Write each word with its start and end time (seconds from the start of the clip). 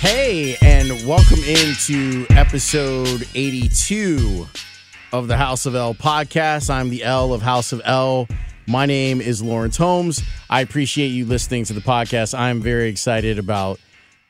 Hey, 0.00 0.56
and 0.62 1.06
welcome 1.06 1.40
into 1.40 2.24
episode 2.30 3.28
82 3.34 4.46
of 5.12 5.28
the 5.28 5.36
House 5.36 5.66
of 5.66 5.74
L 5.74 5.92
podcast. 5.92 6.70
I'm 6.70 6.88
the 6.88 7.04
L 7.04 7.34
of 7.34 7.42
House 7.42 7.70
of 7.72 7.82
L. 7.84 8.26
My 8.66 8.86
name 8.86 9.20
is 9.20 9.42
Lawrence 9.42 9.76
Holmes. 9.76 10.22
I 10.48 10.62
appreciate 10.62 11.08
you 11.08 11.26
listening 11.26 11.64
to 11.64 11.74
the 11.74 11.82
podcast. 11.82 12.36
I'm 12.36 12.62
very 12.62 12.88
excited 12.88 13.38
about 13.38 13.78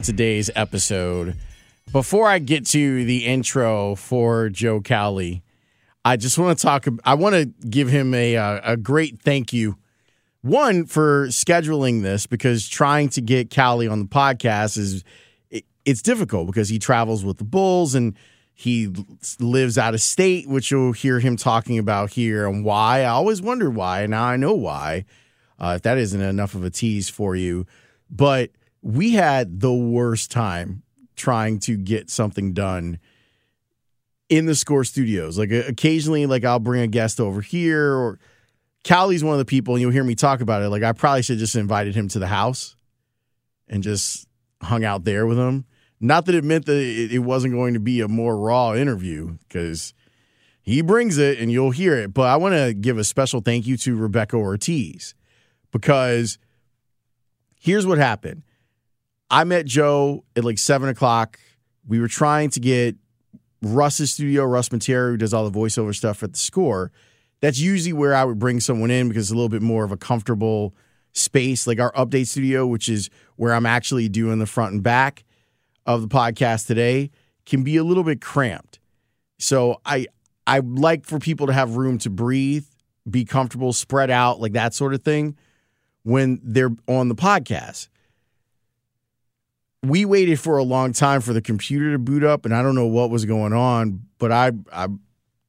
today's 0.03 0.51
episode. 0.57 1.37
Before 1.93 2.27
I 2.27 2.41
get 2.41 2.67
to 2.67 3.05
the 3.05 3.25
intro 3.27 3.95
for 3.95 4.49
Joe 4.49 4.81
Cowley, 4.81 5.41
I 6.05 6.17
just 6.17 6.37
want 6.37 6.59
to 6.59 6.67
talk. 6.67 6.89
I 7.05 7.15
want 7.15 7.37
to 7.37 7.45
give 7.69 7.89
him 7.89 8.13
a 8.13 8.37
uh, 8.37 8.73
a 8.73 8.77
great 8.77 9.23
thank 9.23 9.53
you. 9.53 9.79
One 10.43 10.85
for 10.85 11.29
scheduling 11.29 12.03
this 12.03 12.27
because 12.27 12.69
trying 12.69 13.09
to 13.11 13.21
get 13.21 13.51
Cowley 13.51 13.87
on 13.87 14.01
the 14.01 14.09
podcast 14.09 14.77
is 14.77 15.05
it's 15.91 16.03
difficult 16.03 16.47
because 16.47 16.69
he 16.69 16.79
travels 16.79 17.25
with 17.25 17.39
the 17.39 17.45
Bulls 17.45 17.97
and 17.97 18.17
he 18.55 18.93
lives 19.41 19.77
out 19.77 19.95
of 19.95 20.01
state, 20.01 20.49
which 20.49 20.71
you'll 20.71 20.93
hear 20.93 21.19
him 21.19 21.37
talking 21.37 21.79
about 21.79 22.11
here 22.11 22.47
and 22.47 22.65
why. 22.65 23.01
I 23.01 23.07
always 23.07 23.43
wondered 23.43 23.75
why, 23.75 24.03
and 24.03 24.13
now 24.13 24.25
I 24.25 24.37
know 24.37 24.55
why. 24.55 25.05
Uh, 25.59 25.75
if 25.77 25.83
that 25.83 25.99
isn't 25.99 26.21
enough 26.21 26.55
of 26.55 26.65
a 26.65 26.71
tease 26.71 27.09
for 27.09 27.35
you, 27.35 27.67
but 28.09 28.51
we 28.83 29.13
had 29.13 29.61
the 29.61 29.73
worst 29.73 30.31
time 30.31 30.83
trying 31.17 31.59
to 31.61 31.77
get 31.77 32.09
something 32.09 32.53
done 32.53 32.99
in 34.29 34.47
the 34.47 34.55
score 34.55 34.85
studios. 34.85 35.39
Like 35.39 35.51
occasionally, 35.51 36.25
like 36.27 36.45
I'll 36.45 36.61
bring 36.61 36.83
a 36.83 36.87
guest 36.87 37.21
over 37.21 37.41
here, 37.41 37.93
or 37.95 38.19
Cowley's 38.85 39.25
one 39.25 39.33
of 39.35 39.39
the 39.39 39.45
people, 39.45 39.75
and 39.75 39.83
you'll 39.83 39.91
hear 39.91 40.05
me 40.05 40.15
talk 40.15 40.41
about 40.41 40.63
it. 40.63 40.69
Like 40.69 40.83
I 40.83 40.93
probably 40.93 41.23
should 41.23 41.39
just 41.39 41.57
invited 41.57 41.95
him 41.95 42.09
to 42.09 42.19
the 42.19 42.29
house 42.29 42.77
and 43.69 43.83
just 43.83 44.29
hung 44.63 44.85
out 44.85 45.05
there 45.05 45.27
with 45.27 45.39
him. 45.39 45.65
Not 46.01 46.25
that 46.27 46.35
it 46.35 46.45
meant 46.45 46.65
that 46.67 46.79
it 46.79 47.19
wasn't 47.19 47.53
going 47.53 47.75
to 47.75 47.81
be 47.81 48.01
a 48.01 48.09
more 48.09 48.37
raw 48.37 48.75
interview 48.75 49.37
because 49.47 49.93
he 50.63 50.81
brings 50.81 51.19
it 51.19 51.39
and 51.39 51.53
you'll 51.53 51.73
hear 51.73 51.95
it. 51.97 52.15
But 52.15 52.29
I 52.29 52.37
want 52.37 52.55
to 52.55 52.73
give 52.73 52.97
a 52.97 53.05
special 53.05 53.41
thank 53.41 53.67
you 53.67 53.77
to 53.79 53.97
Rebecca 53.97 54.37
Ortiz 54.37 55.15
because 55.71 56.39
here's 57.61 57.87
what 57.87 57.99
happened. 57.99 58.43
I 59.31 59.45
met 59.45 59.67
Joe 59.67 60.25
at 60.35 60.45
like 60.45 60.59
seven 60.59 60.89
o'clock. 60.89 61.39
We 61.87 62.01
were 62.01 62.09
trying 62.09 62.49
to 62.51 62.61
get 62.61 62.97
Russ's 63.63 64.13
studio, 64.13 64.45
Russ 64.45 64.71
Matera, 64.71 65.11
who 65.11 65.17
does 65.19 65.35
all 65.35 65.49
the 65.49 65.59
voiceover 65.59 65.95
stuff 65.95 66.23
at 66.23 66.33
the 66.33 66.39
score. 66.39 66.93
That's 67.41 67.59
usually 67.59 67.93
where 67.93 68.15
I 68.15 68.25
would 68.25 68.39
bring 68.39 68.61
someone 68.61 68.91
in 68.91 69.09
because 69.09 69.25
it's 69.25 69.33
a 69.33 69.35
little 69.35 69.49
bit 69.51 69.63
more 69.63 69.85
of 69.85 69.93
a 69.93 69.97
comfortable 69.97 70.75
space, 71.13 71.67
like 71.67 71.79
our 71.79 71.93
update 71.93 72.27
studio, 72.27 72.67
which 72.67 72.89
is 72.89 73.11
where 73.37 73.53
I'm 73.53 73.67
actually 73.67 74.09
doing 74.09 74.39
the 74.39 74.47
front 74.47 74.73
and 74.73 74.83
back 74.83 75.25
of 75.95 76.03
the 76.03 76.09
podcast 76.09 76.67
today 76.67 77.11
can 77.47 77.63
be 77.63 77.77
a 77.77 77.85
little 77.85 78.05
bit 78.05 78.21
cramped. 78.21 78.79
So 79.39 79.81
I 79.85 80.07
I 80.47 80.61
like 80.61 81.05
for 81.05 81.19
people 81.19 81.47
to 81.47 81.53
have 81.53 81.77
room 81.77 81.99
to 81.99 82.11
breathe, 82.11 82.67
be 83.09 83.25
comfortable, 83.25 83.73
spread 83.73 84.11
out, 84.11 84.41
like 84.41 84.53
that 84.53 84.75
sort 84.75 84.95
of 84.95 85.03
thing 85.03 85.37
when 86.03 86.41
they're 86.43 86.75
on 86.89 87.09
the 87.09 87.15
podcast. 87.15 87.89
We 89.83 90.05
waited 90.05 90.39
for 90.39 90.59
a 90.59 90.63
long 90.63 90.93
time 90.93 91.21
for 91.23 91.33
the 91.33 91.41
computer 91.41 91.93
to 91.93 91.99
boot 91.99 92.23
up 92.23 92.45
and 92.45 92.55
I 92.55 92.63
don't 92.63 92.75
know 92.75 92.87
what 92.87 93.11
was 93.11 93.25
going 93.25 93.53
on, 93.53 94.03
but 94.19 94.31
I 94.31 94.53
I 94.73 94.89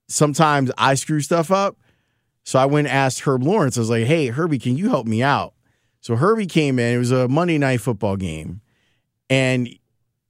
sometimes 0.08 0.72
I 0.78 0.96
screw 0.96 1.22
stuff 1.22 1.52
up. 1.52 1.78
So 2.44 2.58
I 2.58 2.66
went 2.66 2.88
and 2.88 2.96
asked 2.96 3.22
Herb 3.22 3.44
Lawrence. 3.44 3.78
I 3.78 3.82
was 3.82 3.90
like, 3.90 4.06
"Hey, 4.06 4.28
Herbie, 4.28 4.58
can 4.58 4.78
you 4.78 4.90
help 4.90 5.06
me 5.06 5.22
out?" 5.22 5.54
So 6.00 6.16
Herbie 6.16 6.48
came 6.48 6.80
in. 6.80 6.96
It 6.96 6.98
was 6.98 7.12
a 7.12 7.28
Monday 7.28 7.58
night 7.58 7.82
football 7.82 8.16
game. 8.16 8.62
And 9.30 9.70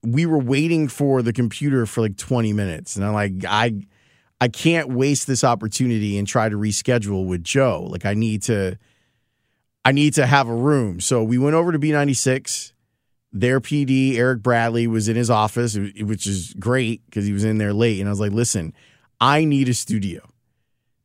we 0.04 0.26
were 0.26 0.40
waiting 0.40 0.88
for 0.88 1.22
the 1.22 1.34
computer 1.34 1.86
for 1.86 2.02
like 2.02 2.18
20 2.18 2.54
minutes 2.54 2.96
and 2.96 3.06
i'm 3.06 3.14
like 3.14 3.34
i 3.48 3.74
i 4.40 4.48
can't 4.48 4.90
waste 4.90 5.28
this 5.28 5.44
opportunity 5.44 6.18
and 6.18 6.28
try 6.28 6.50
to 6.50 6.58
reschedule 6.58 7.26
with 7.26 7.44
joe. 7.44 7.88
Like 7.90 8.06
i 8.06 8.14
need 8.14 8.42
to 8.44 8.78
i 9.86 9.92
need 9.92 10.14
to 10.16 10.26
have 10.26 10.48
a 10.48 10.56
room. 10.56 11.00
So 11.00 11.24
we 11.24 11.38
went 11.38 11.56
over 11.56 11.72
to 11.72 11.80
b96 11.80 12.74
their 13.34 13.62
pd 13.62 14.16
eric 14.18 14.42
bradley 14.42 14.88
was 14.88 15.08
in 15.08 15.16
his 15.16 15.30
office 15.30 15.78
which 15.78 16.28
is 16.28 16.54
great 16.60 17.02
because 17.06 17.26
he 17.26 17.32
was 17.32 17.46
in 17.46 17.60
there 17.60 17.74
late 17.74 18.00
and 18.00 18.10
i 18.10 18.12
was 18.12 18.20
like 18.20 18.34
listen 18.34 18.74
i 19.20 19.46
need 19.46 19.70
a 19.70 19.74
studio. 19.74 20.28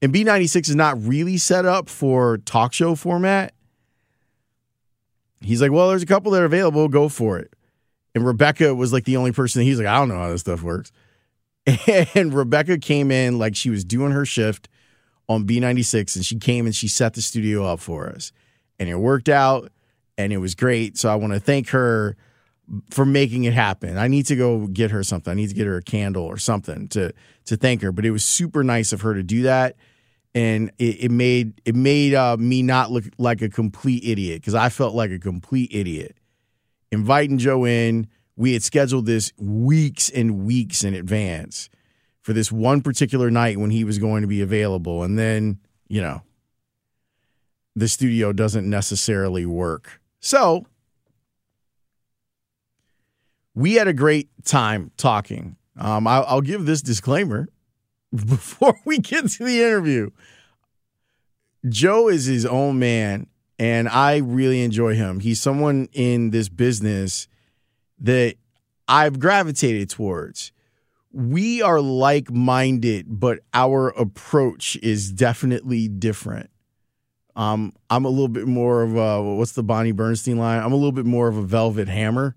And 0.02 0.12
b96 0.12 0.68
is 0.68 0.76
not 0.76 1.00
really 1.02 1.36
set 1.36 1.64
up 1.64 1.88
for 1.88 2.38
talk 2.38 2.72
show 2.72 2.94
format. 2.94 3.52
He's 5.40 5.60
like 5.60 5.70
well 5.70 5.90
there's 5.90 6.02
a 6.02 6.06
couple 6.06 6.32
that 6.32 6.40
are 6.40 6.46
available. 6.46 6.88
Go 6.88 7.10
for 7.10 7.38
it 7.38 7.52
and 8.16 8.24
Rebecca 8.24 8.74
was 8.74 8.94
like 8.94 9.04
the 9.04 9.18
only 9.18 9.30
person. 9.30 9.60
He's 9.60 9.78
like, 9.78 9.86
I 9.86 9.98
don't 9.98 10.08
know 10.08 10.16
how 10.16 10.30
this 10.30 10.40
stuff 10.40 10.62
works. 10.62 10.90
And 12.14 12.32
Rebecca 12.32 12.78
came 12.78 13.10
in 13.10 13.38
like 13.38 13.54
she 13.54 13.68
was 13.68 13.84
doing 13.84 14.12
her 14.12 14.24
shift 14.24 14.70
on 15.28 15.46
B96, 15.46 16.16
and 16.16 16.24
she 16.24 16.38
came 16.38 16.64
and 16.64 16.74
she 16.74 16.88
set 16.88 17.12
the 17.12 17.20
studio 17.20 17.66
up 17.66 17.80
for 17.80 18.08
us, 18.08 18.32
and 18.78 18.88
it 18.88 18.94
worked 18.94 19.28
out, 19.28 19.70
and 20.16 20.32
it 20.32 20.38
was 20.38 20.54
great. 20.54 20.96
So 20.96 21.10
I 21.10 21.16
want 21.16 21.34
to 21.34 21.40
thank 21.40 21.68
her 21.70 22.16
for 22.90 23.04
making 23.04 23.44
it 23.44 23.52
happen. 23.52 23.98
I 23.98 24.08
need 24.08 24.24
to 24.26 24.36
go 24.36 24.66
get 24.68 24.92
her 24.92 25.02
something. 25.02 25.30
I 25.30 25.34
need 25.34 25.48
to 25.48 25.54
get 25.54 25.66
her 25.66 25.76
a 25.76 25.82
candle 25.82 26.24
or 26.24 26.38
something 26.38 26.88
to 26.88 27.12
to 27.46 27.56
thank 27.56 27.82
her. 27.82 27.92
But 27.92 28.06
it 28.06 28.12
was 28.12 28.24
super 28.24 28.64
nice 28.64 28.94
of 28.94 29.02
her 29.02 29.12
to 29.12 29.24
do 29.24 29.42
that, 29.42 29.76
and 30.34 30.70
it, 30.78 31.04
it 31.04 31.10
made 31.10 31.60
it 31.66 31.74
made 31.74 32.14
uh, 32.14 32.38
me 32.38 32.62
not 32.62 32.90
look 32.90 33.04
like 33.18 33.42
a 33.42 33.50
complete 33.50 34.04
idiot 34.04 34.40
because 34.40 34.54
I 34.54 34.70
felt 34.70 34.94
like 34.94 35.10
a 35.10 35.18
complete 35.18 35.74
idiot 35.74 36.16
inviting 36.90 37.38
Joe 37.38 37.64
in. 37.66 38.08
We 38.36 38.52
had 38.52 38.62
scheduled 38.62 39.06
this 39.06 39.32
weeks 39.38 40.10
and 40.10 40.44
weeks 40.44 40.84
in 40.84 40.94
advance 40.94 41.70
for 42.20 42.32
this 42.32 42.52
one 42.52 42.82
particular 42.82 43.30
night 43.30 43.58
when 43.58 43.70
he 43.70 43.84
was 43.84 43.98
going 43.98 44.22
to 44.22 44.28
be 44.28 44.42
available. 44.42 45.02
And 45.02 45.18
then, 45.18 45.58
you 45.88 46.02
know, 46.02 46.22
the 47.74 47.88
studio 47.88 48.32
doesn't 48.32 48.68
necessarily 48.68 49.46
work. 49.46 50.00
So 50.20 50.66
we 53.54 53.74
had 53.74 53.88
a 53.88 53.92
great 53.92 54.28
time 54.44 54.90
talking. 54.96 55.56
Um, 55.78 56.06
I'll, 56.06 56.24
I'll 56.26 56.40
give 56.40 56.66
this 56.66 56.82
disclaimer 56.82 57.48
before 58.10 58.76
we 58.84 58.98
get 58.98 59.28
to 59.28 59.44
the 59.44 59.62
interview. 59.62 60.10
Joe 61.68 62.08
is 62.08 62.26
his 62.26 62.46
own 62.46 62.78
man 62.78 63.26
and 63.58 63.88
I 63.88 64.18
really 64.18 64.62
enjoy 64.62 64.94
him. 64.94 65.20
He's 65.20 65.40
someone 65.40 65.88
in 65.92 66.30
this 66.30 66.48
business 66.48 67.28
that 68.00 68.36
I've 68.86 69.18
gravitated 69.18 69.90
towards. 69.90 70.52
We 71.12 71.62
are 71.62 71.80
like 71.80 72.30
minded, 72.30 73.06
but 73.08 73.40
our 73.54 73.88
approach 73.88 74.76
is 74.82 75.10
definitely 75.10 75.88
different. 75.88 76.50
Um, 77.34 77.72
I'm 77.90 78.04
a 78.04 78.10
little 78.10 78.28
bit 78.28 78.46
more 78.46 78.82
of 78.82 78.96
a 78.96 79.22
what's 79.22 79.52
the 79.52 79.62
Bonnie 79.62 79.92
Bernstein 79.92 80.38
line? 80.38 80.62
I'm 80.62 80.72
a 80.72 80.76
little 80.76 80.92
bit 80.92 81.06
more 81.06 81.28
of 81.28 81.36
a 81.36 81.42
velvet 81.42 81.88
hammer, 81.88 82.34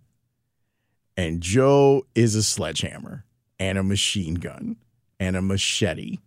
and 1.16 1.42
Joe 1.42 2.06
is 2.16 2.36
a 2.36 2.44
sledgehammer 2.44 3.26
and 3.60 3.78
a 3.78 3.84
machine 3.84 4.36
gun 4.36 4.78
and 5.20 5.36
a 5.36 5.42
machete 5.42 6.18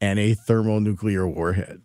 and 0.00 0.18
a 0.18 0.34
thermonuclear 0.34 1.26
warhead 1.26 1.82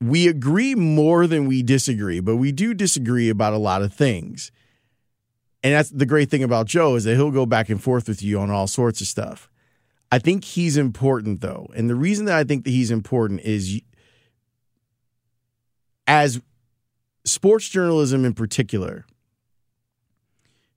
we 0.00 0.28
agree 0.28 0.74
more 0.74 1.26
than 1.26 1.46
we 1.46 1.62
disagree, 1.62 2.20
but 2.20 2.36
we 2.36 2.52
do 2.52 2.72
disagree 2.74 3.28
about 3.28 3.52
a 3.52 3.58
lot 3.58 3.82
of 3.82 3.92
things. 3.92 4.50
And 5.62 5.74
that's 5.74 5.90
the 5.90 6.06
great 6.06 6.30
thing 6.30 6.42
about 6.42 6.66
Joe 6.66 6.94
is 6.94 7.04
that 7.04 7.16
he'll 7.16 7.30
go 7.30 7.44
back 7.44 7.68
and 7.68 7.82
forth 7.82 8.08
with 8.08 8.22
you 8.22 8.38
on 8.40 8.50
all 8.50 8.66
sorts 8.66 9.00
of 9.00 9.06
stuff. 9.06 9.50
I 10.10 10.18
think 10.18 10.44
he's 10.44 10.76
important 10.76 11.40
though. 11.40 11.68
And 11.76 11.88
the 11.88 11.94
reason 11.94 12.24
that 12.26 12.36
I 12.36 12.44
think 12.44 12.64
that 12.64 12.70
he's 12.70 12.90
important 12.90 13.40
is 13.42 13.80
as 16.06 16.40
sports 17.24 17.68
journalism 17.68 18.24
in 18.24 18.32
particular, 18.32 19.04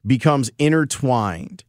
becomes 0.06 0.52
intertwined 0.60 1.64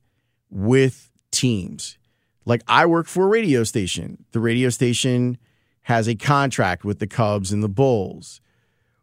with 0.50 1.10
teams. 1.30 1.98
Like 2.44 2.62
I 2.66 2.84
work 2.86 3.06
for 3.06 3.24
a 3.24 3.28
radio 3.28 3.64
station. 3.64 4.24
The 4.32 4.40
radio 4.40 4.68
station 4.70 5.38
has 5.84 6.08
a 6.08 6.14
contract 6.14 6.84
with 6.84 6.98
the 6.98 7.06
Cubs 7.06 7.52
and 7.52 7.62
the 7.62 7.68
Bulls. 7.68 8.40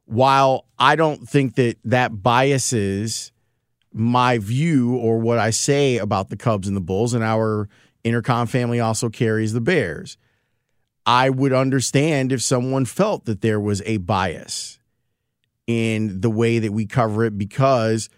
While 0.06 0.66
I 0.78 0.96
don't 0.96 1.28
think 1.28 1.56
that 1.56 1.78
that 1.86 2.22
biases 2.22 3.32
my 3.94 4.40
view 4.40 4.96
or 4.96 5.20
what 5.20 5.38
I 5.38 5.52
say 5.52 5.98
about 5.98 6.30
the 6.30 6.38
Cubs 6.38 6.68
and 6.68 6.76
the 6.76 6.82
Bulls, 6.82 7.14
and 7.14 7.24
our 7.24 7.70
Entercom 8.04 8.50
family 8.50 8.80
also 8.80 9.10
carries 9.10 9.54
the 9.54 9.62
Bears, 9.62 10.18
I 11.06 11.30
would 11.30 11.54
understand 11.54 12.32
if 12.32 12.42
someone 12.42 12.86
felt 12.86 13.26
that 13.26 13.42
there 13.42 13.60
was 13.60 13.82
a 13.86 13.98
bias 13.98 14.80
in 15.68 16.22
the 16.22 16.30
way 16.30 16.60
that 16.60 16.74
we 16.74 16.86
cover 16.86 17.26
it 17.26 17.38
because 17.38 18.10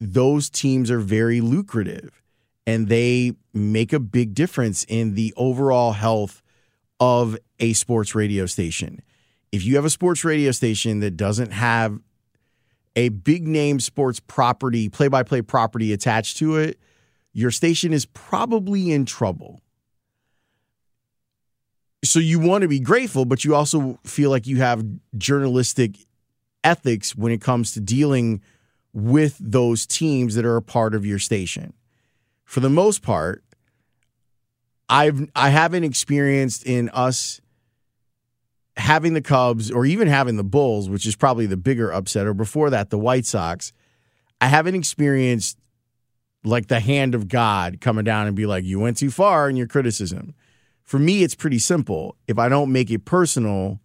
those 0.00 0.50
teams 0.50 0.90
are 0.90 1.00
very 1.00 1.40
lucrative 1.40 2.22
and 2.66 2.88
they 2.88 3.32
make 3.52 3.92
a 3.92 4.00
big 4.00 4.34
difference 4.34 4.84
in 4.88 5.14
the 5.14 5.34
overall 5.36 5.92
health 5.92 6.42
of 7.00 7.36
a 7.60 7.72
sports 7.72 8.14
radio 8.14 8.46
station. 8.46 9.02
If 9.52 9.64
you 9.64 9.76
have 9.76 9.84
a 9.84 9.90
sports 9.90 10.24
radio 10.24 10.50
station 10.50 11.00
that 11.00 11.16
doesn't 11.16 11.52
have 11.52 11.98
a 12.94 13.10
big 13.10 13.46
name 13.46 13.80
sports 13.80 14.20
property, 14.20 14.88
play 14.88 15.08
by 15.08 15.22
play 15.22 15.42
property 15.42 15.92
attached 15.92 16.38
to 16.38 16.56
it, 16.56 16.78
your 17.32 17.50
station 17.50 17.92
is 17.92 18.06
probably 18.06 18.90
in 18.90 19.04
trouble. 19.04 19.60
So 22.04 22.18
you 22.18 22.38
want 22.38 22.62
to 22.62 22.68
be 22.68 22.80
grateful, 22.80 23.24
but 23.24 23.44
you 23.44 23.54
also 23.54 23.98
feel 24.04 24.30
like 24.30 24.46
you 24.46 24.58
have 24.58 24.84
journalistic 25.16 25.96
ethics 26.64 27.14
when 27.14 27.32
it 27.32 27.40
comes 27.40 27.72
to 27.72 27.80
dealing 27.80 28.40
with 28.92 29.36
those 29.38 29.86
teams 29.86 30.34
that 30.34 30.46
are 30.46 30.56
a 30.56 30.62
part 30.62 30.94
of 30.94 31.04
your 31.04 31.18
station. 31.18 31.74
For 32.44 32.60
the 32.60 32.70
most 32.70 33.02
part, 33.02 33.44
I've 34.88 35.28
I 35.34 35.50
haven't 35.50 35.84
experienced 35.84 36.64
in 36.64 36.88
us 36.90 37.40
having 38.76 39.14
the 39.14 39.22
Cubs 39.22 39.70
or 39.70 39.86
even 39.86 40.08
having 40.08 40.36
the 40.36 40.44
Bulls, 40.44 40.88
which 40.88 41.06
is 41.06 41.16
probably 41.16 41.46
the 41.46 41.56
bigger 41.56 41.90
upset, 41.90 42.26
or 42.26 42.34
before 42.34 42.70
that, 42.70 42.90
the 42.90 42.98
White 42.98 43.26
Sox. 43.26 43.72
I 44.40 44.46
haven't 44.46 44.74
experienced 44.74 45.58
like 46.44 46.68
the 46.68 46.80
hand 46.80 47.14
of 47.14 47.28
God 47.28 47.80
coming 47.80 48.04
down 48.04 48.26
and 48.26 48.36
be 48.36 48.46
like, 48.46 48.64
you 48.64 48.78
went 48.78 48.98
too 48.98 49.10
far 49.10 49.48
in 49.48 49.56
your 49.56 49.66
criticism. 49.66 50.34
For 50.84 50.98
me, 50.98 51.22
it's 51.22 51.34
pretty 51.34 51.58
simple. 51.58 52.16
If 52.28 52.38
I 52.38 52.48
don't 52.48 52.70
make 52.70 52.90
it 52.90 53.04
personal, 53.04 53.80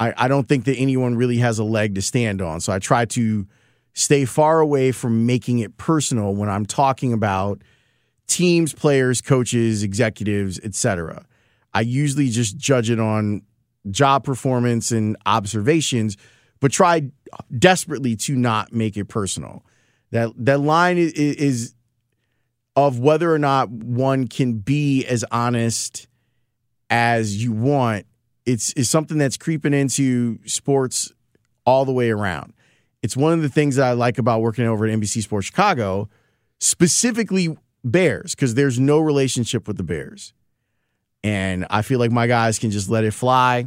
I, 0.00 0.14
I 0.16 0.28
don't 0.28 0.48
think 0.48 0.64
that 0.64 0.76
anyone 0.76 1.14
really 1.14 1.36
has 1.36 1.58
a 1.58 1.64
leg 1.64 1.94
to 1.94 2.02
stand 2.02 2.42
on. 2.42 2.60
So 2.60 2.72
I 2.72 2.78
try 2.78 3.04
to 3.04 3.46
stay 3.92 4.24
far 4.24 4.60
away 4.60 4.92
from 4.92 5.26
making 5.26 5.58
it 5.60 5.76
personal 5.76 6.34
when 6.34 6.48
I'm 6.48 6.66
talking 6.66 7.12
about 7.12 7.62
teams, 8.26 8.72
players, 8.72 9.20
coaches, 9.20 9.82
executives, 9.82 10.58
etc. 10.64 11.26
I 11.74 11.82
usually 11.82 12.30
just 12.30 12.56
judge 12.56 12.90
it 12.90 12.98
on 12.98 13.42
job 13.88 14.24
performance 14.24 14.90
and 14.90 15.16
observations, 15.26 16.16
but 16.60 16.72
try 16.72 17.10
desperately 17.56 18.16
to 18.16 18.36
not 18.36 18.72
make 18.72 18.96
it 18.96 19.06
personal. 19.06 19.64
That 20.10 20.32
that 20.36 20.60
line 20.60 20.98
is, 20.98 21.12
is 21.12 21.74
of 22.76 22.98
whether 22.98 23.32
or 23.32 23.38
not 23.38 23.70
one 23.70 24.26
can 24.26 24.54
be 24.54 25.04
as 25.06 25.24
honest 25.30 26.08
as 26.88 27.42
you 27.42 27.52
want. 27.52 28.06
It's 28.46 28.72
is 28.72 28.90
something 28.90 29.18
that's 29.18 29.36
creeping 29.36 29.74
into 29.74 30.38
sports 30.46 31.12
all 31.64 31.84
the 31.84 31.92
way 31.92 32.10
around. 32.10 32.52
It's 33.02 33.16
one 33.16 33.32
of 33.32 33.42
the 33.42 33.48
things 33.48 33.76
that 33.76 33.86
I 33.86 33.92
like 33.92 34.18
about 34.18 34.40
working 34.40 34.66
over 34.66 34.86
at 34.86 34.92
NBC 34.92 35.22
Sports 35.22 35.46
Chicago, 35.46 36.08
specifically 36.58 37.56
Bears, 37.82 38.34
because 38.34 38.54
there's 38.54 38.78
no 38.78 38.98
relationship 38.98 39.66
with 39.66 39.76
the 39.76 39.82
Bears. 39.82 40.34
And 41.22 41.66
I 41.70 41.82
feel 41.82 41.98
like 41.98 42.10
my 42.10 42.26
guys 42.26 42.58
can 42.58 42.70
just 42.70 42.88
let 42.88 43.04
it 43.04 43.12
fly. 43.12 43.66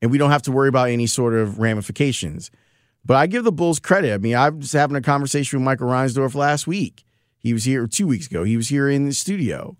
And 0.00 0.10
we 0.10 0.18
don't 0.18 0.30
have 0.30 0.42
to 0.42 0.52
worry 0.52 0.68
about 0.68 0.90
any 0.90 1.06
sort 1.06 1.34
of 1.34 1.58
ramifications. 1.58 2.50
But 3.04 3.16
I 3.16 3.26
give 3.26 3.44
the 3.44 3.52
Bulls 3.52 3.78
credit. 3.78 4.12
I 4.12 4.18
mean, 4.18 4.34
I 4.34 4.50
was 4.50 4.72
having 4.72 4.96
a 4.96 5.00
conversation 5.00 5.58
with 5.58 5.64
Michael 5.64 5.88
Reinsdorf 5.88 6.34
last 6.34 6.66
week. 6.66 7.04
He 7.38 7.52
was 7.52 7.64
here 7.64 7.86
two 7.86 8.06
weeks 8.06 8.26
ago. 8.26 8.44
He 8.44 8.56
was 8.56 8.68
here 8.68 8.88
in 8.88 9.06
the 9.06 9.14
studio. 9.14 9.76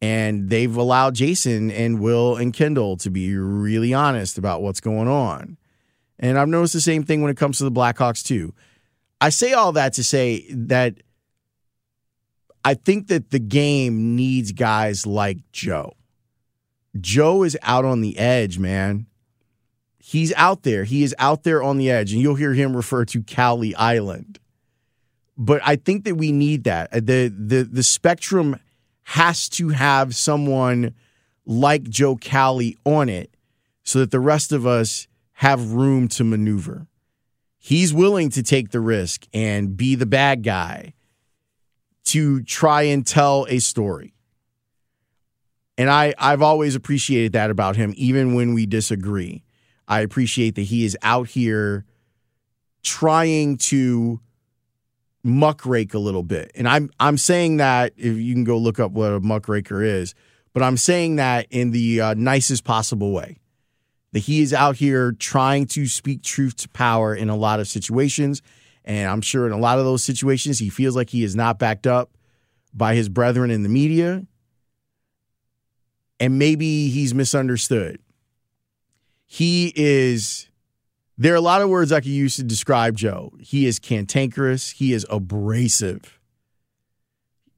And 0.00 0.48
they've 0.48 0.76
allowed 0.76 1.14
Jason 1.14 1.70
and 1.70 1.98
Will 1.98 2.36
and 2.36 2.52
Kendall 2.52 2.96
to 2.98 3.10
be 3.10 3.34
really 3.36 3.92
honest 3.92 4.38
about 4.38 4.62
what's 4.62 4.80
going 4.80 5.08
on. 5.08 5.56
And 6.18 6.38
I've 6.38 6.48
noticed 6.48 6.74
the 6.74 6.80
same 6.80 7.04
thing 7.04 7.22
when 7.22 7.30
it 7.30 7.36
comes 7.36 7.58
to 7.58 7.64
the 7.64 7.72
Blackhawks, 7.72 8.24
too. 8.24 8.54
I 9.20 9.30
say 9.30 9.52
all 9.52 9.72
that 9.72 9.94
to 9.94 10.04
say 10.04 10.46
that 10.50 10.94
I 12.68 12.74
think 12.74 13.08
that 13.08 13.30
the 13.30 13.38
game 13.38 14.14
needs 14.14 14.52
guys 14.52 15.06
like 15.06 15.38
Joe. 15.52 15.94
Joe 17.00 17.42
is 17.42 17.56
out 17.62 17.86
on 17.86 18.02
the 18.02 18.18
edge, 18.18 18.58
man. 18.58 19.06
He's 19.96 20.34
out 20.34 20.64
there. 20.64 20.84
He 20.84 21.02
is 21.02 21.14
out 21.18 21.44
there 21.44 21.62
on 21.62 21.78
the 21.78 21.90
edge, 21.90 22.12
and 22.12 22.20
you'll 22.20 22.34
hear 22.34 22.52
him 22.52 22.76
refer 22.76 23.06
to 23.06 23.22
Cowley 23.22 23.74
Island. 23.74 24.38
But 25.38 25.62
I 25.64 25.76
think 25.76 26.04
that 26.04 26.16
we 26.16 26.30
need 26.30 26.64
that. 26.64 26.92
Uh, 26.92 27.00
the 27.00 27.34
the 27.34 27.62
the 27.64 27.82
spectrum 27.82 28.60
has 29.04 29.48
to 29.50 29.70
have 29.70 30.14
someone 30.14 30.94
like 31.46 31.84
Joe 31.84 32.16
Cowley 32.16 32.76
on 32.84 33.08
it 33.08 33.34
so 33.82 34.00
that 34.00 34.10
the 34.10 34.20
rest 34.20 34.52
of 34.52 34.66
us 34.66 35.08
have 35.32 35.72
room 35.72 36.06
to 36.08 36.22
maneuver. 36.22 36.86
He's 37.58 37.94
willing 37.94 38.28
to 38.28 38.42
take 38.42 38.72
the 38.72 38.80
risk 38.80 39.26
and 39.32 39.74
be 39.74 39.94
the 39.94 40.04
bad 40.04 40.42
guy 40.42 40.92
to 42.08 42.42
try 42.42 42.82
and 42.82 43.06
tell 43.06 43.46
a 43.48 43.58
story. 43.58 44.14
And 45.76 45.88
I, 45.90 46.14
I've 46.18 46.42
always 46.42 46.74
appreciated 46.74 47.32
that 47.32 47.50
about 47.50 47.76
him, 47.76 47.94
even 47.96 48.34
when 48.34 48.54
we 48.54 48.66
disagree. 48.66 49.44
I 49.86 50.00
appreciate 50.00 50.54
that 50.56 50.62
he 50.62 50.84
is 50.84 50.96
out 51.02 51.28
here 51.28 51.84
trying 52.82 53.58
to 53.58 54.20
muckrake 55.24 55.94
a 55.94 55.98
little 55.98 56.22
bit. 56.22 56.50
And 56.54 56.68
I'm 56.68 56.90
I'm 56.98 57.16
saying 57.16 57.58
that 57.58 57.92
if 57.96 58.16
you 58.16 58.34
can 58.34 58.44
go 58.44 58.58
look 58.58 58.80
up 58.80 58.92
what 58.92 59.12
a 59.12 59.20
muckraker 59.20 59.82
is, 59.82 60.14
but 60.52 60.62
I'm 60.62 60.76
saying 60.76 61.16
that 61.16 61.46
in 61.50 61.70
the 61.70 62.00
uh, 62.00 62.14
nicest 62.14 62.64
possible 62.64 63.12
way. 63.12 63.38
That 64.12 64.20
he 64.20 64.40
is 64.40 64.54
out 64.54 64.76
here 64.76 65.12
trying 65.12 65.66
to 65.66 65.86
speak 65.86 66.22
truth 66.22 66.56
to 66.56 66.68
power 66.70 67.14
in 67.14 67.28
a 67.28 67.36
lot 67.36 67.60
of 67.60 67.68
situations 67.68 68.40
and 68.88 69.06
I'm 69.06 69.20
sure 69.20 69.46
in 69.46 69.52
a 69.52 69.58
lot 69.58 69.78
of 69.78 69.84
those 69.84 70.02
situations, 70.02 70.58
he 70.58 70.70
feels 70.70 70.96
like 70.96 71.10
he 71.10 71.22
is 71.22 71.36
not 71.36 71.58
backed 71.58 71.86
up 71.86 72.10
by 72.72 72.94
his 72.94 73.10
brethren 73.10 73.50
in 73.50 73.62
the 73.62 73.68
media. 73.68 74.26
And 76.18 76.38
maybe 76.38 76.88
he's 76.88 77.14
misunderstood. 77.14 78.00
He 79.26 79.74
is, 79.76 80.48
there 81.18 81.34
are 81.34 81.36
a 81.36 81.42
lot 81.42 81.60
of 81.60 81.68
words 81.68 81.92
I 81.92 82.00
could 82.00 82.06
use 82.06 82.36
to 82.36 82.42
describe 82.42 82.96
Joe. 82.96 83.34
He 83.38 83.66
is 83.66 83.78
cantankerous, 83.78 84.70
he 84.70 84.94
is 84.94 85.06
abrasive. 85.10 86.18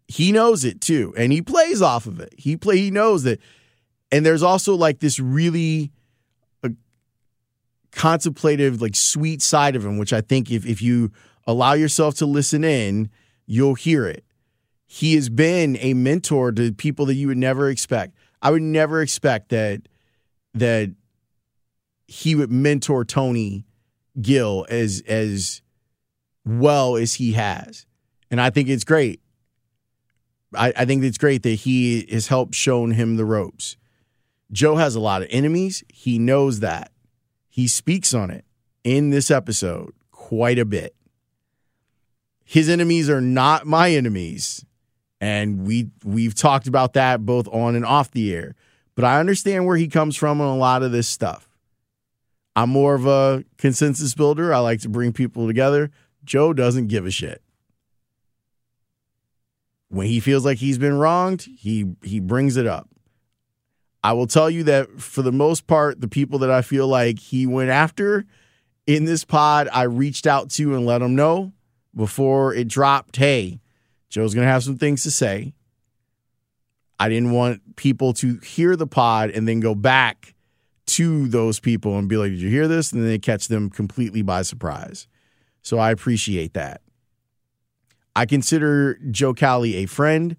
He 0.09 0.33
knows 0.33 0.65
it 0.65 0.81
too, 0.81 1.15
and 1.17 1.33
he 1.33 1.43
plays 1.43 1.81
off 1.81 2.07
of 2.07 2.19
it. 2.19 2.35
He 2.37 2.57
play, 2.57 2.79
he 2.79 2.91
knows 2.91 3.23
that. 3.23 3.39
And 4.11 4.27
there's 4.27 4.43
also 4.43 4.75
like 4.75 4.99
this 4.99 5.21
really 5.21 5.93
uh, 6.65 6.71
contemplative, 7.93 8.83
like 8.83 8.97
sweet 8.97 9.41
side 9.41 9.77
of 9.77 9.87
him, 9.87 9.97
which 9.97 10.13
I 10.13 10.21
think 10.21 10.51
if, 10.51 10.67
if 10.67 10.83
you 10.83 11.13
allow 11.51 11.75
yourself 11.75 12.15
to 12.17 12.27
listen 12.27 12.65
in, 12.65 13.11
you'll 13.47 13.75
hear 13.75 14.07
it. 14.07 14.25
He 14.87 15.15
has 15.15 15.29
been 15.29 15.77
a 15.81 15.95
mentor 15.95 16.53
to 16.53 16.73
people 16.73 17.07
that 17.07 17.15
you 17.15 17.29
would 17.29 17.39
never 17.39 17.69
expect. 17.69 18.17
I 18.43 18.51
would 18.51 18.63
never 18.63 19.03
expect 19.03 19.51
that 19.51 19.83
that 20.55 20.93
he 22.09 22.35
would 22.35 22.51
mentor 22.51 23.05
Tony 23.05 23.65
Gill 24.21 24.67
as 24.69 25.03
as 25.07 25.63
well 26.45 26.97
as 26.97 27.15
he 27.15 27.33
has. 27.33 27.87
And 28.31 28.41
I 28.41 28.51
think 28.51 28.69
it's 28.69 28.85
great. 28.85 29.21
I, 30.55 30.73
I 30.77 30.85
think 30.85 31.05
it's 31.05 31.19
great 31.19 31.43
that 31.45 31.51
he 31.51 32.07
has 32.11 32.27
helped 32.27 32.55
shown 32.55 32.93
him 32.93 33.17
the 33.17 33.25
ropes. 33.25 33.77
Joe 34.53 34.77
has 34.77 34.97
a 34.97 35.01
lot 35.01 35.23
of 35.23 35.29
enemies. 35.31 35.85
He 35.89 36.19
knows 36.19 36.61
that. 36.61 36.91
He 37.49 37.69
speaks 37.69 38.13
on 38.15 38.31
it 38.31 38.45
in 38.83 39.11
this 39.11 39.31
episode 39.31 39.93
quite 40.11 40.59
a 40.59 40.65
bit. 40.65 40.95
His 42.51 42.69
enemies 42.69 43.09
are 43.09 43.21
not 43.21 43.65
my 43.65 43.93
enemies. 43.93 44.65
And 45.21 45.65
we 45.65 45.91
we've 46.03 46.35
talked 46.35 46.67
about 46.67 46.95
that 46.95 47.25
both 47.25 47.47
on 47.47 47.77
and 47.77 47.87
off 47.87 48.11
the 48.11 48.35
air. 48.35 48.57
But 48.97 49.05
I 49.05 49.21
understand 49.21 49.67
where 49.67 49.77
he 49.77 49.87
comes 49.87 50.17
from 50.17 50.41
on 50.41 50.49
a 50.49 50.59
lot 50.59 50.83
of 50.83 50.91
this 50.91 51.07
stuff. 51.07 51.49
I'm 52.57 52.71
more 52.71 52.97
of 52.97 53.07
a 53.07 53.45
consensus 53.57 54.17
builder. 54.17 54.53
I 54.53 54.59
like 54.59 54.81
to 54.81 54.89
bring 54.89 55.13
people 55.13 55.47
together. 55.47 55.93
Joe 56.25 56.53
doesn't 56.53 56.89
give 56.89 57.07
a 57.07 57.13
shit. 57.13 57.41
When 59.89 60.09
he 60.09 60.19
feels 60.19 60.45
like 60.45 60.59
he's 60.59 60.77
been 60.77 60.99
wronged, 60.99 61.43
he 61.43 61.93
he 62.03 62.19
brings 62.19 62.57
it 62.57 62.67
up. 62.67 62.89
I 64.03 64.13
will 64.15 64.27
tell 64.27 64.51
you 64.51 64.65
that 64.65 65.01
for 65.01 65.23
the 65.23 65.31
most 65.31 65.69
part, 65.69 66.01
the 66.01 66.09
people 66.09 66.41
that 66.41 66.51
I 66.51 66.63
feel 66.63 66.89
like 66.89 67.21
he 67.21 67.47
went 67.47 67.71
after 67.71 68.25
in 68.89 69.05
this 69.05 69.25
pod, 69.25 69.69
I 69.73 69.83
reached 69.83 70.27
out 70.27 70.51
to 70.51 70.75
and 70.75 70.85
let 70.85 70.99
them 70.99 71.15
know 71.15 71.53
before 71.95 72.55
it 72.55 72.69
dropped, 72.69 73.17
hey, 73.17 73.61
Joe's 74.09 74.35
going 74.35 74.47
to 74.47 74.53
have 74.53 74.65
some 74.65 74.77
things 74.77 75.03
to 75.05 75.11
say. 75.11 75.55
I 76.99 77.09
didn't 77.09 77.31
want 77.31 77.77
people 77.77 78.13
to 78.15 78.37
hear 78.39 78.77
the 78.77 78.87
pod 78.87 79.31
and 79.31 79.49
then 79.49 79.61
go 79.61 79.75
back 79.75 80.35
to 80.87 81.29
those 81.29 81.61
people 81.61 81.97
and 81.99 82.09
be 82.09 82.17
like, 82.17 82.31
Did 82.31 82.41
you 82.41 82.51
hear 82.51 82.69
this? 82.69 82.93
And 82.93 83.01
then 83.01 83.09
they 83.09 83.19
catch 83.19 83.49
them 83.49 83.71
completely 83.71 84.23
by 84.23 84.43
surprise. 84.43 85.07
So 85.63 85.79
I 85.79 85.91
appreciate 85.93 86.55
that. 86.55 86.83
I 88.17 88.27
consider 88.27 88.99
Joe 89.11 89.35
Cowley 89.35 89.77
a 89.77 89.87
friend 89.87 90.37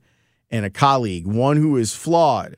and 0.49 0.65
a 0.65 0.69
colleague, 0.69 1.25
one 1.25 1.57
who 1.57 1.77
is 1.77 1.95
flawed. 1.95 2.57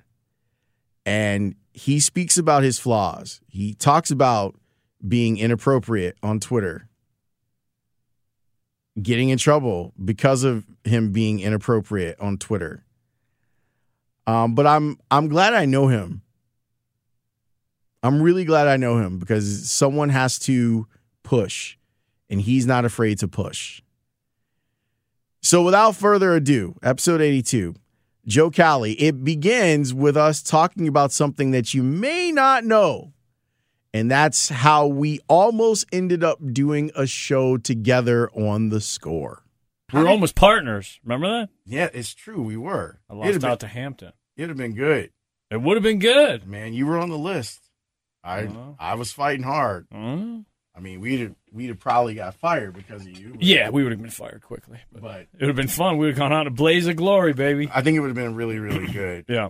And 1.05 1.55
he 1.73 1.99
speaks 1.99 2.37
about 2.37 2.63
his 2.63 2.79
flaws. 2.79 3.41
He 3.47 3.73
talks 3.73 4.09
about 4.09 4.55
being 5.07 5.37
inappropriate 5.37 6.17
on 6.23 6.39
Twitter, 6.39 6.87
getting 9.01 9.29
in 9.29 9.37
trouble 9.37 9.93
because 10.03 10.43
of 10.43 10.65
him 10.83 11.11
being 11.11 11.39
inappropriate 11.39 12.19
on 12.19 12.37
Twitter. 12.37 12.85
Um, 14.25 14.55
but 14.55 14.67
I'm 14.67 14.97
I'm 15.11 15.27
glad 15.27 15.53
I 15.53 15.65
know 15.65 15.87
him. 15.87 16.21
I'm 18.01 18.21
really 18.21 18.45
glad 18.45 18.67
I 18.67 18.77
know 18.77 18.97
him 18.97 19.17
because 19.17 19.69
someone 19.69 20.09
has 20.09 20.37
to 20.39 20.87
push, 21.23 21.77
and 22.29 22.41
he's 22.41 22.65
not 22.65 22.85
afraid 22.85 23.19
to 23.19 23.27
push. 23.27 23.81
So 25.41 25.61
without 25.61 25.95
further 25.95 26.33
ado, 26.33 26.75
episode 26.83 27.21
82, 27.21 27.75
Joe 28.25 28.49
Cowley. 28.49 28.93
It 28.93 29.23
begins 29.23 29.93
with 29.93 30.15
us 30.15 30.41
talking 30.41 30.87
about 30.87 31.11
something 31.11 31.51
that 31.51 31.73
you 31.73 31.83
may 31.83 32.31
not 32.31 32.63
know. 32.63 33.12
And 33.93 34.09
that's 34.09 34.49
how 34.49 34.87
we 34.87 35.19
almost 35.27 35.85
ended 35.93 36.23
up 36.23 36.39
doing 36.51 36.89
a 36.95 37.05
show 37.05 37.57
together 37.57 38.29
on 38.31 38.69
the 38.69 38.81
score. 38.81 39.43
We 39.93 40.01
were 40.01 40.07
almost 40.09 40.33
partners. 40.33 40.99
Remember 41.03 41.27
that? 41.41 41.49
Yeah, 41.65 41.89
it's 41.93 42.15
true. 42.15 42.41
We 42.41 42.57
were. 42.57 42.99
I 43.07 43.13
lost 43.13 43.43
out 43.43 43.59
to 43.59 43.67
Hampton. 43.67 44.13
It'd 44.35 44.49
have 44.49 44.57
been 44.57 44.73
good. 44.73 45.11
It 45.51 45.61
would 45.61 45.75
have 45.77 45.83
been 45.83 45.99
good. 45.99 46.47
Man, 46.47 46.73
you 46.73 46.87
were 46.87 46.97
on 46.97 47.09
the 47.11 47.17
list. 47.17 47.59
I 48.23 48.45
Uh-huh. 48.45 48.71
I 48.79 48.95
was 48.95 49.11
fighting 49.11 49.43
hard. 49.43 49.85
Hmm? 49.91 50.39
I 50.75 50.79
mean, 50.79 50.99
we'd 51.01 51.19
have, 51.19 51.35
we'd 51.51 51.67
have 51.67 51.79
probably 51.79 52.15
got 52.15 52.33
fired 52.33 52.73
because 52.73 53.03
of 53.03 53.15
you. 53.15 53.35
Yeah, 53.39 53.69
we 53.69 53.83
would 53.83 53.91
have 53.91 54.01
been 54.01 54.09
fired 54.09 54.41
quickly. 54.41 54.79
But 54.91 55.01
But 55.03 55.19
it 55.21 55.27
would 55.41 55.47
have 55.49 55.55
been 55.55 55.67
fun. 55.67 55.97
We 55.97 56.07
would 56.07 56.15
have 56.15 56.17
gone 56.19 56.33
out 56.33 56.47
a 56.47 56.49
blaze 56.49 56.87
of 56.87 56.95
glory, 56.95 57.33
baby. 57.33 57.69
I 57.71 57.83
think 57.83 57.95
it 57.95 57.99
would 57.99 58.07
have 58.07 58.15
been 58.15 58.33
really, 58.33 58.57
really 58.57 58.87
good. 58.91 59.25
Yeah. 59.29 59.49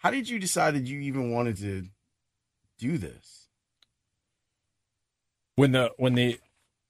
How 0.00 0.12
did 0.12 0.28
you 0.28 0.38
decide 0.38 0.74
that 0.76 0.86
you 0.86 1.00
even 1.00 1.32
wanted 1.32 1.56
to 1.56 1.84
do 2.78 2.98
this? 2.98 3.48
When 5.56 5.72
the 5.72 5.92
when 5.96 6.14
the 6.14 6.38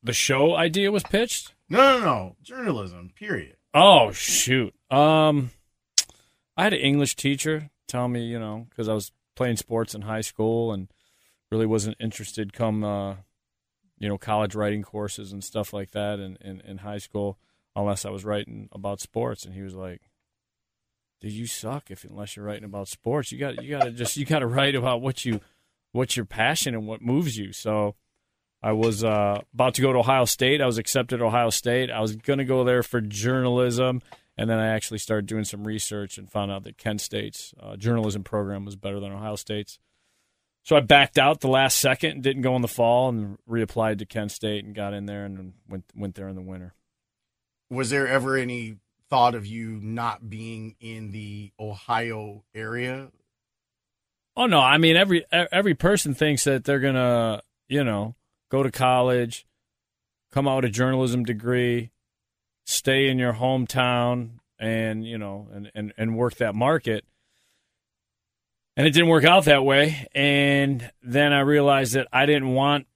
the 0.03 0.13
show 0.13 0.55
idea 0.55 0.93
was 0.93 1.03
pitched. 1.03 1.55
No, 1.69 1.99
no, 1.99 2.05
no. 2.05 2.37
Journalism, 2.43 3.13
period. 3.17 3.57
Oh 3.75 4.13
shoot. 4.13 4.75
Um, 4.91 5.51
I 6.57 6.65
had 6.65 6.75
an 6.75 6.81
English 6.81 7.17
teacher 7.17 7.71
tell 7.87 8.09
me, 8.09 8.25
you 8.25 8.39
know, 8.39 8.67
because 8.69 8.89
I 8.89 8.95
was 8.95 9.13
playing 9.35 9.57
sports 9.57 9.95
in 9.95 10.03
high 10.03 10.21
school 10.21 10.73
and 10.73 10.89
really 11.51 11.67
wasn't 11.67 11.97
interested 12.01 12.53
come, 12.53 12.85
uh, 12.85 13.17
you 13.99 14.09
know, 14.09 14.19
college 14.19 14.55
writing 14.55 14.83
courses 14.83 15.33
and 15.33 15.43
stuff 15.43 15.73
like 15.73 15.93
that 15.93 16.21
in, 16.21 16.37
in, 16.41 16.61
in 16.61 16.79
high 16.79 16.99
school, 16.99 17.39
unless 17.75 18.05
I 18.05 18.11
was 18.11 18.25
writing 18.25 18.69
about 18.73 19.01
sports. 19.01 19.45
And 19.45 19.55
he 19.55 19.63
was 19.63 19.75
like, 19.75 20.03
"Dude, 21.21 21.33
you 21.33 21.47
suck 21.47 21.91
if 21.91 22.05
unless 22.05 22.37
you're 22.37 22.45
writing 22.45 22.65
about 22.65 22.89
sports. 22.89 23.33
You 23.33 23.39
got 23.39 23.63
you 23.63 23.71
got 23.71 23.85
to 23.85 23.91
just 23.91 24.17
you 24.17 24.25
got 24.25 24.41
to 24.41 24.47
write 24.47 24.75
about 24.75 25.01
what 25.01 25.25
you 25.25 25.41
what's 25.93 26.17
your 26.17 26.27
passion 26.27 26.75
and 26.75 26.87
what 26.87 27.03
moves 27.03 27.37
you." 27.37 27.53
So. 27.53 27.95
I 28.61 28.73
was 28.73 29.05
uh, 29.05 29.43
about 29.55 29.75
to 29.75 29.83
go 29.83 29.93
to 29.93 30.01
Ohio 30.01 30.25
State. 30.25 30.61
I 30.61 30.67
was 30.67 30.79
accepted 30.79 31.21
at 31.21 31.25
Ohio 31.25 31.49
State. 31.51 31.93
I 31.93 32.01
was 32.01 32.17
going 32.17 32.41
to 32.41 32.45
go 32.45 32.65
there 32.65 32.83
for 32.83 33.01
journalism, 33.01 34.03
and 34.37 34.51
then 34.51 34.59
I 34.59 34.69
actually 34.75 34.99
started 34.99 35.27
doing 35.27 35.45
some 35.45 35.65
research 35.65 36.19
and 36.19 36.29
found 36.29 36.51
out 36.51 36.65
that 36.65 36.77
Kent 36.77 37.01
State's 37.01 37.55
uh, 37.63 37.77
journalism 37.77 38.25
program 38.25 38.65
was 38.65 38.75
better 38.75 38.99
than 38.99 39.13
Ohio 39.13 39.37
State's. 39.37 39.79
So 40.65 40.77
I 40.77 40.81
backed 40.81 41.19
out 41.19 41.41
the 41.41 41.49
last 41.49 41.79
second 41.79 42.11
and 42.11 42.23
didn't 42.23 42.43
go 42.43 42.55
in 42.55 42.63
the 42.63 42.69
fall 42.69 43.09
and 43.09 43.39
reapplied 43.49 44.01
to 44.01 44.07
Kent 44.07 44.33
State 44.33 44.65
and 44.65 44.75
got 44.75 44.93
in 44.93 45.07
there 45.07 45.25
and 45.25 45.55
went 45.69 45.85
went 45.95 46.15
there 46.15 46.29
in 46.29 46.35
the 46.35 46.43
winter. 46.43 46.75
Was 47.71 47.91
there 47.91 48.07
ever 48.07 48.37
any 48.37 48.77
thought 49.09 49.35
of 49.35 49.47
you 49.47 49.79
not 49.83 50.29
being 50.29 50.77
in 50.81 51.11
the 51.13 51.53
Ohio 51.59 52.45
area? 52.55 53.11
Oh 54.39 54.47
no, 54.47 54.61
I 54.61 54.79
mean 54.79 54.95
every 54.95 55.25
every 55.33 55.75
person 55.75 56.15
thinks 56.15 56.45
that 56.45 56.63
they're 56.63 56.79
gonna 56.79 57.43
you 57.69 57.83
know 57.83 58.15
go 58.53 58.63
to 58.63 58.71
college, 58.71 59.45
come 60.31 60.47
out 60.47 60.63
with 60.63 60.67
a 60.67 60.71
journalism 60.71 61.25
degree, 61.25 61.91
stay 62.65 63.09
in 63.09 63.19
your 63.19 63.33
hometown, 63.33 64.39
and 64.57 65.05
you 65.05 65.19
know 65.19 65.49
and 65.53 65.73
and, 65.75 65.93
and 65.99 66.17
work 66.17 66.37
that 66.37 66.55
market. 66.55 67.05
And 68.77 68.87
it 68.87 68.93
didn't 68.93 69.09
work 69.09 69.25
out 69.25 69.47
that 69.47 69.65
way. 69.65 70.07
And 70.15 70.89
then 71.03 71.33
I 71.33 71.41
realized 71.41 71.95
that 71.95 72.07
I 72.13 72.25
didn't 72.25 72.55
want. 72.55 72.87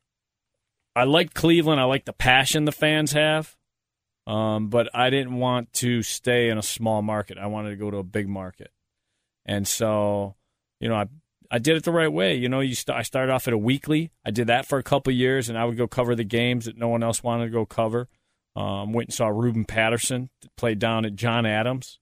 I 0.94 1.02
liked 1.02 1.34
Cleveland. 1.34 1.80
I 1.80 1.84
liked 1.84 2.06
the 2.06 2.12
passion 2.12 2.66
the 2.66 2.70
fans 2.70 3.10
have. 3.12 3.56
Um, 4.28 4.68
but 4.68 4.88
I 4.94 5.10
didn't 5.10 5.34
want 5.34 5.72
to 5.74 6.04
stay 6.04 6.50
in 6.50 6.58
a 6.58 6.62
small 6.62 7.02
market. 7.02 7.36
I 7.36 7.46
wanted 7.46 7.70
to 7.70 7.76
go 7.76 7.90
to 7.90 7.96
a 7.96 8.04
big 8.04 8.28
market. 8.28 8.70
And 9.44 9.66
so, 9.66 10.36
you 10.78 10.88
know, 10.88 10.94
I 10.94 11.08
I 11.52 11.58
did 11.58 11.76
it 11.76 11.84
the 11.84 11.92
right 11.92 12.10
way. 12.10 12.34
You 12.34 12.48
know, 12.48 12.60
you 12.60 12.74
st- 12.74 12.96
I 12.96 13.02
started 13.02 13.30
off 13.30 13.46
at 13.46 13.52
a 13.52 13.58
weekly. 13.58 14.10
I 14.24 14.30
did 14.30 14.46
that 14.46 14.64
for 14.64 14.78
a 14.78 14.82
couple 14.82 15.12
years, 15.12 15.50
and 15.50 15.58
I 15.58 15.66
would 15.66 15.76
go 15.76 15.86
cover 15.86 16.14
the 16.14 16.24
games 16.24 16.64
that 16.64 16.78
no 16.78 16.88
one 16.88 17.02
else 17.02 17.22
wanted 17.22 17.44
to 17.44 17.50
go 17.50 17.66
cover. 17.66 18.08
Um, 18.56 18.94
went 18.94 19.08
and 19.08 19.14
saw 19.14 19.28
Ruben 19.28 19.66
Patterson 19.66 20.30
play 20.56 20.74
down 20.74 21.04
at 21.04 21.14
John 21.14 21.44
Adams. 21.44 21.98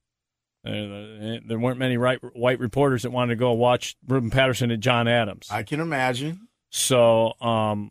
Uh, 0.65 1.41
there 1.47 1.59
weren't 1.59 1.79
many 1.79 1.97
right, 1.97 2.19
white 2.37 2.61
reporters 2.61 3.03
that 3.03 3.11
wanted 3.11 3.35
to 3.35 3.39
go 3.39 3.53
watch 3.53 3.97
Ruben 4.07 4.31
Patterson 4.31 4.71
at 4.71 4.79
John 4.79 5.09
Adams. 5.09 5.49
I 5.51 5.65
can 5.65 5.81
imagine. 5.81 6.49
So, 6.71 7.33
um, 7.41 7.91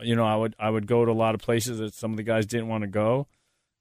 you 0.00 0.16
know, 0.16 0.24
I 0.24 0.36
would 0.36 0.56
I 0.58 0.70
would 0.70 0.86
go 0.86 1.04
to 1.04 1.10
a 1.10 1.12
lot 1.12 1.34
of 1.34 1.42
places 1.42 1.78
that 1.78 1.92
some 1.92 2.10
of 2.10 2.16
the 2.16 2.22
guys 2.22 2.46
didn't 2.46 2.68
want 2.68 2.82
to 2.82 2.88
go, 2.88 3.26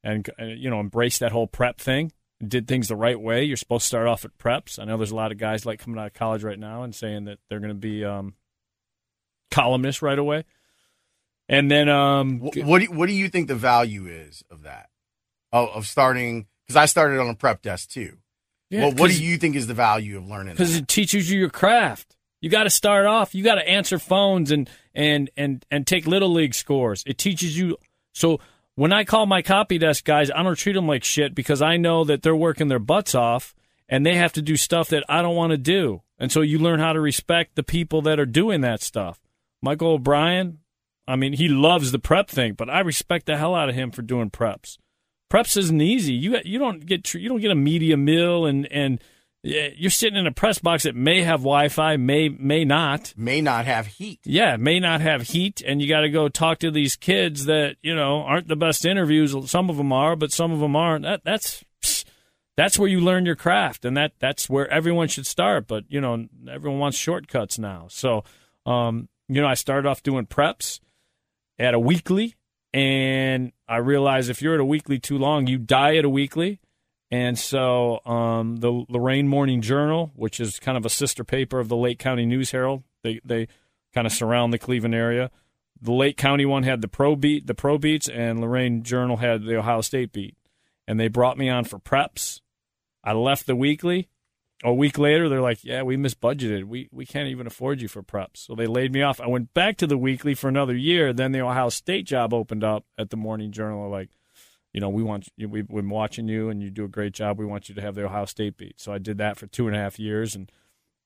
and 0.04 0.30
uh, 0.38 0.46
you 0.46 0.70
know, 0.70 0.82
embrace 0.82 1.20
that 1.20 1.32
whole 1.32 1.48
prep 1.48 1.80
thing. 1.80 2.12
Did 2.50 2.68
things 2.68 2.88
the 2.88 2.96
right 2.96 3.20
way. 3.20 3.44
You're 3.44 3.58
supposed 3.58 3.84
to 3.84 3.88
start 3.88 4.08
off 4.08 4.26
at 4.26 4.38
preps. 4.38 4.80
I 4.80 4.86
know 4.86 4.98
there's 4.98 5.12
a 5.12 5.16
lot 5.16 5.32
of 5.32 5.38
guys 5.38 5.66
like 5.66 5.80
coming 5.80 6.00
out 6.00 6.08
of 6.08 6.14
college 6.14 6.44
right 6.44 6.60
now 6.60 6.84
and 6.84 6.94
saying 6.94 7.26
that 7.26 7.40
they're 7.50 7.60
going 7.60 7.70
to 7.70 7.76
be 7.76 8.04
um, 8.04 8.34
columnists 9.52 10.02
right 10.02 10.18
away. 10.18 10.46
And 11.50 11.70
then, 11.70 11.90
um, 11.90 12.40
What, 12.40 12.56
what 12.58 12.80
do 12.80 12.86
you, 12.86 12.92
what 12.92 13.08
do 13.08 13.14
you 13.14 13.30
think 13.30 13.48
the 13.48 13.56
value 13.56 14.08
is 14.08 14.44
of 14.50 14.64
that? 14.64 14.90
Oh, 15.52 15.68
of 15.68 15.86
starting 15.88 16.48
because 16.66 16.78
I 16.78 16.86
started 16.86 17.20
on 17.20 17.30
a 17.30 17.36
prep 17.36 17.62
desk 17.62 17.90
too. 17.90 18.18
yeah, 18.70 18.82
well, 18.86 18.92
what 18.94 19.12
do 19.12 19.24
you 19.24 19.38
think 19.38 19.56
is 19.56 19.68
the 19.68 19.74
value 19.74 20.18
of 20.18 20.28
learning? 20.28 20.54
because 20.54 20.76
it 20.76 20.88
teaches 20.88 21.30
you 21.30 21.40
your 21.40 21.50
craft. 21.50 22.16
You 22.42 22.50
got 22.50 22.64
to 22.64 22.70
start 22.70 23.06
off. 23.06 23.36
You 23.36 23.44
got 23.44 23.56
to 23.56 23.68
answer 23.68 24.00
phones 24.00 24.52
and 24.52 24.70
and 24.96 25.30
and 25.38 25.66
and 25.70 25.86
take 25.86 26.08
little 26.08 26.30
league 26.30 26.54
scores. 26.56 27.04
It 27.06 27.18
teaches 27.18 27.58
you. 27.58 27.78
So 28.14 28.40
when 28.76 28.92
I 28.92 29.04
call 29.04 29.26
my 29.26 29.42
copy 29.42 29.78
desk 29.78 30.06
guys, 30.06 30.32
I 30.32 30.44
don't 30.44 30.58
treat 30.58 30.74
them 30.74 30.88
like 30.88 31.04
shit 31.04 31.36
because 31.36 31.62
I 31.62 31.78
know 31.78 32.04
that 32.04 32.22
they're 32.22 32.36
working 32.36 32.68
their 32.68 32.80
butts 32.80 33.14
off 33.14 33.54
and 33.88 34.06
they 34.06 34.16
have 34.16 34.34
to 34.34 34.42
do 34.42 34.56
stuff 34.56 34.90
that 34.90 35.04
I 35.08 35.22
don't 35.22 35.36
want 35.36 35.52
to 35.52 35.58
do. 35.58 36.02
And 36.18 36.32
so 36.32 36.42
you 36.42 36.58
learn 36.58 36.80
how 36.80 36.94
to 36.94 37.02
respect 37.02 37.56
the 37.56 37.64
people 37.64 38.02
that 38.04 38.20
are 38.20 38.26
doing 38.26 38.62
that 38.62 38.82
stuff. 38.82 39.22
Michael 39.62 39.94
O'Brien, 39.94 40.60
I 41.08 41.16
mean, 41.16 41.34
he 41.34 41.48
loves 41.48 41.92
the 41.92 42.00
prep 42.00 42.30
thing, 42.30 42.54
but 42.54 42.70
I 42.70 42.80
respect 42.80 43.26
the 43.26 43.38
hell 43.38 43.56
out 43.56 43.70
of 43.70 43.76
him 43.76 43.92
for 43.92 44.02
doing 44.02 44.30
preps. 44.30 44.78
Preps 45.32 45.58
isn't 45.58 45.82
easy. 45.82 46.14
You 46.14 46.38
you 46.46 46.60
don't 46.60 46.86
get 46.86 47.14
you 47.14 47.28
don't 47.28 47.42
get 47.42 47.52
a 47.52 47.56
media 47.56 47.98
meal 47.98 48.46
and 48.46 48.72
and 48.72 49.02
you're 49.44 49.92
sitting 49.92 50.18
in 50.18 50.26
a 50.26 50.32
press 50.32 50.60
box 50.60 50.84
that 50.84 50.96
may 50.96 51.22
have 51.22 51.42
Wi-Fi, 51.42 51.98
may 51.98 52.30
may 52.30 52.64
not. 52.64 53.14
may 53.18 53.42
not 53.42 53.66
have 53.66 53.88
heat. 53.88 54.22
Yeah, 54.24 54.56
may 54.56 54.80
not 54.80 55.02
have 55.02 55.24
heat, 55.24 55.62
and 55.66 55.82
you 55.82 55.90
got 55.90 56.02
to 56.02 56.10
go 56.10 56.30
talk 56.30 56.60
to 56.60 56.72
these 56.72 56.96
kids 56.96 57.46
that 57.46 57.76
you 57.82 57.94
know 57.94 58.22
aren't 58.22 58.48
the 58.48 58.56
best 58.56 58.86
interviews. 58.86 59.36
Some 59.50 59.70
of 59.70 59.76
them 59.76 59.92
are, 59.92 60.16
but 60.16 60.32
some 60.32 60.52
of 60.52 60.60
them 60.60 60.76
aren't. 60.76 61.04
That 61.04 61.24
that's 61.26 61.64
that's 62.56 62.80
where 62.80 62.88
you 62.88 63.02
learn 63.02 63.26
your 63.26 63.36
craft, 63.36 63.84
and 63.84 63.98
that 63.98 64.14
that's 64.20 64.50
where 64.50 64.68
everyone 64.70 65.10
should 65.10 65.28
start. 65.28 65.68
But 65.68 65.84
you 65.90 66.00
know, 66.00 66.26
everyone 66.50 66.80
wants 66.80 66.98
shortcuts 66.98 67.60
now. 67.60 67.88
So, 67.90 68.24
um, 68.66 69.10
you 69.28 69.42
know, 69.42 69.48
I 69.48 69.56
started 69.56 69.88
off 69.88 70.04
doing 70.04 70.26
preps 70.26 70.80
at 71.60 71.74
a 71.74 71.80
weekly, 71.80 72.36
and 72.74 73.52
I 73.68 73.78
realized 73.78 74.30
if 74.30 74.42
you're 74.42 74.54
at 74.54 74.60
a 74.60 74.66
weekly 74.66 75.00
too 75.00 75.18
long, 75.18 75.48
you 75.48 75.58
die 75.58 75.98
at 75.98 76.06
a 76.06 76.10
weekly. 76.10 76.60
And 77.14 77.38
so 77.38 78.04
um, 78.08 78.56
the 78.56 78.72
Lorain 78.90 79.28
Morning 79.28 79.62
Journal, 79.62 80.12
which 80.16 80.40
is 80.40 80.58
kind 80.58 80.80
of 80.80 80.84
a 80.84 80.90
sister 80.90 81.24
paper 81.24 81.60
of 81.60 81.70
the 81.70 81.76
Lake 81.76 82.00
County 82.00 82.26
News 82.26 82.50
Herald, 82.50 82.82
they 83.04 83.20
they 83.24 83.50
kind 83.94 84.08
of 84.08 84.14
surround 84.14 84.52
the 84.52 84.58
Cleveland 84.58 84.96
area. 84.96 85.30
The 85.80 85.92
Lake 85.92 86.18
County 86.18 86.44
one 86.44 86.64
had 86.64 86.82
the 86.82 86.88
pro 86.88 87.16
beat, 87.16 87.46
the 87.46 87.54
pro 87.54 87.78
beats, 87.78 88.10
and 88.10 88.42
Lorain 88.42 88.82
Journal 88.82 89.18
had 89.18 89.44
the 89.44 89.58
Ohio 89.58 89.82
State 89.82 90.12
beat. 90.12 90.36
And 90.88 91.00
they 91.00 91.08
brought 91.08 91.38
me 91.38 91.50
on 91.50 91.66
for 91.66 91.78
preps. 91.78 92.42
I 93.04 93.14
left 93.14 93.46
the 93.46 93.56
weekly, 93.56 94.10
a 94.64 94.74
week 94.74 94.98
later, 94.98 95.30
they're 95.30 95.40
like, 95.40 95.64
"Yeah, 95.64 95.84
we 95.84 95.98
misbudgeted. 95.98 96.64
We 96.64 96.90
we 96.92 97.06
can't 97.06 97.28
even 97.28 97.46
afford 97.46 97.80
you 97.80 97.88
for 97.88 98.02
preps." 98.02 98.38
So 98.38 98.56
they 98.56 98.66
laid 98.66 98.92
me 98.92 99.04
off. 99.04 99.22
I 99.22 99.28
went 99.28 99.54
back 99.54 99.78
to 99.78 99.88
the 99.88 100.00
weekly 100.00 100.34
for 100.34 100.48
another 100.48 100.76
year. 100.76 101.14
Then 101.14 101.32
the 101.32 101.42
Ohio 101.42 101.70
State 101.70 102.08
job 102.08 102.34
opened 102.34 102.64
up 102.64 102.86
at 102.98 103.12
the 103.12 103.18
Morning 103.18 103.52
Journal. 103.52 103.88
Like, 103.90 104.10
you 104.74 104.82
know, 104.82 104.90
we 104.90 105.04
want 105.04 105.30
you, 105.38 105.48
we've 105.48 105.68
been 105.68 105.90
watching 105.90 106.28
you, 106.28 106.50
and 106.50 106.62
you 106.62 106.72
do 106.72 106.84
a 106.84 106.90
great 106.90 107.14
job. 107.14 107.38
We 107.38 107.46
want 107.46 107.70
you 107.70 107.76
to 107.76 107.82
have 107.82 107.96
the 107.96 108.06
Ohio 108.06 108.26
State 108.26 108.58
beat. 108.58 108.82
So 108.82 108.92
I 108.92 108.98
did 108.98 109.20
that 109.20 109.38
for 109.38 109.46
two 109.46 109.68
and 109.68 109.76
a 109.76 109.80
half 109.80 110.00
years, 110.00 110.36
and 110.36 110.52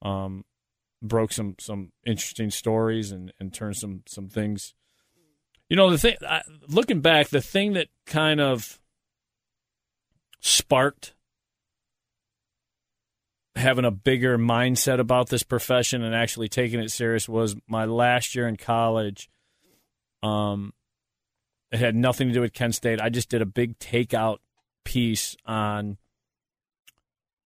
um, 0.02 0.46
broke 1.02 1.34
some 1.34 1.56
some 1.60 1.92
interesting 2.06 2.50
stories 2.50 3.12
and 3.12 3.34
and 3.40 3.54
turned 3.54 3.76
some 3.76 4.04
some 4.08 4.30
things. 4.30 4.74
You 5.70 5.76
know, 5.76 5.92
the 5.92 5.98
thing 5.98 6.16
I, 6.28 6.44
looking 6.70 7.02
back, 7.02 7.28
the 7.28 7.42
thing 7.42 7.74
that 7.74 7.90
kind 8.06 8.40
of 8.40 8.80
sparked 10.40 11.14
having 13.58 13.86
a 13.86 13.92
bigger 13.92 14.38
mindset 14.38 15.00
about 15.00 15.30
this 15.30 15.44
profession 15.44 16.04
and 16.04 16.16
actually 16.16 16.48
taking 16.48 16.80
it 16.80 16.92
serious 16.92 17.28
was 17.28 17.56
my 17.68 17.86
last 17.86 18.36
year 18.36 18.48
in 18.48 18.56
college. 18.56 19.30
Um, 20.24 20.74
it 21.72 21.80
had 21.80 21.96
nothing 21.96 22.28
to 22.30 22.34
do 22.34 22.42
with 22.42 22.54
Kent 22.54 22.76
State. 22.76 23.02
I 23.02 23.10
just 23.10 23.30
did 23.30 23.42
a 23.42 23.46
big 23.46 23.78
takeout 23.80 24.38
piece 24.84 25.36
on 25.46 25.98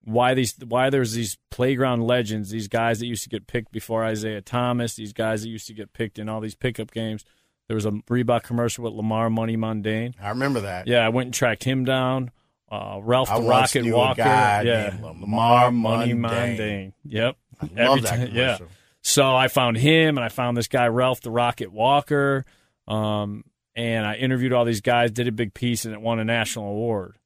why 0.03 0.33
these 0.33 0.55
why 0.67 0.89
there's 0.89 1.13
these 1.13 1.37
playground 1.49 2.03
legends, 2.05 2.49
these 2.49 2.67
guys 2.67 2.99
that 2.99 3.05
used 3.05 3.23
to 3.23 3.29
get 3.29 3.47
picked 3.47 3.71
before 3.71 4.03
Isaiah 4.03 4.41
Thomas, 4.41 4.95
these 4.95 5.13
guys 5.13 5.43
that 5.43 5.49
used 5.49 5.67
to 5.67 5.73
get 5.73 5.93
picked 5.93 6.17
in 6.19 6.27
all 6.29 6.41
these 6.41 6.55
pickup 6.55 6.91
games. 6.91 7.23
There 7.67 7.75
was 7.75 7.85
a 7.85 7.91
Reebok 7.91 8.43
commercial 8.43 8.83
with 8.83 8.93
Lamar 8.93 9.29
Money 9.29 9.55
Mundane. 9.55 10.15
I 10.21 10.29
remember 10.29 10.61
that. 10.61 10.87
Yeah, 10.87 11.05
I 11.05 11.09
went 11.09 11.27
and 11.27 11.33
tracked 11.33 11.63
him 11.63 11.85
down. 11.85 12.31
Uh, 12.69 12.99
Ralph 13.01 13.29
the 13.33 13.41
Rocket 13.41 13.85
Walker. 13.93 14.21
yeah, 14.21 14.97
Lamar 15.01 15.71
Money 15.71 16.13
Mundane. 16.13 16.93
Yep. 17.05 17.35
I 17.61 17.65
love 17.65 17.77
Every 17.77 18.01
that 18.01 18.09
time- 18.09 18.21
yeah. 18.33 18.55
commercial. 18.57 18.67
So 19.03 19.35
I 19.35 19.47
found 19.47 19.77
him, 19.77 20.17
and 20.17 20.23
I 20.23 20.29
found 20.29 20.55
this 20.57 20.67
guy 20.67 20.87
Ralph 20.87 21.21
the 21.21 21.31
Rocket 21.31 21.71
Walker, 21.71 22.45
um, 22.87 23.43
and 23.75 24.05
I 24.05 24.15
interviewed 24.15 24.53
all 24.53 24.65
these 24.65 24.81
guys. 24.81 25.11
Did 25.11 25.27
a 25.27 25.31
big 25.31 25.53
piece, 25.53 25.85
and 25.85 25.93
it 25.93 26.01
won 26.01 26.19
a 26.19 26.25
national 26.25 26.67
award 26.67 27.17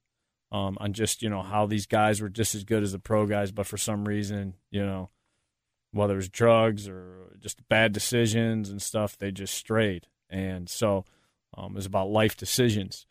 um, 0.52 0.76
on 0.80 0.92
just 0.92 1.22
you 1.22 1.28
know 1.28 1.42
how 1.42 1.66
these 1.66 1.86
guys 1.86 2.20
were 2.20 2.28
just 2.28 2.54
as 2.54 2.64
good 2.64 2.82
as 2.82 2.92
the 2.92 2.98
pro 2.98 3.26
guys, 3.26 3.52
but 3.52 3.66
for 3.66 3.76
some 3.76 4.06
reason, 4.06 4.54
you 4.70 4.84
know, 4.84 5.10
whether 5.92 6.14
it 6.14 6.16
was 6.16 6.28
drugs 6.28 6.88
or 6.88 7.36
just 7.40 7.66
bad 7.68 7.92
decisions 7.92 8.70
and 8.70 8.80
stuff, 8.80 9.16
they 9.16 9.30
just 9.30 9.54
strayed. 9.54 10.06
And 10.30 10.68
so 10.68 11.04
um, 11.56 11.72
it 11.72 11.76
was 11.76 11.86
about 11.86 12.10
life 12.10 12.36
decisions. 12.36 13.06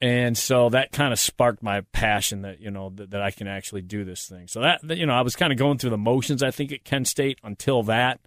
And 0.00 0.38
so 0.38 0.68
that 0.68 0.92
kind 0.92 1.12
of 1.12 1.18
sparked 1.18 1.62
my 1.62 1.80
passion 1.92 2.42
that 2.42 2.60
you 2.60 2.70
know 2.70 2.90
that, 2.96 3.10
that 3.10 3.22
I 3.22 3.30
can 3.30 3.48
actually 3.48 3.82
do 3.82 4.04
this 4.04 4.26
thing. 4.26 4.46
So 4.46 4.60
that 4.60 4.80
that, 4.84 4.98
you 4.98 5.06
know 5.06 5.14
I 5.14 5.22
was 5.22 5.34
kind 5.36 5.52
of 5.52 5.58
going 5.58 5.78
through 5.78 5.90
the 5.90 5.98
motions 5.98 6.42
I 6.42 6.50
think 6.50 6.70
at 6.70 6.84
Kent 6.84 7.08
State 7.08 7.38
until 7.42 7.82
that 7.84 8.20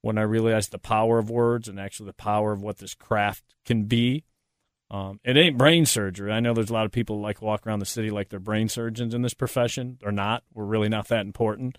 when 0.00 0.18
I 0.18 0.22
realized 0.22 0.70
the 0.70 0.78
power 0.78 1.18
of 1.18 1.30
words 1.30 1.68
and 1.68 1.78
actually 1.78 2.06
the 2.06 2.14
power 2.14 2.52
of 2.52 2.62
what 2.62 2.78
this 2.78 2.94
craft 2.94 3.44
can 3.64 3.84
be. 3.84 4.24
Um, 4.90 5.20
it 5.22 5.36
ain't 5.36 5.58
brain 5.58 5.84
surgery. 5.84 6.32
I 6.32 6.40
know 6.40 6.54
there's 6.54 6.70
a 6.70 6.74
lot 6.74 6.86
of 6.86 6.92
people 6.92 7.20
like 7.20 7.42
walk 7.42 7.66
around 7.66 7.80
the 7.80 7.86
city 7.86 8.10
like 8.10 8.30
they're 8.30 8.40
brain 8.40 8.68
surgeons 8.68 9.12
in 9.12 9.22
this 9.22 9.34
profession. 9.34 9.98
They're 10.00 10.12
not. 10.12 10.44
We're 10.54 10.64
really 10.64 10.88
not 10.88 11.08
that 11.08 11.26
important. 11.26 11.76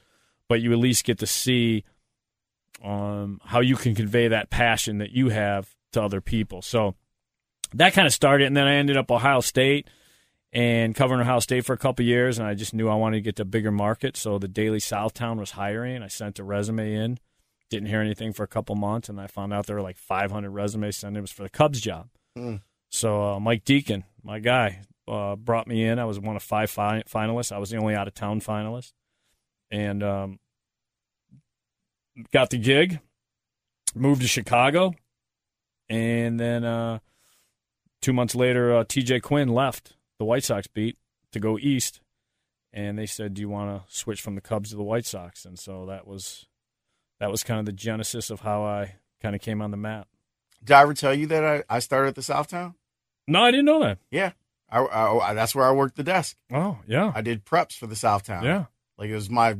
But 0.47 0.61
you 0.61 0.71
at 0.73 0.79
least 0.79 1.05
get 1.05 1.19
to 1.19 1.27
see 1.27 1.83
um, 2.83 3.39
how 3.43 3.61
you 3.61 3.75
can 3.75 3.95
convey 3.95 4.27
that 4.27 4.49
passion 4.49 4.99
that 4.99 5.11
you 5.11 5.29
have 5.29 5.75
to 5.93 6.01
other 6.01 6.21
people. 6.21 6.61
So 6.61 6.95
that 7.73 7.93
kind 7.93 8.07
of 8.07 8.13
started, 8.13 8.47
and 8.47 8.57
then 8.57 8.67
I 8.67 8.75
ended 8.75 8.97
up 8.97 9.11
Ohio 9.11 9.41
State 9.41 9.89
and 10.51 10.95
covering 10.95 11.21
Ohio 11.21 11.39
State 11.39 11.65
for 11.65 11.73
a 11.73 11.77
couple 11.77 12.05
years, 12.05 12.39
and 12.39 12.47
I 12.47 12.55
just 12.55 12.73
knew 12.73 12.89
I 12.89 12.95
wanted 12.95 13.17
to 13.17 13.21
get 13.21 13.35
to 13.37 13.43
a 13.43 13.45
bigger 13.45 13.71
market. 13.71 14.17
So 14.17 14.39
the 14.39 14.47
Daily 14.47 14.79
Southtown 14.79 15.37
was 15.37 15.51
hiring. 15.51 16.01
I 16.01 16.07
sent 16.07 16.39
a 16.39 16.43
resume 16.43 16.93
in, 16.93 17.19
didn't 17.69 17.87
hear 17.89 18.01
anything 18.01 18.33
for 18.33 18.43
a 18.43 18.47
couple 18.47 18.75
months, 18.75 19.09
and 19.09 19.19
I 19.21 19.27
found 19.27 19.53
out 19.53 19.65
there 19.67 19.75
were 19.75 19.81
like 19.81 19.97
500 19.97 20.49
resumes 20.49 20.97
sent. 20.97 21.15
It 21.17 21.21
was 21.21 21.31
for 21.31 21.43
the 21.43 21.49
Cubs 21.49 21.79
job. 21.81 22.09
So 22.89 23.33
uh, 23.33 23.39
Mike 23.39 23.63
Deacon, 23.65 24.03
my 24.23 24.39
guy, 24.39 24.81
uh, 25.07 25.35
brought 25.35 25.67
me 25.67 25.83
in. 25.83 25.99
I 25.99 26.05
was 26.05 26.19
one 26.19 26.35
of 26.35 26.43
five 26.43 26.69
fi- 26.71 27.03
finalists. 27.03 27.51
I 27.51 27.57
was 27.59 27.69
the 27.69 27.77
only 27.77 27.95
out 27.95 28.07
of 28.07 28.13
town 28.15 28.41
finalist, 28.41 28.93
and 29.69 30.01
um, 30.03 30.39
got 32.31 32.49
the 32.49 32.57
gig. 32.57 32.99
Moved 33.95 34.21
to 34.21 34.27
Chicago, 34.27 34.93
and 35.89 36.39
then 36.39 36.63
uh, 36.63 36.99
two 38.03 38.13
months 38.13 38.35
later, 38.35 38.75
uh, 38.77 38.83
T.J. 38.87 39.21
Quinn 39.21 39.49
left 39.49 39.95
the 40.19 40.25
White 40.25 40.43
Sox 40.43 40.67
beat 40.67 40.95
to 41.31 41.39
go 41.39 41.57
east, 41.57 41.99
and 42.71 42.99
they 42.99 43.07
said, 43.07 43.33
"Do 43.33 43.41
you 43.41 43.49
want 43.49 43.87
to 43.87 43.91
switch 43.95 44.21
from 44.21 44.35
the 44.35 44.41
Cubs 44.41 44.69
to 44.69 44.75
the 44.75 44.83
White 44.83 45.07
Sox?" 45.07 45.43
And 45.43 45.57
so 45.57 45.87
that 45.87 46.05
was 46.05 46.45
that 47.19 47.29
was 47.31 47.43
kind 47.43 47.59
of 47.59 47.65
the 47.65 47.71
genesis 47.73 48.29
of 48.29 48.41
how 48.41 48.63
I 48.63 48.95
kind 49.21 49.35
of 49.35 49.41
came 49.41 49.61
on 49.61 49.71
the 49.71 49.77
map. 49.77 50.07
Did 50.63 50.73
I 50.73 50.81
ever 50.81 50.93
tell 50.93 51.13
you 51.13 51.27
that 51.27 51.43
I, 51.45 51.63
I 51.69 51.79
started 51.79 52.09
at 52.09 52.15
the 52.15 52.21
Southtown? 52.21 52.75
No, 53.27 53.43
I 53.43 53.51
didn't 53.51 53.65
know 53.65 53.79
that. 53.81 53.97
Yeah. 54.11 54.31
I, 54.69 54.79
I, 54.79 55.29
I- 55.29 55.33
that's 55.33 55.55
where 55.55 55.65
I 55.65 55.71
worked 55.71 55.95
the 55.95 56.03
desk. 56.03 56.37
Oh, 56.53 56.77
yeah, 56.87 57.11
I 57.15 57.21
did 57.21 57.45
preps 57.45 57.73
for 57.77 57.87
the 57.87 57.95
Southtown. 57.95 58.43
yeah. 58.43 58.65
Like 58.97 59.09
it 59.09 59.15
was 59.15 59.29
my 59.29 59.57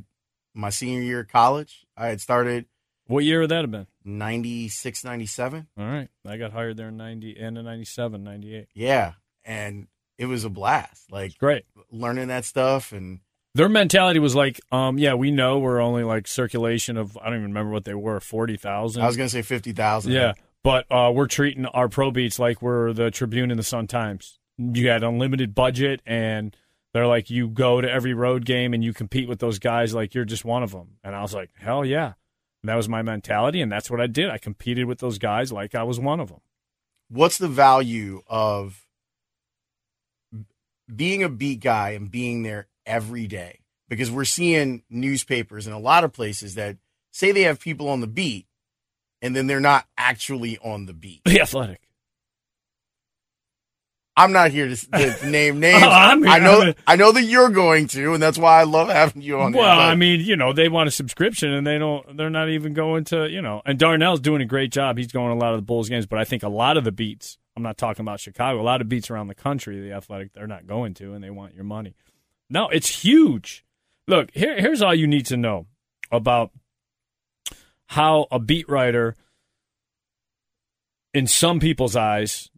my 0.53 0.69
senior 0.69 1.01
year 1.01 1.21
of 1.21 1.27
college. 1.29 1.85
I 1.95 2.07
had 2.07 2.19
started 2.21 2.65
What 3.07 3.23
year 3.23 3.39
would 3.41 3.49
that 3.51 3.61
have 3.61 3.71
been? 3.71 3.87
96, 4.03 5.03
97. 5.03 5.67
All 5.77 5.85
right, 5.85 6.09
I 6.25 6.37
got 6.37 6.51
hired 6.51 6.77
there 6.77 6.89
in 6.89 6.97
ninety 6.97 7.37
and 7.39 7.57
in 7.57 7.65
97, 7.65 8.23
98. 8.23 8.67
Yeah. 8.73 9.13
And 9.45 9.87
it 10.17 10.25
was 10.25 10.43
a 10.43 10.49
blast. 10.49 11.11
Like 11.11 11.37
Great. 11.37 11.63
learning 11.91 12.27
that 12.27 12.45
stuff 12.45 12.91
and 12.91 13.19
Their 13.55 13.69
mentality 13.69 14.19
was 14.19 14.35
like, 14.35 14.61
um, 14.71 14.97
yeah, 14.97 15.15
we 15.15 15.31
know 15.31 15.59
we're 15.59 15.81
only 15.81 16.03
like 16.03 16.27
circulation 16.27 16.97
of 16.97 17.17
I 17.17 17.25
don't 17.25 17.35
even 17.39 17.43
remember 17.45 17.71
what 17.71 17.83
they 17.83 17.95
were, 17.95 18.19
forty 18.19 18.57
thousand. 18.57 19.01
I 19.01 19.07
was 19.07 19.17
gonna 19.17 19.29
say 19.29 19.41
fifty 19.41 19.71
thousand. 19.71 20.11
Yeah, 20.11 20.33
but 20.63 20.85
uh, 20.91 21.11
we're 21.13 21.27
treating 21.27 21.65
our 21.65 21.89
pro 21.89 22.11
beats 22.11 22.37
like 22.37 22.61
we're 22.61 22.93
the 22.93 23.09
Tribune 23.09 23.49
and 23.49 23.59
the 23.59 23.63
Sun 23.63 23.87
Times. 23.87 24.39
You 24.57 24.89
had 24.89 25.03
unlimited 25.03 25.55
budget, 25.55 26.01
and 26.05 26.55
they're 26.93 27.07
like, 27.07 27.29
you 27.29 27.47
go 27.47 27.81
to 27.81 27.89
every 27.89 28.13
road 28.13 28.45
game 28.45 28.73
and 28.73 28.83
you 28.83 28.93
compete 28.93 29.27
with 29.27 29.39
those 29.39 29.57
guys 29.59 29.93
like 29.93 30.13
you're 30.13 30.25
just 30.25 30.43
one 30.43 30.63
of 30.63 30.71
them. 30.71 30.97
And 31.03 31.15
I 31.15 31.21
was 31.21 31.33
like, 31.33 31.51
hell 31.57 31.85
yeah. 31.85 32.13
And 32.61 32.69
that 32.69 32.75
was 32.75 32.89
my 32.89 33.01
mentality, 33.01 33.61
and 33.61 33.71
that's 33.71 33.89
what 33.89 34.01
I 34.01 34.07
did. 34.07 34.29
I 34.29 34.37
competed 34.37 34.85
with 34.85 34.99
those 34.99 35.17
guys 35.17 35.51
like 35.51 35.75
I 35.75 35.83
was 35.83 35.99
one 35.99 36.19
of 36.19 36.29
them. 36.29 36.41
What's 37.09 37.37
the 37.37 37.47
value 37.47 38.21
of 38.27 38.85
being 40.93 41.23
a 41.23 41.29
beat 41.29 41.61
guy 41.61 41.91
and 41.91 42.11
being 42.11 42.43
there 42.43 42.67
every 42.85 43.27
day? 43.27 43.59
Because 43.87 44.11
we're 44.11 44.25
seeing 44.25 44.83
newspapers 44.89 45.65
in 45.67 45.73
a 45.73 45.79
lot 45.79 46.03
of 46.03 46.13
places 46.13 46.55
that 46.55 46.77
say 47.11 47.31
they 47.31 47.41
have 47.43 47.59
people 47.59 47.89
on 47.89 48.01
the 48.01 48.07
beat 48.07 48.45
and 49.21 49.35
then 49.35 49.47
they're 49.47 49.59
not 49.59 49.85
actually 49.97 50.57
on 50.59 50.85
the 50.85 50.93
beat. 50.93 51.21
The 51.25 51.41
Athletic. 51.41 51.81
I'm 54.15 54.33
not 54.33 54.51
here 54.51 54.67
to, 54.67 54.75
to 54.75 55.25
name 55.29 55.61
names. 55.61 55.81
Oh, 55.81 55.89
I 55.89 56.39
know 56.39 56.73
I 56.85 56.97
know 56.97 57.13
that 57.13 57.23
you're 57.23 57.49
going 57.49 57.87
to, 57.87 58.13
and 58.13 58.21
that's 58.21 58.37
why 58.37 58.59
I 58.59 58.63
love 58.63 58.89
having 58.89 59.21
you 59.21 59.39
on. 59.39 59.53
Well, 59.53 59.63
there, 59.63 59.75
but- 59.75 59.79
I 59.91 59.95
mean, 59.95 60.19
you 60.19 60.35
know, 60.35 60.51
they 60.51 60.67
want 60.67 60.89
a 60.89 60.91
subscription 60.91 61.53
and 61.53 61.65
they 61.65 61.77
don't. 61.77 62.17
They're 62.17 62.29
not 62.29 62.49
even 62.49 62.73
going 62.73 63.05
to, 63.05 63.29
you 63.29 63.41
know. 63.41 63.61
And 63.65 63.79
Darnell's 63.79 64.19
doing 64.19 64.41
a 64.41 64.45
great 64.45 64.73
job. 64.73 64.97
He's 64.97 65.11
going 65.11 65.29
to 65.29 65.33
a 65.35 65.41
lot 65.41 65.53
of 65.53 65.57
the 65.59 65.65
Bulls 65.65 65.87
games, 65.87 66.05
but 66.05 66.19
I 66.19 66.25
think 66.25 66.43
a 66.43 66.49
lot 66.49 66.75
of 66.75 66.83
the 66.83 66.91
beats. 66.91 67.37
I'm 67.55 67.63
not 67.63 67.77
talking 67.77 68.03
about 68.03 68.19
Chicago. 68.19 68.59
A 68.59 68.63
lot 68.63 68.81
of 68.81 68.89
beats 68.89 69.09
around 69.09 69.27
the 69.27 69.35
country, 69.35 69.79
the 69.79 69.93
Athletic, 69.93 70.33
they're 70.33 70.47
not 70.47 70.67
going 70.67 70.93
to, 70.95 71.13
and 71.13 71.23
they 71.23 71.29
want 71.29 71.55
your 71.55 71.63
money. 71.65 71.93
No, 72.49 72.69
it's 72.69 73.03
huge. 73.03 73.63
Look, 74.07 74.31
here, 74.33 74.59
here's 74.59 74.81
all 74.81 74.95
you 74.95 75.07
need 75.07 75.27
to 75.27 75.37
know 75.37 75.67
about 76.11 76.51
how 77.87 78.27
a 78.31 78.39
beat 78.39 78.67
writer, 78.67 79.15
in 81.13 81.27
some 81.27 81.59
people's 81.59 81.95
eyes, 81.95 82.49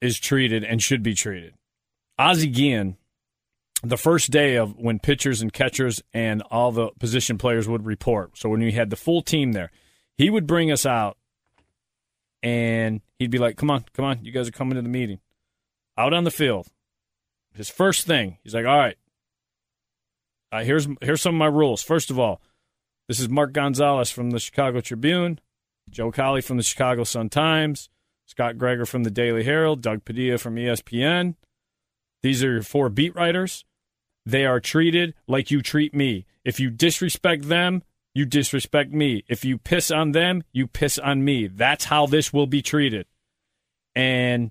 is 0.00 0.18
treated 0.18 0.62
and 0.62 0.82
should 0.82 1.02
be 1.02 1.14
treated. 1.14 1.54
Ozzie 2.18 2.48
Guillen 2.48 2.96
the 3.82 3.96
first 3.96 4.30
day 4.30 4.56
of 4.56 4.76
when 4.76 4.98
pitchers 4.98 5.40
and 5.40 5.52
catchers 5.52 6.02
and 6.12 6.42
all 6.50 6.72
the 6.72 6.90
position 6.98 7.38
players 7.38 7.68
would 7.68 7.86
report. 7.86 8.36
So 8.36 8.48
when 8.48 8.60
we 8.60 8.72
had 8.72 8.90
the 8.90 8.96
full 8.96 9.22
team 9.22 9.52
there, 9.52 9.70
he 10.16 10.30
would 10.30 10.46
bring 10.46 10.72
us 10.72 10.84
out 10.84 11.16
and 12.42 13.00
he'd 13.18 13.30
be 13.30 13.38
like, 13.38 13.56
"Come 13.56 13.70
on, 13.70 13.84
come 13.92 14.04
on, 14.04 14.24
you 14.24 14.32
guys 14.32 14.48
are 14.48 14.52
coming 14.52 14.74
to 14.74 14.82
the 14.82 14.88
meeting." 14.88 15.20
Out 15.96 16.12
on 16.12 16.24
the 16.24 16.30
field, 16.30 16.68
his 17.58 17.68
first 17.68 18.06
thing, 18.06 18.38
he's 18.42 18.54
like, 18.54 18.64
"All 18.66 18.78
right, 18.78 18.96
here's 20.64 20.88
here's 21.02 21.20
some 21.20 21.34
of 21.34 21.38
my 21.38 21.46
rules. 21.46 21.82
First 21.82 22.10
of 22.10 22.18
all, 22.18 22.40
this 23.08 23.20
is 23.20 23.28
Mark 23.28 23.52
Gonzalez 23.52 24.10
from 24.10 24.30
the 24.30 24.38
Chicago 24.38 24.80
Tribune, 24.80 25.40
Joe 25.90 26.10
Cowley 26.10 26.40
from 26.40 26.56
the 26.56 26.62
Chicago 26.62 27.04
Sun 27.04 27.28
Times, 27.30 27.90
Scot 28.26 28.58
Gregor 28.58 28.86
from 28.86 29.04
the 29.04 29.10
Daily 29.10 29.44
Herald, 29.44 29.82
Doug 29.82 30.04
Padilla 30.04 30.38
from 30.38 30.56
ESPN. 30.56 31.34
These 32.22 32.42
are 32.42 32.52
your 32.52 32.62
four 32.62 32.88
beat 32.88 33.14
writers. 33.14 33.64
They 34.26 34.44
are 34.44 34.60
treated 34.60 35.14
like 35.26 35.50
you 35.50 35.62
treat 35.62 35.94
me. 35.94 36.26
If 36.44 36.60
you 36.60 36.70
disrespect 36.70 37.48
them, 37.48 37.82
you 38.14 38.26
disrespect 38.26 38.92
me. 38.92 39.24
If 39.28 39.44
you 39.44 39.58
piss 39.58 39.90
on 39.90 40.12
them, 40.12 40.42
you 40.52 40.66
piss 40.66 40.98
on 40.98 41.24
me. 41.24 41.46
That's 41.46 41.86
how 41.86 42.06
this 42.06 42.32
will 42.32 42.46
be 42.46 42.60
treated. 42.60 43.06
And 43.94 44.50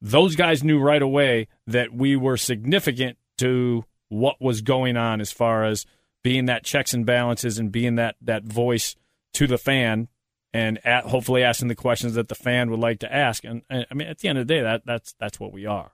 those 0.00 0.36
guys 0.36 0.62
knew 0.62 0.78
right 0.78 1.02
away 1.02 1.48
that 1.66 1.92
we 1.92 2.16
were 2.16 2.36
significant 2.36 3.18
to 3.38 3.84
what 4.08 4.40
was 4.40 4.60
going 4.60 4.96
on 4.96 5.20
as 5.20 5.32
far 5.32 5.64
as 5.64 5.86
being 6.22 6.46
that 6.46 6.64
checks 6.64 6.94
and 6.94 7.06
balances 7.06 7.58
and 7.58 7.72
being 7.72 7.96
that 7.96 8.16
that 8.20 8.44
voice 8.44 8.96
to 9.34 9.46
the 9.46 9.58
fan 9.58 10.08
and 10.52 10.84
at, 10.86 11.04
hopefully 11.04 11.42
asking 11.42 11.68
the 11.68 11.74
questions 11.74 12.14
that 12.14 12.28
the 12.28 12.34
fan 12.34 12.70
would 12.70 12.80
like 12.80 13.00
to 13.00 13.14
ask. 13.14 13.44
And, 13.44 13.62
and, 13.68 13.86
I 13.90 13.94
mean, 13.94 14.08
at 14.08 14.18
the 14.18 14.28
end 14.28 14.38
of 14.38 14.46
the 14.46 14.54
day, 14.54 14.62
that 14.62 14.82
that's 14.86 15.14
that's 15.20 15.38
what 15.38 15.52
we 15.52 15.66
are. 15.66 15.92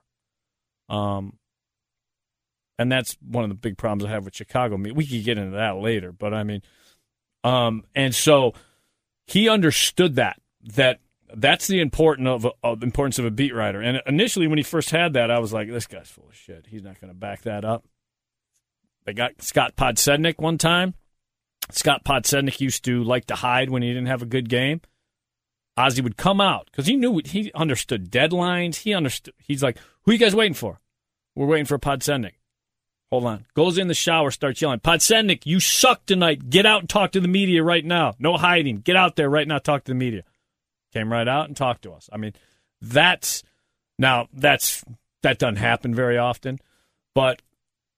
Um, 0.89 1.37
and 2.79 2.91
that's 2.91 3.17
one 3.21 3.43
of 3.43 3.49
the 3.49 3.55
big 3.55 3.77
problems 3.77 4.05
I 4.05 4.09
have 4.09 4.25
with 4.25 4.35
Chicago. 4.35 4.75
I 4.75 4.77
mean, 4.77 4.95
we 4.95 5.05
could 5.05 5.23
get 5.23 5.37
into 5.37 5.57
that 5.57 5.77
later, 5.77 6.11
but 6.11 6.33
I 6.33 6.43
mean, 6.43 6.61
um, 7.43 7.83
and 7.93 8.15
so 8.15 8.53
he 9.27 9.49
understood 9.49 10.15
that 10.15 10.39
that 10.75 10.99
that's 11.35 11.67
the 11.67 11.79
important 11.79 12.27
of, 12.27 12.47
of 12.63 12.83
importance 12.83 13.19
of 13.19 13.25
a 13.25 13.31
beat 13.31 13.53
writer. 13.53 13.81
And 13.81 14.01
initially, 14.05 14.47
when 14.47 14.57
he 14.57 14.63
first 14.63 14.91
had 14.91 15.13
that, 15.13 15.31
I 15.31 15.39
was 15.39 15.53
like, 15.53 15.69
this 15.69 15.87
guy's 15.87 16.09
full 16.09 16.27
of 16.27 16.35
shit. 16.35 16.67
He's 16.69 16.83
not 16.83 16.99
going 17.01 17.11
to 17.11 17.17
back 17.17 17.41
that 17.43 17.65
up. 17.65 17.85
They 19.05 19.13
got 19.13 19.41
Scott 19.41 19.75
Podsednik 19.75 20.39
one 20.39 20.57
time. 20.57 20.93
Scott 21.71 22.03
Podsednik 22.03 22.59
used 22.59 22.85
to 22.85 23.03
like 23.03 23.25
to 23.25 23.35
hide 23.35 23.69
when 23.69 23.81
he 23.81 23.89
didn't 23.89 24.07
have 24.07 24.21
a 24.21 24.27
good 24.27 24.49
game. 24.49 24.81
Ozzie 25.75 26.01
would 26.01 26.17
come 26.17 26.39
out 26.39 26.67
because 26.71 26.85
he 26.85 26.95
knew 26.95 27.21
he 27.25 27.51
understood 27.53 28.11
deadlines. 28.11 28.77
He 28.77 28.93
understood. 28.93 29.33
He's 29.39 29.63
like, 29.63 29.77
"Who 30.03 30.11
you 30.11 30.19
guys 30.19 30.35
waiting 30.35 30.53
for? 30.53 30.79
We're 31.35 31.47
waiting 31.47 31.65
for 31.65 31.79
Podsednik." 31.79 32.33
Hold 33.09 33.25
on. 33.25 33.45
Goes 33.53 33.77
in 33.77 33.87
the 33.87 33.93
shower, 33.93 34.31
starts 34.31 34.61
yelling, 34.61 34.79
Podsednik, 34.79 35.45
you 35.45 35.59
suck 35.59 36.05
tonight. 36.05 36.49
Get 36.49 36.65
out 36.65 36.79
and 36.79 36.89
talk 36.89 37.11
to 37.11 37.19
the 37.19 37.27
media 37.27 37.63
right 37.63 37.85
now. 37.85 38.13
No 38.17 38.37
hiding. 38.37 38.77
Get 38.77 38.95
out 38.95 39.15
there 39.15 39.29
right 39.29 39.47
now. 39.47 39.59
Talk 39.59 39.83
to 39.83 39.91
the 39.91 39.95
media. 39.95 40.23
Came 40.93 41.11
right 41.11 41.27
out 41.27 41.47
and 41.47 41.57
talked 41.57 41.83
to 41.83 41.91
us. 41.91 42.09
I 42.13 42.17
mean, 42.17 42.33
that's 42.81 43.43
now 43.97 44.27
that's 44.31 44.83
that 45.23 45.39
doesn't 45.39 45.55
happen 45.55 45.95
very 45.95 46.17
often, 46.17 46.59
but 47.15 47.41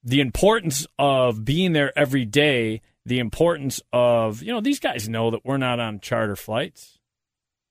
the 0.06 0.22
importance 0.22 0.86
of 1.00 1.44
being 1.44 1.74
there 1.74 1.98
every 1.98 2.26
day, 2.26 2.82
the 3.06 3.20
importance 3.20 3.82
of, 3.92 4.44
you 4.44 4.54
know, 4.54 4.62
these 4.62 4.80
guys 4.80 5.10
know 5.10 5.32
that 5.32 5.44
we're 5.44 5.58
not 5.58 5.80
on 5.80 6.00
charter 6.00 6.36
flights. 6.36 7.00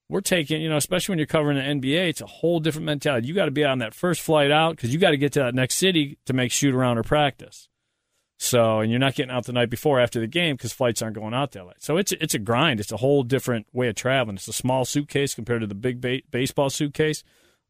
We're 0.09 0.21
taking, 0.21 0.61
you 0.61 0.69
know, 0.69 0.77
especially 0.77 1.13
when 1.13 1.19
you're 1.19 1.27
covering 1.27 1.57
the 1.57 1.63
NBA, 1.63 2.09
it's 2.09 2.21
a 2.21 2.27
whole 2.27 2.61
different 2.61 2.87
mentality. 2.87 3.29
You 3.29 3.35
got 3.35 3.47
to 3.47 3.51
be 3.53 3.65
on 3.65 3.79
that 3.79 3.95
first 3.95 4.21
flight 4.21 4.51
out 4.51 4.77
because 4.77 4.93
you 4.93 4.99
got 4.99 5.13
to 5.13 5.17
get 5.17 5.33
to 5.35 5.41
that 5.41 5.55
next 5.55 5.77
city 5.77 6.19
to 6.27 6.33
make 6.33 6.51
shoot 6.51 6.75
around 6.75 6.99
or 6.99 7.05
practice. 7.05 7.69
So, 8.37 8.81
and 8.81 8.91
you're 8.91 9.01
not 9.01 9.15
getting 9.15 9.31
out 9.31 9.47
the 9.47 9.53
night 9.53 9.71
before 9.71 10.01
after 10.01 10.21
the 10.21 10.27
game 10.27 10.57
because 10.57 10.73
flights 10.73 11.01
aren't 11.01 11.15
going 11.17 11.35
out 11.35 11.53
that 11.53 11.67
late. 11.67 11.77
So 11.83 11.97
it's 11.97 12.13
it's 12.13 12.35
a 12.35 12.39
grind. 12.39 12.81
It's 12.81 12.93
a 12.93 12.97
whole 12.97 13.23
different 13.23 13.67
way 13.73 13.89
of 13.89 13.95
traveling. 13.95 14.37
It's 14.37 14.49
a 14.49 14.53
small 14.53 14.85
suitcase 14.85 15.35
compared 15.35 15.61
to 15.61 15.67
the 15.67 15.75
big 15.75 16.01
ba- 16.01 16.23
baseball 16.31 16.69
suitcase. 16.69 17.23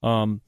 Um, 0.03 0.41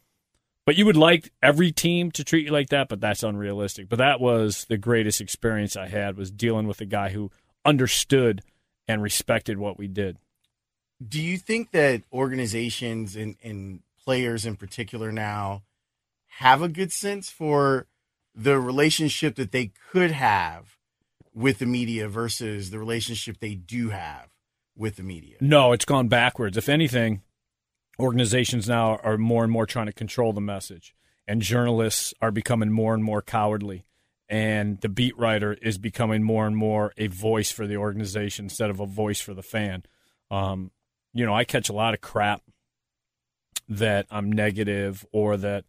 but 0.65 0.77
you 0.77 0.85
would 0.85 0.97
like 0.97 1.33
every 1.43 1.71
team 1.71 2.11
to 2.13 2.25
treat 2.25 2.47
you 2.47 2.53
like 2.53 2.71
that, 2.71 2.89
but 2.89 3.01
that's 3.01 3.23
unrealistic. 3.23 3.89
But 3.89 3.99
that 3.99 4.21
was 4.21 4.65
the 4.65 4.77
greatest 4.77 5.21
experience 5.21 5.77
I 5.77 5.87
had 5.87 6.17
was 6.17 6.31
dealing 6.31 6.67
with 6.67 6.81
a 6.81 6.87
guy 6.87 7.11
who 7.11 7.31
understood 7.65 8.43
and 8.89 9.03
respected 9.03 9.59
what 9.59 9.79
we 9.79 9.87
did. 9.87 10.19
Do 11.07 11.23
you 11.23 11.39
think 11.39 11.71
that 11.71 12.03
organizations 12.13 13.15
and, 13.17 13.37
and 13.45 13.81
players 14.03 14.45
in 14.45 14.57
particular 14.57 15.13
now 15.13 15.63
have 16.39 16.63
a 16.63 16.69
good 16.69 16.91
sense 16.91 17.31
for 17.31 17.87
the 18.37 18.61
relationship 18.61 19.35
that 19.37 19.51
they 19.51 19.73
could 19.91 20.11
have 20.11 20.77
with 21.35 21.59
the 21.59 21.67
media 21.67 22.07
versus 22.07 22.71
the 22.71 22.79
relationship 22.79 23.39
they 23.41 23.55
do 23.55 23.89
have 23.89 24.29
with 24.77 24.97
the 24.97 25.03
media? 25.03 25.37
No, 25.41 25.73
it's 25.73 25.87
gone 25.87 26.09
backwards. 26.09 26.59
If 26.59 26.69
anything, 26.69 27.23
organizations 27.99 28.69
now 28.69 28.97
are 29.03 29.17
more 29.17 29.43
and 29.43 29.53
more 29.53 29.65
trying 29.65 29.87
to 29.87 29.93
control 29.93 30.35
the 30.35 30.41
message, 30.41 30.95
and 31.27 31.41
journalists 31.41 32.13
are 32.21 32.31
becoming 32.31 32.71
more 32.71 32.93
and 32.93 33.03
more 33.03 33.23
cowardly. 33.23 33.87
And 34.29 34.81
the 34.81 34.89
beat 34.89 35.17
writer 35.17 35.55
is 35.55 35.79
becoming 35.79 36.23
more 36.23 36.47
and 36.47 36.57
more 36.57 36.93
a 36.97 37.07
voice 37.07 37.53
for 37.53 37.67
the 37.67 37.77
organization 37.77 38.47
instead 38.47 38.71
of 38.71 38.81
a 38.81 38.87
voice 38.87 39.21
for 39.21 39.35
the 39.35 39.43
fan. 39.43 39.85
Um, 40.31 40.73
you 41.15 41.25
know, 41.25 41.35
I 41.35 41.45
catch 41.45 41.69
a 41.69 41.73
lot 41.73 41.95
of 41.95 42.01
crap 42.01 42.43
that 43.69 44.07
I'm 44.11 44.31
negative 44.31 45.07
or 45.13 45.37
that. 45.39 45.65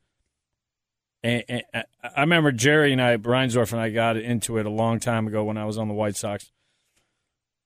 And, 1.23 1.43
and, 1.47 1.63
I 2.03 2.21
remember 2.21 2.51
Jerry 2.51 2.93
and 2.93 3.01
I, 3.01 3.17
Reinsdorf 3.17 3.71
and 3.71 3.81
I 3.81 3.89
got 3.89 4.17
into 4.17 4.57
it 4.57 4.65
a 4.65 4.69
long 4.69 4.99
time 4.99 5.27
ago 5.27 5.43
when 5.43 5.57
I 5.57 5.65
was 5.65 5.77
on 5.77 5.87
the 5.87 5.93
White 5.93 6.15
Sox. 6.15 6.51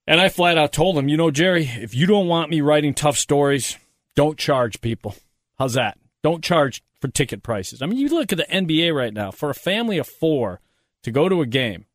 And 0.08 0.20
I 0.20 0.30
flat 0.30 0.58
out 0.58 0.74
told 0.74 0.98
him, 0.98 1.08
you 1.08 1.18
know, 1.18 1.32
Jerry, 1.32 1.66
if 1.66 1.94
you 1.94 2.08
don't 2.08 2.28
want 2.28 2.50
me 2.50 2.62
writing 2.62 2.94
tough 2.94 3.18
stories, 3.18 3.78
don't 4.16 4.38
charge 4.38 4.82
people. 4.82 5.16
How's 5.60 5.74
that? 5.74 5.98
Don't 6.24 6.44
charge 6.44 6.84
for 7.00 7.08
ticket 7.08 7.44
prices. 7.44 7.82
I 7.82 7.86
mean, 7.86 8.00
you 8.00 8.08
look 8.10 8.32
at 8.32 8.38
the 8.38 8.46
NBA 8.46 8.94
right 8.94 9.14
now 9.14 9.32
for 9.32 9.50
a 9.50 9.56
family 9.56 9.98
of 9.98 10.08
four 10.08 10.60
to 11.04 11.12
go 11.12 11.30
to 11.30 11.42
a 11.42 11.46
game. 11.46 11.86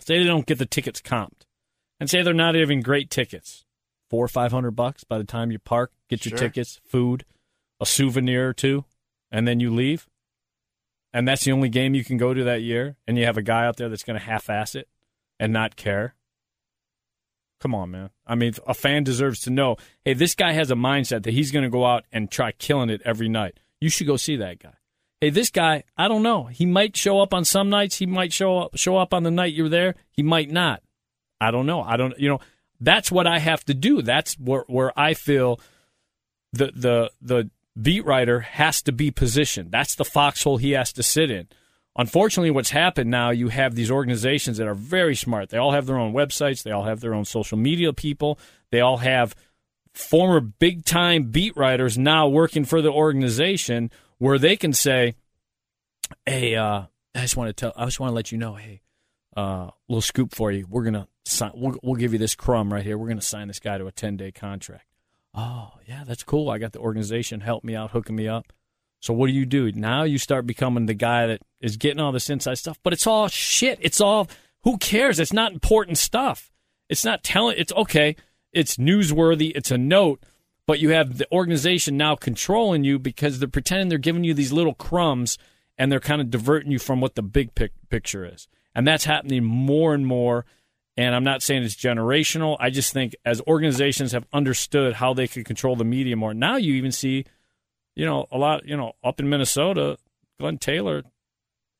Say 0.00 0.18
they 0.18 0.24
don't 0.24 0.46
get 0.46 0.58
the 0.58 0.66
tickets 0.66 1.00
comped, 1.00 1.42
and 1.98 2.08
say 2.08 2.22
they're 2.22 2.32
not 2.32 2.56
even 2.56 2.80
great 2.80 3.10
tickets. 3.10 3.64
Four 4.08 4.24
or 4.24 4.28
five 4.28 4.50
hundred 4.50 4.72
bucks 4.72 5.04
by 5.04 5.18
the 5.18 5.24
time 5.24 5.52
you 5.52 5.58
park, 5.58 5.92
get 6.08 6.24
your 6.24 6.36
tickets, 6.36 6.80
food, 6.84 7.24
a 7.78 7.86
souvenir 7.86 8.48
or 8.48 8.52
two, 8.52 8.84
and 9.30 9.46
then 9.46 9.60
you 9.60 9.72
leave. 9.72 10.08
And 11.12 11.26
that's 11.26 11.44
the 11.44 11.52
only 11.52 11.68
game 11.68 11.94
you 11.94 12.04
can 12.04 12.16
go 12.16 12.32
to 12.32 12.44
that 12.44 12.62
year, 12.62 12.96
and 13.06 13.18
you 13.18 13.24
have 13.24 13.36
a 13.36 13.42
guy 13.42 13.66
out 13.66 13.76
there 13.76 13.88
that's 13.88 14.04
going 14.04 14.18
to 14.18 14.24
half-ass 14.24 14.74
it 14.74 14.88
and 15.40 15.52
not 15.52 15.74
care. 15.74 16.14
Come 17.60 17.74
on, 17.74 17.90
man. 17.90 18.10
I 18.26 18.36
mean, 18.36 18.54
a 18.66 18.74
fan 18.74 19.04
deserves 19.04 19.40
to 19.40 19.50
know 19.50 19.76
hey, 20.04 20.14
this 20.14 20.34
guy 20.34 20.52
has 20.52 20.70
a 20.70 20.74
mindset 20.74 21.24
that 21.24 21.34
he's 21.34 21.50
going 21.50 21.64
to 21.64 21.68
go 21.68 21.84
out 21.84 22.04
and 22.12 22.30
try 22.30 22.52
killing 22.52 22.88
it 22.90 23.02
every 23.04 23.28
night. 23.28 23.58
You 23.80 23.90
should 23.90 24.06
go 24.06 24.16
see 24.16 24.36
that 24.36 24.60
guy. 24.60 24.74
Hey, 25.20 25.28
this 25.28 25.50
guy, 25.50 25.84
I 25.98 26.08
don't 26.08 26.22
know. 26.22 26.44
He 26.44 26.64
might 26.64 26.96
show 26.96 27.20
up 27.20 27.34
on 27.34 27.44
some 27.44 27.68
nights. 27.68 27.96
He 27.96 28.06
might 28.06 28.32
show 28.32 28.58
up 28.58 28.76
show 28.76 28.96
up 28.96 29.12
on 29.12 29.24
the 29.24 29.30
night 29.30 29.52
you're 29.52 29.68
there. 29.68 29.94
He 30.10 30.22
might 30.22 30.50
not. 30.50 30.82
I 31.40 31.50
don't 31.50 31.66
know. 31.66 31.82
I 31.82 31.98
don't. 31.98 32.18
You 32.18 32.30
know, 32.30 32.40
that's 32.80 33.12
what 33.12 33.26
I 33.26 33.38
have 33.38 33.62
to 33.66 33.74
do. 33.74 34.00
That's 34.00 34.34
where 34.38 34.64
where 34.66 34.98
I 34.98 35.12
feel 35.12 35.60
the 36.54 36.72
the 36.74 37.10
the 37.20 37.50
beat 37.82 38.04
writer 38.04 38.40
has 38.40 38.82
to 38.82 38.92
be 38.92 39.10
positioned. 39.10 39.70
That's 39.70 39.94
the 39.94 40.04
foxhole 40.04 40.56
he 40.56 40.72
has 40.72 40.92
to 40.94 41.02
sit 41.02 41.30
in. 41.30 41.48
Unfortunately, 41.96 42.50
what's 42.50 42.70
happened 42.70 43.10
now, 43.10 43.30
you 43.30 43.48
have 43.48 43.74
these 43.74 43.90
organizations 43.90 44.58
that 44.58 44.68
are 44.68 44.74
very 44.74 45.16
smart. 45.16 45.50
They 45.50 45.58
all 45.58 45.72
have 45.72 45.86
their 45.86 45.98
own 45.98 46.12
websites, 46.12 46.62
they 46.62 46.70
all 46.70 46.84
have 46.84 47.00
their 47.00 47.14
own 47.14 47.24
social 47.24 47.58
media 47.58 47.92
people, 47.92 48.38
they 48.70 48.80
all 48.80 48.98
have 48.98 49.34
former 49.92 50.40
big 50.40 50.84
time 50.84 51.24
beat 51.24 51.56
writers 51.56 51.98
now 51.98 52.28
working 52.28 52.64
for 52.64 52.80
the 52.80 52.92
organization 52.92 53.90
where 54.18 54.38
they 54.38 54.56
can 54.56 54.72
say, 54.72 55.14
Hey, 56.24 56.54
uh, 56.54 56.82
I 57.14 57.20
just 57.20 57.36
want 57.36 57.48
to 57.48 57.52
tell, 57.52 57.72
I 57.76 57.84
just 57.86 57.98
want 57.98 58.10
to 58.10 58.14
let 58.14 58.30
you 58.30 58.38
know, 58.38 58.54
hey, 58.54 58.82
uh, 59.36 59.70
little 59.88 60.02
scoop 60.02 60.34
for 60.34 60.50
you. 60.50 60.66
We're 60.68 60.84
gonna 60.84 61.08
sign. 61.24 61.52
We'll, 61.54 61.76
we'll 61.82 61.96
give 61.96 62.12
you 62.12 62.18
this 62.18 62.34
crumb 62.34 62.72
right 62.72 62.84
here. 62.84 62.98
We're 62.98 63.08
gonna 63.08 63.20
sign 63.20 63.48
this 63.48 63.60
guy 63.60 63.78
to 63.78 63.86
a 63.86 63.92
ten 63.92 64.16
day 64.16 64.32
contract. 64.32 64.84
Oh 65.34 65.72
yeah, 65.86 66.04
that's 66.06 66.24
cool. 66.24 66.50
I 66.50 66.58
got 66.58 66.72
the 66.72 66.80
organization 66.80 67.40
help 67.40 67.64
me 67.64 67.74
out, 67.74 67.92
hooking 67.92 68.16
me 68.16 68.28
up. 68.28 68.52
So 69.00 69.14
what 69.14 69.28
do 69.28 69.32
you 69.32 69.46
do? 69.46 69.72
Now 69.72 70.02
you 70.02 70.18
start 70.18 70.46
becoming 70.46 70.86
the 70.86 70.94
guy 70.94 71.26
that 71.26 71.40
is 71.60 71.76
getting 71.76 72.00
all 72.00 72.12
this 72.12 72.28
inside 72.28 72.58
stuff, 72.58 72.78
but 72.82 72.92
it's 72.92 73.06
all 73.06 73.28
shit. 73.28 73.78
It's 73.80 74.00
all 74.00 74.28
who 74.62 74.76
cares? 74.76 75.18
It's 75.18 75.32
not 75.32 75.52
important 75.52 75.98
stuff. 75.98 76.50
It's 76.88 77.04
not 77.04 77.22
telling 77.22 77.56
it's 77.58 77.72
okay, 77.72 78.16
it's 78.52 78.76
newsworthy, 78.76 79.52
it's 79.54 79.70
a 79.70 79.78
note, 79.78 80.22
but 80.66 80.80
you 80.80 80.90
have 80.90 81.18
the 81.18 81.30
organization 81.32 81.96
now 81.96 82.16
controlling 82.16 82.84
you 82.84 82.98
because 82.98 83.38
they're 83.38 83.48
pretending 83.48 83.88
they're 83.88 83.98
giving 83.98 84.24
you 84.24 84.34
these 84.34 84.52
little 84.52 84.74
crumbs 84.74 85.38
and 85.78 85.90
they're 85.90 86.00
kind 86.00 86.20
of 86.20 86.30
diverting 86.30 86.70
you 86.70 86.78
from 86.78 87.00
what 87.00 87.14
the 87.14 87.22
big 87.22 87.54
pic- 87.54 87.72
picture 87.88 88.24
is. 88.24 88.48
And 88.74 88.86
that's 88.86 89.04
happening 89.04 89.44
more 89.44 89.94
and 89.94 90.06
more. 90.06 90.44
And 90.96 91.14
I'm 91.14 91.24
not 91.24 91.42
saying 91.42 91.62
it's 91.62 91.76
generational. 91.76 92.56
I 92.60 92.70
just 92.70 92.92
think 92.92 93.14
as 93.24 93.40
organizations 93.42 94.12
have 94.12 94.26
understood 94.32 94.94
how 94.94 95.14
they 95.14 95.28
can 95.28 95.44
control 95.44 95.76
the 95.76 95.84
media 95.84 96.16
more, 96.16 96.34
now 96.34 96.56
you 96.56 96.74
even 96.74 96.92
see 96.92 97.24
you 97.94 98.06
know, 98.06 98.26
a 98.30 98.38
lot, 98.38 98.66
you 98.66 98.76
know, 98.76 98.94
up 99.02 99.20
in 99.20 99.28
Minnesota, 99.28 99.98
Glenn 100.38 100.58
Taylor 100.58 101.02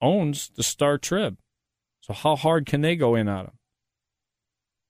owns 0.00 0.50
the 0.54 0.62
Star 0.62 0.98
Trib. 0.98 1.38
So 2.00 2.12
how 2.12 2.36
hard 2.36 2.66
can 2.66 2.80
they 2.80 2.96
go 2.96 3.14
in 3.14 3.28
on 3.28 3.46
him? 3.46 3.52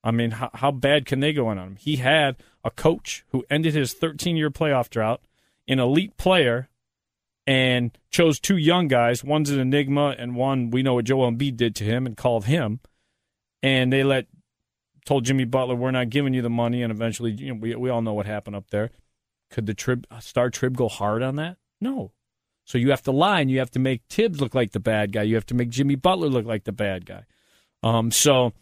I 0.02 0.10
mean, 0.10 0.32
how, 0.32 0.50
how 0.54 0.70
bad 0.70 1.04
can 1.04 1.20
they 1.20 1.32
go 1.32 1.50
in 1.50 1.58
on 1.58 1.68
him? 1.68 1.76
He 1.76 1.96
had 1.96 2.36
a 2.64 2.70
coach 2.70 3.24
who 3.28 3.44
ended 3.50 3.74
his 3.74 3.92
13 3.92 4.36
year 4.36 4.50
playoff 4.50 4.88
drought, 4.88 5.20
an 5.68 5.78
elite 5.78 6.16
player, 6.16 6.68
and 7.46 7.96
chose 8.10 8.40
two 8.40 8.56
young 8.56 8.88
guys. 8.88 9.22
One's 9.22 9.50
an 9.50 9.60
enigma, 9.60 10.14
and 10.18 10.34
one 10.34 10.70
we 10.70 10.82
know 10.82 10.94
what 10.94 11.04
Joel 11.04 11.30
Embiid 11.30 11.56
did 11.56 11.74
to 11.76 11.84
him 11.84 12.06
and 12.06 12.16
called 12.16 12.46
him. 12.46 12.80
And 13.62 13.92
they 13.92 14.04
let 14.04 14.26
told 15.04 15.24
Jimmy 15.24 15.44
Butler, 15.44 15.74
"We're 15.74 15.90
not 15.90 16.10
giving 16.10 16.34
you 16.34 16.42
the 16.42 16.50
money." 16.50 16.82
And 16.82 16.90
eventually, 16.90 17.32
you 17.32 17.54
know, 17.54 17.60
we 17.60 17.74
we 17.74 17.90
all 17.90 18.02
know 18.02 18.14
what 18.14 18.26
happened 18.26 18.56
up 18.56 18.70
there. 18.70 18.90
Could 19.50 19.66
the 19.66 19.74
trib 19.74 20.06
star 20.20 20.50
trib 20.50 20.76
go 20.76 20.88
hard 20.88 21.22
on 21.22 21.36
that? 21.36 21.56
No. 21.80 22.12
So 22.64 22.78
you 22.78 22.90
have 22.90 23.02
to 23.02 23.10
lie 23.12 23.40
and 23.40 23.50
you 23.50 23.58
have 23.58 23.72
to 23.72 23.80
make 23.80 24.02
Thibs 24.08 24.40
look 24.40 24.54
like 24.54 24.70
the 24.70 24.80
bad 24.80 25.12
guy. 25.12 25.22
You 25.22 25.34
have 25.34 25.46
to 25.46 25.54
make 25.54 25.70
Jimmy 25.70 25.96
Butler 25.96 26.28
look 26.28 26.46
like 26.46 26.64
the 26.64 26.72
bad 26.72 27.04
guy. 27.04 27.24
Um, 27.82 28.12
so 28.12 28.52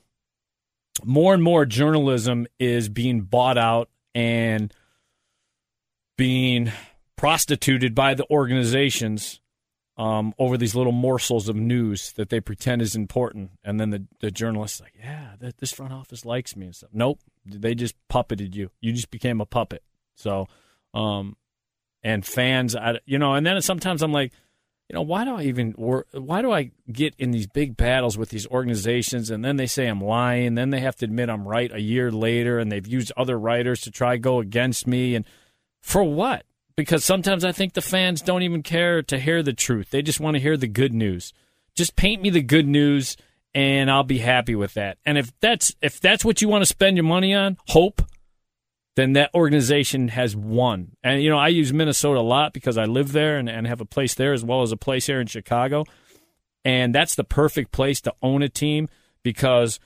more 1.04 1.34
and 1.34 1.42
more 1.42 1.66
journalism 1.66 2.46
is 2.58 2.88
being 2.88 3.20
bought 3.22 3.58
out 3.58 3.90
and 4.14 4.72
being 6.16 6.72
prostituted 7.16 7.94
by 7.94 8.14
the 8.14 8.26
organizations 8.30 9.40
um, 9.98 10.32
over 10.38 10.56
these 10.56 10.76
little 10.76 10.92
morsels 10.92 11.48
of 11.48 11.56
news 11.56 12.12
that 12.12 12.30
they 12.30 12.40
pretend 12.40 12.80
is 12.80 12.94
important, 12.94 13.50
and 13.64 13.80
then 13.80 13.90
the 13.90 14.04
the 14.20 14.30
journalist's 14.30 14.80
like, 14.80 14.94
"Yeah, 14.98 15.32
that, 15.40 15.58
this 15.58 15.72
front 15.72 15.92
office 15.92 16.24
likes 16.24 16.54
me 16.56 16.66
and 16.66 16.74
stuff." 16.76 16.90
Nope, 16.92 17.20
they 17.44 17.74
just 17.74 17.96
puppeted 18.08 18.54
you. 18.54 18.70
You 18.80 18.92
just 18.92 19.10
became 19.10 19.40
a 19.40 19.46
puppet. 19.46 19.82
So, 20.14 20.46
um, 20.94 21.36
and 22.02 22.24
fans, 22.24 22.76
I, 22.76 23.00
you 23.06 23.18
know, 23.18 23.34
and 23.34 23.44
then 23.44 23.60
sometimes 23.60 24.02
I'm 24.02 24.12
like, 24.12 24.32
you 24.88 24.94
know, 24.94 25.02
why 25.02 25.24
do 25.24 25.34
I 25.34 25.42
even 25.42 25.74
work? 25.76 26.06
Why 26.12 26.42
do 26.42 26.52
I 26.52 26.70
get 26.90 27.16
in 27.18 27.32
these 27.32 27.48
big 27.48 27.76
battles 27.76 28.16
with 28.16 28.28
these 28.28 28.46
organizations, 28.46 29.30
and 29.30 29.44
then 29.44 29.56
they 29.56 29.66
say 29.66 29.88
I'm 29.88 30.00
lying, 30.00 30.54
then 30.54 30.70
they 30.70 30.80
have 30.80 30.94
to 30.96 31.06
admit 31.06 31.28
I'm 31.28 31.46
right 31.46 31.72
a 31.72 31.80
year 31.80 32.12
later, 32.12 32.60
and 32.60 32.70
they've 32.70 32.86
used 32.86 33.12
other 33.16 33.36
writers 33.36 33.80
to 33.82 33.90
try 33.90 34.16
go 34.16 34.38
against 34.38 34.86
me, 34.86 35.16
and 35.16 35.24
for 35.82 36.04
what? 36.04 36.44
Because 36.78 37.04
sometimes 37.04 37.44
I 37.44 37.50
think 37.50 37.72
the 37.72 37.82
fans 37.82 38.22
don't 38.22 38.44
even 38.44 38.62
care 38.62 39.02
to 39.02 39.18
hear 39.18 39.42
the 39.42 39.52
truth. 39.52 39.90
They 39.90 40.00
just 40.00 40.20
want 40.20 40.36
to 40.36 40.40
hear 40.40 40.56
the 40.56 40.68
good 40.68 40.94
news. 40.94 41.32
Just 41.74 41.96
paint 41.96 42.22
me 42.22 42.30
the 42.30 42.40
good 42.40 42.68
news 42.68 43.16
and 43.52 43.90
I'll 43.90 44.04
be 44.04 44.18
happy 44.18 44.54
with 44.54 44.74
that. 44.74 44.96
And 45.04 45.18
if 45.18 45.32
that's 45.40 45.74
if 45.82 45.98
that's 45.98 46.24
what 46.24 46.40
you 46.40 46.48
want 46.48 46.62
to 46.62 46.66
spend 46.66 46.96
your 46.96 47.02
money 47.02 47.34
on, 47.34 47.56
hope, 47.66 48.02
then 48.94 49.14
that 49.14 49.34
organization 49.34 50.06
has 50.06 50.36
won. 50.36 50.92
And 51.02 51.20
you 51.20 51.30
know, 51.30 51.36
I 51.36 51.48
use 51.48 51.72
Minnesota 51.72 52.20
a 52.20 52.22
lot 52.22 52.52
because 52.52 52.78
I 52.78 52.84
live 52.84 53.10
there 53.10 53.38
and, 53.38 53.48
and 53.48 53.66
have 53.66 53.80
a 53.80 53.84
place 53.84 54.14
there 54.14 54.32
as 54.32 54.44
well 54.44 54.62
as 54.62 54.70
a 54.70 54.76
place 54.76 55.06
here 55.06 55.20
in 55.20 55.26
Chicago. 55.26 55.84
And 56.64 56.94
that's 56.94 57.16
the 57.16 57.24
perfect 57.24 57.72
place 57.72 58.00
to 58.02 58.14
own 58.22 58.42
a 58.42 58.48
team 58.48 58.88
because 59.24 59.80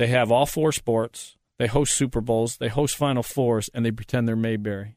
they 0.00 0.08
have 0.08 0.32
all 0.32 0.46
four 0.46 0.72
sports, 0.72 1.36
they 1.60 1.68
host 1.68 1.94
Super 1.94 2.20
Bowls, 2.20 2.56
they 2.56 2.66
host 2.66 2.96
Final 2.96 3.22
Fours, 3.22 3.70
and 3.72 3.86
they 3.86 3.92
pretend 3.92 4.26
they're 4.26 4.34
Mayberry 4.34 4.96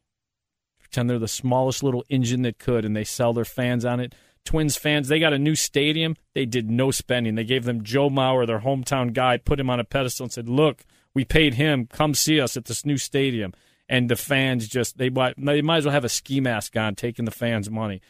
pretend 0.90 1.10
they're 1.10 1.20
the 1.20 1.28
smallest 1.28 1.84
little 1.84 2.04
engine 2.10 2.42
that 2.44 2.60
could, 2.60 2.86
and 2.86 2.96
they 2.96 3.04
sell 3.04 3.34
their 3.34 3.46
fans 3.46 3.86
on 3.86 4.00
it. 4.00 4.16
Twins 4.46 4.78
fans, 4.78 5.10
they 5.10 5.20
got 5.20 5.34
a 5.34 5.40
new 5.40 5.56
stadium. 5.56 6.16
They 6.34 6.46
did 6.46 6.70
no 6.70 6.90
spending. 6.90 7.36
They 7.36 7.44
gave 7.44 7.66
them 7.66 7.84
Joe 7.84 8.10
Mauer, 8.10 8.48
their 8.48 8.62
hometown 8.62 9.12
guy, 9.12 9.38
put 9.38 9.60
him 9.60 9.70
on 9.70 9.80
a 9.80 9.84
pedestal 9.84 10.24
and 10.24 10.32
said, 10.32 10.48
"Look, 10.48 10.86
we 11.14 11.26
paid 11.26 11.56
him. 11.56 11.88
Come 11.88 12.14
see 12.14 12.40
us 12.40 12.56
at 12.56 12.66
this 12.66 12.86
new 12.86 12.98
stadium." 12.98 13.54
And 13.90 14.10
the 14.10 14.16
fans 14.16 14.68
just 14.68 14.98
they 14.98 15.10
they 15.10 15.62
might 15.62 15.78
as 15.78 15.86
well 15.86 15.94
have 15.94 16.06
a 16.06 16.10
ski 16.10 16.40
mask 16.40 16.78
on, 16.78 16.96
taking 16.96 17.26
the 17.26 17.32
fans' 17.32 17.70
money. 17.70 18.02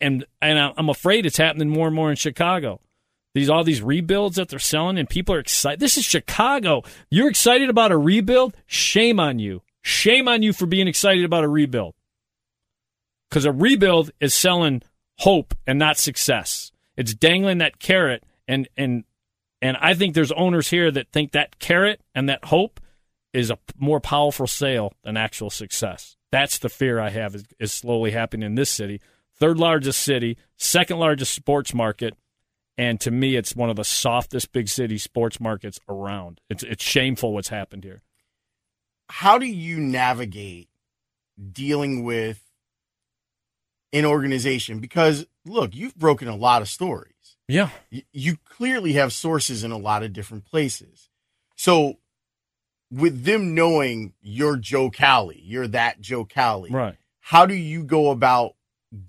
And 0.00 0.26
and 0.42 0.58
I'm 0.76 0.88
afraid 0.88 1.26
it's 1.26 1.36
happening 1.36 1.68
more 1.68 1.86
and 1.86 1.96
more 1.96 2.10
in 2.10 2.16
Chicago. 2.16 2.80
These 3.34 3.48
all 3.48 3.62
these 3.62 3.82
rebuilds 3.82 4.36
that 4.36 4.48
they're 4.48 4.58
selling, 4.58 4.98
and 4.98 5.08
people 5.08 5.34
are 5.36 5.40
excited. 5.40 5.78
This 5.78 5.96
is 5.96 6.04
Chicago. 6.04 6.82
You're 7.08 7.30
excited 7.30 7.70
about 7.70 7.92
a 7.92 7.96
rebuild? 7.96 8.56
Shame 8.66 9.20
on 9.20 9.38
you. 9.38 9.62
Shame 9.82 10.26
on 10.26 10.42
you 10.42 10.52
for 10.52 10.66
being 10.66 10.88
excited 10.88 11.24
about 11.24 11.44
a 11.44 11.48
rebuild 11.48 11.94
because 13.34 13.46
a 13.46 13.50
rebuild 13.50 14.12
is 14.20 14.32
selling 14.32 14.80
hope 15.18 15.54
and 15.66 15.76
not 15.76 15.98
success. 15.98 16.70
It's 16.96 17.14
dangling 17.14 17.58
that 17.58 17.80
carrot, 17.80 18.22
and 18.46 18.68
and 18.76 19.02
and 19.60 19.76
I 19.78 19.94
think 19.94 20.14
there's 20.14 20.30
owners 20.30 20.68
here 20.68 20.88
that 20.92 21.10
think 21.10 21.32
that 21.32 21.58
carrot 21.58 22.00
and 22.14 22.28
that 22.28 22.44
hope 22.44 22.78
is 23.32 23.50
a 23.50 23.58
more 23.76 23.98
powerful 23.98 24.46
sale 24.46 24.92
than 25.02 25.16
actual 25.16 25.50
success. 25.50 26.16
That's 26.30 26.58
the 26.58 26.68
fear 26.68 27.00
I 27.00 27.10
have 27.10 27.34
is, 27.34 27.44
is 27.58 27.72
slowly 27.72 28.12
happening 28.12 28.46
in 28.46 28.54
this 28.54 28.70
city. 28.70 29.00
Third 29.36 29.58
largest 29.58 30.00
city, 30.00 30.38
second 30.56 31.00
largest 31.00 31.34
sports 31.34 31.74
market, 31.74 32.16
and 32.78 33.00
to 33.00 33.10
me, 33.10 33.34
it's 33.34 33.56
one 33.56 33.68
of 33.68 33.74
the 33.74 33.84
softest 33.84 34.52
big 34.52 34.68
city 34.68 34.96
sports 34.96 35.40
markets 35.40 35.80
around. 35.88 36.40
It's 36.48 36.62
it's 36.62 36.84
shameful 36.84 37.34
what's 37.34 37.48
happened 37.48 37.82
here. 37.82 38.02
How 39.08 39.38
do 39.38 39.46
you 39.46 39.80
navigate 39.80 40.68
dealing 41.52 42.04
with 42.04 42.43
an 43.94 44.04
organization 44.04 44.80
because 44.80 45.26
look, 45.46 45.74
you've 45.74 45.96
broken 45.96 46.28
a 46.28 46.36
lot 46.36 46.60
of 46.60 46.68
stories. 46.68 47.12
Yeah. 47.48 47.70
You, 48.12 48.36
clearly 48.44 48.94
have 48.94 49.12
sources 49.12 49.64
in 49.64 49.70
a 49.70 49.76
lot 49.76 50.02
of 50.02 50.12
different 50.12 50.44
places. 50.44 51.10
So 51.56 51.98
with 52.90 53.24
them 53.24 53.54
knowing 53.54 54.14
you're 54.22 54.56
Joe 54.56 54.90
Cowley, 54.90 55.40
you're 55.44 55.68
that 55.68 56.00
Joe 56.00 56.24
Cowley. 56.24 56.70
Right. 56.70 56.96
How 57.20 57.46
do 57.46 57.54
you 57.54 57.84
go 57.84 58.10
about 58.10 58.54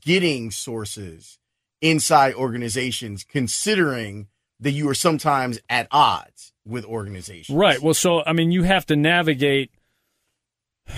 getting 0.01 0.51
sources 0.51 1.39
inside 1.81 2.33
organizations 2.33 3.23
considering 3.23 4.27
that 4.59 4.71
you 4.71 4.89
are 4.89 4.95
sometimes 4.95 5.59
at 5.69 5.87
odds 5.91 6.51
with 6.65 6.85
organizations? 6.85 7.55
Right. 7.55 7.81
Well, 7.81 7.93
so 7.93 8.23
I 8.25 8.33
mean, 8.33 8.51
you 8.51 8.63
have 8.63 8.85
to 8.87 8.95
navigate. 8.95 9.71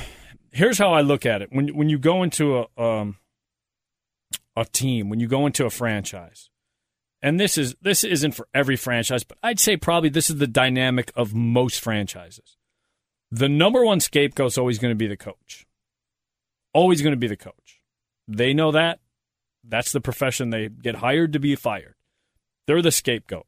Here's 0.52 0.80
how 0.80 0.93
I 0.93 1.02
look 1.02 1.26
at 1.26 1.41
it: 1.41 1.50
when 1.52 1.69
when 1.76 1.89
you 1.89 2.00
go 2.00 2.23
into 2.23 2.65
a 2.78 2.82
um, 2.82 3.17
a 4.58 4.65
team, 4.65 5.08
when 5.08 5.20
you 5.20 5.28
go 5.28 5.46
into 5.46 5.65
a 5.65 5.70
franchise, 5.70 6.50
and 7.22 7.39
this 7.39 7.58
is 7.58 7.76
this 7.82 8.04
isn't 8.04 8.34
for 8.34 8.48
every 8.54 8.76
franchise, 8.76 9.24
but 9.24 9.38
I'd 9.43 9.60
say 9.60 9.78
probably 9.78 10.10
this 10.10 10.30
is 10.30 10.38
the 10.38 10.48
dynamic 10.48 11.12
of 11.15 11.34
most 11.34 11.80
franchises. 11.80 12.58
The 13.32 13.50
number 13.50 13.86
one 13.86 14.00
scapegoat 14.00 14.48
is 14.48 14.58
always 14.58 14.80
going 14.80 14.91
to 14.91 14.96
be 14.96 15.08
the 15.08 15.17
coach. 15.17 15.65
Always 16.74 17.02
going 17.02 17.13
to 17.13 17.17
be 17.17 17.28
the 17.28 17.38
coach. 17.38 17.82
They 18.28 18.54
know 18.54 18.72
that. 18.72 19.00
That's 19.63 19.91
the 19.91 20.02
profession 20.02 20.50
they 20.50 20.70
get 20.70 20.96
hired 20.96 21.34
to 21.34 21.39
be 21.39 21.56
fired. 21.56 21.96
They're 22.65 22.82
the 22.82 22.91
scapegoat. 22.91 23.48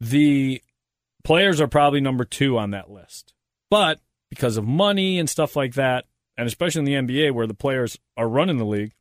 The 0.00 0.62
players 1.22 1.60
are 1.60 1.68
probably 1.68 2.00
number 2.00 2.24
two 2.24 2.58
on 2.58 2.70
that 2.70 2.90
list. 2.90 3.34
But 3.70 4.00
because 4.30 4.56
of 4.56 4.66
money 4.66 5.18
and 5.18 5.28
stuff 5.28 5.54
like 5.54 5.74
that, 5.74 6.06
and 6.36 6.46
especially 6.46 6.80
in 6.80 7.06
the 7.06 7.14
NBA 7.14 7.32
where 7.32 7.46
the 7.46 7.54
players 7.54 7.98
are 8.16 8.28
running 8.28 8.56
the 8.56 8.64
league, 8.64 8.92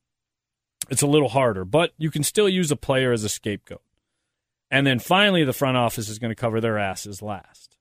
it's 0.92 1.02
a 1.02 1.08
little 1.08 1.30
harder, 1.30 1.64
but 1.64 1.94
you 1.98 2.12
can 2.12 2.22
still 2.22 2.50
use 2.50 2.70
a 2.70 2.76
player 2.76 3.14
as 3.14 3.24
a 3.24 3.30
scapegoat. 3.30 3.82
And 4.70 4.86
then 4.86 5.00
finally, 5.00 5.46
the 5.46 5.54
front 5.54 5.78
office 5.78 6.10
is 6.10 6.20
going 6.20 6.32
to 6.32 6.36
cover 6.36 6.60
their 6.60 6.78
asses 6.78 7.22
last. 7.22 7.78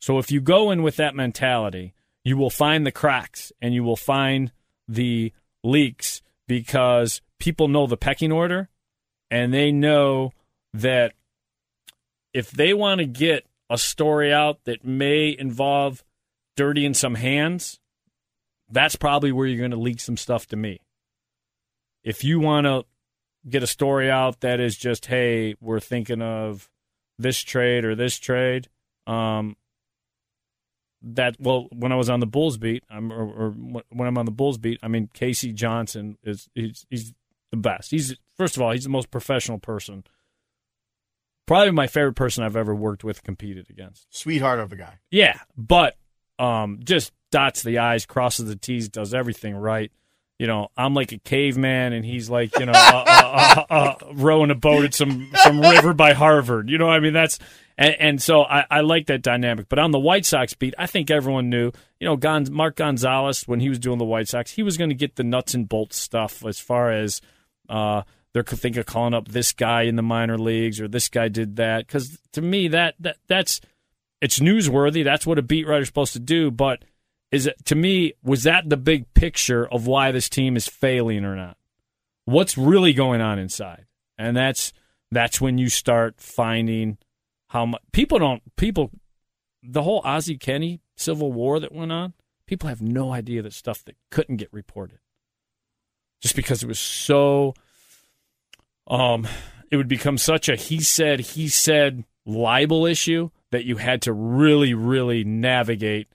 So 0.00 0.18
if 0.18 0.30
you 0.30 0.40
go 0.40 0.70
in 0.70 0.84
with 0.84 0.96
that 0.96 1.16
mentality, 1.16 1.94
you 2.22 2.36
will 2.36 2.48
find 2.48 2.86
the 2.86 2.92
cracks 2.92 3.52
and 3.60 3.74
you 3.74 3.82
will 3.82 3.96
find 3.96 4.52
the 4.86 5.32
leaks 5.64 6.22
because 6.46 7.20
people 7.40 7.66
know 7.66 7.88
the 7.88 7.96
pecking 7.96 8.30
order 8.30 8.68
and 9.32 9.52
they 9.52 9.72
know 9.72 10.32
that 10.72 11.14
if 12.32 12.52
they 12.52 12.72
want 12.72 13.00
to 13.00 13.06
get 13.06 13.46
a 13.68 13.76
story 13.76 14.32
out 14.32 14.62
that 14.64 14.84
may 14.84 15.34
involve 15.36 16.04
dirtying 16.56 16.94
some 16.94 17.16
hands, 17.16 17.80
that's 18.70 18.94
probably 18.94 19.32
where 19.32 19.46
you're 19.46 19.58
going 19.58 19.72
to 19.72 19.76
leak 19.76 19.98
some 19.98 20.16
stuff 20.16 20.46
to 20.46 20.56
me 20.56 20.80
if 22.02 22.24
you 22.24 22.40
want 22.40 22.66
to 22.66 22.84
get 23.48 23.62
a 23.62 23.66
story 23.66 24.10
out 24.10 24.40
that 24.40 24.60
is 24.60 24.76
just, 24.76 25.06
hey, 25.06 25.54
we're 25.60 25.80
thinking 25.80 26.22
of 26.22 26.68
this 27.18 27.38
trade 27.40 27.84
or 27.84 27.94
this 27.94 28.18
trade, 28.18 28.68
um, 29.06 29.56
that 31.02 31.36
well, 31.38 31.68
when 31.72 31.92
I 31.92 31.96
was 31.96 32.10
on 32.10 32.20
the 32.20 32.26
Bulls 32.26 32.58
beat, 32.58 32.82
I'm, 32.90 33.12
or, 33.12 33.24
or, 33.24 33.50
when 33.50 34.08
I'm 34.08 34.18
on 34.18 34.24
the 34.24 34.32
Bulls 34.32 34.58
beat, 34.58 34.80
I 34.82 34.88
mean 34.88 35.08
K.C. 35.12 35.52
Johnson 35.52 36.18
is 36.24 36.48
he's, 36.54 36.86
he's 36.90 37.14
the 37.50 37.56
best. 37.56 37.90
He's 37.90 38.14
first 38.36 38.56
of 38.56 38.62
all, 38.62 38.72
he's 38.72 38.84
the 38.84 38.90
most 38.90 39.10
professional 39.10 39.58
person. 39.58 40.04
Probably 41.46 41.70
my 41.70 41.86
favorite 41.86 42.14
person 42.14 42.44
I've 42.44 42.56
ever 42.56 42.74
worked 42.74 43.04
with, 43.04 43.22
competed 43.22 43.70
against. 43.70 44.06
Sweetheart 44.14 44.60
of 44.60 44.72
a 44.72 44.76
guy. 44.76 44.98
Yeah, 45.10 45.38
but 45.56 45.96
um, 46.38 46.80
just 46.84 47.12
dots 47.30 47.62
the 47.62 47.78
i's, 47.78 48.04
crosses 48.04 48.48
the 48.48 48.56
t's, 48.56 48.88
does 48.88 49.14
everything 49.14 49.54
right 49.56 49.90
you 50.38 50.46
know, 50.46 50.68
I'm 50.76 50.94
like 50.94 51.12
a 51.12 51.18
caveman 51.18 51.92
and 51.92 52.04
he's 52.04 52.30
like, 52.30 52.56
you 52.58 52.66
know, 52.66 52.72
uh, 52.74 53.04
uh, 53.06 53.64
uh, 53.70 53.94
rowing 54.12 54.50
a 54.50 54.54
boat 54.54 54.84
at 54.84 54.94
some 54.94 55.30
some 55.42 55.60
river 55.60 55.94
by 55.94 56.12
Harvard. 56.12 56.70
You 56.70 56.78
know, 56.78 56.88
I 56.88 57.00
mean 57.00 57.12
that's 57.12 57.38
and, 57.76 57.96
and 57.98 58.22
so 58.22 58.42
I, 58.42 58.64
I, 58.70 58.80
like 58.80 59.06
that 59.06 59.22
dynamic. 59.22 59.68
But 59.68 59.78
on 59.78 59.92
the 59.92 59.98
White 59.98 60.26
Sox 60.26 60.54
beat, 60.54 60.74
I 60.78 60.86
think 60.86 61.10
everyone 61.10 61.48
knew, 61.48 61.70
you 62.00 62.08
know, 62.08 62.42
Mark 62.50 62.76
Gonzalez 62.76 63.46
when 63.46 63.60
he 63.60 63.68
was 63.68 63.78
doing 63.78 63.98
the 63.98 64.04
White 64.04 64.28
Sox, 64.28 64.50
he 64.50 64.64
was 64.64 64.76
going 64.76 64.90
to 64.90 64.96
get 64.96 65.16
the 65.16 65.24
nuts 65.24 65.54
and 65.54 65.68
bolts 65.68 65.96
stuff 65.96 66.44
as 66.44 66.58
far 66.58 66.90
as 66.90 67.20
uh, 67.68 68.02
they're 68.32 68.42
thinking 68.42 68.80
of 68.80 68.86
calling 68.86 69.14
up 69.14 69.28
this 69.28 69.52
guy 69.52 69.82
in 69.82 69.94
the 69.94 70.02
minor 70.02 70.36
leagues 70.36 70.80
or 70.80 70.88
this 70.88 71.08
guy 71.08 71.28
did 71.28 71.56
that. 71.56 71.86
Because 71.86 72.18
to 72.32 72.42
me, 72.42 72.68
that 72.68 72.94
that 73.00 73.16
that's 73.28 73.60
it's 74.20 74.40
newsworthy. 74.40 75.04
That's 75.04 75.26
what 75.26 75.38
a 75.38 75.42
beat 75.42 75.66
writer's 75.66 75.88
supposed 75.88 76.14
to 76.14 76.20
do, 76.20 76.50
but 76.50 76.82
is 77.30 77.46
it 77.46 77.64
to 77.66 77.74
me 77.74 78.14
was 78.22 78.44
that 78.44 78.68
the 78.68 78.76
big 78.76 79.12
picture 79.14 79.66
of 79.66 79.86
why 79.86 80.10
this 80.12 80.28
team 80.28 80.56
is 80.56 80.66
failing 80.66 81.24
or 81.24 81.36
not? 81.36 81.56
What's 82.24 82.58
really 82.58 82.92
going 82.92 83.20
on 83.20 83.38
inside? 83.38 83.86
And 84.18 84.36
that's 84.36 84.72
that's 85.10 85.40
when 85.40 85.58
you 85.58 85.68
start 85.68 86.20
finding 86.20 86.98
how 87.48 87.66
much 87.66 87.82
people 87.92 88.18
don't 88.18 88.42
people 88.56 88.90
the 89.62 89.82
whole 89.82 90.02
Ozzie 90.04 90.38
Kenny 90.38 90.80
civil 90.96 91.32
war 91.32 91.60
that 91.60 91.72
went 91.72 91.92
on. 91.92 92.14
People 92.46 92.68
have 92.68 92.80
no 92.80 93.12
idea 93.12 93.42
that 93.42 93.52
stuff 93.52 93.84
that 93.84 93.96
couldn't 94.10 94.36
get 94.36 94.48
reported 94.52 95.00
just 96.20 96.36
because 96.36 96.62
it 96.62 96.66
was 96.66 96.78
so 96.78 97.54
um 98.86 99.26
it 99.70 99.76
would 99.76 99.88
become 99.88 100.18
such 100.18 100.48
a 100.48 100.56
he 100.56 100.80
said 100.80 101.20
he 101.20 101.48
said 101.48 102.04
libel 102.24 102.86
issue 102.86 103.30
that 103.50 103.64
you 103.64 103.76
had 103.76 104.02
to 104.02 104.12
really 104.12 104.74
really 104.74 105.24
navigate 105.24 106.08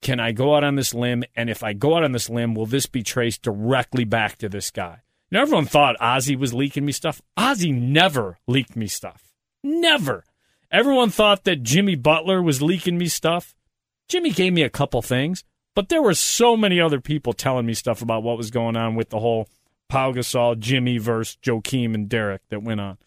can 0.00 0.20
I 0.20 0.32
go 0.32 0.54
out 0.54 0.64
on 0.64 0.76
this 0.76 0.94
limb? 0.94 1.24
And 1.34 1.50
if 1.50 1.62
I 1.62 1.72
go 1.72 1.96
out 1.96 2.04
on 2.04 2.12
this 2.12 2.30
limb, 2.30 2.54
will 2.54 2.66
this 2.66 2.86
be 2.86 3.02
traced 3.02 3.42
directly 3.42 4.04
back 4.04 4.36
to 4.38 4.48
this 4.48 4.70
guy? 4.70 5.02
You 5.30 5.36
know, 5.36 5.42
everyone 5.42 5.66
thought 5.66 6.00
Ozzie 6.00 6.36
was 6.36 6.54
leaking 6.54 6.84
me 6.84 6.92
stuff. 6.92 7.20
Ozzie 7.36 7.72
never 7.72 8.38
leaked 8.46 8.76
me 8.76 8.86
stuff. 8.86 9.32
Never. 9.62 10.24
Everyone 10.70 11.10
thought 11.10 11.44
that 11.44 11.62
Jimmy 11.62 11.96
Butler 11.96 12.42
was 12.42 12.62
leaking 12.62 12.98
me 12.98 13.06
stuff. 13.08 13.54
Jimmy 14.08 14.30
gave 14.30 14.52
me 14.52 14.62
a 14.62 14.70
couple 14.70 15.02
things, 15.02 15.44
but 15.74 15.88
there 15.88 16.02
were 16.02 16.14
so 16.14 16.56
many 16.56 16.80
other 16.80 17.00
people 17.00 17.32
telling 17.32 17.66
me 17.66 17.74
stuff 17.74 18.00
about 18.00 18.22
what 18.22 18.38
was 18.38 18.50
going 18.50 18.76
on 18.76 18.94
with 18.94 19.10
the 19.10 19.18
whole 19.18 19.48
Pau 19.88 20.12
Gasol, 20.12 20.58
Jimmy 20.58 20.98
versus 20.98 21.38
Joakim 21.42 21.94
and 21.94 22.08
Derrick 22.08 22.42
that 22.50 22.62
went 22.62 22.80
on. 22.80 22.98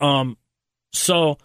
Um, 0.00 0.36
so 0.92 1.38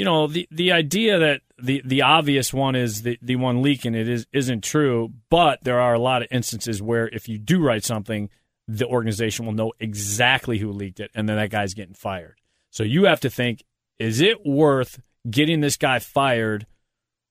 you 0.00 0.06
know 0.06 0.26
the 0.26 0.48
the 0.50 0.72
idea 0.72 1.18
that 1.18 1.42
the 1.58 1.82
the 1.84 2.00
obvious 2.00 2.54
one 2.54 2.74
is 2.74 3.02
the 3.02 3.18
the 3.20 3.36
one 3.36 3.60
leaking 3.60 3.94
it 3.94 4.08
is 4.08 4.26
isn't 4.32 4.64
true, 4.64 5.12
but 5.28 5.62
there 5.62 5.78
are 5.78 5.92
a 5.92 5.98
lot 5.98 6.22
of 6.22 6.28
instances 6.30 6.80
where 6.80 7.06
if 7.08 7.28
you 7.28 7.36
do 7.36 7.62
write 7.62 7.84
something, 7.84 8.30
the 8.66 8.86
organization 8.86 9.44
will 9.44 9.52
know 9.52 9.74
exactly 9.78 10.56
who 10.56 10.72
leaked 10.72 11.00
it, 11.00 11.10
and 11.14 11.28
then 11.28 11.36
that 11.36 11.50
guy's 11.50 11.74
getting 11.74 11.92
fired. 11.92 12.36
So 12.70 12.82
you 12.82 13.04
have 13.04 13.20
to 13.20 13.28
think: 13.28 13.62
Is 13.98 14.22
it 14.22 14.46
worth 14.46 15.02
getting 15.30 15.60
this 15.60 15.76
guy 15.76 15.98
fired 15.98 16.66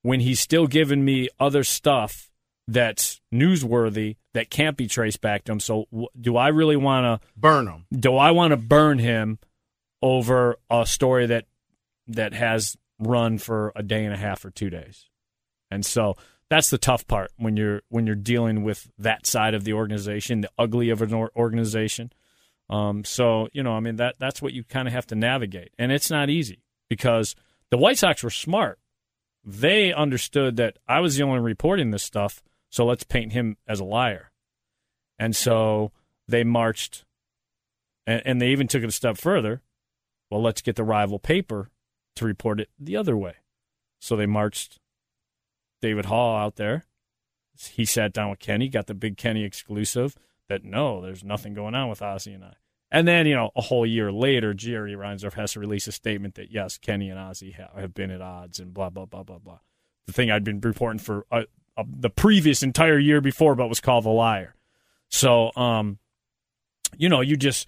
when 0.03 0.19
he's 0.19 0.39
still 0.39 0.67
giving 0.67 1.03
me 1.03 1.27
other 1.39 1.63
stuff 1.63 2.29
that's 2.67 3.19
newsworthy 3.33 4.17
that 4.35 4.51
can't 4.51 4.77
be 4.77 4.85
traced 4.85 5.21
back 5.21 5.43
to 5.45 5.53
him? 5.53 5.59
So 5.59 5.87
do 6.21 6.37
I 6.37 6.49
really 6.49 6.77
want 6.77 7.05
to 7.23 7.27
burn 7.35 7.65
him? 7.65 7.87
Do 7.91 8.15
I 8.15 8.29
want 8.29 8.51
to 8.51 8.57
burn 8.57 8.99
him 8.99 9.39
over 10.03 10.57
a 10.69 10.85
story 10.85 11.25
that 11.25 11.45
that 12.09 12.33
has 12.33 12.77
run 12.99 13.37
for 13.37 13.71
a 13.75 13.83
day 13.83 14.03
and 14.03 14.13
a 14.13 14.17
half 14.17 14.43
or 14.43 14.51
two 14.51 14.69
days? 14.69 15.09
And 15.71 15.85
so 15.85 16.15
that's 16.49 16.69
the 16.69 16.77
tough 16.77 17.07
part 17.07 17.31
when 17.37 17.55
you're 17.55 17.81
when 17.89 18.05
you're 18.05 18.15
dealing 18.15 18.63
with 18.63 18.89
that 18.97 19.25
side 19.25 19.53
of 19.53 19.63
the 19.63 19.73
organization, 19.73 20.41
the 20.41 20.51
ugly 20.57 20.89
of 20.89 21.01
an 21.01 21.13
organization. 21.13 22.11
Um, 22.69 23.03
so 23.03 23.47
you 23.53 23.63
know, 23.63 23.73
I 23.73 23.79
mean 23.79 23.97
that 23.97 24.15
that's 24.19 24.41
what 24.41 24.53
you 24.53 24.63
kind 24.63 24.87
of 24.87 24.93
have 24.93 25.07
to 25.07 25.15
navigate, 25.15 25.71
and 25.77 25.91
it's 25.91 26.09
not 26.09 26.29
easy 26.29 26.63
because 26.89 27.35
the 27.69 27.77
White 27.77 27.97
Sox 27.97 28.23
were 28.23 28.29
smart. 28.29 28.79
They 29.45 29.93
understood 29.93 30.57
that 30.57 30.77
I 30.87 30.99
was 30.99 31.15
the 31.15 31.23
only 31.23 31.39
reporting 31.39 31.91
this 31.91 32.03
stuff, 32.03 32.43
so 32.69 32.85
let's 32.85 33.03
paint 33.03 33.33
him 33.33 33.57
as 33.67 33.79
a 33.79 33.85
liar, 33.85 34.31
and 35.17 35.35
so 35.35 35.91
they 36.27 36.43
marched, 36.43 37.05
and, 38.05 38.21
and 38.25 38.41
they 38.41 38.49
even 38.49 38.67
took 38.67 38.83
it 38.83 38.89
a 38.89 38.91
step 38.91 39.17
further. 39.17 39.61
Well, 40.29 40.43
let's 40.43 40.61
get 40.61 40.75
the 40.75 40.83
rival 40.83 41.17
paper 41.17 41.69
to 42.19 42.25
report 42.25 42.59
it 42.59 42.69
the 42.79 42.95
other 42.95 43.17
way. 43.17 43.35
So 43.99 44.15
they 44.15 44.25
marched 44.25 44.79
David 45.81 46.05
Haugh 46.05 46.37
out 46.37 46.55
there. 46.55 46.85
He 47.71 47.83
sat 47.83 48.13
down 48.13 48.29
with 48.29 48.39
Kenny, 48.39 48.69
got 48.69 48.87
the 48.87 48.93
big 48.93 49.17
Kenny 49.17 49.43
exclusive 49.43 50.15
that 50.47 50.63
no, 50.63 51.01
there's 51.01 51.23
nothing 51.23 51.53
going 51.53 51.75
on 51.75 51.89
with 51.89 52.01
Ozzie 52.01 52.33
and 52.33 52.43
I. 52.43 52.53
And 52.91 53.07
then, 53.07 53.27
you 53.27 53.35
know, 53.35 53.51
a 53.55 53.61
whole 53.61 53.85
year 53.85 54.11
later, 54.11 54.53
Jerry 54.53 54.93
Reinsdorf 54.93 55.33
has 55.33 55.53
to 55.53 55.59
release 55.59 55.87
a 55.87 55.91
statement 55.91 56.35
that, 56.35 56.51
yes, 56.51 56.77
Kenny 56.77 57.09
and 57.09 57.19
Ozzie 57.19 57.55
have 57.75 57.93
been 57.93 58.09
at 58.09 58.21
odds 58.21 58.59
and 58.59 58.73
blah, 58.73 58.89
blah, 58.89 59.05
blah, 59.05 59.23
blah, 59.23 59.37
blah. 59.37 59.59
The 60.07 60.13
thing 60.13 60.31
I'd 60.31 60.43
been 60.43 60.59
reporting 60.59 60.99
for 60.99 61.25
uh, 61.31 61.43
uh, 61.77 61.83
the 61.87 62.09
previous 62.09 62.63
entire 62.63 62.97
year 62.97 63.21
before, 63.21 63.53
but 63.53 63.67
was 63.67 63.79
called 63.79 64.05
a 64.05 64.09
liar. 64.09 64.55
So, 65.09 65.51
um, 65.55 65.99
you 66.97 67.09
know, 67.09 67.21
you 67.21 67.37
just 67.37 67.67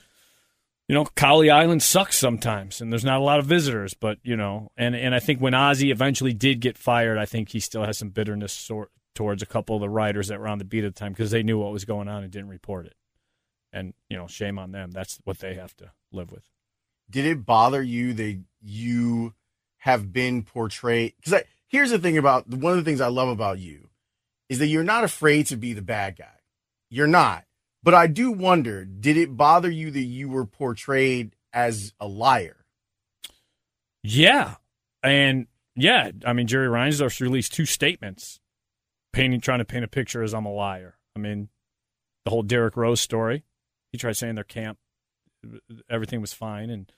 you 0.92 0.96
know, 0.96 1.06
Cowley 1.16 1.50
Island 1.50 1.82
sucks 1.82 2.18
sometimes, 2.18 2.82
and 2.82 2.92
there's 2.92 3.06
not 3.06 3.22
a 3.22 3.24
lot 3.24 3.40
of 3.40 3.46
visitors. 3.46 3.94
But 3.94 4.18
you 4.24 4.36
know, 4.36 4.74
and 4.76 4.94
and 4.94 5.16
I 5.16 5.20
think 5.20 5.40
when 5.40 5.54
Ozzie 5.54 5.90
eventually 5.90 6.34
did 6.34 6.60
get 6.60 6.78
fired, 6.78 7.18
I 7.18 7.26
think 7.26 7.48
he 7.48 7.62
still 7.62 7.86
has 7.86 7.98
some 7.98 8.10
bitterness 8.10 8.52
sort, 8.52 8.92
towards 9.16 9.42
a 9.42 9.46
couple 9.46 9.78
of 9.78 9.80
the 9.80 9.88
writers 9.88 10.28
that 10.28 10.42
were 10.42 10.50
on 10.50 10.58
the 10.58 10.66
beat 10.66 10.84
at 10.84 10.94
the 10.94 11.00
time 11.00 11.14
because 11.14 11.32
they 11.32 11.44
knew 11.44 11.58
what 11.58 11.72
was 11.72 11.86
going 11.86 12.10
on 12.10 12.24
and 12.24 12.32
didn't 12.34 12.50
report 12.50 12.88
it. 12.88 12.96
And 13.72 13.94
you 14.10 14.18
know, 14.18 14.28
shame 14.28 14.60
on 14.60 14.74
them. 14.74 14.92
That's 14.92 15.18
what 15.24 15.40
they 15.40 15.54
have 15.54 15.74
to 15.78 15.94
live 16.12 16.30
with. 16.30 16.44
Did 17.10 17.24
it 17.24 17.46
bother 17.46 17.82
you 17.82 18.12
that 18.12 18.42
you 18.62 19.34
have 19.78 20.12
been 20.12 20.44
portrayed? 20.44 21.14
Because 21.24 21.44
here's 21.70 21.92
the 21.92 22.00
thing 22.00 22.18
about 22.18 22.50
one 22.50 22.74
of 22.74 22.84
the 22.84 22.84
things 22.84 23.00
I 23.00 23.08
love 23.08 23.30
about 23.30 23.60
you 23.60 23.88
is 24.50 24.60
that 24.60 24.68
you're 24.68 24.84
not 24.84 25.06
afraid 25.06 25.46
to 25.48 25.56
be 25.56 25.72
the 25.72 25.82
bad 25.82 26.18
guy. 26.18 26.42
You're 26.90 27.08
not. 27.08 27.46
But 27.84 27.94
I 27.94 28.08
do 28.08 28.32
wonder, 28.32 28.86
did 28.86 29.18
it 29.18 29.36
bother 29.36 29.70
you 29.70 29.92
that 29.92 30.00
you 30.00 30.30
were 30.30 30.46
portrayed 30.46 31.36
as 31.52 31.94
a 32.00 32.08
liar? 32.08 32.66
Yeah. 34.04 34.56
And 35.04 35.48
yeah, 35.76 36.12
I 36.26 36.34
mean 36.34 36.48
Jerry 36.48 36.68
Reinsdorf 36.68 37.20
released 37.20 37.54
two 37.54 37.66
statements 37.66 38.40
painting 39.14 39.42
trying 39.42 39.60
to 39.60 39.66
paint 39.66 39.84
a 39.84 39.88
picture 39.88 40.24
as 40.24 40.34
I'm 40.34 40.46
a 40.46 40.54
liar. 40.54 40.98
I 41.16 41.20
mean, 41.20 41.50
the 42.26 42.32
whole 42.32 42.44
Derrick 42.44 42.78
Rose 42.78 43.02
story. 43.02 43.44
He 43.92 43.98
tried 43.98 44.16
saying 44.18 44.36
their 44.36 44.44
camp 44.44 44.78
everything 45.90 46.22
was 46.22 46.34
fine 46.34 46.70
and 46.70 46.92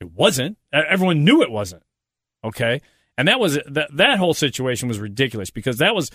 it 0.00 0.12
wasn't. 0.12 0.58
Everyone 0.72 1.24
knew 1.24 1.42
it 1.42 1.50
wasn't. 1.50 1.82
Okay? 2.44 2.80
And 3.16 3.28
that 3.28 3.38
was 3.38 3.58
that 3.66 3.88
that 3.96 4.18
whole 4.18 4.34
situation 4.34 4.88
was 4.88 4.98
ridiculous 4.98 5.50
because 5.50 5.78
that 5.78 5.94
was 5.94 6.10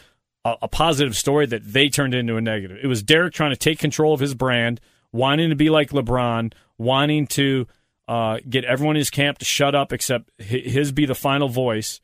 a, 0.45 0.55
a 0.61 0.67
positive 0.67 1.17
story 1.17 1.47
that 1.47 1.65
they 1.65 1.89
turned 1.89 2.13
into 2.13 2.37
a 2.37 2.41
negative. 2.41 2.77
It 2.81 2.87
was 2.87 3.03
Derrick 3.03 3.33
trying 3.33 3.51
to 3.51 3.57
take 3.57 3.79
control 3.79 4.13
of 4.13 4.21
his 4.21 4.35
brand, 4.35 4.79
wanting 5.11 5.49
to 5.49 5.55
be 5.55 5.69
like 5.69 5.89
LeBron, 5.89 6.53
wanting 6.77 7.27
to 7.27 7.67
uh, 8.07 8.37
get 8.47 8.63
everyone 8.63 8.95
in 8.95 8.99
his 9.01 9.09
camp 9.09 9.39
to 9.39 9.45
shut 9.45 9.75
up 9.75 9.91
except 9.91 10.29
his 10.37 10.91
be 10.91 11.05
the 11.05 11.15
final 11.15 11.49
voice. 11.49 11.99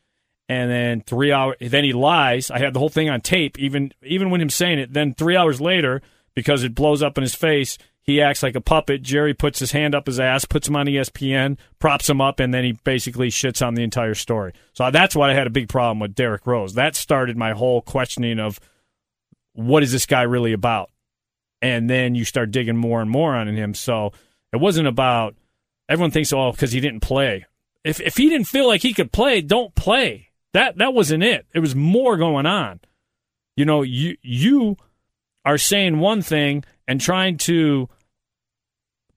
And 0.50 0.70
then 0.70 1.02
three 1.02 1.32
hours, 1.32 1.56
then 1.62 1.86
he 1.86 1.94
lies. 1.94 2.52
I 2.52 2.60
had 2.60 2.74
the 2.74 2.80
whole 2.80 2.90
thing 2.90 3.10
on 3.10 3.22
tape, 3.22 3.58
even 3.58 3.94
even 4.04 4.32
when 4.32 4.42
him 4.42 4.50
saying 4.50 4.80
it. 4.80 4.92
Then 4.92 5.14
three 5.14 5.38
hours 5.38 5.62
later, 5.62 6.02
because 6.34 6.66
it 6.66 6.76
blows 6.76 7.02
up 7.02 7.18
in 7.18 7.22
his 7.22 7.36
face, 7.36 7.78
he 8.04 8.22
acts 8.22 8.42
like 8.42 8.56
a 8.56 8.62
puppet. 8.62 9.04
Jerry 9.04 9.34
puts 9.34 9.60
his 9.60 9.72
hand 9.72 9.94
up 9.94 10.08
his 10.08 10.20
ass, 10.20 10.46
puts 10.46 10.68
him 10.68 10.76
on 10.76 10.88
ESPN, 10.88 11.58
props 11.80 12.10
him 12.10 12.20
up, 12.20 12.40
and 12.40 12.54
then 12.54 12.64
he 12.64 12.72
basically 12.84 13.30
shits 13.30 13.66
on 13.66 13.76
the 13.76 13.84
entire 13.84 14.16
story. 14.16 14.54
So 14.74 14.90
that's 14.90 15.16
why 15.16 15.30
I 15.30 15.34
had 15.34 15.48
a 15.48 15.52
big 15.52 15.70
problem 15.70 16.00
with 16.00 16.16
Derrick 16.16 16.48
Rose. 16.48 16.74
That 16.74 16.96
started 16.96 17.38
my 17.38 17.52
whole 17.52 17.82
questioning 17.82 18.40
of 18.40 18.60
what 19.54 19.84
is 19.84 19.92
this 19.92 20.06
guy 20.06 20.24
really 20.24 20.54
about? 20.54 20.90
And 21.62 21.90
then 21.90 22.16
you 22.16 22.26
start 22.26 22.52
digging 22.52 22.78
more 22.78 23.02
and 23.02 23.10
more 23.10 23.36
on 23.36 23.48
him. 23.48 23.76
So 23.76 24.14
it 24.52 24.58
wasn't 24.58 24.88
about 24.88 25.36
everyone 25.88 26.12
thinks, 26.12 26.34
oh, 26.34 26.52
because 26.52 26.72
he 26.72 26.80
didn't 26.80 27.02
play. 27.02 27.46
If 27.84 28.00
if 28.00 28.18
he 28.18 28.30
didn't 28.30 28.48
feel 28.48 28.68
like 28.68 28.82
he 28.82 28.94
could 28.94 29.12
play, 29.12 29.42
don't 29.42 29.76
play. 29.76 30.30
That 30.54 30.78
that 30.78 30.94
wasn't 30.94 31.24
it. 31.24 31.46
It 31.54 31.60
was 31.60 31.76
more 31.76 32.18
going 32.18 32.46
on. 32.46 32.80
You 33.56 33.66
know, 33.66 33.84
you 33.84 34.18
you 34.22 34.78
are 35.46 35.58
saying 35.58 36.00
one 36.00 36.22
thing 36.22 36.64
and 36.88 37.00
trying 37.00 37.38
to 37.38 37.90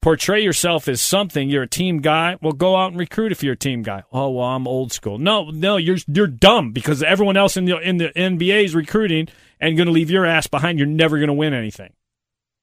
portray 0.05 0.43
yourself 0.43 0.87
as 0.87 1.01
something. 1.01 1.49
You're 1.49 1.63
a 1.63 1.69
team 1.69 2.01
guy. 2.01 2.37
Well, 2.43 2.53
go 2.53 2.77
out 2.77 2.91
and 2.91 2.99
recruit 3.01 3.33
if 3.33 3.43
you're 3.43 3.55
a 3.55 3.57
team 3.57 3.83
guy. 3.83 4.03
Oh, 4.13 4.31
well, 4.31 4.47
I'm 4.47 4.69
old 4.69 4.93
school. 4.93 5.19
No, 5.19 5.51
no, 5.51 5.79
you're 5.79 5.97
you're 6.07 6.27
dumb 6.27 6.73
because 6.73 7.03
everyone 7.03 7.37
else 7.37 7.57
in 7.57 7.65
the 7.65 7.79
in 7.79 7.97
the 7.97 8.11
NBA 8.11 8.65
is 8.65 8.75
recruiting 8.75 9.29
and 9.61 9.77
going 9.77 9.87
to 9.87 9.93
leave 9.93 10.11
your 10.11 10.27
ass 10.27 10.47
behind. 10.47 10.79
You're 10.79 10.87
never 10.87 11.17
going 11.19 11.29
to 11.29 11.35
win 11.35 11.55
anything. 11.55 11.95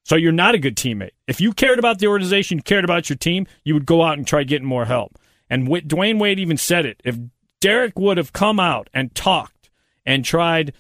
So 0.04 0.16
you're 0.16 0.32
not 0.32 0.56
a 0.56 0.60
good 0.60 0.76
teammate. 0.76 1.12
If 1.28 1.42
you 1.42 1.54
cared 1.54 1.80
about 1.80 2.00
the 2.00 2.08
organization, 2.08 2.62
cared 2.62 2.84
about 2.84 3.10
your 3.10 3.18
team, 3.18 3.48
you 3.64 3.74
would 3.74 3.86
go 3.86 4.04
out 4.04 4.18
and 4.18 4.28
try 4.28 4.44
getting 4.44 4.68
more 4.68 4.86
help. 4.86 5.18
And 5.50 5.68
Dwyane 5.68 6.20
Wade 6.20 6.40
even 6.40 6.58
said 6.58 6.86
it. 6.86 7.02
If 7.04 7.18
Derrick 7.60 7.98
would 7.98 8.18
have 8.18 8.34
come 8.34 8.60
out 8.60 8.90
and 8.94 9.14
talked 9.14 9.70
and 10.06 10.26
tried 10.26 10.74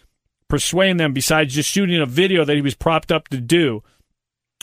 persuading 0.51 0.97
them, 0.97 1.13
besides 1.13 1.55
just 1.55 1.69
shooting 1.69 2.01
a 2.01 2.05
video 2.05 2.43
that 2.43 2.57
he 2.57 2.61
was 2.61 2.75
propped 2.75 3.09
up 3.09 3.29
to 3.29 3.39
do, 3.39 3.81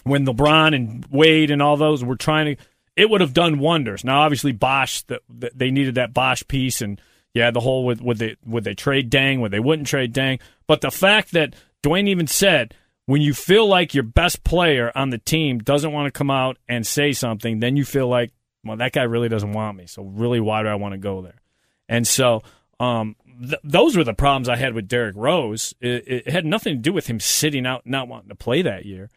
when 0.05 0.27
LeBron 0.27 0.77
and 0.77 1.07
Wade 1.11 1.51
and 1.51 1.63
all 1.63 1.79
those 1.79 2.05
were 2.05 2.15
trying 2.15 2.55
to, 2.55 2.63
it 2.95 3.09
would 3.09 3.23
have 3.23 3.33
done 3.33 3.59
wonders. 3.59 4.05
Now, 4.05 4.21
obviously, 4.21 4.53
Bosh, 4.53 5.01
the, 5.05 5.23
the, 5.31 5.51
they 5.55 5.71
needed 5.71 5.95
that 5.95 6.13
Bosh 6.13 6.47
piece, 6.47 6.83
and 6.83 7.01
yeah, 7.33 7.51
the 7.51 7.61
whole 7.61 7.87
with 7.87 8.03
would 8.03 8.19
they 8.19 8.37
would 8.45 8.65
they 8.65 8.75
trade 8.75 9.11
Deng, 9.11 9.41
would 9.41 9.51
they 9.51 9.61
wouldn't 9.61 9.89
trade 9.89 10.13
Deng. 10.13 10.41
but 10.67 10.83
the 10.83 10.91
fact 10.91 11.33
that 11.33 11.55
Dwyane 11.83 12.09
even 12.09 12.27
said 12.27 12.75
when 13.07 13.23
you 13.23 13.33
feel 13.33 13.67
like 13.67 13.95
your 13.95 14.05
best 14.05 14.45
player 14.45 14.93
on 14.95 15.09
the 15.09 15.17
team 15.17 15.59
doesn't 15.59 15.93
want 15.93 16.07
to 16.07 16.19
come 16.19 16.31
out 16.31 16.59
and 16.69 16.87
say 16.87 17.13
something, 17.13 17.61
then 17.61 17.79
you 17.79 17.87
feel 17.87 18.09
like, 18.09 18.31
well, 18.63 18.77
that 18.77 18.93
guy 18.93 19.05
really 19.05 19.31
doesn't 19.31 19.55
want 19.55 19.79
me. 19.79 19.87
So 19.87 20.03
really, 20.03 20.41
why 20.41 20.63
do 20.63 20.69
I 20.69 20.75
want 20.75 20.93
to 20.93 20.99
go 20.99 21.23
there? 21.23 21.41
And 21.89 22.07
so, 22.07 22.43
um, 22.79 23.17
th- 23.41 23.61
those 23.65 23.97
were 23.97 24.05
the 24.05 24.15
problems 24.15 24.49
I 24.49 24.57
had 24.57 24.75
with 24.75 24.89
Derrick 24.89 25.17
Rose. 25.17 25.75
It, 25.81 26.05
it, 26.07 26.29
had 26.29 26.45
nothing 26.45 26.77
to 26.77 26.81
do 26.81 26.93
with 26.93 27.07
him 27.07 27.21
sitting 27.21 27.67
out, 27.67 27.87
not 27.87 28.09
wanting 28.09 28.29
to 28.29 28.35
play 28.35 28.63
that 28.63 28.85
year. 28.85 29.11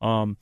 Um, 0.00 0.36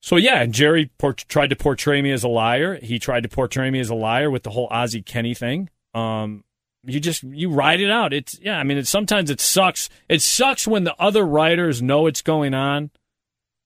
so 0.00 0.16
yeah, 0.16 0.42
and 0.42 0.52
Jerry 0.52 0.90
por- 0.98 1.14
tried 1.14 1.50
to 1.50 1.56
portray 1.56 2.02
me 2.02 2.10
as 2.10 2.24
a 2.24 2.28
liar. 2.28 2.78
He 2.82 2.98
tried 2.98 3.22
to 3.22 3.28
portray 3.28 3.70
me 3.70 3.80
as 3.80 3.90
a 3.90 3.94
liar 3.94 4.30
with 4.30 4.42
the 4.42 4.50
whole 4.50 4.68
Ozzie 4.70 5.02
Kenny 5.02 5.34
thing. 5.34 5.70
Um, 5.94 6.44
you 6.84 6.98
just 6.98 7.22
you 7.22 7.50
ride 7.50 7.80
it 7.80 7.90
out. 7.90 8.12
It's 8.12 8.38
yeah. 8.40 8.58
I 8.58 8.64
mean, 8.64 8.78
it, 8.78 8.88
sometimes 8.88 9.30
it 9.30 9.40
sucks. 9.40 9.88
It 10.08 10.20
sucks 10.20 10.66
when 10.66 10.84
the 10.84 10.96
other 11.00 11.24
writers 11.24 11.80
know 11.80 12.06
it's 12.06 12.22
going 12.22 12.54
on 12.54 12.90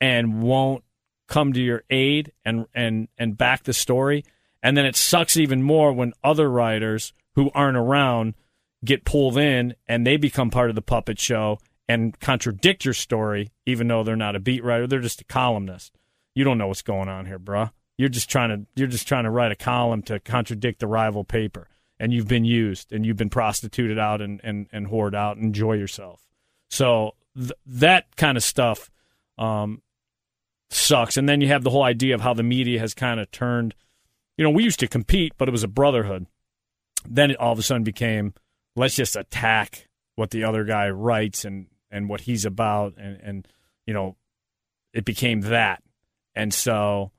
and 0.01 0.43
won't 0.43 0.85
come 1.27 1.55
to 1.55 1.61
your 1.61 1.83
aid 1.89 2.33
and 2.45 2.67
and 2.75 3.09
and 3.17 3.39
back 3.39 3.65
the 3.65 3.73
story. 3.73 4.25
And 4.63 4.77
then 4.77 4.85
it 4.85 4.97
sucks 4.97 5.37
even 5.37 5.63
more 5.63 5.93
when 5.93 6.13
other 6.23 6.51
writers 6.51 7.15
who 7.35 7.51
aren't 7.55 7.77
around 7.77 8.35
get 8.87 9.05
pulled 9.05 9.37
in 9.37 9.75
and 9.87 10.07
they 10.07 10.17
become 10.17 10.51
part 10.51 10.71
of 10.71 10.77
the 10.77 10.83
puppet 10.83 11.19
show 11.19 11.59
and 11.89 12.19
contradict 12.21 12.85
your 12.85 12.95
story, 12.95 13.51
even 13.65 13.89
though 13.89 14.03
they're 14.03 14.17
not 14.17 14.37
a 14.37 14.41
beat 14.41 14.65
writer. 14.65 14.87
They're 14.87 15.01
just 15.01 15.21
a 15.21 15.25
columnist. 15.25 15.97
You 16.35 16.45
don't 16.45 16.59
know 16.59 16.69
what's 16.69 16.83
going 16.83 17.09
on 17.09 17.27
here, 17.27 17.39
bruh. 17.39 17.71
You're 17.99 18.09
just 18.09 18.29
trying 18.29 18.51
to 18.51 18.67
you're 18.75 18.89
just 18.89 19.09
trying 19.09 19.25
to 19.25 19.31
write 19.31 19.53
a 19.53 19.57
column 19.57 20.03
to 20.03 20.21
contradict 20.21 20.81
the 20.81 20.87
rival 20.87 21.25
paper, 21.25 21.69
and 21.99 22.13
you've 22.13 22.29
been 22.29 22.45
used 22.45 22.93
and 22.93 23.07
you've 23.07 23.17
been 23.17 23.31
prostituted 23.31 23.99
out 23.99 24.21
and 24.21 24.41
and 24.45 24.67
and 24.71 24.89
whored 24.89 25.15
out. 25.15 25.39
Enjoy 25.39 25.73
yourself. 25.73 26.27
So 26.69 27.15
th- 27.35 27.53
that 27.65 28.15
kind 28.17 28.37
of 28.37 28.43
stuff 28.43 28.91
um, 29.39 29.81
sucks. 30.71 31.17
And 31.17 31.29
then 31.29 31.41
you 31.41 31.49
have 31.49 31.63
the 31.63 31.71
whole 31.71 31.85
idea 31.85 32.15
of 32.15 32.21
how 32.21 32.35
the 32.35 32.43
media 32.43 32.81
has 32.81 32.95
kind 32.95 33.21
of 33.21 33.31
turned. 33.31 33.75
You 34.37 34.45
know, 34.45 34.51
we 34.51 34.65
used 34.65 34.81
to 34.81 34.89
compete, 34.89 35.33
but 35.39 35.49
it 35.49 35.53
was 35.53 35.65
a 35.65 35.69
brotherhood. 35.69 36.27
Then 37.09 37.31
it 37.31 37.39
all 37.39 37.53
of 37.53 37.59
a 37.59 37.63
sudden 37.63 37.85
became 37.85 38.35
let's 38.77 38.95
just 38.95 39.17
attack 39.17 39.89
what 40.15 40.31
the 40.31 40.45
other 40.45 40.65
guy 40.65 40.89
writes 40.91 41.45
and 41.45 41.67
and 41.91 42.09
what 42.09 42.23
he's 42.23 42.45
about, 42.45 42.95
and 42.97 43.19
and 43.23 43.49
you 43.87 43.95
know, 43.95 44.17
it 44.93 45.05
became 45.05 45.41
that. 45.43 45.83
And 46.35 46.53
so 46.53 47.13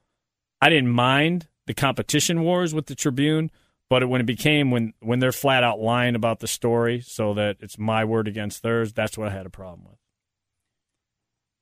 I 0.62 0.70
didn't 0.70 0.91
mind 0.91 1.47
the 1.66 1.74
competition 1.74 2.41
wars 2.41 2.74
with 2.74 2.86
the 2.86 2.95
Tribune, 2.95 3.51
but 3.89 4.08
when 4.08 4.22
it 4.22 4.28
became 4.28 4.72
when 4.72 4.93
when 4.99 5.20
they're 5.20 5.32
flat 5.32 5.64
out 5.64 5.80
lying 5.80 6.16
about 6.16 6.39
the 6.39 6.47
story, 6.47 7.01
so 7.01 7.34
that 7.34 7.58
it's 7.60 7.78
my 7.78 8.05
word 8.05 8.28
against 8.28 8.64
theirs, 8.64 8.93
that's 8.93 9.18
what 9.18 9.28
I 9.28 9.32
had 9.32 9.45
a 9.45 9.51
problem 9.51 9.86
with. 9.86 9.97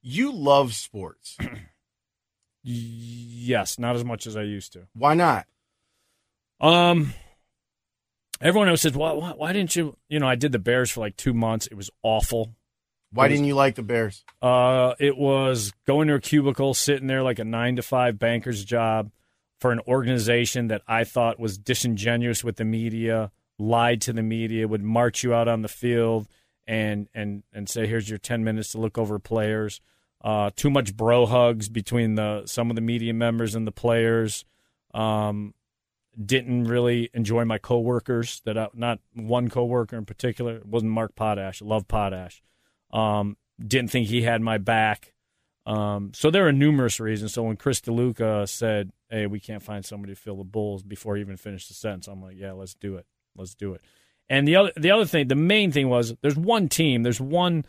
You 0.02 0.32
love 0.32 0.74
sports. 0.76 1.38
yes, 2.64 3.80
not 3.80 3.96
as 3.96 4.04
much 4.04 4.28
as 4.28 4.38
I 4.38 4.44
used 4.44 4.74
to. 4.74 4.88
Why 4.94 5.16
not? 5.16 5.48
Um, 6.62 7.14
everyone 8.46 8.70
else 8.70 8.82
says, 8.82 8.94
why, 8.94 9.12
why, 9.14 9.32
why 9.32 9.52
didn't 9.52 9.76
you? 9.76 9.98
You 10.08 10.20
know, 10.20 10.28
I 10.28 10.36
did 10.36 10.52
the 10.52 10.60
Bears 10.60 10.92
for 10.92 11.02
like 11.02 11.18
two 11.18 11.34
months. 11.34 11.68
It 11.68 11.76
was 11.76 11.90
awful. 12.04 12.56
Why 13.12 13.28
didn't 13.28 13.46
you 13.46 13.56
like 13.56 13.76
the 13.76 13.84
Bears? 13.84 14.24
Uh, 14.42 14.94
it 15.00 15.18
was 15.18 15.72
going 15.88 16.10
to 16.10 16.16
a 16.16 16.20
cubicle, 16.20 16.74
sitting 16.74 17.08
there 17.08 17.24
like 17.24 17.40
a 17.40 17.46
nine 17.46 17.78
to 17.78 17.82
five 17.82 18.20
banker's 18.20 18.64
job 18.64 19.12
for 19.60 19.72
an 19.72 19.80
organization 19.88 20.68
that 20.68 20.82
I 20.88 21.06
thought 21.06 21.40
was 21.40 21.58
disingenuous 21.58 22.44
with 22.44 22.58
the 22.58 22.66
media, 22.66 23.32
lied 23.58 24.02
to 24.02 24.14
the 24.14 24.22
media, 24.22 24.68
would 24.68 24.84
march 24.84 25.24
you 25.24 25.34
out 25.34 25.48
on 25.48 25.62
the 25.62 25.70
field 25.70 26.28
and 26.68 27.08
and 27.14 27.44
and 27.54 27.70
say, 27.70 27.88
"Here's 27.88 28.10
your 28.10 28.20
ten 28.20 28.44
minutes 28.44 28.70
to 28.72 28.80
look 28.80 28.98
over 28.98 29.18
players." 29.18 29.82
Uh, 30.22 30.50
too 30.56 30.70
much 30.70 30.96
bro 30.96 31.26
hugs 31.26 31.70
between 31.70 32.16
the 32.16 32.46
some 32.46 32.70
of 32.70 32.76
the 32.76 32.82
media 32.82 33.14
members 33.14 33.56
and 33.56 33.66
the 33.66 33.72
players. 33.72 34.44
Um, 34.94 35.54
didn't 36.24 36.66
really 36.66 37.10
enjoy 37.14 37.46
my 37.46 37.58
coworkers. 37.58 38.42
That 38.46 38.58
I, 38.58 38.68
not 38.74 39.00
one 39.14 39.50
coworker 39.50 39.98
in 39.98 40.06
particular. 40.06 40.58
It 40.58 40.66
wasn't 40.66 40.92
Mark 40.92 41.16
Potash. 41.16 41.62
I 41.62 41.66
love 41.66 41.88
Potash. 41.88 42.42
Um, 42.92 43.38
didn't 43.60 43.92
think 43.92 44.08
he 44.08 44.22
had 44.24 44.42
my 44.42 44.58
back. 44.58 45.14
Um, 45.66 46.12
so 46.14 46.30
there 46.30 46.48
are 46.48 46.52
numerous 46.52 47.00
reasons. 47.00 47.34
So 47.34 47.44
when 47.44 47.58
Chris 47.58 47.82
DeLuca 47.82 48.48
said, 48.48 48.92
"Hey, 49.10 49.26
we 49.26 49.40
can't 49.40 49.64
find 49.64 49.84
somebody 49.84 50.14
to 50.14 50.20
fill 50.20 50.38
the 50.38 50.44
Bulls," 50.44 50.84
before 50.84 51.16
he 51.16 51.22
even 51.22 51.38
finished 51.38 51.68
the 51.68 51.74
sentence, 51.74 52.08
I'm 52.08 52.22
like, 52.22 52.38
"Yeah, 52.38 52.52
let's 52.52 52.76
do 52.76 52.96
it. 52.96 53.06
Let's 53.36 53.56
do 53.56 53.74
it." 53.74 53.82
And 54.30 54.48
the 54.48 54.56
other, 54.56 54.72
the 54.76 54.92
other 54.92 55.06
thing, 55.06 55.28
the 55.28 55.36
main 55.36 55.72
thing 55.72 55.90
was, 55.90 56.16
there's 56.22 56.38
one 56.38 56.68
team. 56.70 57.04
There's 57.04 57.22
one. 57.22 57.66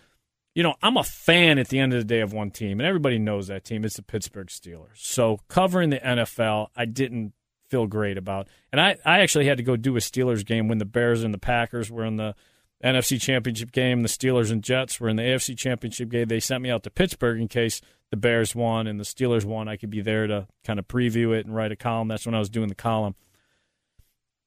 You 0.54 0.62
know, 0.62 0.74
I'm 0.82 0.96
a 0.96 1.04
fan 1.04 1.58
at 1.58 1.68
the 1.68 1.78
end 1.78 1.92
of 1.92 1.98
the 1.98 2.04
day 2.04 2.20
of 2.20 2.32
one 2.32 2.50
team, 2.50 2.80
and 2.80 2.86
everybody 2.86 3.18
knows 3.18 3.48
that 3.48 3.64
team. 3.64 3.84
It's 3.84 3.96
the 3.96 4.02
Pittsburgh 4.02 4.46
Steelers. 4.48 4.96
So 4.96 5.40
covering 5.48 5.90
the 5.90 5.98
NFL, 5.98 6.68
I 6.74 6.86
didn't 6.86 7.34
feel 7.68 7.86
great 7.86 8.18
about. 8.18 8.48
And 8.72 8.80
I, 8.80 8.96
I 9.04 9.20
actually 9.20 9.46
had 9.46 9.56
to 9.58 9.62
go 9.62 9.76
do 9.76 9.96
a 9.96 10.00
Steelers 10.00 10.44
game 10.44 10.68
when 10.68 10.78
the 10.78 10.84
Bears 10.84 11.22
and 11.22 11.32
the 11.32 11.38
Packers 11.38 11.90
were 11.90 12.04
in 12.04 12.16
the 12.16 12.34
NFC 12.84 13.20
Championship 13.20 13.72
game. 13.72 14.02
The 14.02 14.08
Steelers 14.08 14.50
and 14.50 14.62
Jets 14.62 15.00
were 15.00 15.08
in 15.08 15.16
the 15.16 15.22
AFC 15.22 15.56
Championship 15.56 16.08
game. 16.08 16.28
They 16.28 16.40
sent 16.40 16.62
me 16.62 16.70
out 16.70 16.82
to 16.84 16.90
Pittsburgh 16.90 17.40
in 17.40 17.48
case 17.48 17.80
the 18.10 18.16
Bears 18.16 18.54
won 18.54 18.86
and 18.86 19.00
the 19.00 19.04
Steelers 19.04 19.44
won. 19.44 19.68
I 19.68 19.76
could 19.76 19.90
be 19.90 20.00
there 20.00 20.26
to 20.26 20.46
kind 20.64 20.78
of 20.78 20.86
preview 20.86 21.36
it 21.36 21.46
and 21.46 21.54
write 21.54 21.72
a 21.72 21.76
column. 21.76 22.08
That's 22.08 22.26
when 22.26 22.34
I 22.34 22.38
was 22.38 22.50
doing 22.50 22.68
the 22.68 22.74
column. 22.74 23.14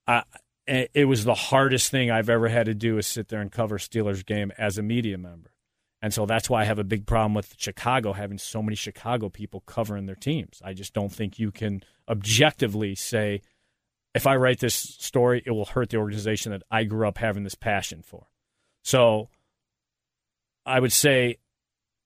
I, 0.08 0.24
it 0.68 1.06
was 1.06 1.24
the 1.24 1.34
hardest 1.34 1.90
thing 1.90 2.12
I've 2.12 2.30
ever 2.30 2.48
had 2.48 2.68
to 2.68 2.76
do 2.76 2.98
is 2.98 3.08
sit 3.08 3.30
there 3.30 3.42
and 3.42 3.52
cover 3.52 3.78
Steelers 3.78 4.26
game 4.26 4.52
as 4.58 4.78
a 4.78 4.84
media 4.84 5.18
member. 5.18 5.52
And 6.02 6.14
so 6.14 6.26
that's 6.26 6.50
why 6.50 6.62
I 6.62 6.66
have 6.66 6.80
a 6.80 6.84
big 6.84 7.06
problem 7.06 7.34
with 7.34 7.56
Chicago 7.58 8.14
having 8.14 8.38
so 8.38 8.62
many 8.62 8.76
Chicago 8.76 9.30
people 9.30 9.62
covering 9.62 10.06
their 10.06 10.16
teams. 10.16 10.62
I 10.64 10.74
just 10.74 10.94
don't 10.94 11.12
think 11.12 11.40
you 11.40 11.52
can 11.52 11.84
objectively 12.08 12.96
say– 12.96 13.42
if 14.14 14.26
I 14.26 14.36
write 14.36 14.60
this 14.60 14.76
story, 14.76 15.44
it 15.46 15.52
will 15.52 15.66
hurt 15.66 15.90
the 15.90 15.98
organization 15.98 16.52
that 16.52 16.64
I 16.72 16.84
grew 16.84 17.08
up 17.08 17.18
having 17.18 17.44
this 17.44 17.56
passion 17.56 18.02
for. 18.02 18.28
So 18.84 19.30
I 20.66 20.80
would 20.80 20.92
say 20.92 21.38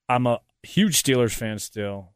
I'm 0.10 0.28
a 0.28 0.40
huge 0.64 1.02
Steelers 1.02 1.34
fan 1.34 1.60
still. 1.60 2.10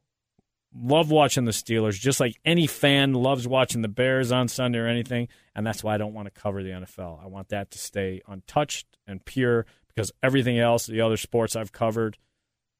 Love 0.75 1.09
watching 1.09 1.45
the 1.45 1.51
Steelers, 1.51 1.99
just 1.99 2.19
like 2.19 2.36
any 2.43 2.67
fan 2.67 3.13
loves 3.13 3.47
watching 3.47 3.82
the 3.82 3.88
Bears 3.88 4.32
on 4.32 4.47
Sunday 4.47 4.80
or 4.80 4.88
anything. 4.88 5.30
And 5.55 5.65
that's 5.65 5.84
why 5.84 5.95
I 5.95 5.97
don't 5.97 6.13
want 6.13 6.32
to 6.32 6.41
cover 6.41 6.61
the 6.61 6.69
NFL. 6.69 7.23
I 7.23 7.28
want 7.28 7.49
that 7.49 7.71
to 7.71 7.78
stay 7.80 8.21
untouched 8.28 8.86
and 9.07 9.23
pure 9.23 9.65
because 9.97 10.13
everything 10.23 10.59
else, 10.59 10.85
the 10.85 11.01
other 11.01 11.17
sports 11.17 11.57
I've 11.57 11.73
covered, 11.73 12.17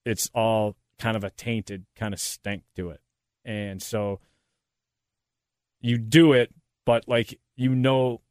it's 0.06 0.30
all 0.36 0.78
kind 1.00 1.18
of 1.18 1.24
a 1.24 1.32
tainted 1.32 1.86
kind 1.96 2.14
of 2.14 2.20
stank 2.20 2.62
to 2.76 2.92
it. 2.92 3.02
And 3.44 3.82
so 3.82 4.20
you 5.82 5.98
do 5.98 6.34
it 6.34 6.54
but 6.86 7.08
like 7.08 7.40
you 7.56 7.76
know 7.76 8.22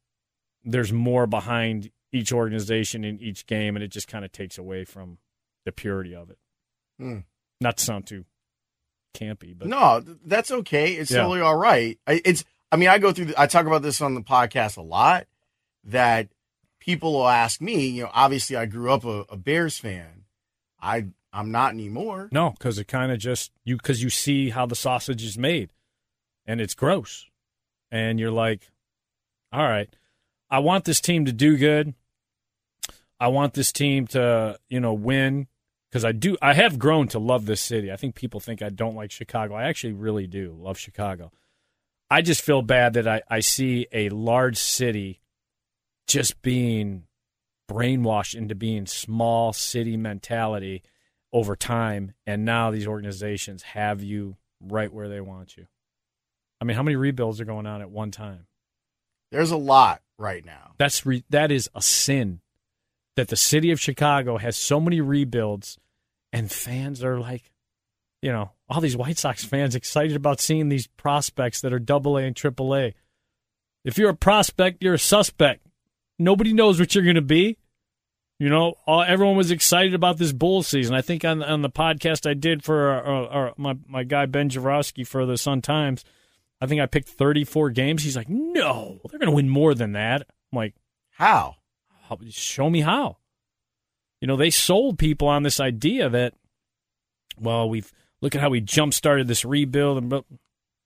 there's 0.63 0.91
more 0.91 1.27
behind 1.27 1.91
each 2.11 2.33
organization 2.33 3.03
in 3.03 3.19
each 3.19 3.45
game 3.45 3.75
and 3.75 3.83
it 3.83 3.89
just 3.89 4.07
kind 4.07 4.25
of 4.25 4.31
takes 4.31 4.57
away 4.57 4.83
from 4.83 5.17
the 5.65 5.71
purity 5.71 6.15
of 6.15 6.29
it 6.29 6.37
mm. 7.01 7.23
not 7.61 7.77
to 7.77 7.83
sound 7.83 8.05
too 8.05 8.25
campy 9.15 9.57
but 9.57 9.67
no 9.67 10.03
that's 10.25 10.51
okay 10.51 10.93
it's 10.93 11.11
yeah. 11.11 11.17
totally 11.17 11.41
all 11.41 11.55
right 11.55 11.99
it's 12.07 12.43
i 12.71 12.75
mean 12.75 12.89
i 12.89 12.97
go 12.97 13.11
through 13.11 13.25
the, 13.25 13.41
i 13.41 13.47
talk 13.47 13.65
about 13.65 13.81
this 13.81 14.01
on 14.01 14.13
the 14.13 14.21
podcast 14.21 14.77
a 14.77 14.81
lot 14.81 15.25
that 15.83 16.27
people 16.87 17.13
will 17.13 17.27
ask 17.27 17.61
me 17.61 17.87
you 17.87 18.03
know 18.03 18.11
obviously 18.13 18.55
i 18.55 18.65
grew 18.65 18.91
up 18.91 19.05
a, 19.05 19.25
a 19.29 19.37
bears 19.37 19.77
fan 19.77 20.23
i 20.81 21.05
i'm 21.31 21.51
not 21.51 21.71
anymore 21.71 22.27
no 22.31 22.49
because 22.51 22.79
it 22.79 22.87
kind 22.87 23.11
of 23.11 23.19
just 23.19 23.51
you 23.63 23.77
because 23.77 24.01
you 24.01 24.09
see 24.09 24.49
how 24.49 24.65
the 24.65 24.75
sausage 24.75 25.23
is 25.23 25.37
made 25.37 25.69
and 26.47 26.59
it's 26.59 26.73
gross 26.73 27.27
and 27.91 28.19
you're 28.19 28.31
like, 28.31 28.69
all 29.51 29.63
right, 29.63 29.89
I 30.49 30.59
want 30.59 30.85
this 30.85 31.01
team 31.01 31.25
to 31.25 31.33
do 31.33 31.57
good. 31.57 31.93
I 33.19 33.27
want 33.29 33.53
this 33.53 33.71
team 33.71 34.07
to, 34.07 34.57
you 34.69 34.79
know, 34.79 34.93
win 34.93 35.47
because 35.89 36.05
I 36.05 36.11
do. 36.11 36.37
I 36.41 36.53
have 36.53 36.79
grown 36.79 37.07
to 37.09 37.19
love 37.19 37.45
this 37.45 37.61
city. 37.61 37.91
I 37.91 37.95
think 37.95 38.15
people 38.15 38.39
think 38.39 38.61
I 38.61 38.69
don't 38.69 38.95
like 38.95 39.11
Chicago. 39.11 39.55
I 39.55 39.63
actually 39.63 39.93
really 39.93 40.27
do 40.27 40.55
love 40.57 40.77
Chicago. 40.77 41.31
I 42.09 42.21
just 42.21 42.41
feel 42.41 42.61
bad 42.61 42.93
that 42.93 43.07
I, 43.07 43.21
I 43.29 43.39
see 43.41 43.87
a 43.91 44.09
large 44.09 44.57
city 44.57 45.19
just 46.07 46.41
being 46.41 47.03
brainwashed 47.69 48.35
into 48.35 48.55
being 48.55 48.85
small 48.85 49.53
city 49.53 49.97
mentality 49.97 50.81
over 51.33 51.55
time. 51.55 52.13
And 52.25 52.45
now 52.45 52.71
these 52.71 52.87
organizations 52.87 53.63
have 53.63 54.01
you 54.01 54.37
right 54.61 54.91
where 54.91 55.09
they 55.09 55.21
want 55.21 55.57
you. 55.57 55.67
I 56.59 56.65
mean, 56.65 56.75
how 56.75 56.83
many 56.83 56.95
rebuilds 56.95 57.39
are 57.39 57.45
going 57.45 57.67
on 57.67 57.81
at 57.81 57.91
one 57.91 58.11
time? 58.11 58.47
There's 59.31 59.51
a 59.51 59.57
lot 59.57 60.01
right 60.17 60.43
now. 60.43 60.71
That's 60.77 61.05
re- 61.05 61.25
that 61.29 61.51
is 61.51 61.69
a 61.75 61.81
sin 61.81 62.41
that 63.15 63.27
the 63.27 63.35
city 63.35 63.71
of 63.71 63.79
Chicago 63.79 64.37
has 64.37 64.55
so 64.55 64.79
many 64.79 65.01
rebuilds, 65.01 65.77
and 66.31 66.51
fans 66.51 67.03
are 67.03 67.19
like, 67.19 67.51
you 68.21 68.31
know, 68.31 68.51
all 68.69 68.81
these 68.81 68.97
White 68.97 69.17
Sox 69.17 69.43
fans 69.43 69.75
excited 69.75 70.15
about 70.15 70.39
seeing 70.39 70.69
these 70.69 70.87
prospects 70.87 71.61
that 71.61 71.73
are 71.73 71.79
Double 71.79 72.17
A 72.17 72.23
and 72.23 72.35
Triple 72.35 72.75
A. 72.75 72.93
If 73.83 73.97
you're 73.97 74.09
a 74.09 74.15
prospect, 74.15 74.83
you're 74.83 74.95
a 74.95 74.99
suspect. 74.99 75.66
Nobody 76.19 76.53
knows 76.53 76.79
what 76.79 76.95
you're 76.95 77.03
going 77.03 77.15
to 77.15 77.21
be. 77.21 77.57
You 78.39 78.49
know, 78.49 78.75
all, 78.85 79.01
everyone 79.01 79.35
was 79.35 79.49
excited 79.49 79.95
about 79.95 80.17
this 80.17 80.31
bull 80.31 80.61
season. 80.61 80.93
I 80.93 81.01
think 81.01 81.25
on 81.25 81.41
on 81.41 81.63
the 81.63 81.71
podcast 81.71 82.29
I 82.29 82.35
did 82.35 82.63
for 82.63 82.89
our, 82.89 83.03
our, 83.03 83.27
our, 83.29 83.53
my 83.57 83.75
my 83.87 84.03
guy 84.03 84.27
Ben 84.27 84.49
Jaworski 84.49 85.07
for 85.07 85.25
the 85.25 85.37
Sun 85.37 85.63
Times, 85.63 86.05
I 86.61 86.67
think 86.67 86.79
I 86.79 86.85
picked 86.85 87.09
34 87.09 87.71
games. 87.71 88.03
He's 88.03 88.15
like, 88.15 88.29
no, 88.29 88.99
they're 89.09 89.19
going 89.19 89.29
to 89.29 89.35
win 89.35 89.49
more 89.49 89.73
than 89.73 89.93
that. 89.93 90.21
I'm 90.51 90.57
like, 90.57 90.75
how? 91.11 91.55
Show 92.29 92.69
me 92.69 92.81
how. 92.81 93.17
You 94.21 94.27
know, 94.27 94.37
they 94.37 94.49
sold 94.49 94.97
people 94.97 95.27
on 95.27 95.43
this 95.43 95.59
idea 95.59 96.09
that, 96.09 96.33
well, 97.39 97.69
we've 97.69 97.91
look 98.21 98.35
at 98.35 98.41
how 98.41 98.49
we 98.49 98.61
jump 98.61 98.93
started 98.93 99.27
this 99.27 99.45
rebuild, 99.45 99.97
and 99.97 100.23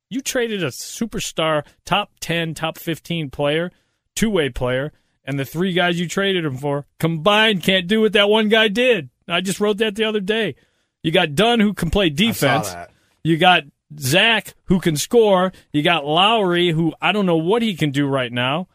you 0.09 0.21
traded 0.21 0.63
a 0.63 0.67
superstar, 0.67 1.65
top 1.86 2.11
10, 2.19 2.53
top 2.53 2.77
15 2.77 3.29
player, 3.29 3.71
two 4.15 4.29
way 4.29 4.49
player, 4.49 4.91
and 5.26 5.39
the 5.39 5.45
three 5.45 5.74
guys 5.74 5.99
you 5.99 6.07
traded 6.07 6.45
him 6.45 6.57
for 6.57 6.86
combined 6.99 7.63
can't 7.63 7.88
do 7.88 8.01
what 8.01 8.13
that 8.13 8.30
one 8.30 8.49
guy 8.49 8.67
did. 8.67 9.09
I 9.28 9.41
just 9.41 9.59
wrote 9.59 9.78
that 9.78 9.95
the 9.95 10.03
other 10.03 10.19
day. 10.19 10.55
You 11.03 11.11
got 11.11 11.36
Dunn 11.36 11.59
who 11.59 11.74
can 11.74 11.89
play 11.89 12.09
defense. 12.09 12.76
You 13.24 13.38
got 13.38 13.63
Zach, 13.99 14.53
who 14.65 14.80
can 14.80 14.97
score. 14.97 15.51
You 15.72 15.84
got 15.84 16.05
Lauri, 16.05 16.72
who 16.72 16.93
I 17.01 17.11
don't 17.11 17.26
know 17.26 17.38
what 17.38 17.61
he 17.61 17.76
can 17.76 17.91
do 17.91 18.07
right 18.07 18.32
now. 18.32 18.67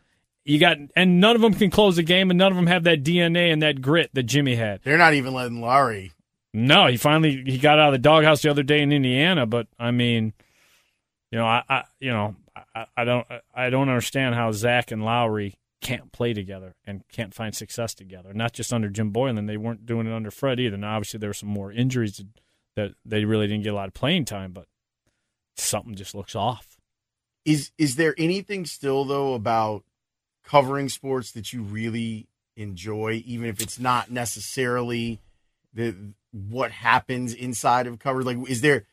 you 0.44 0.58
got, 0.58 0.76
and 0.94 1.20
none 1.20 1.36
of 1.36 1.42
them 1.42 1.54
can 1.54 1.70
close 1.70 1.96
the 1.96 2.02
game, 2.02 2.30
and 2.30 2.38
none 2.38 2.52
of 2.52 2.56
them 2.56 2.68
have 2.68 2.84
that 2.84 3.02
DNA 3.02 3.52
and 3.52 3.62
that 3.62 3.80
grit 3.80 4.10
that 4.14 4.24
Jimmy 4.24 4.54
had. 4.54 4.80
They're 4.82 4.98
not 4.98 5.14
even 5.14 5.34
letting 5.34 5.60
Lauri. 5.60 6.12
No, 6.54 6.86
he 6.86 6.96
finally 6.96 7.42
he 7.44 7.58
got 7.58 7.78
out 7.78 7.88
of 7.88 7.92
the 7.92 7.98
doghouse 7.98 8.42
the 8.42 8.50
other 8.50 8.62
day 8.62 8.80
in 8.80 8.90
Indiana, 8.90 9.44
but 9.44 9.66
I 9.78 9.90
mean, 9.90 10.32
you 11.30 11.38
know, 11.38 11.46
I, 11.46 11.62
I 11.68 11.84
you 12.00 12.10
know, 12.10 12.34
I, 12.74 12.86
I 12.96 13.04
don't 13.04 13.26
I 13.54 13.68
don't 13.68 13.88
understand 13.88 14.34
how 14.34 14.52
Zach 14.52 14.90
and 14.90 15.04
Lauri 15.04 15.58
can't 15.80 16.12
play 16.12 16.32
together 16.32 16.74
and 16.84 17.02
can't 17.12 17.34
find 17.34 17.54
success 17.54 17.94
together. 17.94 18.32
Not 18.32 18.52
just 18.52 18.72
under 18.72 18.88
Jim 18.88 19.10
Boylan, 19.10 19.46
they 19.46 19.56
weren't 19.56 19.86
doing 19.86 20.06
it 20.06 20.12
under 20.12 20.30
Fred 20.30 20.58
either. 20.58 20.76
Now, 20.76 20.96
obviously, 20.96 21.18
there 21.18 21.30
were 21.30 21.34
some 21.34 21.48
more 21.48 21.72
injuries 21.72 22.22
that 22.76 22.94
they 23.04 23.24
really 23.24 23.46
didn't 23.46 23.64
get 23.64 23.72
a 23.72 23.76
lot 23.76 23.88
of 23.88 23.94
playing 23.94 24.24
time, 24.24 24.52
but 24.52 24.66
something 25.56 25.94
just 25.94 26.14
looks 26.14 26.34
off. 26.34 26.76
Is 27.44 27.70
is 27.78 27.96
there 27.96 28.14
anything 28.18 28.66
still 28.66 29.04
though 29.04 29.34
about 29.34 29.84
covering 30.44 30.88
sports 30.88 31.32
that 31.32 31.52
you 31.52 31.62
really 31.62 32.28
enjoy, 32.56 33.22
even 33.24 33.48
if 33.48 33.60
it's 33.60 33.78
not 33.78 34.10
necessarily 34.10 35.20
the 35.72 35.94
what 36.32 36.72
happens 36.72 37.32
inside 37.32 37.86
of 37.86 37.98
cover? 37.98 38.22
Like, 38.22 38.38
is 38.48 38.60
there? 38.60 38.86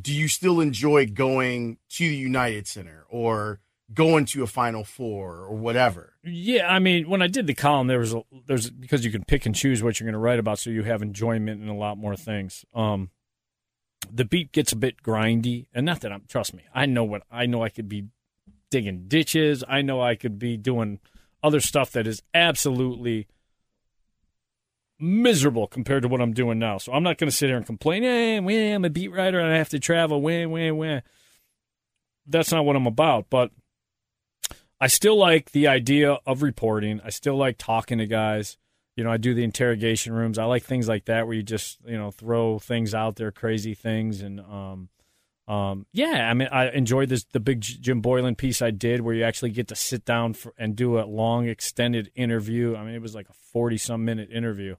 Do 0.00 0.14
you 0.14 0.28
still 0.28 0.60
enjoy 0.60 1.06
going 1.06 1.78
to 1.90 2.08
the 2.08 2.16
United 2.16 2.66
Center 2.66 3.04
or 3.08 3.60
going 3.92 4.24
to 4.26 4.42
a 4.42 4.46
Final 4.46 4.84
Four 4.84 5.38
or 5.38 5.54
whatever. 5.54 6.14
Yeah, 6.22 6.68
I 6.68 6.78
mean, 6.78 7.08
when 7.08 7.22
I 7.22 7.26
did 7.26 7.46
the 7.46 7.54
column, 7.54 7.86
there 7.86 7.98
was 7.98 8.14
a, 8.14 8.22
there's 8.46 8.70
because 8.70 9.04
you 9.04 9.10
can 9.10 9.24
pick 9.24 9.46
and 9.46 9.54
choose 9.54 9.82
what 9.82 10.00
you're 10.00 10.06
going 10.06 10.14
to 10.14 10.18
write 10.18 10.38
about, 10.38 10.58
so 10.58 10.70
you 10.70 10.82
have 10.84 11.02
enjoyment 11.02 11.62
in 11.62 11.68
a 11.68 11.76
lot 11.76 11.98
more 11.98 12.16
things. 12.16 12.64
Um, 12.74 13.10
the 14.10 14.24
beat 14.24 14.52
gets 14.52 14.72
a 14.72 14.76
bit 14.76 15.02
grindy, 15.02 15.66
and 15.74 15.84
not 15.84 16.00
that 16.00 16.12
I'm. 16.12 16.24
Trust 16.28 16.54
me, 16.54 16.64
I 16.74 16.86
know 16.86 17.04
what 17.04 17.22
I 17.30 17.46
know. 17.46 17.62
I 17.62 17.68
could 17.68 17.88
be 17.88 18.08
digging 18.70 19.04
ditches. 19.06 19.62
I 19.68 19.82
know 19.82 20.00
I 20.00 20.14
could 20.14 20.38
be 20.38 20.56
doing 20.56 21.00
other 21.42 21.60
stuff 21.60 21.92
that 21.92 22.06
is 22.06 22.22
absolutely 22.32 23.28
miserable 24.98 25.66
compared 25.66 26.02
to 26.02 26.08
what 26.08 26.20
I'm 26.20 26.32
doing 26.32 26.58
now. 26.58 26.78
So 26.78 26.92
I'm 26.92 27.02
not 27.02 27.18
going 27.18 27.30
to 27.30 27.36
sit 27.36 27.48
here 27.48 27.56
and 27.56 27.66
complain. 27.66 28.02
Hey, 28.02 28.36
I'm 28.36 28.84
a 28.84 28.90
beat 28.90 29.12
writer 29.12 29.38
and 29.38 29.52
I 29.52 29.58
have 29.58 29.68
to 29.70 29.78
travel. 29.78 30.20
Wah, 30.20 30.46
wah, 30.46 30.72
wah. 30.72 31.00
That's 32.26 32.50
not 32.50 32.64
what 32.64 32.76
I'm 32.76 32.86
about. 32.86 33.26
But 33.28 33.50
I 34.84 34.88
still 34.88 35.16
like 35.16 35.52
the 35.52 35.66
idea 35.66 36.18
of 36.26 36.42
reporting. 36.42 37.00
I 37.02 37.08
still 37.08 37.38
like 37.38 37.56
talking 37.56 37.96
to 37.96 38.06
guys. 38.06 38.58
You 38.96 39.04
know, 39.04 39.10
I 39.10 39.16
do 39.16 39.32
the 39.32 39.42
interrogation 39.42 40.12
rooms. 40.12 40.38
I 40.38 40.44
like 40.44 40.62
things 40.62 40.86
like 40.86 41.06
that 41.06 41.26
where 41.26 41.34
you 41.34 41.42
just, 41.42 41.78
you 41.86 41.96
know, 41.96 42.10
throw 42.10 42.58
things 42.58 42.94
out 42.94 43.16
there, 43.16 43.32
crazy 43.32 43.72
things. 43.72 44.20
And, 44.20 44.40
um, 44.40 44.90
um, 45.48 45.86
yeah, 45.94 46.28
I 46.28 46.34
mean, 46.34 46.48
I 46.52 46.68
enjoyed 46.68 47.08
this, 47.08 47.24
the 47.24 47.40
big 47.40 47.62
Jim 47.62 48.02
Boylan 48.02 48.34
piece 48.34 48.60
I 48.60 48.72
did 48.72 49.00
where 49.00 49.14
you 49.14 49.24
actually 49.24 49.52
get 49.52 49.68
to 49.68 49.74
sit 49.74 50.04
down 50.04 50.34
for, 50.34 50.52
and 50.58 50.76
do 50.76 50.98
a 50.98 51.06
long, 51.06 51.48
extended 51.48 52.10
interview. 52.14 52.76
I 52.76 52.84
mean, 52.84 52.94
it 52.94 53.00
was 53.00 53.14
like 53.14 53.30
a 53.30 53.34
40 53.54 53.78
some 53.78 54.04
minute 54.04 54.30
interview. 54.30 54.76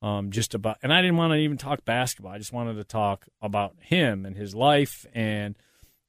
Um, 0.00 0.30
just 0.30 0.54
about, 0.54 0.76
and 0.80 0.92
I 0.94 1.02
didn't 1.02 1.16
want 1.16 1.32
to 1.32 1.38
even 1.38 1.56
talk 1.56 1.84
basketball. 1.84 2.30
I 2.30 2.38
just 2.38 2.52
wanted 2.52 2.74
to 2.74 2.84
talk 2.84 3.26
about 3.42 3.74
him 3.80 4.26
and 4.26 4.36
his 4.36 4.54
life 4.54 5.06
and 5.12 5.58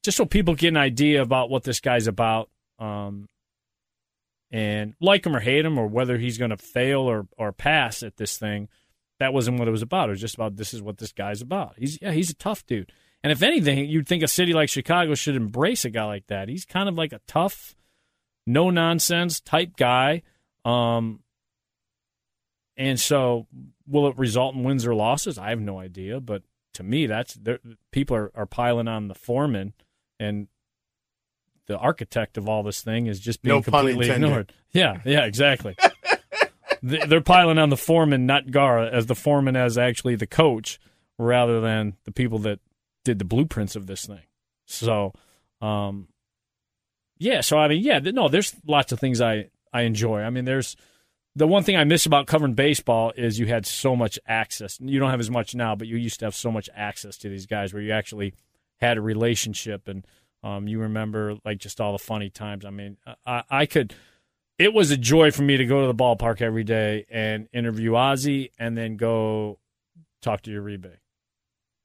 just 0.04 0.16
so 0.16 0.28
people 0.28 0.54
get 0.54 0.68
an 0.68 0.78
idea 0.78 1.24
about 1.24 1.50
what 1.50 1.64
this 1.64 1.80
guy's 1.80 2.06
about. 2.06 2.48
Um, 2.82 3.30
and 4.52 4.96
like 5.00 5.26
him 5.26 5.36
or 5.36 5.40
hate 5.40 5.66
him 5.66 5.78
or 5.78 5.88
whether 5.88 6.18
he's 6.18 6.38
going 6.38 6.50
to 6.50 6.58
fail 6.58 7.02
or, 7.02 7.28
or 7.38 7.54
pass 7.54 8.04
at 8.04 8.18
this 8.18 8.38
thing, 8.38 8.68
that 9.20 9.34
wasn't 9.34 9.60
what 9.60 9.68
it 9.68 9.72
was 9.72 9.82
about. 9.82 10.10
It 10.10 10.14
was 10.14 10.22
just 10.22 10.36
about 10.36 10.58
this 10.58 10.74
is 10.74 10.82
what 10.82 10.98
this 10.98 11.14
guy's 11.14 11.42
about. 11.42 11.76
He's 11.78 11.98
yeah, 12.02 12.12
he's 12.12 12.32
a 12.32 12.36
tough 12.36 12.66
dude. 12.66 12.92
And 13.24 13.32
if 13.32 13.44
anything, 13.44 13.88
you'd 13.88 14.08
think 14.08 14.24
a 14.24 14.28
city 14.28 14.52
like 14.52 14.68
Chicago 14.68 15.14
should 15.14 15.36
embrace 15.36 15.86
a 15.86 15.90
guy 15.90 16.06
like 16.06 16.28
that. 16.28 16.50
He's 16.50 16.66
kind 16.66 16.90
of 16.90 16.96
like 16.96 17.14
a 17.14 17.22
tough, 17.28 17.76
no 18.48 18.72
nonsense 18.72 19.40
type 19.40 19.78
guy. 19.78 20.24
Um, 20.66 21.22
and 22.76 23.00
so, 23.00 23.48
will 23.88 24.08
it 24.08 24.18
result 24.18 24.56
in 24.56 24.64
wins 24.64 24.88
or 24.88 24.96
losses? 24.96 25.38
I 25.38 25.50
have 25.52 25.62
no 25.62 25.80
idea. 25.80 26.20
But 26.20 26.42
to 26.74 26.84
me, 26.84 27.06
that's 27.06 27.38
people 27.92 28.18
are, 28.18 28.32
are 28.34 28.48
piling 28.48 28.88
on 28.88 29.08
the 29.08 29.16
foreman, 29.16 29.74
and 30.20 30.48
the 31.72 31.78
architect 31.78 32.38
of 32.38 32.50
all 32.50 32.64
this 32.64 32.82
thing 32.82 33.08
is 33.08 33.20
just 33.20 33.42
being 33.42 33.56
no 33.56 33.62
completely 33.62 34.10
ignored. 34.10 34.52
Yeah, 34.74 35.02
yeah, 35.06 35.26
exactly. 35.26 35.76
They're 36.84 37.22
piling 37.22 37.58
on 37.58 37.70
the 37.70 37.78
foreman, 37.78 38.26
not 38.26 38.52
Gar, 38.52 38.80
as 38.80 39.06
the 39.06 39.16
foreman 39.16 39.56
as 39.56 39.78
actually 39.78 40.16
the 40.16 40.28
coach, 40.28 40.80
rather 41.18 41.62
than 41.62 41.96
the 42.04 42.12
people 42.12 42.40
that 42.40 42.60
did 43.06 43.20
the 43.20 43.26
blueprints 43.26 43.76
of 43.76 43.88
this 43.88 44.06
thing. 44.06 44.24
So, 44.66 45.14
um, 45.62 46.08
yeah. 47.18 47.42
So 47.42 47.58
I 47.58 47.68
mean, 47.68 47.84
yeah, 47.84 48.00
no, 48.00 48.28
there's 48.28 48.54
lots 48.66 48.92
of 48.92 49.00
things 49.00 49.22
I 49.22 49.50
I 49.72 49.84
enjoy. 49.84 50.22
I 50.22 50.30
mean, 50.30 50.44
there's 50.44 50.76
the 51.36 51.48
one 51.48 51.64
thing 51.64 51.78
I 51.78 51.86
miss 51.86 52.06
about 52.06 52.28
covering 52.28 52.56
baseball 52.56 53.14
is 53.16 53.40
you 53.40 53.46
had 53.46 53.66
so 53.66 53.96
much 53.96 54.20
access. 54.28 54.78
You 54.82 55.00
don't 55.00 55.12
have 55.12 55.20
as 55.20 55.32
much 55.32 55.56
now, 55.56 55.76
but 55.76 55.88
you 55.88 55.96
used 55.96 56.20
to 56.20 56.26
have 56.26 56.36
so 56.36 56.52
much 56.52 56.70
access 56.76 57.18
to 57.20 57.30
these 57.30 57.46
guys 57.46 57.74
where 57.74 57.82
you 57.84 57.94
actually 57.94 58.34
had 58.82 58.98
a 58.98 59.02
relationship 59.02 59.88
and 59.88 60.06
um, 60.44 60.68
you 60.68 60.80
remember 60.80 61.36
like 61.46 61.60
just 61.60 61.80
all 61.80 61.92
the 61.92 62.00
funny 62.00 62.30
times. 62.30 62.66
I 62.66 62.70
mean, 62.70 62.98
I, 63.26 63.44
I 63.50 63.66
could. 63.66 63.94
It 64.58 64.74
was 64.74 64.92
a 64.92 64.98
joy 64.98 65.32
for 65.32 65.42
me 65.42 65.58
to 65.58 65.66
go 65.66 65.82
to 65.82 65.88
the 65.88 65.96
ballpark 65.96 66.42
every 66.42 66.64
day 66.64 67.06
and 67.10 67.48
interview 67.52 67.96
Ozzie, 67.96 68.52
and 68.60 68.78
then 68.78 68.96
go 68.96 69.60
talk 70.22 70.42
to 70.44 70.52
Uribe. 70.52 70.98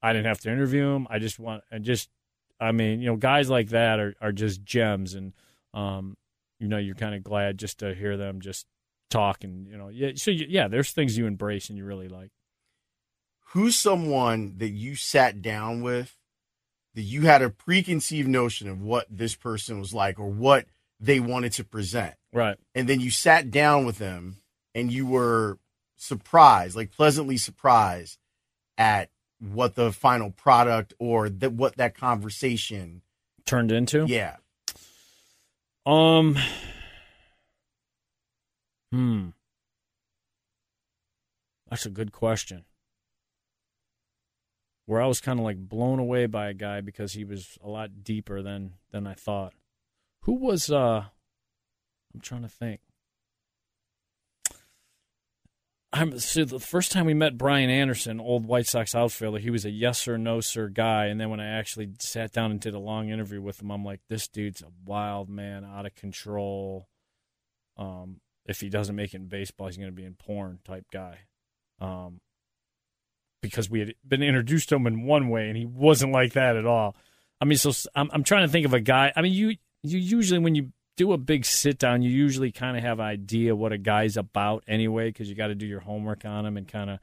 I 0.03 0.13
didn't 0.13 0.27
have 0.27 0.41
to 0.41 0.53
interview 0.53 0.89
him. 0.89 1.07
I 1.11 1.19
just 1.19 1.39
want 1.39 1.65
and 1.71 1.85
just. 1.85 2.11
I 2.59 2.73
mean, 2.73 3.01
you 3.01 3.07
know, 3.09 3.17
guys 3.17 3.51
like 3.51 3.69
that 3.71 4.01
are 4.01 4.15
are 4.21 4.33
just 4.33 4.65
gems, 4.65 5.15
and 5.15 5.35
um, 5.75 6.17
you 6.59 6.69
know, 6.69 6.79
you're 6.79 6.95
kind 6.95 7.15
of 7.15 7.23
glad 7.23 7.59
just 7.59 7.81
to 7.81 7.95
hear 7.95 8.17
them 8.17 8.41
just 8.41 8.67
talk 9.11 9.45
and 9.45 9.67
you 9.67 9.77
know, 9.77 9.89
yeah. 9.89 10.13
So 10.17 10.31
yeah, 10.31 10.69
there's 10.69 10.91
things 10.91 11.17
you 11.17 11.27
embrace 11.27 11.69
and 11.69 11.79
you 11.79 11.85
really 11.85 12.09
like. 12.09 12.31
Who's 13.51 13.77
someone 13.77 14.55
that 14.59 14.71
you 14.71 14.97
sat 14.97 15.41
down 15.43 15.83
with 15.83 16.16
that 16.97 17.03
you 17.03 17.23
had 17.23 17.43
a 17.43 17.51
preconceived 17.51 18.27
notion 18.27 18.69
of 18.69 18.81
what 18.81 19.07
this 19.11 19.37
person 19.37 19.79
was 19.79 19.93
like 19.93 20.19
or 20.19 20.29
what 20.29 20.65
they 20.99 21.21
wanted 21.21 21.53
to 21.53 21.63
present. 21.63 22.15
Right. 22.33 22.57
And 22.75 22.89
then 22.89 23.01
you 23.01 23.11
sat 23.11 23.51
down 23.51 23.85
with 23.85 23.99
them 23.99 24.39
and 24.75 24.91
you 24.91 25.07
were 25.07 25.59
surprised, 25.97 26.75
like 26.75 26.91
pleasantly 26.91 27.37
surprised 27.37 28.19
at 28.79 29.11
what 29.39 29.75
the 29.75 29.93
final 29.93 30.31
product 30.31 30.95
or 30.99 31.29
that 31.29 31.53
what 31.53 31.77
that 31.77 31.95
conversation 31.95 33.03
turned 33.45 33.71
into. 33.71 34.07
Yeah. 34.07 34.37
Um 35.85 36.39
Hmm. 38.91 39.29
That's 41.69 41.85
a 41.85 41.91
good 41.91 42.13
question 42.13 42.65
where 44.87 45.03
I 45.03 45.07
was 45.07 45.21
kind 45.21 45.39
of 45.39 45.45
like 45.45 45.59
blown 45.59 45.99
away 45.99 46.27
by 46.27 46.49
a 46.49 46.55
guy 46.55 46.81
because 46.81 47.13
he 47.13 47.25
was 47.25 47.59
a 47.63 47.69
lot 47.69 48.03
deeper 48.03 48.43
than 48.43 48.75
than 48.91 49.07
I 49.07 49.15
thought. 49.15 49.53
Who 50.23 50.35
was 50.35 50.71
uh 50.71 51.05
I'm 52.15 52.21
trying 52.21 52.43
to 52.43 52.49
think. 52.49 52.81
I'm 55.93 56.19
so 56.19 56.45
the 56.45 56.61
first 56.61 56.93
time 56.93 57.07
we 57.07 57.15
met 57.15 57.39
Brian 57.39 57.71
Anderson, 57.71 58.21
old 58.21 58.45
White 58.47 58.67
Sox 58.67 58.95
outfielder, 58.95 59.39
he 59.39 59.51
was 59.51 59.65
a 59.65 59.71
yes 59.71 60.07
or 60.07 60.19
no 60.19 60.41
sir 60.41 60.69
guy, 60.69 61.07
and 61.07 61.21
then 61.21 61.31
when 61.31 61.41
I 61.41 61.59
actually 61.59 61.91
sat 62.01 62.33
down 62.33 62.51
and 62.51 62.61
did 62.61 62.75
a 62.75 62.79
long 62.79 63.09
interview 63.09 63.41
with 63.41 63.63
him, 63.63 63.71
I'm 63.71 63.85
like, 63.85 64.01
this 64.09 64.29
dude's 64.29 64.63
a 64.63 64.73
wild 64.85 65.31
man, 65.31 65.65
out 65.65 65.87
of 65.87 65.95
control. 65.95 66.89
Um, 67.79 68.21
if 68.45 68.61
he 68.61 68.69
doesn't 68.69 68.97
make 68.97 69.15
it 69.15 69.19
in 69.19 69.29
baseball, 69.29 69.69
he's 69.69 69.77
going 69.77 69.89
to 69.89 69.95
be 69.97 70.05
in 70.05 70.15
porn 70.15 70.59
type 70.65 70.87
guy. 70.93 71.21
Um, 71.81 72.21
because 73.47 73.71
we 73.71 73.81
had 73.81 73.95
been 74.07 74.23
introduced 74.23 74.69
to 74.69 74.77
him 74.77 74.87
in 74.87 75.05
one 75.05 75.29
way 75.29 75.49
and 75.49 75.57
he 75.57 75.65
wasn't 75.65 76.13
like 76.13 76.33
that 76.35 76.57
at 76.57 76.67
all. 76.67 76.97
I 77.41 77.45
mean, 77.45 77.59
so 77.59 77.73
I'm, 77.95 78.11
I'm 78.13 78.25
trying 78.25 78.47
to 78.47 78.53
think 78.53 78.67
of 78.67 78.75
a 78.75 78.81
guy. 78.81 79.13
I 79.15 79.23
mean, 79.23 79.33
you 79.33 79.57
you 79.83 79.99
usually 79.99 80.39
when 80.39 80.55
you 80.55 80.73
do 80.97 81.13
a 81.13 81.19
big 81.19 81.45
sit 81.45 81.79
down, 81.79 82.03
you 82.03 82.11
usually 82.11 82.51
kind 82.51 82.77
of 82.77 82.83
have 82.83 82.99
an 82.99 83.07
idea 83.07 83.55
what 83.55 83.73
a 83.73 83.79
guy's 83.79 84.17
about 84.17 84.65
anyway, 84.67 85.09
because 85.09 85.29
you 85.29 85.35
got 85.35 85.49
to 85.49 85.55
do 85.55 85.67
your 85.67 85.81
homework 85.81 86.25
on 86.25 86.47
him 86.47 86.57
and 86.57 86.67
kind 86.67 86.91
of 86.91 86.99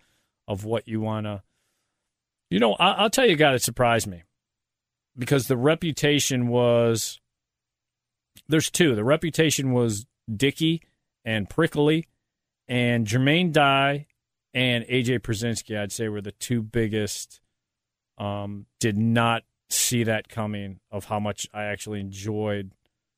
of 0.47 0.65
what 0.65 0.87
you 0.87 0.99
want 0.99 1.25
to. 1.25 1.43
You 2.49 2.59
know, 2.59 2.73
I, 2.73 2.91
I'll 2.93 3.09
tell 3.09 3.25
you 3.25 3.33
a 3.33 3.37
guy 3.37 3.51
that 3.51 3.61
surprised 3.61 4.07
me 4.07 4.23
because 5.17 5.47
the 5.47 5.57
reputation 5.57 6.47
was. 6.47 7.19
There's 8.47 8.71
two. 8.71 8.95
The 8.95 9.03
reputation 9.03 9.71
was 9.71 10.05
Dicky 10.35 10.81
and 11.23 11.47
Prickly, 11.49 12.07
and 12.67 13.05
Jermaine 13.05 13.51
Dye 13.51 14.07
and 14.53 14.85
AJ 14.85 15.19
Pierzynski, 15.19 15.77
I'd 15.77 15.91
say, 15.91 16.07
were 16.07 16.21
the 16.21 16.31
two 16.31 16.61
biggest. 16.61 17.41
Um, 18.17 18.67
did 18.79 18.97
not 18.97 19.43
see 19.69 20.03
that 20.03 20.29
coming 20.29 20.79
of 20.91 21.05
how 21.05 21.19
much 21.19 21.47
I 21.53 21.63
actually 21.63 21.99
enjoyed 21.99 22.73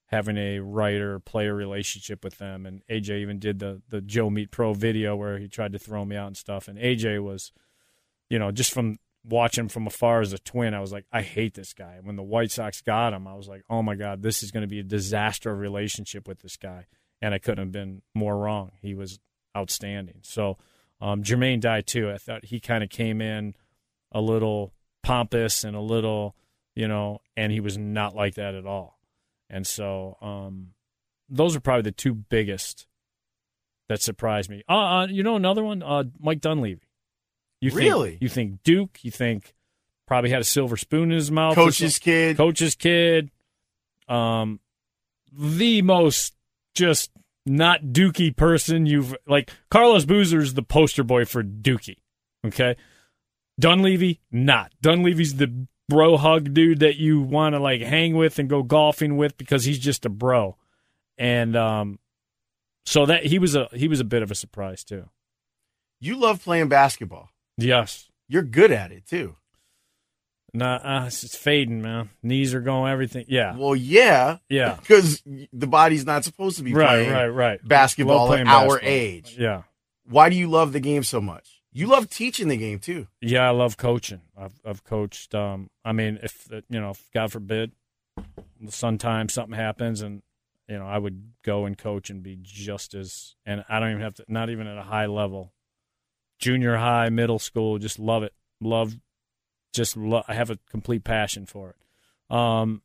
having 0.08 0.38
a 0.38 0.60
writer 0.60 1.20
player 1.20 1.54
relationship 1.54 2.24
with 2.24 2.38
them. 2.38 2.66
And 2.66 2.82
AJ 2.90 3.22
even 3.22 3.40
did 3.40 3.60
the 3.60 3.82
the 3.90 4.02
Joe 4.02 4.30
Meet 4.30 4.52
Pro 4.52 4.74
video 4.74 5.16
where 5.16 5.38
he 5.38 5.48
tried 5.48 5.74
to 5.74 5.80
throw 5.80 6.06
me 6.06 6.16
out 6.16 6.28
and 6.28 6.38
stuff. 6.38 6.68
And 6.68 6.78
AJ 6.78 7.24
was, 7.24 7.52
you 8.30 8.40
know, 8.40 8.52
just 8.52 8.72
from 8.72 8.98
watching 9.24 9.68
from 9.68 9.88
afar 9.88 10.22
as 10.22 10.32
a 10.32 10.40
twin, 10.40 10.74
I 10.74 10.80
was 10.80 10.94
like, 10.94 11.06
I 11.12 11.22
hate 11.22 11.56
this 11.56 11.74
guy. 11.74 12.00
When 12.02 12.16
the 12.16 12.24
White 12.24 12.52
Sox 12.52 12.82
got 12.82 13.14
him, 13.14 13.28
I 13.28 13.34
was 13.34 13.48
like, 13.48 13.64
oh 13.70 13.82
my 13.82 13.96
god, 13.96 14.22
this 14.22 14.44
is 14.44 14.52
going 14.52 14.62
to 14.62 14.68
be 14.68 14.80
a 14.80 14.84
disaster 14.84 15.54
relationship 15.54 16.28
with 16.28 16.40
this 16.42 16.58
guy. 16.58 16.86
and 17.22 17.34
I 17.34 17.40
couldn't 17.40 17.66
have 17.66 17.72
been 17.72 18.02
more 18.14 18.38
wrong. 18.38 18.72
He 18.82 18.94
was 18.94 19.20
outstanding. 19.58 20.20
So 20.22 20.58
um, 21.02 21.24
Jermaine 21.24 21.60
Dye 21.60 21.82
too. 21.82 22.10
I 22.10 22.18
thought 22.18 22.46
he 22.46 22.60
kind 22.60 22.84
of 22.84 22.90
came 22.90 23.22
in 23.22 23.56
a 24.12 24.22
little 24.22 24.74
pompous 25.04 25.64
and 25.64 25.76
a 25.76 25.82
little, 25.82 26.36
you 26.76 26.88
know, 26.88 27.22
and 27.36 27.52
he 27.52 27.60
was 27.60 27.78
not 27.78 28.16
like 28.16 28.36
that 28.36 28.56
at 28.56 28.66
all. 28.66 29.00
And 29.50 29.68
so 29.68 30.18
um, 30.22 30.70
those 31.30 31.56
are 31.56 31.60
probably 31.60 31.84
the 31.84 31.92
two 31.92 32.14
biggest 32.14 32.88
that 33.88 34.02
surprised 34.02 34.50
me. 34.50 34.64
Uh, 34.68 34.74
uh 34.74 35.08
you 35.08 35.24
know, 35.24 35.36
another 35.36 35.64
one, 35.64 35.84
uh, 35.84 36.04
Mike 36.20 36.42
Dunleavy. 36.42 36.82
You 37.62 37.72
think, 37.72 37.82
Really? 37.82 38.18
You 38.22 38.30
think 38.30 38.64
Duke? 38.64 39.00
You 39.04 39.12
think 39.12 39.54
probably 40.08 40.30
had 40.30 40.42
a 40.42 40.46
silver 40.46 40.78
spoon 40.78 41.12
in 41.12 41.18
his 41.18 41.32
mouth? 41.32 41.56
Coach's 41.56 42.00
kid. 42.00 42.38
coach's 42.38 42.76
kid. 42.76 43.32
Um, 44.08 44.60
the 45.32 45.82
most 45.82 46.36
just 46.74 47.12
not 47.46 47.82
Dookie 47.84 48.36
person 48.36 48.86
you've 48.86 49.16
like. 49.28 49.52
Carlos 49.70 50.06
Boozer's 50.06 50.54
the 50.54 50.64
poster 50.64 51.04
boy 51.04 51.26
for 51.26 51.44
Dookie. 51.44 52.00
Okay, 52.46 52.76
Dunleavy 53.60 54.22
not. 54.32 54.72
Dunleavy's 54.82 55.36
the 55.36 55.68
bro 55.88 56.18
hug 56.18 56.54
dude 56.54 56.80
that 56.80 56.98
you 56.98 57.22
want 57.22 57.54
to 57.54 57.60
like 57.60 57.82
hang 57.82 58.16
with 58.16 58.40
and 58.40 58.50
go 58.50 58.64
golfing 58.64 59.18
with 59.18 59.38
because 59.38 59.66
he's 59.66 59.80
just 59.80 60.06
a 60.06 60.10
bro, 60.10 60.58
and 61.18 61.56
um, 61.56 62.00
so 62.86 63.06
that 63.06 63.26
he 63.26 63.40
was 63.40 63.56
a 63.56 63.68
he 63.74 63.88
was 63.88 64.00
a 64.00 64.06
bit 64.06 64.24
of 64.24 64.32
a 64.32 64.36
surprise 64.36 64.84
too. 64.84 65.10
You 66.00 66.18
love 66.18 66.44
playing 66.44 66.70
basketball. 66.70 67.30
Yes. 67.58 68.10
You're 68.28 68.44
good 68.44 68.72
at 68.72 68.92
it 68.92 69.06
too. 69.06 69.36
Nah, 70.56 70.76
uh, 70.76 71.06
it's 71.08 71.36
fading, 71.36 71.82
man. 71.82 72.10
Knees 72.24 72.54
are 72.54 72.62
going, 72.62 72.92
everything. 72.92 73.26
Yeah, 73.28 73.56
Well, 73.58 73.76
yeah, 73.76 74.38
yeah. 74.50 74.76
because 74.80 75.22
the 75.26 75.68
body's 75.68 76.06
not 76.06 76.24
supposed 76.24 76.58
to 76.58 76.64
be 76.64 76.74
Right, 76.74 76.88
playing 76.88 77.12
right, 77.12 77.28
right. 77.28 77.68
basketball 77.68 78.30
Love 78.30 78.40
at 78.40 78.46
playing 78.46 78.48
our 78.48 78.80
age. 78.82 79.36
Yeah. 79.38 79.64
Why 80.08 80.30
do 80.30 80.36
you 80.36 80.48
love 80.50 80.72
the 80.72 80.80
game 80.80 81.04
so 81.04 81.20
much? 81.20 81.62
You 81.74 81.88
love 81.88 82.10
teaching 82.10 82.48
the 82.48 82.56
game 82.56 82.80
too. 82.80 83.08
Yeah, 83.20 83.46
I 83.48 83.50
love 83.50 83.76
coaching. 83.76 84.22
I've 84.38 84.54
I've 84.66 84.84
coached. 84.86 85.36
Um, 85.36 85.70
I 85.84 85.92
mean, 85.92 86.20
if 86.24 86.48
uh, 86.50 86.62
you 86.70 86.80
know, 86.80 86.92
if 86.92 87.04
God 87.14 87.34
forbid, 87.34 87.74
sometimes 88.70 89.34
something 89.34 89.56
happens, 89.58 90.02
and 90.02 90.22
you 90.70 90.78
know, 90.78 90.86
I 90.88 90.98
would 90.98 91.34
go 91.44 91.66
and 91.66 91.78
coach 91.78 92.10
and 92.10 92.24
be 92.24 92.38
just 92.42 92.94
as. 92.94 93.36
And 93.46 93.66
I 93.68 93.80
don't 93.80 93.90
even 93.92 94.02
have 94.04 94.14
to. 94.16 94.26
Not 94.30 94.50
even 94.50 94.68
at 94.68 94.78
a 94.78 94.84
high 94.84 95.08
level. 95.08 95.54
Junior 96.40 96.78
high, 96.78 97.10
middle 97.10 97.40
school, 97.40 97.78
just 97.78 97.98
love 98.00 98.24
it. 98.24 98.34
Love, 98.62 98.96
just 99.76 99.98
lo- 99.98 100.24
I 100.28 100.34
have 100.34 100.50
a 100.50 100.60
complete 100.70 101.04
passion 101.04 101.46
for 101.46 101.72
it. 101.72 102.36
Um, 102.36 102.82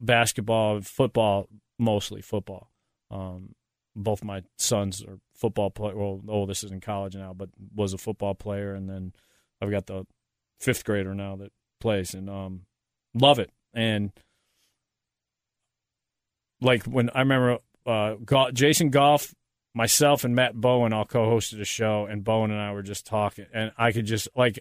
basketball, 0.00 0.80
football, 0.80 1.48
mostly 1.78 2.22
football. 2.22 2.70
Um, 3.10 3.54
both 3.94 4.24
my 4.24 4.42
sons 4.56 5.02
are 5.02 5.18
football 5.34 5.70
player. 5.70 5.96
Well, 5.96 6.20
the 6.24 6.32
oldest 6.32 6.64
is 6.64 6.70
in 6.70 6.80
college 6.80 7.16
now, 7.16 7.32
but 7.34 7.50
was 7.74 7.92
a 7.92 7.98
football 7.98 8.34
player, 8.34 8.74
and 8.74 8.88
then 8.88 9.12
I've 9.60 9.70
got 9.70 9.86
the 9.86 10.06
fifth 10.60 10.84
grader 10.84 11.14
now 11.14 11.36
that 11.36 11.52
plays, 11.80 12.14
and 12.14 12.30
um, 12.30 12.62
love 13.14 13.38
it. 13.38 13.50
And 13.74 14.12
like 16.60 16.84
when 16.84 17.10
I 17.10 17.20
remember 17.20 17.58
uh, 17.86 18.14
Jason 18.52 18.90
Goff, 18.90 19.34
myself, 19.74 20.24
and 20.24 20.34
Matt 20.34 20.54
Bowen 20.54 20.92
all 20.92 21.04
co-hosted 21.04 21.60
a 21.60 21.64
show, 21.64 22.06
and 22.06 22.24
Bowen 22.24 22.50
and 22.50 22.60
I 22.60 22.72
were 22.72 22.82
just 22.82 23.06
talking, 23.06 23.46
and 23.52 23.72
I 23.76 23.92
could 23.92 24.06
just 24.06 24.28
like. 24.34 24.58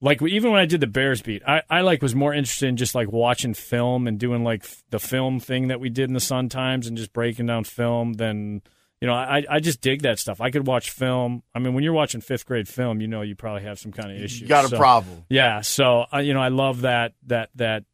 Like 0.00 0.20
even 0.22 0.50
when 0.52 0.60
I 0.60 0.66
did 0.66 0.80
the 0.80 0.86
Bears 0.86 1.22
beat, 1.22 1.42
I, 1.46 1.62
I 1.70 1.80
like 1.80 2.02
was 2.02 2.14
more 2.14 2.34
interested 2.34 2.68
in 2.68 2.76
just 2.76 2.94
like 2.94 3.10
watching 3.10 3.54
film 3.54 4.06
and 4.06 4.18
doing 4.18 4.44
like 4.44 4.64
f- 4.64 4.82
the 4.90 4.98
film 4.98 5.40
thing 5.40 5.68
that 5.68 5.80
we 5.80 5.88
did 5.88 6.10
in 6.10 6.14
the 6.14 6.20
Sun 6.20 6.50
Times 6.50 6.86
and 6.86 6.96
just 6.96 7.12
breaking 7.12 7.46
down 7.46 7.64
film 7.64 8.14
than 8.14 8.60
you 9.00 9.08
know, 9.08 9.14
I 9.14 9.44
I 9.50 9.60
just 9.60 9.80
dig 9.80 10.02
that 10.02 10.18
stuff. 10.18 10.40
I 10.40 10.50
could 10.50 10.66
watch 10.66 10.90
film. 10.90 11.42
I 11.54 11.58
mean, 11.58 11.74
when 11.74 11.84
you're 11.84 11.92
watching 11.92 12.20
fifth 12.20 12.46
grade 12.46 12.68
film, 12.68 13.00
you 13.00 13.06
know 13.08 13.22
you 13.22 13.34
probably 13.34 13.62
have 13.62 13.78
some 13.78 13.92
kind 13.92 14.10
of 14.10 14.20
issue. 14.22 14.42
You 14.42 14.48
got 14.48 14.64
a 14.64 14.68
So- 14.68 14.76
problem. 14.78 15.24
Yeah, 15.28 15.60
so 15.62 16.06
uh, 16.12 16.18
you 16.18 16.32
know, 16.34 16.40
I 16.40 16.48
love 16.48 16.82
that 16.82 17.12
that 17.26 17.50
that 17.54 17.84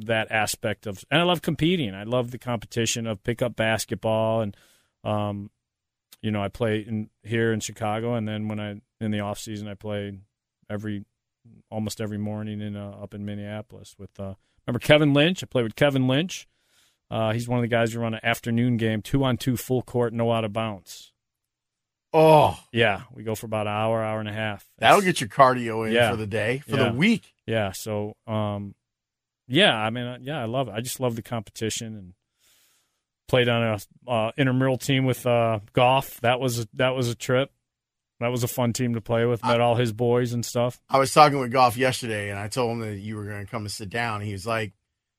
that 0.00 0.30
aspect 0.30 0.86
of, 0.86 1.02
and 1.10 1.20
I 1.20 1.24
love 1.24 1.40
competing. 1.42 1.94
I 1.94 2.04
love 2.04 2.30
the 2.30 2.38
competition 2.38 3.06
of 3.06 3.22
pickup 3.22 3.56
basketball, 3.56 4.42
and 4.42 4.56
um, 5.04 5.50
you 6.20 6.30
know, 6.30 6.42
I 6.42 6.48
play 6.48 6.80
in 6.80 7.08
here 7.22 7.52
in 7.52 7.60
Chicago, 7.60 8.14
and 8.14 8.26
then 8.28 8.48
when 8.48 8.60
I 8.60 8.80
in 9.00 9.10
the 9.12 9.20
off 9.20 9.38
season, 9.38 9.66
I 9.68 9.74
play 9.74 10.18
every 10.70 11.04
almost 11.70 12.00
every 12.00 12.18
morning 12.18 12.60
in 12.60 12.76
uh, 12.76 12.90
up 13.02 13.14
in 13.14 13.24
Minneapolis 13.24 13.94
with. 13.98 14.18
Uh, 14.18 14.34
remember 14.66 14.78
Kevin 14.80 15.14
Lynch? 15.14 15.42
I 15.42 15.46
played 15.46 15.62
with 15.64 15.76
Kevin 15.76 16.06
Lynch. 16.08 16.46
Uh, 17.10 17.32
he's 17.32 17.48
one 17.48 17.58
of 17.58 17.62
the 17.62 17.68
guys 17.68 17.92
who 17.94 18.00
run 18.00 18.12
an 18.14 18.20
afternoon 18.22 18.76
game, 18.76 19.00
two 19.00 19.24
on 19.24 19.38
two, 19.38 19.56
full 19.56 19.80
court, 19.82 20.12
no 20.12 20.30
out 20.30 20.44
of 20.44 20.52
bounds. 20.52 21.12
Oh, 22.12 22.58
Yeah, 22.72 23.02
we 23.14 23.22
go 23.22 23.34
for 23.34 23.46
about 23.46 23.66
an 23.66 23.72
hour, 23.74 24.02
hour 24.02 24.18
and 24.20 24.28
a 24.28 24.32
half. 24.32 24.66
that'll 24.78 25.02
get 25.02 25.20
your 25.20 25.28
cardio 25.28 25.86
in 25.86 25.92
Yeah. 25.92 26.10
for 26.10 26.16
the 26.16 26.26
day, 26.26 26.58
for 26.58 26.76
Yeah. 26.76 26.88
the 26.90 26.92
week. 26.96 27.34
Yeah. 27.46 27.72
So, 27.72 28.16
um, 28.26 28.74
yeah, 29.46 29.76
I 29.76 29.90
mean, 29.90 30.04
uh, 30.06 30.18
yeah, 30.20 30.40
I 30.40 30.44
love 30.46 30.68
it. 30.68 30.72
I 30.72 30.80
just 30.80 31.00
love 31.00 31.16
the 31.16 31.22
competition 31.22 31.96
and 31.96 32.14
played 33.26 33.48
on 33.48 33.62
a 34.06 34.10
uh, 34.10 34.32
intramural 34.38 34.78
team 34.78 35.04
with 35.04 35.26
uh, 35.26 35.60
Goff. 35.74 36.18
That 36.22 36.40
was 36.40 36.66
that 36.74 36.90
was 36.94 37.08
a 37.10 37.14
trip. 37.14 37.50
That 38.20 38.28
was 38.28 38.42
a 38.42 38.48
fun 38.48 38.72
team 38.72 38.94
to 38.94 39.00
play 39.00 39.24
with. 39.26 39.44
Met 39.44 39.60
all 39.60 39.76
his 39.76 39.92
boys 39.92 40.32
and 40.32 40.44
stuff. 40.44 40.80
I 40.90 40.98
was 40.98 41.12
talking 41.12 41.38
with 41.38 41.52
Goff 41.52 41.76
yesterday, 41.76 42.30
and 42.30 42.38
I 42.38 42.48
told 42.48 42.72
him 42.72 42.80
that 42.80 42.96
you 42.96 43.16
were 43.16 43.24
going 43.24 43.44
to 43.44 43.50
come 43.50 43.62
and 43.62 43.70
sit 43.70 43.90
down. 43.90 44.22
He 44.22 44.32
was 44.32 44.46
like, 44.46 44.72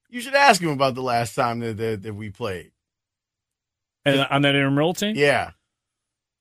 "You 0.10 0.20
should 0.20 0.36
ask 0.36 0.62
him 0.62 0.70
about 0.70 0.96
the 0.96 1.02
last 1.02 1.34
time 1.34 1.60
that 1.60 1.78
that, 1.78 2.04
that 2.04 2.14
we 2.14 2.30
played." 2.30 2.72
And 4.04 4.20
uh, 4.20 4.28
on 4.30 4.42
that 4.42 4.56
intramural 4.56 4.94
team, 4.94 5.16
Yeah, 5.16 5.52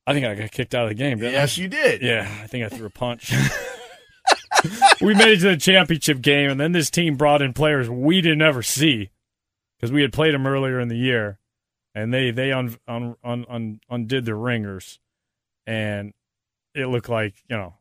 I 0.07 0.15
think 0.15 0.27
I 0.27 0.35
got 0.35 0.51
kicked 0.51 0.75
out 0.75 0.85
of 0.85 0.89
the 0.89 0.95
game. 0.95 1.19
Didn't 1.19 1.35
yes, 1.35 1.59
you 1.59 1.69
did. 1.69 2.03
Yeah, 2.03 2.29
I 2.43 2.47
think 2.49 2.65
I 2.65 2.75
threw 2.75 2.87
a 2.87 2.91
punch. 2.91 3.33
we 5.01 5.15
made 5.15 5.29
it 5.29 5.41
to 5.41 5.51
the 5.51 5.57
championship 5.57 6.21
game, 6.21 6.51
and 6.51 6.59
then 6.59 6.73
this 6.73 6.91
team 6.91 7.17
brought 7.17 7.43
in 7.43 7.53
players 7.53 7.89
we 7.89 8.21
didn't 8.21 8.43
ever 8.43 8.63
see 8.63 9.11
because 9.77 9.93
we 9.93 10.03
had 10.03 10.13
played 10.13 10.35
them 10.35 10.47
earlier 10.47 10.81
in 10.81 10.89
the 10.89 10.97
year, 10.97 11.39
and 11.95 12.13
they 12.13 12.33
they 12.33 12.51
un, 12.51 12.77
un, 12.89 13.15
un, 13.23 13.45
un, 13.49 13.81
undid 13.89 14.25
the 14.25 14.35
ringers, 14.35 14.99
and 15.67 16.13
it 16.79 16.89
looked 16.89 17.09
like 17.09 17.35
you 17.49 17.57
know 17.57 17.75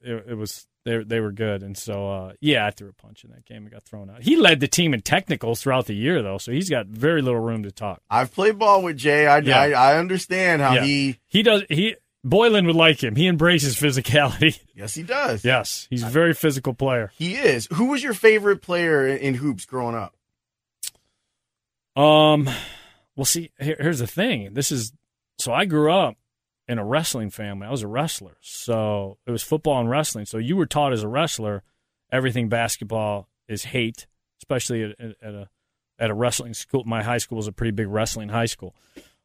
it, 0.00 0.24
it 0.30 0.34
was 0.34 0.66
they 0.84 1.02
they 1.04 1.20
were 1.20 1.32
good, 1.32 1.62
and 1.62 1.76
so 1.76 2.08
uh, 2.10 2.32
yeah, 2.40 2.66
I 2.66 2.70
threw 2.70 2.88
a 2.88 2.92
punch 2.92 3.24
in 3.24 3.30
that 3.30 3.44
game 3.44 3.62
and 3.62 3.70
got 3.70 3.82
thrown 3.84 4.08
out. 4.10 4.22
He 4.22 4.36
led 4.36 4.60
the 4.60 4.68
team 4.68 4.94
in 4.94 5.02
technicals 5.02 5.60
throughout 5.62 5.86
the 5.86 5.94
year 5.94 6.22
though, 6.22 6.38
so 6.38 6.50
he's 6.52 6.70
got 6.70 6.86
very 6.86 7.20
little 7.22 7.40
room 7.40 7.62
to 7.64 7.70
talk. 7.70 8.00
I've 8.10 8.32
played 8.32 8.58
ball 8.58 8.82
with 8.82 8.96
Jay. 8.96 9.26
I, 9.26 9.38
Yeah. 9.38 9.60
I, 9.60 9.70
I 9.70 9.98
understand 9.98 10.62
how 10.62 10.74
Yeah. 10.74 10.84
he. 10.84 11.18
He 11.28 11.42
does 11.42 11.62
he. 11.68 11.96
Boylan 12.24 12.66
would 12.66 12.74
like 12.76 13.02
him. 13.02 13.14
He 13.16 13.26
embraces 13.28 13.76
physicality. 13.76 14.58
Yes, 14.74 14.94
he 14.94 15.02
does. 15.02 15.44
yes, 15.44 15.88
he's 15.90 16.04
a 16.04 16.08
very 16.08 16.32
physical 16.34 16.72
player. 16.72 17.10
he 17.16 17.34
is. 17.34 17.66
Who 17.72 17.86
was 17.86 18.00
your 18.02 18.14
favorite 18.14 18.62
player 18.62 19.06
in, 19.08 19.18
in 19.18 19.34
hoops 19.34 19.64
growing 19.66 19.96
up? 19.96 20.14
Um, 21.96 22.48
well, 23.16 23.24
see, 23.24 23.50
here, 23.58 23.76
here's 23.80 23.98
the 23.98 24.06
thing. 24.06 24.54
This 24.54 24.70
is 24.70 24.92
so 25.38 25.52
I 25.52 25.64
grew 25.64 25.92
up 25.92 26.16
in 26.68 26.78
a 26.78 26.84
wrestling 26.84 27.30
family. 27.30 27.66
I 27.66 27.70
was 27.70 27.82
a 27.82 27.88
wrestler, 27.88 28.36
so 28.40 29.18
it 29.26 29.30
was 29.30 29.42
football 29.42 29.80
and 29.80 29.88
wrestling. 29.88 30.26
So 30.26 30.38
you 30.38 30.56
were 30.56 30.66
taught 30.66 30.92
as 30.92 31.02
a 31.02 31.08
wrestler, 31.08 31.62
everything 32.12 32.48
basketball 32.48 33.28
is 33.48 33.64
hate, 33.64 34.06
especially 34.40 34.84
at, 34.84 35.16
at, 35.22 35.34
a 35.34 35.48
at 35.98 36.10
a 36.10 36.14
wrestling 36.14 36.54
school. 36.54 36.84
My 36.84 37.02
high 37.02 37.18
school 37.18 37.36
was 37.36 37.46
a 37.46 37.52
pretty 37.52 37.72
big 37.72 37.88
wrestling 37.88 38.28
high 38.28 38.46
school. 38.46 38.74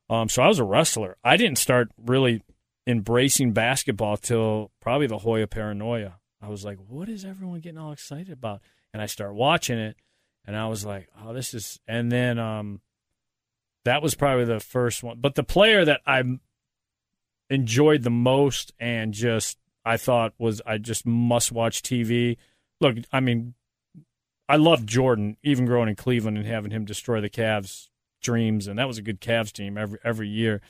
Um, 0.09 0.29
so 0.29 0.41
I 0.41 0.47
was 0.47 0.59
a 0.59 0.63
wrestler. 0.63 1.17
I 1.23 1.37
didn't 1.37 1.57
start 1.57 1.89
really 1.97 2.41
embracing 2.87 3.51
basketball 3.53 4.17
till 4.17 4.71
probably 4.81 5.07
the 5.07 5.19
Hoya 5.19 5.47
Paranoia. 5.47 6.19
I 6.41 6.49
was 6.49 6.65
like, 6.65 6.77
what 6.87 7.09
is 7.09 7.23
everyone 7.23 7.59
getting 7.59 7.77
all 7.77 7.91
excited 7.91 8.31
about? 8.31 8.61
And 8.93 9.01
I 9.01 9.05
start 9.05 9.33
watching 9.33 9.77
it, 9.77 9.95
and 10.45 10.55
I 10.55 10.67
was 10.67 10.85
like, 10.85 11.07
oh, 11.21 11.33
this 11.33 11.53
is. 11.53 11.79
And 11.87 12.11
then 12.11 12.37
um, 12.37 12.81
that 13.85 14.01
was 14.01 14.15
probably 14.15 14.45
the 14.45 14.59
first 14.59 15.03
one. 15.03 15.19
But 15.19 15.35
the 15.35 15.43
player 15.43 15.83
that 15.85 16.01
I 16.05 16.23
enjoyed 17.53 18.03
the 18.03 18.09
most 18.09 18.73
and 18.79 19.13
just 19.13 19.57
I 19.85 19.97
thought 19.97 20.33
was 20.37 20.61
I 20.65 20.77
just 20.77 21.05
must 21.05 21.51
watch 21.51 21.81
TV. 21.81 22.37
Look, 22.79 22.97
I 23.11 23.19
mean, 23.19 23.53
I 24.47 24.57
loved 24.57 24.87
Jordan, 24.87 25.37
even 25.43 25.65
growing 25.65 25.89
in 25.89 25.95
Cleveland 25.95 26.37
and 26.37 26.45
having 26.45 26.71
him 26.71 26.85
destroy 26.85 27.21
the 27.21 27.29
Cavs' 27.29 27.89
dreams, 28.21 28.67
and 28.67 28.79
that 28.79 28.87
was 28.87 28.97
a 28.97 29.01
good 29.01 29.21
Cavs 29.21 29.51
team 29.51 29.77
every 29.77 29.99
every 30.03 30.27
year. 30.27 30.61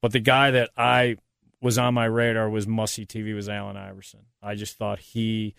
But 0.00 0.12
the 0.12 0.20
guy 0.20 0.50
that 0.50 0.70
I 0.76 1.16
was 1.60 1.78
on 1.78 1.94
my 1.94 2.06
radar 2.06 2.50
was 2.50 2.66
must 2.66 2.94
see 2.94 3.06
TV 3.06 3.34
was 3.34 3.48
Allen 3.48 3.76
Iverson. 3.76 4.20
I 4.42 4.54
just 4.54 4.76
thought 4.76 4.98
he 4.98 5.54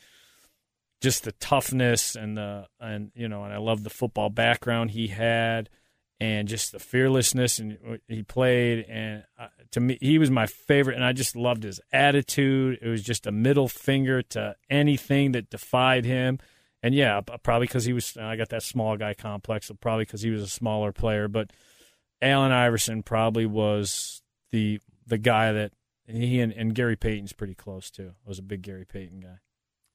just 1.02 1.24
the 1.24 1.32
toughness 1.34 2.16
and 2.16 2.38
the 2.38 2.68
and 2.80 3.12
you 3.16 3.28
know 3.28 3.44
and 3.44 3.54
I 3.54 3.58
love 3.58 3.84
the 3.84 3.90
football 3.90 4.30
background 4.30 4.92
he 4.92 5.08
had 5.08 5.70
and 6.24 6.48
just 6.48 6.72
the 6.72 6.80
fearlessness 6.80 7.60
and 7.60 7.78
he 8.08 8.24
played 8.24 8.86
and 8.88 9.26
uh, 9.38 9.48
to 9.72 9.82
me 9.82 9.98
he 10.00 10.18
was 10.18 10.32
my 10.32 10.46
favorite 10.46 10.96
and 10.96 11.04
I 11.04 11.12
just 11.12 11.36
loved 11.36 11.64
his 11.64 11.82
attitude 11.92 12.80
it 12.82 12.88
was 12.88 13.04
just 13.04 13.28
a 13.28 13.32
middle 13.32 13.68
finger 13.68 14.22
to 14.22 14.56
anything 14.70 15.34
that 15.34 15.50
defied 15.50 16.06
him 16.06 16.40
and 16.82 16.96
yeah 16.96 17.20
probably 17.20 17.68
because 17.68 17.84
he 17.84 17.92
was 17.92 18.16
I 18.16 18.38
got 18.38 18.50
that 18.50 18.64
small 18.64 18.96
guy 18.96 19.14
complex 19.14 19.68
so 19.68 19.74
probably 19.74 20.06
because 20.06 20.22
he 20.22 20.30
was 20.30 20.42
a 20.42 20.48
smaller 20.48 20.94
player 20.94 21.28
but 21.28 21.52
Allen 22.22 22.54
Iverson 22.54 23.04
probably 23.04 23.46
was 23.46 24.22
the 24.52 24.80
the 25.06 25.18
guy 25.18 25.52
that 25.52 25.74
he 26.08 26.40
and, 26.40 26.54
and 26.54 26.74
Gary 26.74 26.96
Payton's 26.96 27.34
pretty 27.34 27.56
close 27.56 27.92
too. 27.92 28.14
I 28.26 28.30
was 28.30 28.40
a 28.40 28.44
big 28.44 28.62
Gary 28.62 28.86
Payton 28.86 29.20
guy. 29.20 29.40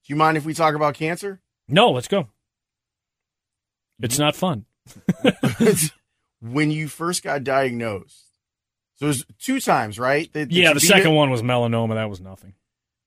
Do 0.04 0.12
you 0.12 0.16
mind 0.16 0.36
if 0.36 0.44
we 0.44 0.52
talk 0.52 0.74
about 0.74 0.94
cancer? 0.94 1.40
No, 1.68 1.90
let's 1.90 2.08
go. 2.08 2.28
It's 4.00 4.18
not 4.18 4.36
fun. 4.36 4.66
when 6.40 6.70
you 6.70 6.88
first 6.88 7.22
got 7.22 7.44
diagnosed, 7.44 8.24
so 8.96 9.06
it 9.06 9.08
was 9.08 9.24
two 9.38 9.60
times, 9.60 9.98
right? 9.98 10.32
That- 10.32 10.48
that 10.48 10.54
Yeah, 10.54 10.72
the 10.72 10.80
second 10.80 11.12
it? 11.12 11.14
one 11.14 11.30
was 11.30 11.42
melanoma. 11.42 11.94
That 11.94 12.10
was 12.10 12.20
nothing. 12.20 12.54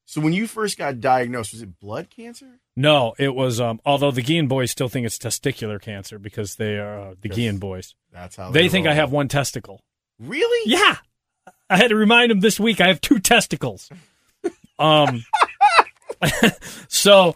So 0.06 0.20
when 0.20 0.34
you 0.34 0.46
first 0.48 0.78
got 0.78 1.00
diagnosed, 1.00 1.54
was 1.54 1.62
it 1.62 1.80
blood 1.80 2.10
cancer? 2.10 2.60
No, 2.76 3.14
it 3.18 3.34
was. 3.34 3.62
Um, 3.62 3.80
although 3.86 4.12
the 4.12 4.22
Guillen 4.22 4.48
boys 4.48 4.70
still 4.72 4.90
think 4.90 5.06
it's 5.06 5.18
testicular 5.18 5.82
cancer 5.82 6.20
because 6.20 6.56
they 6.56 6.78
are 6.78 7.00
uh, 7.00 7.14
the 7.22 7.30
Yes. 7.30 7.36
Guillen 7.38 7.58
boys. 7.60 7.96
That's 8.12 8.36
how 8.36 8.52
They 8.52 8.68
think 8.68 8.88
I 8.88 8.94
have 8.94 9.12
one 9.12 9.28
testicle. 9.30 9.82
Really? 10.20 10.70
Yeah, 10.70 10.98
I 11.70 11.78
had 11.78 11.90
to 11.90 11.96
remind 11.96 12.30
them 12.32 12.42
this 12.42 12.60
week 12.60 12.82
I 12.82 12.88
have 12.88 13.02
two 13.02 13.20
testicles. 13.20 13.90
Um, 14.80 15.24
so 16.88 17.36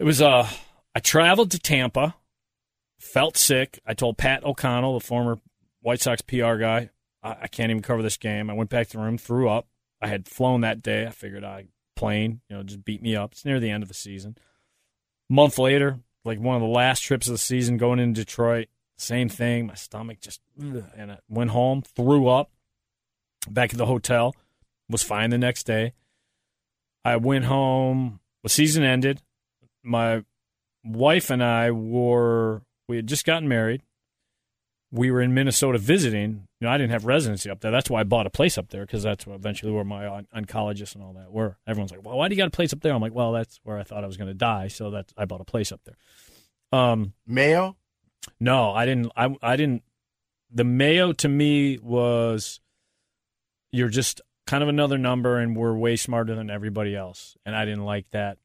it 0.00 0.04
was. 0.04 0.20
Uh, 0.20 0.48
I 0.94 0.98
traveled 1.00 1.52
to 1.52 1.58
Tampa, 1.60 2.16
felt 3.04 3.36
sick. 3.36 3.78
I 3.86 3.94
told 3.94 4.18
Pat 4.18 4.44
O'Connell, 4.44 4.98
the 4.98 5.04
former 5.04 5.38
White 5.80 6.00
Sox 6.00 6.22
PR 6.22 6.56
guy, 6.56 6.90
I, 7.22 7.36
I 7.42 7.46
can't 7.48 7.70
even 7.70 7.82
cover 7.82 8.02
this 8.02 8.16
game. 8.16 8.50
I 8.50 8.54
went 8.54 8.70
back 8.70 8.88
to 8.88 8.96
the 8.96 9.02
room, 9.02 9.18
threw 9.18 9.48
up. 9.48 9.68
I 10.00 10.08
had 10.08 10.26
flown 10.28 10.62
that 10.62 10.82
day. 10.82 11.06
I 11.06 11.10
figured 11.10 11.44
I 11.44 11.66
plane, 11.96 12.40
you 12.48 12.56
know, 12.56 12.62
just 12.62 12.84
beat 12.84 13.02
me 13.02 13.14
up. 13.14 13.32
It's 13.32 13.44
near 13.44 13.60
the 13.60 13.70
end 13.70 13.82
of 13.82 13.88
the 13.88 13.94
season. 13.94 14.36
month 15.28 15.58
later, 15.58 16.00
like 16.24 16.40
one 16.40 16.56
of 16.56 16.62
the 16.62 16.68
last 16.68 17.00
trips 17.00 17.28
of 17.28 17.32
the 17.32 17.38
season, 17.38 17.76
going 17.76 17.98
into 17.98 18.22
Detroit, 18.22 18.68
same 18.96 19.28
thing. 19.28 19.66
My 19.66 19.74
stomach 19.74 20.20
just, 20.20 20.40
and 20.58 21.12
I 21.12 21.18
went 21.28 21.50
home, 21.50 21.82
threw 21.82 22.28
up. 22.28 22.50
Back 23.48 23.74
at 23.74 23.78
the 23.78 23.86
hotel, 23.86 24.34
was 24.88 25.02
fine 25.02 25.28
the 25.28 25.36
next 25.36 25.64
day. 25.64 25.92
I 27.04 27.16
went 27.16 27.44
home. 27.44 28.20
The 28.42 28.48
season 28.48 28.82
ended. 28.82 29.20
My 29.82 30.24
wife 30.82 31.28
and 31.28 31.42
I 31.42 31.70
were 31.70 32.62
we 32.88 32.96
had 32.96 33.06
just 33.06 33.24
gotten 33.24 33.48
married. 33.48 33.82
We 34.92 35.10
were 35.10 35.20
in 35.20 35.34
Minnesota 35.34 35.78
visiting. 35.78 36.46
You 36.60 36.66
know, 36.66 36.70
I 36.70 36.78
didn't 36.78 36.92
have 36.92 37.04
residency 37.04 37.50
up 37.50 37.60
there. 37.60 37.70
That's 37.70 37.90
why 37.90 38.00
I 38.00 38.04
bought 38.04 38.26
a 38.26 38.30
place 38.30 38.56
up 38.56 38.68
there 38.68 38.86
because 38.86 39.02
that's 39.02 39.26
eventually 39.26 39.72
where 39.72 39.84
my 39.84 40.06
on- 40.06 40.28
oncologists 40.34 40.94
and 40.94 41.02
all 41.02 41.14
that 41.14 41.32
were. 41.32 41.56
Everyone's 41.66 41.90
like, 41.90 42.04
"Well, 42.04 42.16
why 42.16 42.28
do 42.28 42.34
you 42.34 42.38
got 42.40 42.48
a 42.48 42.52
place 42.52 42.72
up 42.72 42.80
there?" 42.80 42.94
I'm 42.94 43.02
like, 43.02 43.14
"Well, 43.14 43.32
that's 43.32 43.58
where 43.64 43.78
I 43.78 43.82
thought 43.82 44.04
I 44.04 44.06
was 44.06 44.16
going 44.16 44.28
to 44.28 44.34
die, 44.34 44.68
so 44.68 44.90
that's 44.90 45.12
I 45.16 45.24
bought 45.24 45.40
a 45.40 45.44
place 45.44 45.72
up 45.72 45.80
there." 45.84 45.96
Um, 46.72 47.14
Mayo? 47.26 47.76
no, 48.40 48.72
I 48.72 48.86
didn't. 48.86 49.12
I 49.16 49.34
I 49.42 49.56
didn't. 49.56 49.82
The 50.50 50.64
Mayo 50.64 51.12
to 51.14 51.28
me 51.28 51.78
was 51.78 52.60
you're 53.72 53.88
just 53.88 54.20
kind 54.46 54.62
of 54.62 54.68
another 54.68 54.98
number, 54.98 55.38
and 55.38 55.56
we're 55.56 55.74
way 55.74 55.96
smarter 55.96 56.34
than 56.36 56.50
everybody 56.50 56.94
else, 56.94 57.36
and 57.44 57.56
I 57.56 57.64
didn't 57.64 57.84
like 57.84 58.10
that 58.10 58.38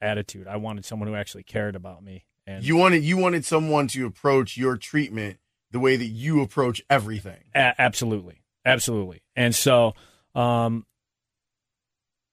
attitude. 0.00 0.46
I 0.46 0.56
wanted 0.56 0.84
someone 0.84 1.08
who 1.08 1.14
actually 1.14 1.44
cared 1.44 1.76
about 1.76 2.02
me. 2.02 2.26
And 2.46 2.64
You 2.64 2.76
wanted 2.76 3.04
you 3.04 3.16
wanted 3.16 3.44
someone 3.44 3.86
to 3.88 4.06
approach 4.06 4.56
your 4.56 4.76
treatment 4.76 5.38
the 5.70 5.80
way 5.80 5.96
that 5.96 6.06
you 6.06 6.40
approach 6.42 6.82
everything. 6.90 7.44
A- 7.54 7.74
absolutely, 7.80 8.42
absolutely. 8.64 9.22
And 9.34 9.54
so, 9.54 9.94
um, 10.34 10.86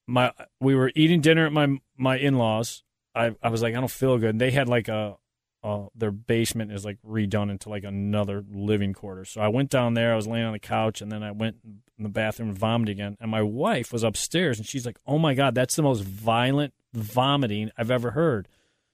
my 0.08 0.34
we 0.60 0.76
were 0.76 0.92
eating 0.96 1.22
dinner 1.22 1.46
at 1.46 1.54
my 1.54 1.80
my 1.98 2.18
in 2.18 2.38
laws. 2.38 2.84
I 3.16 3.36
I 3.42 3.50
was 3.50 3.62
like, 3.62 3.76
I 3.76 3.80
don't 3.80 3.92
feel 3.92 4.18
good. 4.18 4.32
And 4.32 4.42
they 4.42 4.52
had 4.52 4.68
like 4.68 4.88
a, 4.90 5.18
uh, 5.64 5.86
their 5.96 6.12
basement 6.12 6.72
is 6.72 6.84
like 6.84 6.98
redone 7.08 7.50
into 7.50 7.70
like 7.70 7.84
another 7.84 8.44
living 8.52 8.94
quarter. 8.94 9.26
So 9.26 9.42
I 9.42 9.48
went 9.48 9.70
down 9.70 9.94
there. 9.94 10.14
I 10.14 10.16
was 10.16 10.28
laying 10.28 10.46
on 10.46 10.54
the 10.54 10.60
couch, 10.60 11.02
and 11.02 11.12
then 11.12 11.24
I 11.24 11.32
went 11.32 11.58
in 11.98 12.04
the 12.04 12.10
bathroom 12.10 12.50
and 12.50 12.58
vomited 12.58 12.96
again. 12.98 13.18
And 13.20 13.32
my 13.32 13.42
wife 13.42 13.94
was 13.94 14.04
upstairs, 14.04 14.58
and 14.58 14.68
she's 14.68 14.86
like, 14.86 14.98
"Oh 15.06 15.18
my 15.18 15.34
god, 15.34 15.56
that's 15.56 15.76
the 15.76 15.84
most 15.84 16.04
violent 16.04 16.74
vomiting 16.94 17.72
I've 17.78 17.92
ever 17.92 18.12
heard." 18.12 18.48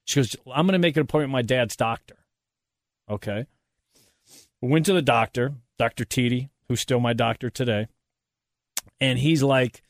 She 0.07 0.19
goes, 0.19 0.35
"I'm 0.51 0.65
going 0.65 0.73
to 0.73 0.79
make 0.79 0.95
an 0.95 1.03
appointment 1.03 1.29
with 1.29 1.33
my 1.33 1.41
dad's 1.43 1.75
doctor." 1.75 2.15
Okay. 3.09 3.45
We 4.61 4.69
went 4.69 4.87
to 4.87 4.93
the 4.93 5.01
doctor, 5.01 5.53
Dr. 5.77 6.03
Teedy, 6.03 6.49
who's 6.67 6.81
still 6.81 6.99
my 6.99 7.13
doctor 7.13 7.49
today. 7.49 7.87
And 8.99 9.19
he's 9.19 9.43
like, 9.43 9.83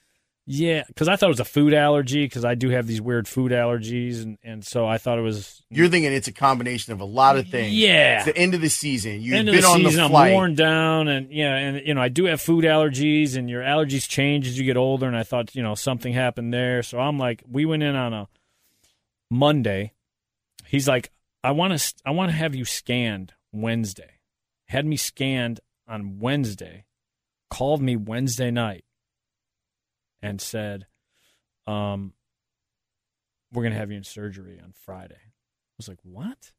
yeah, 0.49 0.83
because 0.87 1.09
I 1.09 1.17
thought 1.17 1.27
it 1.27 1.29
was 1.29 1.39
a 1.41 1.45
food 1.45 1.73
allergy 1.73 2.23
because 2.23 2.45
I 2.45 2.55
do 2.55 2.69
have 2.69 2.87
these 2.87 3.01
weird 3.01 3.27
food 3.27 3.51
allergies. 3.51 4.23
And, 4.23 4.37
and 4.43 4.65
so 4.65 4.87
I 4.87 4.97
thought 4.97 5.17
it 5.17 5.21
was. 5.21 5.61
You're 5.69 5.89
thinking 5.89 6.13
it's 6.13 6.29
a 6.29 6.33
combination 6.33 6.93
of 6.93 7.01
a 7.01 7.05
lot 7.05 7.37
of 7.37 7.49
things. 7.49 7.73
Yeah. 7.73 8.17
It's 8.17 8.25
the 8.25 8.37
end 8.37 8.53
of 8.53 8.61
the 8.61 8.69
season. 8.69 9.21
You've 9.21 9.35
End 9.35 9.47
been 9.47 9.55
of 9.55 9.61
the 9.61 9.67
on 9.67 9.77
season, 9.79 10.09
the 10.09 10.17
I'm 10.17 10.33
worn 10.33 10.55
down, 10.55 11.09
and 11.09 11.29
yeah, 11.31 11.53
and 11.53 11.85
you 11.85 11.93
know, 11.93 12.01
I 12.01 12.07
do 12.07 12.25
have 12.25 12.39
food 12.39 12.63
allergies, 12.63 13.35
and 13.35 13.49
your 13.49 13.61
allergies 13.61 14.07
change 14.07 14.47
as 14.47 14.57
you 14.57 14.63
get 14.63 14.77
older. 14.77 15.05
And 15.05 15.17
I 15.17 15.23
thought, 15.23 15.53
you 15.53 15.61
know, 15.63 15.75
something 15.75 16.13
happened 16.13 16.53
there. 16.53 16.81
So 16.81 16.97
I'm 16.97 17.17
like, 17.17 17.43
we 17.49 17.65
went 17.65 17.83
in 17.83 17.95
on 17.95 18.13
a 18.13 18.29
Monday. 19.29 19.91
He's 20.67 20.87
like, 20.87 21.11
I 21.43 21.51
want 21.51 21.77
to, 21.77 21.93
I 22.05 22.11
want 22.11 22.31
to 22.31 22.37
have 22.37 22.55
you 22.55 22.65
scanned 22.65 23.33
Wednesday. 23.51 24.19
Had 24.67 24.85
me 24.85 24.97
scanned 24.97 25.59
on 25.87 26.19
Wednesday. 26.19 26.85
Called 27.49 27.81
me 27.81 27.95
Wednesday 27.95 28.51
night 28.51 28.83
and 30.21 30.41
said, 30.41 30.87
um, 31.65 32.13
we're 33.53 33.63
gonna 33.63 33.75
have 33.75 33.91
you 33.91 33.97
in 33.97 34.03
surgery 34.03 34.59
on 34.61 34.73
Friday. 34.73 35.15
I 35.15 35.75
was 35.77 35.87
like, 35.87 35.99
what? 36.03 36.51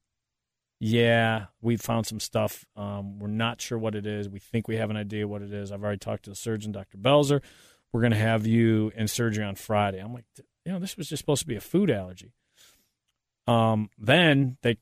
Yeah, 0.80 1.46
we 1.60 1.76
found 1.76 2.06
some 2.06 2.20
stuff. 2.20 2.64
Um, 2.76 3.18
we're 3.18 3.26
not 3.26 3.60
sure 3.60 3.78
what 3.78 3.96
it 3.96 4.06
is. 4.06 4.28
We 4.28 4.38
think 4.38 4.68
we 4.68 4.76
have 4.76 4.90
an 4.90 4.96
idea 4.96 5.26
what 5.26 5.42
it 5.42 5.52
is. 5.52 5.72
I've 5.72 5.82
already 5.82 5.98
talked 5.98 6.24
to 6.24 6.30
the 6.30 6.36
surgeon, 6.36 6.70
Dr. 6.70 6.98
Belzer. 6.98 7.42
We're 7.92 8.00
going 8.00 8.12
to 8.12 8.18
have 8.18 8.46
you 8.46 8.92
in 8.94 9.08
surgery 9.08 9.44
on 9.44 9.56
Friday. 9.56 9.98
I'm 9.98 10.12
like, 10.14 10.26
you 10.64 10.72
know, 10.72 10.78
this 10.78 10.96
was 10.96 11.08
just 11.08 11.20
supposed 11.20 11.40
to 11.40 11.48
be 11.48 11.56
a 11.56 11.60
food 11.60 11.90
allergy. 11.90 12.32
Um, 13.48 13.88
then 13.98 14.58
they 14.62 14.76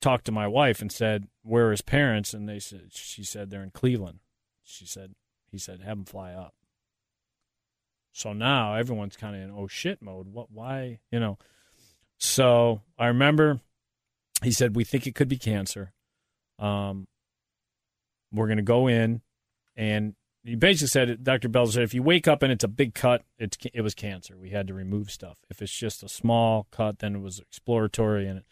talked 0.00 0.26
to 0.26 0.32
my 0.32 0.46
wife 0.46 0.80
and 0.80 0.92
said, 0.92 1.26
"Where 1.42 1.68
are 1.68 1.70
his 1.72 1.82
parents?" 1.82 2.32
And 2.32 2.48
they 2.48 2.60
said, 2.60 2.92
she 2.92 3.24
said 3.24 3.50
they're 3.50 3.62
in 3.62 3.70
Cleveland. 3.70 4.20
She 4.62 4.86
said, 4.86 5.14
he 5.50 5.58
said, 5.58 5.82
have 5.82 5.98
them 5.98 6.04
fly 6.04 6.32
up. 6.32 6.54
So 8.12 8.32
now 8.32 8.74
everyone's 8.74 9.16
kind 9.16 9.34
of 9.34 9.42
in 9.42 9.50
oh 9.50 9.66
shit 9.66 10.00
mode. 10.00 10.28
What? 10.28 10.50
Why? 10.50 11.00
You 11.10 11.18
know. 11.18 11.38
So 12.18 12.82
I 12.98 13.06
remember 13.06 13.60
he 14.42 14.52
said 14.52 14.76
we 14.76 14.84
think 14.84 15.06
it 15.06 15.14
could 15.14 15.28
be 15.28 15.38
cancer. 15.38 15.92
Um, 16.58 17.08
we're 18.32 18.46
going 18.46 18.58
to 18.58 18.62
go 18.62 18.86
in, 18.86 19.20
and 19.76 20.14
he 20.44 20.56
basically 20.56 20.88
said, 20.88 21.22
Dr. 21.22 21.48
Bell 21.48 21.66
said, 21.66 21.84
if 21.84 21.94
you 21.94 22.02
wake 22.02 22.26
up 22.26 22.42
and 22.42 22.52
it's 22.52 22.64
a 22.64 22.68
big 22.68 22.94
cut, 22.94 23.22
it's 23.38 23.56
it 23.72 23.82
was 23.82 23.94
cancer. 23.94 24.36
We 24.36 24.50
had 24.50 24.66
to 24.66 24.74
remove 24.74 25.10
stuff. 25.10 25.38
If 25.50 25.62
it's 25.62 25.76
just 25.76 26.02
a 26.02 26.08
small 26.08 26.66
cut, 26.70 26.98
then 26.98 27.16
it 27.16 27.20
was 27.20 27.38
exploratory, 27.38 28.26
and. 28.26 28.42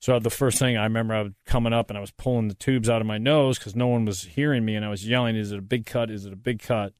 So 0.00 0.20
the 0.20 0.30
first 0.30 0.60
thing 0.60 0.76
I 0.76 0.84
remember, 0.84 1.12
I 1.12 1.22
was 1.22 1.32
coming 1.44 1.72
up 1.72 1.90
and 1.90 1.98
I 1.98 2.00
was 2.00 2.12
pulling 2.12 2.46
the 2.46 2.54
tubes 2.54 2.88
out 2.88 3.00
of 3.00 3.06
my 3.08 3.18
nose 3.18 3.58
because 3.58 3.74
no 3.74 3.88
one 3.88 4.04
was 4.04 4.22
hearing 4.22 4.64
me, 4.64 4.76
and 4.76 4.84
I 4.84 4.90
was 4.90 5.04
yelling, 5.04 5.34
"Is 5.34 5.50
it 5.50 5.58
a 5.58 5.62
big 5.62 5.86
cut? 5.86 6.08
Is 6.08 6.24
it 6.24 6.32
a 6.32 6.36
big 6.36 6.60
cut?" 6.60 6.92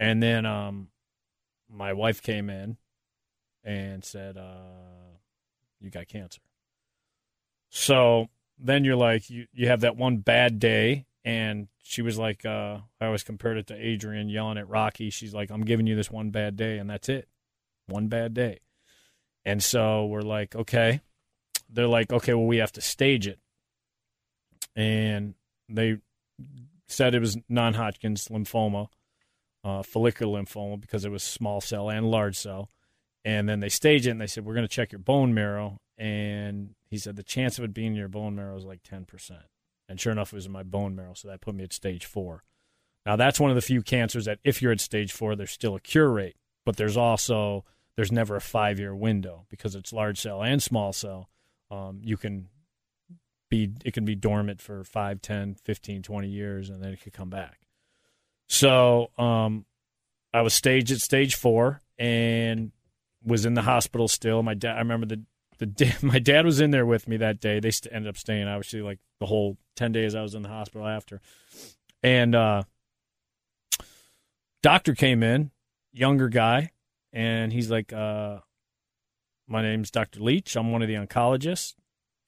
And 0.00 0.20
then 0.20 0.44
um, 0.44 0.88
my 1.70 1.92
wife 1.92 2.20
came 2.20 2.50
in 2.50 2.76
and 3.62 4.04
said, 4.04 4.36
uh, 4.36 5.14
"You 5.80 5.90
got 5.90 6.08
cancer." 6.08 6.40
So 7.70 8.28
then 8.58 8.84
you're 8.84 8.96
like, 8.96 9.30
you, 9.30 9.46
you 9.52 9.68
have 9.68 9.80
that 9.80 9.96
one 9.96 10.18
bad 10.18 10.58
day. 10.58 11.06
And 11.28 11.68
she 11.82 12.00
was 12.00 12.16
like, 12.16 12.46
uh, 12.46 12.78
I 13.02 13.04
always 13.04 13.22
compared 13.22 13.58
it 13.58 13.66
to 13.66 13.74
Adrian 13.74 14.30
yelling 14.30 14.56
at 14.56 14.66
Rocky. 14.66 15.10
She's 15.10 15.34
like, 15.34 15.50
I'm 15.50 15.60
giving 15.60 15.86
you 15.86 15.94
this 15.94 16.10
one 16.10 16.30
bad 16.30 16.56
day, 16.56 16.78
and 16.78 16.88
that's 16.88 17.10
it. 17.10 17.28
One 17.86 18.08
bad 18.08 18.32
day. 18.32 18.60
And 19.44 19.62
so 19.62 20.06
we're 20.06 20.22
like, 20.22 20.56
okay. 20.56 21.02
They're 21.68 21.86
like, 21.86 22.14
okay, 22.14 22.32
well, 22.32 22.46
we 22.46 22.56
have 22.56 22.72
to 22.72 22.80
stage 22.80 23.26
it. 23.26 23.40
And 24.74 25.34
they 25.68 25.98
said 26.86 27.14
it 27.14 27.20
was 27.20 27.36
non 27.46 27.74
Hodgkin's 27.74 28.28
lymphoma, 28.28 28.88
uh, 29.62 29.82
follicular 29.82 30.40
lymphoma, 30.40 30.80
because 30.80 31.04
it 31.04 31.10
was 31.10 31.22
small 31.22 31.60
cell 31.60 31.90
and 31.90 32.10
large 32.10 32.38
cell. 32.38 32.70
And 33.22 33.46
then 33.46 33.60
they 33.60 33.68
staged 33.68 34.06
it 34.06 34.12
and 34.12 34.20
they 34.20 34.28
said, 34.28 34.46
We're 34.46 34.54
going 34.54 34.66
to 34.66 34.74
check 34.74 34.92
your 34.92 34.98
bone 34.98 35.34
marrow. 35.34 35.82
And 35.98 36.70
he 36.88 36.96
said, 36.96 37.16
The 37.16 37.22
chance 37.22 37.58
of 37.58 37.64
it 37.64 37.74
being 37.74 37.88
in 37.88 37.96
your 37.96 38.08
bone 38.08 38.34
marrow 38.34 38.56
is 38.56 38.64
like 38.64 38.82
10%. 38.82 39.42
And 39.88 40.00
sure 40.00 40.12
enough, 40.12 40.32
it 40.32 40.36
was 40.36 40.46
in 40.46 40.52
my 40.52 40.62
bone 40.62 40.94
marrow. 40.94 41.14
So 41.14 41.28
that 41.28 41.40
put 41.40 41.54
me 41.54 41.64
at 41.64 41.72
stage 41.72 42.04
four. 42.04 42.44
Now, 43.06 43.16
that's 43.16 43.40
one 43.40 43.50
of 43.50 43.54
the 43.54 43.62
few 43.62 43.82
cancers 43.82 44.26
that 44.26 44.38
if 44.44 44.60
you're 44.60 44.72
at 44.72 44.80
stage 44.80 45.12
four, 45.12 45.34
there's 45.34 45.50
still 45.50 45.74
a 45.74 45.80
cure 45.80 46.10
rate. 46.10 46.36
But 46.66 46.76
there's 46.76 46.96
also, 46.96 47.64
there's 47.96 48.12
never 48.12 48.36
a 48.36 48.40
five 48.40 48.78
year 48.78 48.94
window 48.94 49.46
because 49.48 49.74
it's 49.74 49.92
large 49.92 50.20
cell 50.20 50.42
and 50.42 50.62
small 50.62 50.92
cell. 50.92 51.30
Um, 51.70 52.00
you 52.02 52.16
can 52.16 52.48
be, 53.48 53.72
it 53.84 53.94
can 53.94 54.04
be 54.04 54.14
dormant 54.14 54.60
for 54.60 54.84
5, 54.84 55.22
10, 55.22 55.56
15, 55.64 56.02
20 56.02 56.28
years, 56.28 56.68
and 56.68 56.82
then 56.82 56.92
it 56.92 57.00
could 57.00 57.14
come 57.14 57.30
back. 57.30 57.60
So 58.48 59.10
um, 59.16 59.64
I 60.32 60.42
was 60.42 60.54
staged 60.54 60.90
at 60.90 60.98
stage 60.98 61.34
four 61.34 61.80
and 61.98 62.72
was 63.24 63.46
in 63.46 63.54
the 63.54 63.62
hospital 63.62 64.08
still. 64.08 64.42
My 64.42 64.54
dad, 64.54 64.76
I 64.76 64.78
remember 64.78 65.06
the 65.06 65.22
the 65.58 65.96
my 66.02 66.18
dad 66.18 66.44
was 66.44 66.60
in 66.60 66.70
there 66.70 66.86
with 66.86 67.08
me 67.08 67.16
that 67.18 67.40
day. 67.40 67.60
They 67.60 67.70
st- 67.70 67.92
ended 67.92 68.08
up 68.08 68.16
staying 68.16 68.48
obviously 68.48 68.82
like 68.82 68.98
the 69.20 69.26
whole 69.26 69.58
ten 69.76 69.92
days 69.92 70.14
I 70.14 70.22
was 70.22 70.34
in 70.34 70.42
the 70.42 70.48
hospital 70.48 70.86
after, 70.86 71.20
and 72.02 72.34
uh, 72.34 72.62
doctor 74.62 74.94
came 74.94 75.22
in, 75.22 75.50
younger 75.92 76.28
guy, 76.28 76.70
and 77.12 77.52
he's 77.52 77.70
like, 77.70 77.92
uh, 77.92 78.38
"My 79.46 79.62
name's 79.62 79.90
Doctor 79.90 80.20
Leach. 80.20 80.56
I'm 80.56 80.72
one 80.72 80.82
of 80.82 80.88
the 80.88 80.94
oncologists, 80.94 81.74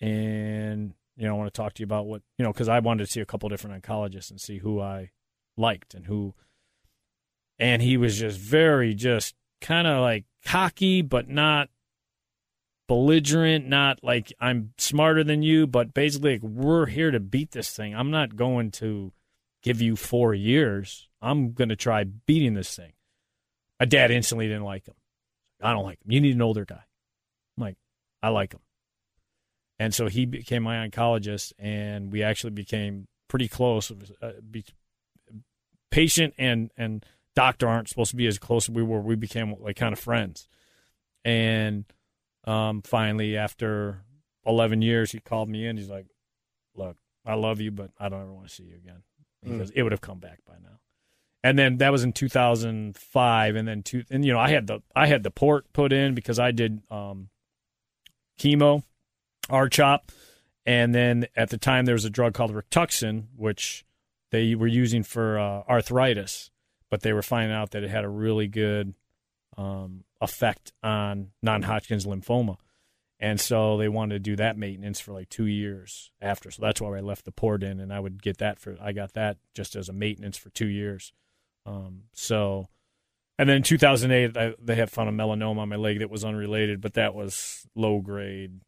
and 0.01 0.95
you 1.17 1.27
know 1.27 1.35
I 1.35 1.39
want 1.39 1.53
to 1.53 1.57
talk 1.57 1.75
to 1.75 1.81
you 1.81 1.85
about 1.85 2.07
what 2.07 2.23
you 2.39 2.45
know 2.45 2.53
because 2.53 2.69
I 2.69 2.81
wanted 2.81 3.07
to 3.07 3.11
see 3.11 3.21
a 3.21 3.27
couple 3.27 3.49
different 3.49 3.83
oncologists 3.83 4.31
and 4.31 4.41
see 4.41 4.59
who 4.59 4.81
I 4.81 5.11
liked 5.57 5.95
and 5.95 6.07
who." 6.07 6.35
And 7.59 7.83
he 7.83 7.99
was 7.99 8.19
just 8.19 8.39
very 8.39 8.95
just 8.95 9.35
kind 9.61 9.87
of 9.87 10.01
like 10.01 10.25
cocky, 10.47 11.03
but 11.03 11.29
not 11.29 11.69
belligerent, 12.91 13.69
not 13.69 14.03
like 14.03 14.33
I'm 14.41 14.73
smarter 14.77 15.23
than 15.23 15.45
you, 15.45 15.69
but 15.69 15.95
basically 15.95 16.33
like, 16.33 16.43
we're 16.43 16.87
here 16.87 17.13
to 17.13 17.21
beat 17.21 17.53
this 17.53 17.71
thing. 17.71 17.95
I'm 17.95 18.11
not 18.11 18.35
going 18.35 18.73
to 18.73 19.13
give 19.63 19.81
you 19.81 19.95
four 19.95 20.35
years. 20.35 21.09
I'm 21.23 21.53
going 21.53 21.69
to 21.69 21.77
try 21.77 22.03
beating 22.03 22.55
this 22.55 22.75
thing. 22.75 22.95
My 23.79 23.87
dad 23.87 24.11
instantly 24.11 24.49
didn't 24.49 24.65
like 24.65 24.89
him. 24.89 24.97
I 25.63 25.73
don't 25.73 25.85
like 25.85 26.01
him. 26.05 26.11
You 26.11 26.21
need 26.21 26.35
an 26.35 26.43
older 26.43 26.65
guy. 26.65 26.83
I'm 27.57 27.63
like, 27.63 27.77
I 28.25 28.31
like 28.31 28.55
him. 28.55 28.61
And 29.79 29.95
so 29.95 30.09
he 30.09 30.27
became 30.27 30.65
my 30.65 30.85
oncologist, 30.85 31.53
and 31.61 32.11
we 32.11 32.25
actually 32.25 32.51
became 32.51 33.07
pretty 33.29 33.47
close. 33.47 33.93
Uh, 34.21 34.33
be, 34.51 34.65
patient 35.93 36.35
and 36.39 36.73
and 36.77 37.07
doctor 37.37 37.69
aren't 37.69 37.89
supposed 37.89 38.11
to 38.11 38.17
be 38.17 38.27
as 38.27 38.41
close 38.41 38.69
as 38.69 38.75
we 38.75 38.83
were. 38.83 39.01
We 39.01 39.15
became 39.15 39.55
like 39.61 39.77
kind 39.77 39.93
of 39.93 40.01
friends. 40.01 40.49
And 41.25 41.85
um, 42.45 42.83
finally, 42.83 43.37
after 43.37 44.05
11 44.47 44.83
years, 44.83 45.13
he 45.13 45.21
called 45.21 45.49
me 45.49 45.67
in. 45.67 45.77
He's 45.77 45.91
like, 45.91 46.07
Look, 46.75 46.97
I 47.27 47.35
love 47.35 47.61
you, 47.61 47.71
but 47.71 47.91
I 47.99 48.09
don't 48.09 48.23
ever 48.23 48.33
want 48.33 48.49
to 48.49 48.55
see 48.55 48.65
you 48.65 48.77
again 48.77 49.03
because 49.43 49.71
mm. 49.71 49.75
it 49.77 49.83
would 49.83 49.93
have 49.93 50.01
come 50.01 50.19
back 50.19 50.39
by 50.47 50.55
now. 50.63 50.79
And 51.43 51.59
then 51.59 51.79
that 51.79 51.91
was 51.91 52.05
in 52.05 52.13
2005, 52.13 53.57
and 53.57 53.67
then 53.67 53.83
two, 53.83 54.05
and 54.11 54.25
you 54.25 54.33
know 54.33 54.39
I 54.39 54.51
had 54.51 54.67
the 54.67 54.81
I 54.95 55.07
had 55.07 55.23
the 55.23 55.31
port 55.31 55.73
put 55.73 55.93
in 55.93 56.15
because 56.15 56.39
I 56.39 56.51
did 56.51 56.83
um, 56.91 57.31
chemo, 58.39 58.83
R-CHOP, 59.49 60.13
and 60.67 60.95
then 60.95 61.27
at 61.35 61.49
the 61.49 61.57
time 61.57 61.87
there 61.87 61.95
was 61.95 62.05
a 62.05 62.11
drug 62.11 62.35
called 62.35 62.53
Rituxan, 62.53 63.29
which 63.37 63.87
they 64.31 64.55
were 64.55 64.67
using 64.67 65.03
for 65.03 65.39
uh, 65.39 65.63
arthritis, 65.67 66.51
but 66.91 67.01
they 67.01 67.15
were 67.15 67.23
finding 67.23 67.57
out 67.57 67.71
that 67.71 67.83
it 67.85 67.91
had 67.91 68.05
a 68.05 68.09
really 68.09 68.47
good 68.47 68.95
um, 69.57 70.05
effect 70.21 70.73
on 70.83 71.29
non-Hodgkin's 71.43 72.07
lymphoma. 72.07 72.57
And 73.23 73.39
so 73.39 73.77
they 73.77 73.89
wanted 73.89 74.15
to 74.15 74.31
do 74.31 74.37
that 74.37 74.57
maintenance 74.57 74.99
for 74.99 75.13
like 75.13 75.29
two 75.29 75.45
years 75.45 76.11
after. 76.23 76.51
So 76.51 76.63
that's 76.63 76.81
why 76.81 76.97
I 76.97 77.01
left 77.01 77.27
the 77.27 77.33
port 77.33 77.63
in, 77.63 77.79
and 77.79 77.93
I 77.93 78.01
would 78.01 78.23
get 78.23 78.39
that 78.39 78.59
for 78.59 78.77
I 78.81 78.93
got 78.93 79.13
that 79.13 79.37
just 79.55 79.77
as 79.77 79.91
a 79.91 79.93
maintenance 79.93 80.39
for 80.39 80.49
two 80.49 80.69
years. 80.69 81.13
Um, 81.67 82.05
so, 82.15 82.69
and 83.39 83.47
then 83.47 83.59
in 83.59 83.63
2008, 83.63 84.37
I, 84.37 84.55
they 84.59 84.75
had 84.75 84.91
found 84.91 85.11
a 85.11 85.13
melanoma 85.13 85.59
on 85.59 85.69
my 85.69 85.77
leg 85.77 85.99
that 85.99 86.09
was 86.09 86.25
unrelated, 86.25 86.81
but 86.81 86.95
that 86.95 87.15
was 87.15 87.67
low 87.75 88.01
grade, 88.01 88.63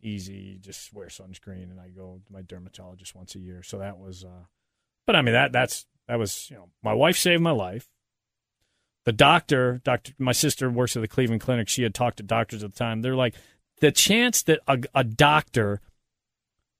easy. 0.00 0.58
Just 0.58 0.90
wear 0.94 1.08
sunscreen, 1.08 1.70
and 1.70 1.78
I 1.78 1.88
go 1.88 2.22
to 2.26 2.32
my 2.32 2.40
dermatologist 2.40 3.14
once 3.14 3.34
a 3.34 3.40
year. 3.40 3.62
So 3.62 3.78
that 3.78 3.98
was, 3.98 4.24
uh, 4.24 4.46
but 5.06 5.16
I 5.16 5.22
mean 5.22 5.34
that 5.34 5.52
that's 5.52 5.84
that 6.06 6.18
was 6.18 6.48
you 6.50 6.56
know 6.56 6.70
my 6.82 6.94
wife 6.94 7.18
saved 7.18 7.42
my 7.42 7.50
life 7.50 7.90
the 9.08 9.12
doctor, 9.12 9.80
doctor, 9.84 10.12
my 10.18 10.32
sister 10.32 10.70
works 10.70 10.94
at 10.94 11.00
the 11.00 11.08
Cleveland 11.08 11.40
Clinic. 11.40 11.66
She 11.66 11.82
had 11.82 11.94
talked 11.94 12.18
to 12.18 12.22
doctors 12.22 12.62
at 12.62 12.74
the 12.74 12.78
time. 12.78 13.00
They're 13.00 13.16
like, 13.16 13.34
the 13.80 13.90
chance 13.90 14.42
that 14.42 14.60
a, 14.68 14.80
a 14.94 15.02
doctor, 15.02 15.80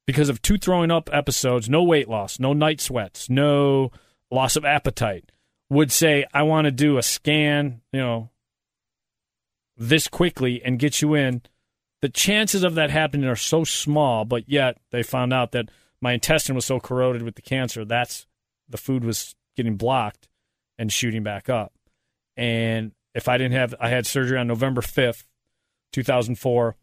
because 0.07 0.29
of 0.29 0.43
two 0.43 0.59
throwing 0.59 0.91
up 0.91 1.09
episodes, 1.11 1.71
no 1.71 1.83
weight 1.83 2.07
loss, 2.07 2.39
no 2.39 2.53
night 2.53 2.83
sweats, 2.83 3.31
no 3.31 3.93
loss 4.31 4.57
of 4.57 4.67
appetite, 4.67 5.33
would 5.71 5.91
say, 5.91 6.27
I 6.35 6.43
want 6.43 6.67
to 6.67 6.71
do 6.71 6.99
a 6.99 7.03
scan, 7.03 7.81
you 7.95 8.01
know, 8.01 8.29
this 9.79 10.07
quickly 10.07 10.61
and 10.63 10.79
get 10.79 11.01
you 11.01 11.15
in. 11.15 11.41
The 12.03 12.11
chances 12.11 12.63
of 12.63 12.75
that 12.75 12.91
happening 12.91 13.27
are 13.27 13.37
so 13.37 13.65
small, 13.65 14.27
but 14.27 14.51
yet 14.51 14.77
they 14.91 15.03
found 15.03 15.33
out 15.33 15.53
that 15.53 15.71
my 16.03 16.13
intestine 16.13 16.55
was 16.55 16.67
so 16.67 16.79
corroded 16.79 17.23
with 17.23 17.37
the 17.37 17.43
cancer, 17.43 17.87
that's 17.87 18.27
the 18.69 18.77
food 18.77 19.03
was 19.03 19.35
getting 19.57 19.77
blocked 19.77 20.29
and 20.79 20.93
shooting 20.93 21.23
back 21.23 21.49
up. 21.49 21.73
And 22.39 22.93
if 23.15 23.29
I 23.29 23.37
didn't 23.37 23.55
have, 23.55 23.75
I 23.81 23.89
had 23.89 24.07
surgery 24.07 24.39
on 24.39 24.47
November 24.47 24.81
5th, 24.81 25.25
2004, 25.93 26.77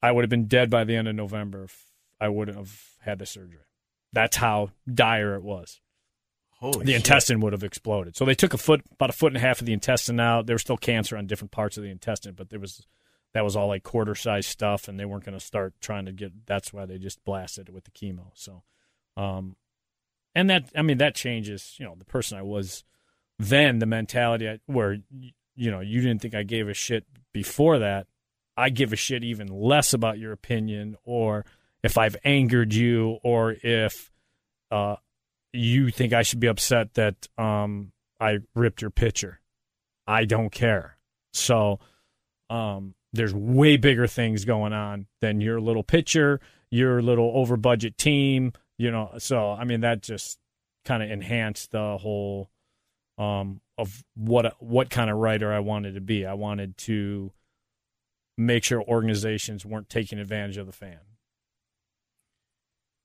I 0.00 0.12
would 0.12 0.22
have 0.22 0.30
been 0.30 0.46
dead 0.46 0.70
by 0.70 0.84
the 0.84 0.94
end 0.94 1.08
of 1.08 1.16
November 1.16 1.64
if 1.64 1.86
I 2.20 2.28
wouldn't 2.28 2.56
have 2.56 2.80
had 3.00 3.18
the 3.18 3.26
surgery. 3.26 3.64
That's 4.12 4.36
how 4.36 4.70
dire 4.92 5.34
it 5.34 5.42
was. 5.42 5.80
Holy 6.60 6.84
the 6.84 6.92
shit. 6.92 6.96
intestine 6.96 7.40
would 7.40 7.52
have 7.52 7.64
exploded. 7.64 8.16
So 8.16 8.24
they 8.24 8.36
took 8.36 8.54
a 8.54 8.58
foot, 8.58 8.82
about 8.92 9.10
a 9.10 9.14
foot 9.14 9.32
and 9.32 9.36
a 9.36 9.40
half 9.40 9.60
of 9.60 9.66
the 9.66 9.72
intestine 9.72 10.20
out. 10.20 10.46
There 10.46 10.54
was 10.54 10.62
still 10.62 10.76
cancer 10.76 11.16
on 11.16 11.26
different 11.26 11.50
parts 11.50 11.76
of 11.76 11.82
the 11.82 11.90
intestine, 11.90 12.34
but 12.34 12.50
there 12.50 12.60
was 12.60 12.86
that 13.32 13.42
was 13.42 13.56
all 13.56 13.66
like 13.66 13.82
quarter 13.82 14.14
size 14.14 14.46
stuff, 14.46 14.86
and 14.86 14.98
they 14.98 15.04
weren't 15.04 15.24
going 15.24 15.36
to 15.36 15.44
start 15.44 15.74
trying 15.80 16.06
to 16.06 16.12
get. 16.12 16.46
That's 16.46 16.72
why 16.72 16.86
they 16.86 16.98
just 16.98 17.24
blasted 17.24 17.68
it 17.68 17.74
with 17.74 17.84
the 17.84 17.90
chemo. 17.90 18.30
So, 18.34 18.62
um, 19.16 19.56
and 20.36 20.48
that 20.48 20.70
I 20.76 20.82
mean 20.82 20.98
that 20.98 21.16
changes. 21.16 21.74
You 21.78 21.86
know, 21.86 21.96
the 21.98 22.04
person 22.04 22.38
I 22.38 22.42
was 22.42 22.84
then 23.38 23.78
the 23.78 23.86
mentality 23.86 24.60
where 24.66 24.98
you 25.56 25.70
know 25.70 25.80
you 25.80 26.00
didn't 26.00 26.22
think 26.22 26.34
I 26.34 26.42
gave 26.42 26.68
a 26.68 26.74
shit 26.74 27.04
before 27.32 27.78
that. 27.80 28.06
I 28.56 28.70
give 28.70 28.92
a 28.92 28.96
shit 28.96 29.24
even 29.24 29.48
less 29.48 29.92
about 29.92 30.18
your 30.18 30.32
opinion, 30.32 30.96
or 31.04 31.44
if 31.82 31.98
I've 31.98 32.16
angered 32.24 32.72
you, 32.72 33.18
or 33.22 33.56
if 33.62 34.12
uh, 34.70 34.96
you 35.52 35.90
think 35.90 36.12
I 36.12 36.22
should 36.22 36.40
be 36.40 36.46
upset 36.46 36.94
that 36.94 37.26
um, 37.36 37.92
I 38.20 38.38
ripped 38.54 38.80
your 38.80 38.90
picture. 38.90 39.40
I 40.06 40.24
don't 40.24 40.50
care. 40.50 40.96
So 41.32 41.80
um, 42.48 42.94
there's 43.12 43.34
way 43.34 43.76
bigger 43.76 44.06
things 44.06 44.44
going 44.44 44.72
on 44.72 45.06
than 45.20 45.40
your 45.40 45.60
little 45.60 45.82
picture, 45.82 46.40
your 46.70 47.02
little 47.02 47.32
over 47.34 47.56
budget 47.56 47.98
team. 47.98 48.52
You 48.78 48.90
know, 48.90 49.10
so 49.18 49.50
I 49.52 49.64
mean 49.64 49.80
that 49.80 50.02
just 50.02 50.38
kind 50.84 51.02
of 51.02 51.10
enhanced 51.10 51.70
the 51.70 51.96
whole 51.98 52.50
um, 53.18 53.60
of 53.78 54.04
what 54.14 54.54
what 54.60 54.90
kind 54.90 55.10
of 55.10 55.16
writer 55.18 55.52
I 55.52 55.60
wanted 55.60 55.94
to 55.94 56.00
be. 56.00 56.26
I 56.26 56.34
wanted 56.34 56.76
to 56.78 57.32
make 58.36 58.64
sure 58.64 58.82
organizations 58.82 59.64
weren't 59.64 59.88
taking 59.88 60.18
advantage 60.18 60.56
of 60.56 60.66
the 60.66 60.72
fan. 60.72 60.98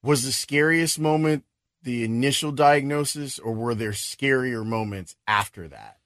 Was 0.01 0.24
the 0.24 0.32
scariest 0.32 0.99
moment 0.99 1.43
the 1.82 2.03
initial 2.03 2.51
diagnosis, 2.51 3.39
or 3.39 3.53
were 3.53 3.76
there 3.76 3.91
scarier 3.91 4.66
moments 4.66 5.16
after 5.28 5.68
that? 5.68 5.97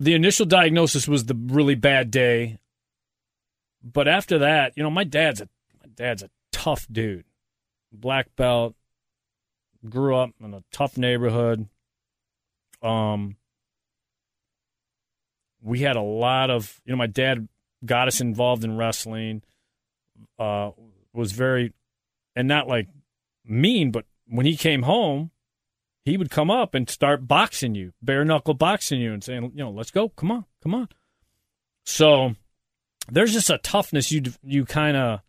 The 0.00 0.14
initial 0.14 0.46
diagnosis 0.46 1.06
was 1.06 1.26
the 1.26 1.34
really 1.34 1.76
bad 1.76 2.10
day, 2.10 2.58
but 3.82 4.08
after 4.08 4.38
that, 4.38 4.72
you 4.76 4.82
know, 4.82 4.90
my 4.90 5.04
dad's 5.04 5.40
a 5.40 5.48
my 5.80 5.88
dad's 5.94 6.22
a 6.22 6.30
tough 6.50 6.86
dude, 6.90 7.24
black 7.92 8.34
belt, 8.36 8.74
grew 9.88 10.16
up 10.16 10.30
in 10.42 10.54
a 10.54 10.64
tough 10.72 10.96
neighborhood 10.96 11.68
um, 12.82 13.36
we 15.62 15.80
had 15.80 15.96
a 15.96 16.02
lot 16.02 16.50
of, 16.50 16.80
you 16.84 16.92
know, 16.92 16.98
my 16.98 17.06
dad 17.06 17.48
got 17.84 18.08
us 18.08 18.20
involved 18.20 18.64
in 18.64 18.76
wrestling, 18.76 19.42
uh, 20.38 20.70
was 21.12 21.32
very, 21.32 21.72
and 22.34 22.48
not 22.48 22.68
like 22.68 22.88
mean, 23.44 23.90
but 23.90 24.06
when 24.26 24.46
he 24.46 24.56
came 24.56 24.82
home, 24.82 25.30
he 26.04 26.16
would 26.16 26.30
come 26.30 26.50
up 26.50 26.74
and 26.74 26.90
start 26.90 27.28
boxing 27.28 27.74
you, 27.74 27.92
bare 28.02 28.24
knuckle 28.24 28.54
boxing 28.54 29.00
you, 29.00 29.12
and 29.12 29.22
saying, 29.22 29.52
you 29.54 29.62
know, 29.62 29.70
let's 29.70 29.90
go, 29.90 30.08
come 30.08 30.32
on, 30.32 30.44
come 30.62 30.74
on. 30.74 30.88
So 31.84 32.34
there's 33.10 33.32
just 33.32 33.50
a 33.50 33.58
toughness 33.58 34.10
you 34.10 34.22
you 34.42 34.64
kind 34.64 34.96
of 34.96 35.20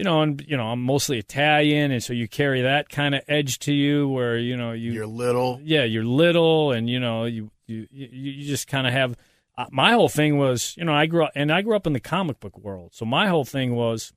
you 0.00 0.04
know, 0.04 0.22
and 0.22 0.42
you 0.48 0.56
know, 0.56 0.68
I'm 0.68 0.82
mostly 0.82 1.18
Italian, 1.18 1.90
and 1.90 2.02
so 2.02 2.14
you 2.14 2.26
carry 2.26 2.62
that 2.62 2.88
kind 2.88 3.14
of 3.14 3.20
edge 3.28 3.58
to 3.58 3.72
you, 3.74 4.08
where 4.08 4.38
you 4.38 4.56
know 4.56 4.72
you 4.72 4.92
you're 4.92 5.06
little, 5.06 5.60
yeah, 5.62 5.84
you're 5.84 6.06
little, 6.06 6.72
and 6.72 6.88
you 6.88 6.98
know, 6.98 7.26
you 7.26 7.50
you 7.66 7.86
you 7.90 8.46
just 8.46 8.66
kind 8.66 8.86
of 8.86 8.94
have. 8.94 9.14
Uh, 9.58 9.66
my 9.70 9.92
whole 9.92 10.08
thing 10.08 10.38
was, 10.38 10.74
you 10.78 10.86
know, 10.86 10.94
I 10.94 11.04
grew 11.04 11.24
up, 11.24 11.32
and 11.34 11.52
I 11.52 11.60
grew 11.60 11.76
up 11.76 11.86
in 11.86 11.92
the 11.92 12.00
comic 12.00 12.40
book 12.40 12.56
world, 12.58 12.94
so 12.94 13.04
my 13.04 13.28
whole 13.28 13.44
thing 13.44 13.74
was, 13.74 14.14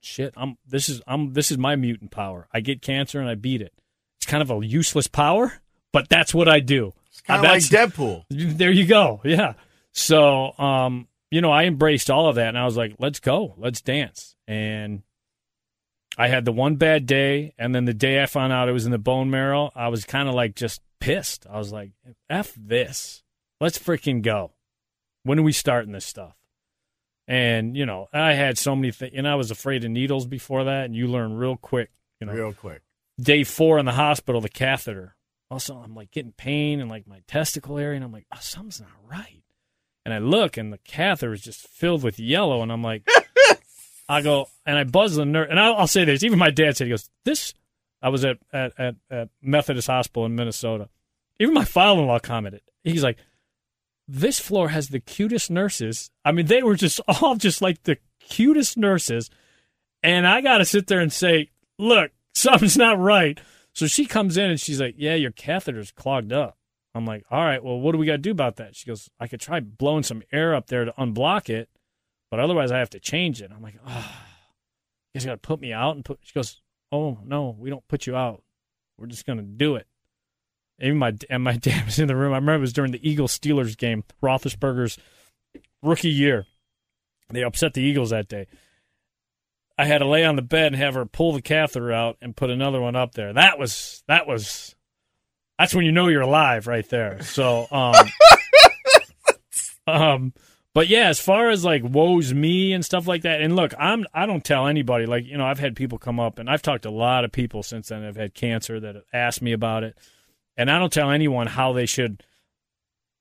shit, 0.00 0.34
I'm 0.36 0.58
this 0.66 0.88
is 0.88 1.00
I'm 1.06 1.34
this 1.34 1.52
is 1.52 1.58
my 1.58 1.76
mutant 1.76 2.10
power. 2.10 2.48
I 2.52 2.58
get 2.58 2.82
cancer 2.82 3.20
and 3.20 3.28
I 3.28 3.36
beat 3.36 3.62
it. 3.62 3.72
It's 4.16 4.26
kind 4.26 4.42
of 4.42 4.50
a 4.50 4.66
useless 4.66 5.06
power, 5.06 5.52
but 5.92 6.08
that's 6.08 6.34
what 6.34 6.48
I 6.48 6.58
do. 6.58 6.94
It's 7.12 7.20
kind 7.20 7.44
of 7.44 7.48
like 7.48 7.62
Deadpool. 7.62 8.24
There 8.30 8.72
you 8.72 8.86
go. 8.86 9.20
Yeah. 9.22 9.52
So, 9.92 10.58
um, 10.58 11.06
you 11.30 11.42
know, 11.42 11.52
I 11.52 11.66
embraced 11.66 12.10
all 12.10 12.28
of 12.28 12.34
that, 12.34 12.48
and 12.48 12.58
I 12.58 12.64
was 12.64 12.76
like, 12.76 12.96
let's 12.98 13.20
go, 13.20 13.54
let's 13.56 13.80
dance 13.80 14.34
and 14.50 15.02
I 16.18 16.26
had 16.28 16.44
the 16.44 16.52
one 16.52 16.74
bad 16.76 17.06
day, 17.06 17.54
and 17.56 17.72
then 17.74 17.84
the 17.84 17.94
day 17.94 18.20
I 18.22 18.26
found 18.26 18.52
out 18.52 18.68
it 18.68 18.72
was 18.72 18.84
in 18.84 18.90
the 18.90 18.98
bone 18.98 19.30
marrow, 19.30 19.70
I 19.76 19.88
was 19.88 20.04
kind 20.04 20.28
of 20.28 20.34
like 20.34 20.56
just 20.56 20.82
pissed. 21.00 21.46
I 21.48 21.56
was 21.56 21.72
like, 21.72 21.92
"F 22.28 22.52
this, 22.58 23.22
let's 23.60 23.78
freaking 23.78 24.20
go." 24.22 24.52
When 25.22 25.38
are 25.38 25.42
we 25.42 25.52
starting 25.52 25.92
this 25.92 26.04
stuff? 26.04 26.34
And 27.28 27.76
you 27.76 27.86
know, 27.86 28.08
I 28.12 28.32
had 28.32 28.58
so 28.58 28.74
many 28.74 28.90
things, 28.90 29.12
and 29.14 29.28
I 29.28 29.36
was 29.36 29.50
afraid 29.52 29.84
of 29.84 29.90
needles 29.92 30.26
before 30.26 30.64
that. 30.64 30.86
And 30.86 30.96
you 30.96 31.06
learn 31.06 31.34
real 31.34 31.56
quick. 31.56 31.90
You 32.20 32.26
know, 32.26 32.32
Real 32.34 32.52
quick. 32.52 32.82
day 33.20 33.44
four 33.44 33.78
in 33.78 33.86
the 33.86 33.92
hospital, 33.92 34.40
the 34.40 34.48
catheter. 34.50 35.14
Also, 35.50 35.76
I'm 35.76 35.94
like 35.94 36.10
getting 36.10 36.32
pain 36.32 36.80
in 36.80 36.88
like 36.88 37.06
my 37.06 37.20
testicle 37.28 37.78
area, 37.78 37.96
and 37.96 38.04
I'm 38.04 38.12
like, 38.12 38.26
oh, 38.34 38.38
something's 38.40 38.80
not 38.80 38.90
right. 39.08 39.42
And 40.04 40.12
I 40.12 40.18
look, 40.18 40.56
and 40.56 40.72
the 40.72 40.78
catheter 40.78 41.32
is 41.32 41.40
just 41.42 41.66
filled 41.68 42.02
with 42.02 42.18
yellow, 42.18 42.62
and 42.62 42.70
I'm 42.72 42.82
like, 42.82 43.06
I 44.10 44.22
go, 44.22 44.48
and 44.66 44.76
I 44.76 44.84
buzz 44.84 45.14
the 45.14 45.24
nurse, 45.24 45.46
and 45.50 45.60
I'll, 45.60 45.76
I'll 45.76 45.86
say 45.86 46.04
this. 46.04 46.24
Even 46.24 46.38
my 46.38 46.50
dad 46.50 46.76
said, 46.76 46.86
he 46.86 46.90
goes, 46.90 47.08
this. 47.24 47.54
I 48.02 48.08
was 48.08 48.24
at 48.24 48.38
at, 48.52 48.72
at, 48.78 48.94
at 49.10 49.28
Methodist 49.40 49.86
Hospital 49.86 50.26
in 50.26 50.34
Minnesota. 50.34 50.88
Even 51.38 51.54
my 51.54 51.64
father-in-law 51.64 52.18
commented. 52.18 52.62
He's 52.82 53.04
like, 53.04 53.18
this 54.08 54.40
floor 54.40 54.70
has 54.70 54.88
the 54.88 55.00
cutest 55.00 55.50
nurses. 55.50 56.10
I 56.24 56.32
mean, 56.32 56.46
they 56.46 56.62
were 56.62 56.74
just 56.74 57.00
all 57.08 57.36
just 57.36 57.62
like 57.62 57.84
the 57.84 57.98
cutest 58.18 58.76
nurses. 58.76 59.30
And 60.02 60.26
I 60.26 60.40
got 60.40 60.58
to 60.58 60.64
sit 60.64 60.88
there 60.88 61.00
and 61.00 61.12
say, 61.12 61.50
look, 61.78 62.10
something's 62.34 62.76
not 62.76 62.98
right. 62.98 63.38
So 63.74 63.86
she 63.86 64.06
comes 64.06 64.36
in 64.36 64.50
and 64.50 64.60
she's 64.60 64.80
like, 64.80 64.96
yeah, 64.98 65.14
your 65.14 65.30
catheter's 65.30 65.92
clogged 65.92 66.32
up. 66.32 66.56
I'm 66.94 67.06
like, 67.06 67.24
all 67.30 67.44
right, 67.44 67.62
well, 67.62 67.78
what 67.78 67.92
do 67.92 67.98
we 67.98 68.06
got 68.06 68.12
to 68.12 68.18
do 68.18 68.32
about 68.32 68.56
that? 68.56 68.74
She 68.74 68.86
goes, 68.86 69.08
I 69.20 69.28
could 69.28 69.40
try 69.40 69.60
blowing 69.60 70.02
some 70.02 70.24
air 70.32 70.54
up 70.56 70.66
there 70.66 70.84
to 70.84 70.92
unblock 70.98 71.48
it, 71.48 71.68
but 72.30 72.40
otherwise 72.40 72.72
I 72.72 72.78
have 72.78 72.90
to 72.90 73.00
change 73.00 73.42
it. 73.42 73.50
I'm 73.54 73.62
like, 73.62 73.76
oh, 73.86 74.12
you 75.12 75.18
guys 75.18 75.26
got 75.26 75.32
to 75.32 75.38
put 75.38 75.60
me 75.60 75.72
out 75.72 75.96
and 75.96 76.04
put. 76.04 76.18
She 76.22 76.32
goes, 76.32 76.60
oh 76.92 77.18
no, 77.24 77.56
we 77.58 77.70
don't 77.70 77.86
put 77.88 78.06
you 78.06 78.16
out. 78.16 78.42
We're 78.98 79.06
just 79.06 79.26
gonna 79.26 79.42
do 79.42 79.76
it. 79.76 79.86
Even 80.80 80.98
my 80.98 81.16
and 81.30 81.42
my 81.42 81.56
dad 81.56 81.86
was 81.86 81.98
in 81.98 82.08
the 82.08 82.16
room. 82.16 82.32
I 82.32 82.36
remember 82.36 82.56
it 82.56 82.60
was 82.60 82.72
during 82.72 82.92
the 82.92 83.08
Eagles 83.08 83.36
Steelers 83.38 83.76
game, 83.76 84.04
Roethlisberger's 84.22 84.98
rookie 85.82 86.10
year. 86.10 86.46
They 87.30 87.44
upset 87.44 87.74
the 87.74 87.82
Eagles 87.82 88.10
that 88.10 88.28
day. 88.28 88.46
I 89.78 89.86
had 89.86 89.98
to 89.98 90.06
lay 90.06 90.24
on 90.26 90.36
the 90.36 90.42
bed 90.42 90.68
and 90.68 90.76
have 90.76 90.94
her 90.94 91.06
pull 91.06 91.32
the 91.32 91.40
catheter 91.40 91.92
out 91.92 92.18
and 92.20 92.36
put 92.36 92.50
another 92.50 92.80
one 92.80 92.96
up 92.96 93.14
there. 93.14 93.32
That 93.32 93.58
was 93.58 94.02
that 94.08 94.26
was 94.26 94.74
that's 95.58 95.74
when 95.74 95.86
you 95.86 95.92
know 95.92 96.08
you're 96.08 96.20
alive 96.20 96.66
right 96.66 96.86
there. 96.88 97.22
So 97.22 97.66
um 97.70 97.94
um 99.86 100.34
but 100.72 100.88
yeah, 100.88 101.08
as 101.08 101.18
far 101.18 101.50
as 101.50 101.64
like 101.64 101.82
woes 101.82 102.32
me 102.32 102.72
and 102.72 102.84
stuff 102.84 103.08
like 103.08 103.22
that, 103.22 103.40
and 103.40 103.56
look, 103.56 103.74
I'm 103.78 104.06
I 104.14 104.26
don't 104.26 104.44
tell 104.44 104.68
anybody. 104.68 105.06
Like 105.06 105.26
you 105.26 105.36
know, 105.36 105.46
I've 105.46 105.58
had 105.58 105.74
people 105.74 105.98
come 105.98 106.20
up, 106.20 106.38
and 106.38 106.48
I've 106.48 106.62
talked 106.62 106.84
to 106.84 106.88
a 106.88 106.90
lot 106.90 107.24
of 107.24 107.32
people 107.32 107.62
since 107.62 107.88
then. 107.88 108.04
I've 108.04 108.16
had 108.16 108.34
cancer 108.34 108.78
that 108.78 108.94
have 108.94 109.04
asked 109.12 109.42
me 109.42 109.52
about 109.52 109.82
it, 109.82 109.96
and 110.56 110.70
I 110.70 110.78
don't 110.78 110.92
tell 110.92 111.10
anyone 111.10 111.48
how 111.48 111.72
they 111.72 111.86
should 111.86 112.22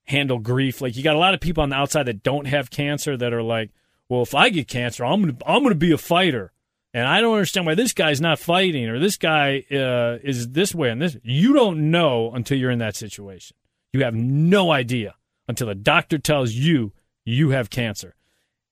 handle 0.06 0.38
grief. 0.38 0.80
Like 0.80 0.96
you 0.96 1.04
got 1.04 1.16
a 1.16 1.20
lot 1.20 1.34
of 1.34 1.40
people 1.40 1.64
on 1.64 1.70
the 1.70 1.76
outside 1.76 2.04
that 2.04 2.22
don't 2.22 2.46
have 2.46 2.70
cancer 2.70 3.18
that 3.18 3.34
are 3.34 3.44
like, 3.44 3.72
well, 4.10 4.22
if 4.22 4.36
I 4.36 4.50
get 4.50 4.68
cancer, 4.68 5.04
I'm 5.04 5.22
gonna 5.22 5.38
I'm 5.44 5.64
gonna 5.64 5.74
be 5.74 5.92
a 5.92 5.98
fighter, 5.98 6.52
and 6.94 7.08
I 7.08 7.20
don't 7.20 7.34
understand 7.34 7.66
why 7.66 7.74
this 7.74 7.94
guy's 7.94 8.22
not 8.22 8.38
fighting 8.38 8.88
or 8.88 9.00
this 9.00 9.18
guy 9.18 9.64
uh, 9.72 10.20
is 10.24 10.50
this 10.50 10.76
way 10.76 10.92
and 10.92 11.02
this. 11.02 11.18
You 11.24 11.54
don't 11.54 11.90
know 11.90 12.32
until 12.32 12.60
you're 12.60 12.70
in 12.70 12.80
that 12.80 12.96
situation. 12.96 13.56
You 13.92 14.04
have 14.04 14.14
no 14.14 14.72
idea 14.72 15.16
until 15.48 15.66
the 15.66 15.74
doctor 15.74 16.20
tells 16.20 16.54
you 16.54 16.94
you 17.30 17.52
have 17.52 17.70
cancer. 17.70 18.16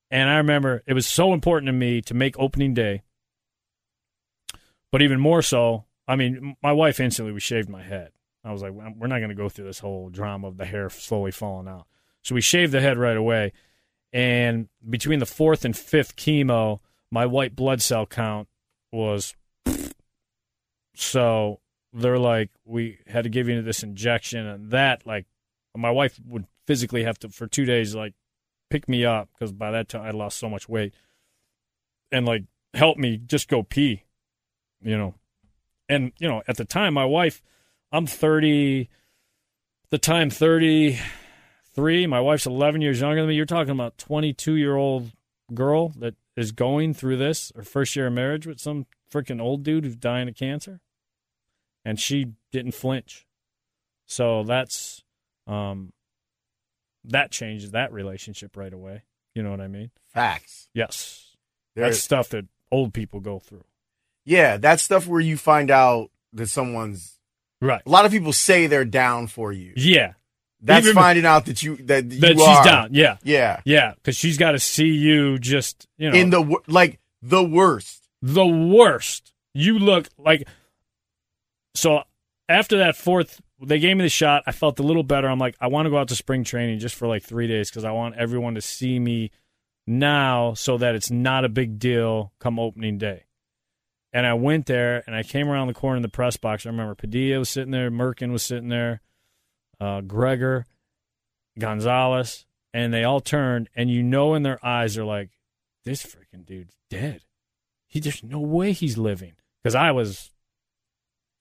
And 0.10 0.30
I 0.30 0.38
remember 0.38 0.84
it 0.86 0.94
was 0.94 1.08
so 1.08 1.34
important 1.34 1.68
to 1.68 1.74
me 1.74 2.02
to 2.02 2.14
make 2.14 2.38
opening 2.40 2.74
day. 2.74 3.04
But 4.92 5.02
even 5.02 5.20
more 5.20 5.42
so, 5.42 5.86
I 6.08 6.16
mean, 6.16 6.56
my 6.64 6.72
wife 6.72 7.00
instantly 7.00 7.34
we 7.34 7.40
shaved 7.40 7.70
my 7.70 7.84
head. 7.84 8.12
I 8.44 8.52
was 8.52 8.62
like, 8.62 8.72
we're 8.72 9.08
not 9.08 9.20
going 9.20 9.30
to 9.30 9.36
go 9.36 9.50
through 9.50 9.66
this 9.66 9.80
whole 9.80 10.10
drama 10.10 10.48
of 10.48 10.58
the 10.58 10.66
hair 10.66 10.90
slowly 10.90 11.32
falling 11.32 11.68
out. 11.68 11.86
So 12.22 12.34
we 12.34 12.42
shaved 12.42 12.72
the 12.72 12.80
head 12.80 12.98
right 12.98 13.18
away. 13.18 13.52
And 14.14 14.70
between 14.90 15.20
the 15.20 15.26
fourth 15.26 15.66
and 15.66 15.76
fifth 15.76 16.16
chemo, 16.16 16.80
my 17.12 17.26
white 17.26 17.56
blood 17.56 17.82
cell 17.82 18.06
count 18.06 18.48
was 18.92 19.36
so 20.96 21.60
they're 21.94 22.18
like, 22.18 22.50
we 22.64 23.00
had 23.08 23.24
to 23.24 23.30
give 23.30 23.50
you 23.50 23.62
this 23.62 23.84
injection, 23.84 24.46
and 24.46 24.72
that 24.72 25.06
like, 25.06 25.26
my 25.76 25.92
wife 25.92 26.20
would 26.26 26.48
physically 26.66 27.04
have 27.04 27.20
to 27.20 27.30
for 27.30 27.48
two 27.48 27.66
days 27.66 27.96
like 27.96 28.14
pick 28.70 28.88
me 28.88 29.06
up 29.06 29.30
because 29.34 29.52
by 29.52 29.72
that 29.72 29.90
time 29.90 30.02
I 30.02 30.12
lost 30.12 30.38
so 30.38 30.50
much 30.50 30.68
weight 30.68 30.94
and 32.12 32.26
like 32.26 32.44
help 32.74 32.98
me 32.98 33.18
just 33.18 33.48
go 33.48 33.64
pee, 33.64 34.04
you 34.82 34.98
know. 34.98 35.16
And 35.90 36.12
you 36.20 36.28
know, 36.28 36.44
at 36.48 36.58
the 36.58 36.66
time, 36.66 36.94
my 36.94 37.06
wife, 37.06 37.42
I'm 37.92 38.06
30. 38.06 38.90
The 39.90 39.98
time 39.98 40.30
33. 40.30 42.08
My 42.08 42.20
wife's 42.20 42.46
11 42.46 42.82
years 42.82 43.00
younger 43.00 43.22
than 43.22 43.30
me. 43.30 43.36
You're 43.36 43.46
talking 43.46 43.72
about 43.72 43.98
22 43.98 44.56
year 44.56 44.76
old 44.76 45.12
girl 45.54 45.90
that 45.98 46.16
is 46.36 46.52
going 46.52 46.94
through 46.94 47.18
this, 47.18 47.52
her 47.56 47.64
first 47.64 47.96
year 47.96 48.08
of 48.08 48.14
marriage 48.14 48.46
with 48.46 48.60
some 48.60 48.86
freaking 49.12 49.42
old 49.42 49.64
dude 49.64 49.86
who's 49.86 49.96
dying 49.96 50.28
of 50.28 50.36
cancer, 50.36 50.82
and 51.86 52.00
she 52.00 52.34
didn't 52.52 52.74
flinch. 52.74 53.26
So 54.06 54.44
that's 54.44 55.04
um, 55.48 55.94
that 57.08 57.32
changes 57.32 57.72
that 57.72 57.92
relationship 57.92 58.56
right 58.58 58.74
away. 58.74 59.04
You 59.36 59.44
know 59.44 59.52
what 59.52 59.62
I 59.62 59.68
mean? 59.68 59.92
Facts. 60.14 60.70
Yes. 60.74 61.36
There- 61.76 61.86
That's 61.86 62.00
stuff 62.00 62.30
that 62.30 62.46
old 62.72 62.94
people 62.94 63.20
go 63.20 63.40
through. 63.40 63.64
Yeah, 64.26 64.58
that's 64.58 64.84
stuff 64.84 65.08
where 65.08 65.22
you 65.22 65.38
find 65.38 65.72
out 65.72 66.10
that 66.34 66.48
someone's. 66.48 67.20
Right. 67.62 67.82
A 67.86 67.90
lot 67.90 68.06
of 68.06 68.12
people 68.12 68.34
say 68.34 68.68
they're 68.68 68.84
down 68.86 69.28
for 69.28 69.52
you. 69.54 69.74
Yeah. 69.76 70.14
That's 70.62 70.86
Even- 70.86 70.96
finding 70.96 71.26
out 71.26 71.46
that 71.46 71.62
you 71.64 71.76
that, 71.86 72.12
you 72.12 72.20
she's 72.20 72.42
are. 72.42 72.64
down. 72.64 72.90
Yeah. 72.94 73.18
Yeah, 73.24 73.62
Yeah. 73.64 73.94
Because 73.96 74.18
she's 74.18 74.38
got 74.38 74.52
to 74.54 74.60
see 74.60 74.88
you 74.88 75.38
just, 75.40 75.88
you 75.98 76.10
know, 76.10 76.18
in 76.18 76.30
the 76.32 76.58
like 76.68 77.00
the 77.22 77.44
worst. 77.44 78.08
the 78.22 78.46
worst. 78.46 79.32
You 79.54 79.78
look 79.80 80.10
like. 80.18 80.48
So 81.76 82.04
after 82.50 82.78
that 82.80 82.96
fourth, 82.96 83.42
they 83.62 83.80
gave 83.80 83.98
me 83.98 84.04
the 84.04 84.10
shot. 84.10 84.44
I 84.46 84.52
felt 84.52 84.80
a 84.80 84.84
little 84.84 85.04
better. 85.04 85.28
I'm 85.28 85.40
like, 85.40 85.56
I 85.60 85.68
want 85.68 85.86
to 85.86 85.90
go 85.90 85.98
out 85.98 86.10
to 86.10 86.16
spring 86.16 86.44
training 86.44 86.80
just 86.80 86.96
for 86.96 87.08
like 87.08 87.24
three 87.24 87.48
days 87.48 87.70
because 87.70 87.86
I 87.86 87.92
want 87.92 88.16
everyone 88.16 88.56
to 88.56 88.62
see 88.62 89.00
me 89.00 89.32
now 89.88 90.54
so 90.54 90.78
that 90.78 90.96
it's 90.96 91.10
not 91.10 91.46
a 91.46 91.50
big 91.50 91.80
deal 91.80 92.34
come 92.40 92.60
opening 92.60 92.98
day. 92.98 93.26
And 94.14 94.26
I 94.26 94.34
went 94.34 94.68
there 94.68 95.04
and 95.06 95.16
I 95.16 95.24
came 95.24 95.50
around 95.50 95.68
the 95.68 95.74
corner 95.74 95.98
in 95.98 96.02
the 96.02 96.10
press 96.10 96.38
box. 96.38 96.66
I 96.66 96.70
remember 96.70 96.96
Padilla 96.96 97.40
was 97.40 97.50
sitting 97.50 97.72
there, 97.72 97.90
Merkin 97.90 98.32
was 98.32 98.44
sitting 98.44 98.70
there, 98.70 99.02
uh, 99.80 100.02
Gregor, 100.02 100.66
Gonzales, 101.58 102.46
and 102.74 102.94
they 102.94 103.04
all 103.04 103.22
turned, 103.22 103.70
and 103.76 103.90
you 103.90 104.04
know 104.04 104.36
in 104.36 104.44
their 104.44 104.64
eyes 104.66 104.96
they're 104.96 105.06
like, 105.06 105.32
"This 105.84 106.04
freaking 106.04 106.46
dude's 106.46 106.76
dead. 106.90 107.22
He 107.88 108.00
there's 108.00 108.24
no 108.24 108.40
way 108.40 108.72
he's 108.72 108.98
living." 108.98 109.34
Because 109.64 109.76
I 109.76 109.92
was, 109.92 110.32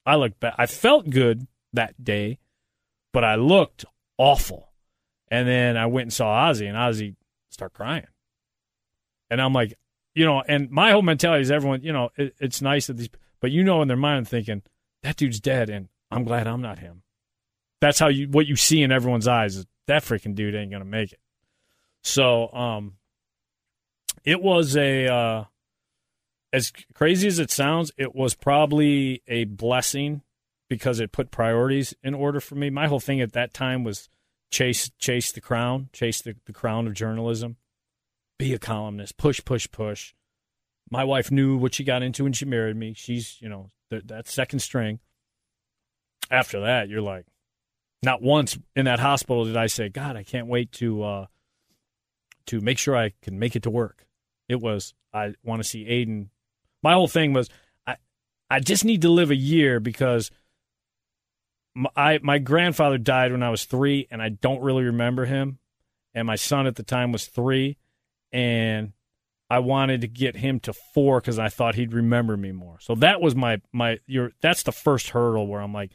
I 0.05 0.15
looked 0.15 0.39
back. 0.39 0.55
I 0.57 0.65
felt 0.65 1.09
good 1.09 1.47
that 1.77 2.03
day, 2.03 2.37
but 3.13 3.23
I 3.23 3.35
looked 3.35 3.85
awful. 4.17 4.69
And 5.29 5.47
then 5.47 5.75
I 5.75 5.87
went 5.87 6.05
and 6.05 6.13
saw 6.13 6.29
Ozzie, 6.29 6.67
and 6.67 6.77
Ozzie 6.77 7.15
start 7.49 7.73
crying, 7.73 8.07
and 9.29 9.41
I'm 9.41 9.51
like, 9.51 9.73
you 10.15 10.25
know, 10.25 10.41
and 10.47 10.71
my 10.71 10.91
whole 10.91 11.01
mentality 11.01 11.41
is 11.41 11.51
everyone, 11.51 11.81
you 11.83 11.91
know, 11.91 12.09
it, 12.15 12.33
it's 12.39 12.61
nice 12.61 12.87
that 12.87 12.95
these, 12.95 13.09
but 13.41 13.51
you 13.51 13.63
know, 13.63 13.81
in 13.81 13.89
their 13.89 13.97
mind 13.97 14.27
thinking 14.27 14.63
that 15.03 15.17
dude's 15.17 15.39
dead, 15.39 15.69
and 15.69 15.89
I'm 16.11 16.23
glad 16.23 16.47
I'm 16.47 16.61
not 16.61 16.79
him. 16.79 17.03
That's 17.81 17.99
how 17.99 18.07
you 18.07 18.27
what 18.29 18.47
you 18.47 18.55
see 18.55 18.81
in 18.81 18.91
everyone's 18.91 19.27
eyes 19.27 19.57
is 19.57 19.65
that 19.87 20.03
freaking 20.03 20.33
dude 20.33 20.55
ain't 20.55 20.71
gonna 20.71 20.85
make 20.85 21.11
it. 21.11 21.19
So, 22.03 22.51
um, 22.53 22.93
it 24.23 24.41
was 24.41 24.77
a 24.77 25.07
uh, 25.07 25.43
as 26.53 26.71
crazy 26.93 27.27
as 27.27 27.39
it 27.39 27.51
sounds, 27.51 27.91
it 27.97 28.15
was 28.15 28.33
probably 28.33 29.21
a 29.27 29.43
blessing 29.43 30.21
because 30.69 30.99
it 30.99 31.11
put 31.11 31.31
priorities 31.31 31.93
in 32.03 32.13
order 32.13 32.39
for 32.39 32.55
me. 32.55 32.69
My 32.69 32.87
whole 32.87 32.99
thing 32.99 33.21
at 33.21 33.33
that 33.33 33.53
time 33.53 33.83
was 33.83 34.09
chase 34.51 34.89
chase 34.97 35.31
the 35.31 35.41
crown, 35.41 35.89
chase 35.93 36.21
the, 36.21 36.35
the 36.45 36.53
crown 36.53 36.87
of 36.87 36.93
journalism, 36.93 37.57
be 38.37 38.53
a 38.53 38.59
columnist, 38.59 39.17
push, 39.17 39.43
push, 39.43 39.69
push. 39.71 40.13
My 40.89 41.03
wife 41.03 41.31
knew 41.31 41.57
what 41.57 41.73
she 41.73 41.83
got 41.83 42.03
into 42.03 42.23
when 42.23 42.33
she 42.33 42.45
married 42.45 42.77
me. 42.77 42.93
She's, 42.93 43.37
you 43.41 43.49
know, 43.49 43.71
th- 43.89 44.03
that 44.07 44.27
second 44.27 44.59
string. 44.59 44.99
After 46.29 46.61
that, 46.61 46.89
you're 46.89 47.01
like, 47.01 47.25
not 48.03 48.21
once 48.21 48.57
in 48.75 48.85
that 48.85 48.99
hospital 48.99 49.45
did 49.45 49.57
I 49.57 49.67
say, 49.67 49.89
God, 49.89 50.15
I 50.15 50.23
can't 50.23 50.47
wait 50.47 50.71
to 50.73 51.03
uh, 51.03 51.25
to 52.47 52.61
make 52.61 52.77
sure 52.77 52.95
I 52.95 53.13
can 53.21 53.39
make 53.39 53.55
it 53.55 53.63
to 53.63 53.69
work. 53.69 54.05
It 54.47 54.61
was 54.61 54.93
I 55.13 55.33
want 55.43 55.61
to 55.61 55.67
see 55.67 55.85
Aiden. 55.85 56.29
My 56.83 56.93
whole 56.93 57.07
thing 57.07 57.33
was 57.33 57.49
I 57.85 57.97
I 58.49 58.59
just 58.59 58.85
need 58.85 59.01
to 59.01 59.09
live 59.09 59.31
a 59.31 59.35
year 59.35 59.79
because 59.79 60.31
my 61.77 61.89
I, 61.95 62.19
my 62.21 62.39
grandfather 62.39 62.97
died 62.97 63.31
when 63.31 63.43
I 63.43 63.49
was 63.49 63.65
three, 63.65 64.07
and 64.09 64.21
I 64.21 64.29
don't 64.29 64.61
really 64.61 64.83
remember 64.83 65.25
him. 65.25 65.59
And 66.13 66.25
my 66.25 66.35
son 66.35 66.65
at 66.65 66.75
the 66.75 66.83
time 66.83 67.11
was 67.11 67.27
three, 67.27 67.77
and 68.31 68.93
I 69.49 69.59
wanted 69.59 70.01
to 70.01 70.07
get 70.07 70.35
him 70.35 70.59
to 70.61 70.73
four 70.73 71.21
because 71.21 71.37
I 71.37 71.49
thought 71.49 71.75
he'd 71.75 71.93
remember 71.93 72.35
me 72.35 72.51
more. 72.51 72.79
So 72.81 72.95
that 72.95 73.21
was 73.21 73.35
my 73.35 73.61
my 73.71 73.99
your 74.07 74.31
that's 74.41 74.63
the 74.63 74.71
first 74.71 75.11
hurdle 75.11 75.47
where 75.47 75.61
I'm 75.61 75.73
like, 75.73 75.91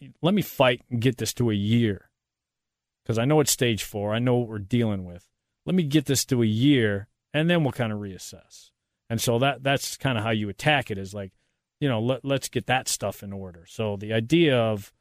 me, 0.00 0.12
let 0.22 0.34
me 0.34 0.42
fight 0.42 0.82
and 0.90 1.00
get 1.00 1.16
this 1.16 1.32
to 1.34 1.50
a 1.50 1.54
year 1.54 2.10
because 3.02 3.18
I 3.18 3.24
know 3.24 3.40
it's 3.40 3.52
stage 3.52 3.82
four. 3.82 4.14
I 4.14 4.18
know 4.18 4.36
what 4.36 4.48
we're 4.48 4.58
dealing 4.58 5.04
with. 5.04 5.26
Let 5.66 5.74
me 5.74 5.82
get 5.84 6.04
this 6.04 6.24
to 6.26 6.42
a 6.42 6.46
year, 6.46 7.08
and 7.32 7.48
then 7.48 7.64
we'll 7.64 7.72
kind 7.72 7.92
of 7.92 7.98
reassess. 7.98 8.70
And 9.08 9.20
so 9.20 9.38
that 9.38 9.62
that's 9.62 9.96
kind 9.96 10.18
of 10.18 10.24
how 10.24 10.30
you 10.30 10.48
attack 10.48 10.90
it 10.90 10.98
is 10.98 11.14
like, 11.14 11.32
you 11.80 11.88
know, 11.88 12.00
let, 12.00 12.24
let's 12.24 12.48
get 12.48 12.66
that 12.66 12.88
stuff 12.88 13.22
in 13.22 13.32
order. 13.32 13.64
So 13.66 13.96
the 13.96 14.12
idea 14.12 14.58
of 14.58 14.92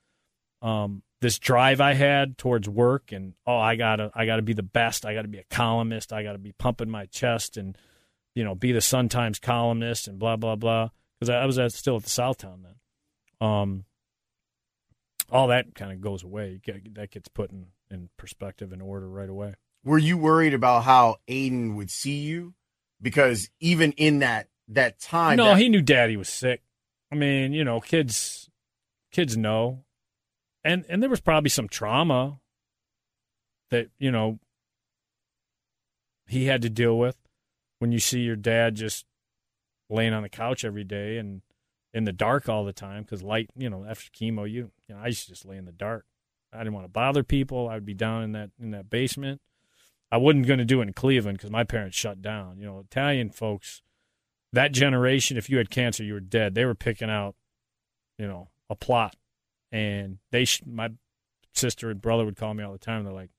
um, 0.64 1.03
this 1.22 1.38
drive 1.38 1.80
I 1.80 1.93
had 1.93 2.38
towards 2.38 2.68
work 2.68 3.11
and 3.11 3.34
oh, 3.45 3.57
I 3.57 3.76
gotta 3.76 4.11
I 4.16 4.26
gotta 4.26 4.41
be 4.41 4.53
the 4.53 4.64
best. 4.64 5.05
I 5.05 5.14
gotta 5.14 5.28
be 5.28 5.38
a 5.38 5.43
columnist. 5.49 6.11
I 6.11 6.24
gotta 6.24 6.39
be 6.39 6.53
pumping 6.53 6.89
my 6.89 7.05
chest 7.05 7.57
and 7.57 7.78
you 8.34 8.43
know 8.43 8.55
be 8.55 8.72
the 8.72 8.82
Sun 8.82 9.09
Times 9.09 9.39
columnist 9.39 10.07
and 10.07 10.18
blah 10.18 10.38
blah 10.38 10.55
blah. 10.55 10.89
Because 11.20 11.30
I, 11.30 11.43
I 11.43 11.45
was 11.45 11.59
at, 11.59 11.72
still 11.72 11.97
at 11.97 12.03
the 12.03 12.09
Southtown 12.09 12.64
then. 12.64 13.47
Um, 13.47 13.86
all 15.32 15.47
that 15.47 15.76
kind 15.76 15.91
of 15.91 16.01
goes 16.01 16.24
away. 16.24 16.59
Get, 16.64 16.95
that 16.95 17.11
gets 17.11 17.28
put 17.28 17.51
in, 17.51 17.68
in 17.89 18.09
perspective 18.18 18.72
and 18.72 18.82
order 18.82 19.09
right 19.09 19.30
away. 19.30 19.55
Were 19.84 19.97
you 19.97 20.18
worried 20.18 20.53
about 20.53 20.84
how 20.84 21.18
Aiden 21.28 21.76
would 21.76 21.89
see 21.91 22.20
you? 22.20 22.53
Because 23.01 23.49
even 23.59 23.91
in 23.93 24.20
that 24.20 24.47
that 24.70 24.99
time, 24.99 25.38
no, 25.38 25.45
that- 25.45 25.57
he 25.57 25.70
knew 25.70 25.82
Daddy 25.82 26.18
was 26.18 26.30
sick. 26.30 26.61
I 27.11 27.16
mean, 27.16 27.53
you 27.53 27.64
know, 27.64 27.80
kids 27.80 28.49
kids 29.11 29.38
know, 29.38 29.84
and 30.64 30.86
and 30.89 31.01
there 31.01 31.09
was 31.09 31.22
probably 31.22 31.49
some 31.49 31.68
trauma 31.68 32.39
that 33.72 33.88
you 33.97 34.11
know 34.11 34.39
he 36.28 36.45
had 36.45 36.61
to 36.61 36.70
deal 36.70 36.97
with 36.97 37.18
when 37.80 37.91
you 37.91 37.99
see 37.99 38.22
your 38.22 38.36
dad 38.36 38.76
just 38.76 39.05
laying 39.89 40.14
on 40.14 40.24
the 40.24 40.30
couch 40.30 40.64
every 40.64 40.84
day 40.84 41.18
and 41.18 41.41
in 41.93 42.05
the 42.05 42.11
dark 42.11 42.49
all 42.49 42.66
the 42.66 42.74
time 42.74 43.03
because 43.03 43.22
light, 43.22 43.49
you 43.55 43.70
know, 43.70 43.86
after 43.86 44.09
chemo, 44.11 44.49
you, 44.49 44.72
you 44.88 44.95
know, 44.95 45.01
I 45.01 45.07
used 45.07 45.26
to 45.26 45.30
just 45.30 45.45
lay 45.45 45.57
in 45.57 45.66
the 45.66 45.72
dark. 45.72 46.05
I 46.51 46.59
didn't 46.59 46.74
want 46.74 46.86
to 46.86 46.91
bother 46.91 47.24
people. 47.24 47.68
I 47.68 47.76
would 47.76 47.86
be 47.86 47.93
down 47.93 48.24
in 48.24 48.32
that 48.34 48.51
in 48.59 48.72
that 48.72 48.89
basement. 48.89 49.41
I 50.11 50.18
wasn't 50.18 50.45
going 50.45 50.59
to 50.59 50.66
do 50.66 50.80
it 50.82 50.88
in 50.88 50.93
Cleveland 50.93 51.39
because 51.39 51.49
my 51.49 51.64
parents 51.64 51.97
shut 51.97 52.22
down. 52.22 52.57
You 52.59 52.66
know, 52.66 52.80
Italian 52.80 53.32
folks, 53.32 53.82
that 54.51 54.72
generation, 54.72 55.38
if 55.38 55.49
you 55.49 55.57
had 55.57 55.72
cancer, 55.72 56.03
you 56.03 56.14
were 56.14 56.20
dead. 56.20 56.53
They 56.53 56.66
were 56.66 56.76
picking 56.76 57.09
out, 57.09 57.36
you 58.20 58.28
know, 58.28 58.49
a 58.70 58.76
plot, 58.76 59.16
and 59.74 60.19
they, 60.32 60.45
sh- 60.45 60.61
my 60.65 60.91
sister 61.53 61.89
and 61.89 61.99
brother 61.99 62.24
would 62.24 62.38
call 62.38 62.53
me 62.53 62.63
all 62.63 62.71
the 62.71 62.78
time. 62.78 63.03
They're 63.03 63.11
like, 63.11 63.32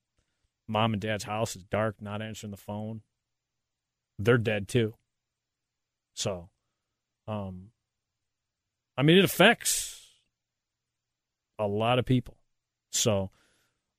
"Mom 0.68 0.92
and 0.92 1.00
Dad's 1.00 1.24
house 1.24 1.56
is 1.56 1.62
dark, 1.62 2.02
not 2.02 2.20
answering 2.20 2.50
the 2.50 2.56
phone. 2.56 3.00
They're 4.18 4.36
dead 4.36 4.68
too." 4.68 4.94
So, 6.12 6.50
um, 7.26 7.70
I 8.96 9.02
mean, 9.02 9.16
it 9.16 9.24
affects 9.24 10.06
a 11.58 11.66
lot 11.66 11.98
of 11.98 12.04
people. 12.04 12.36
So, 12.90 13.30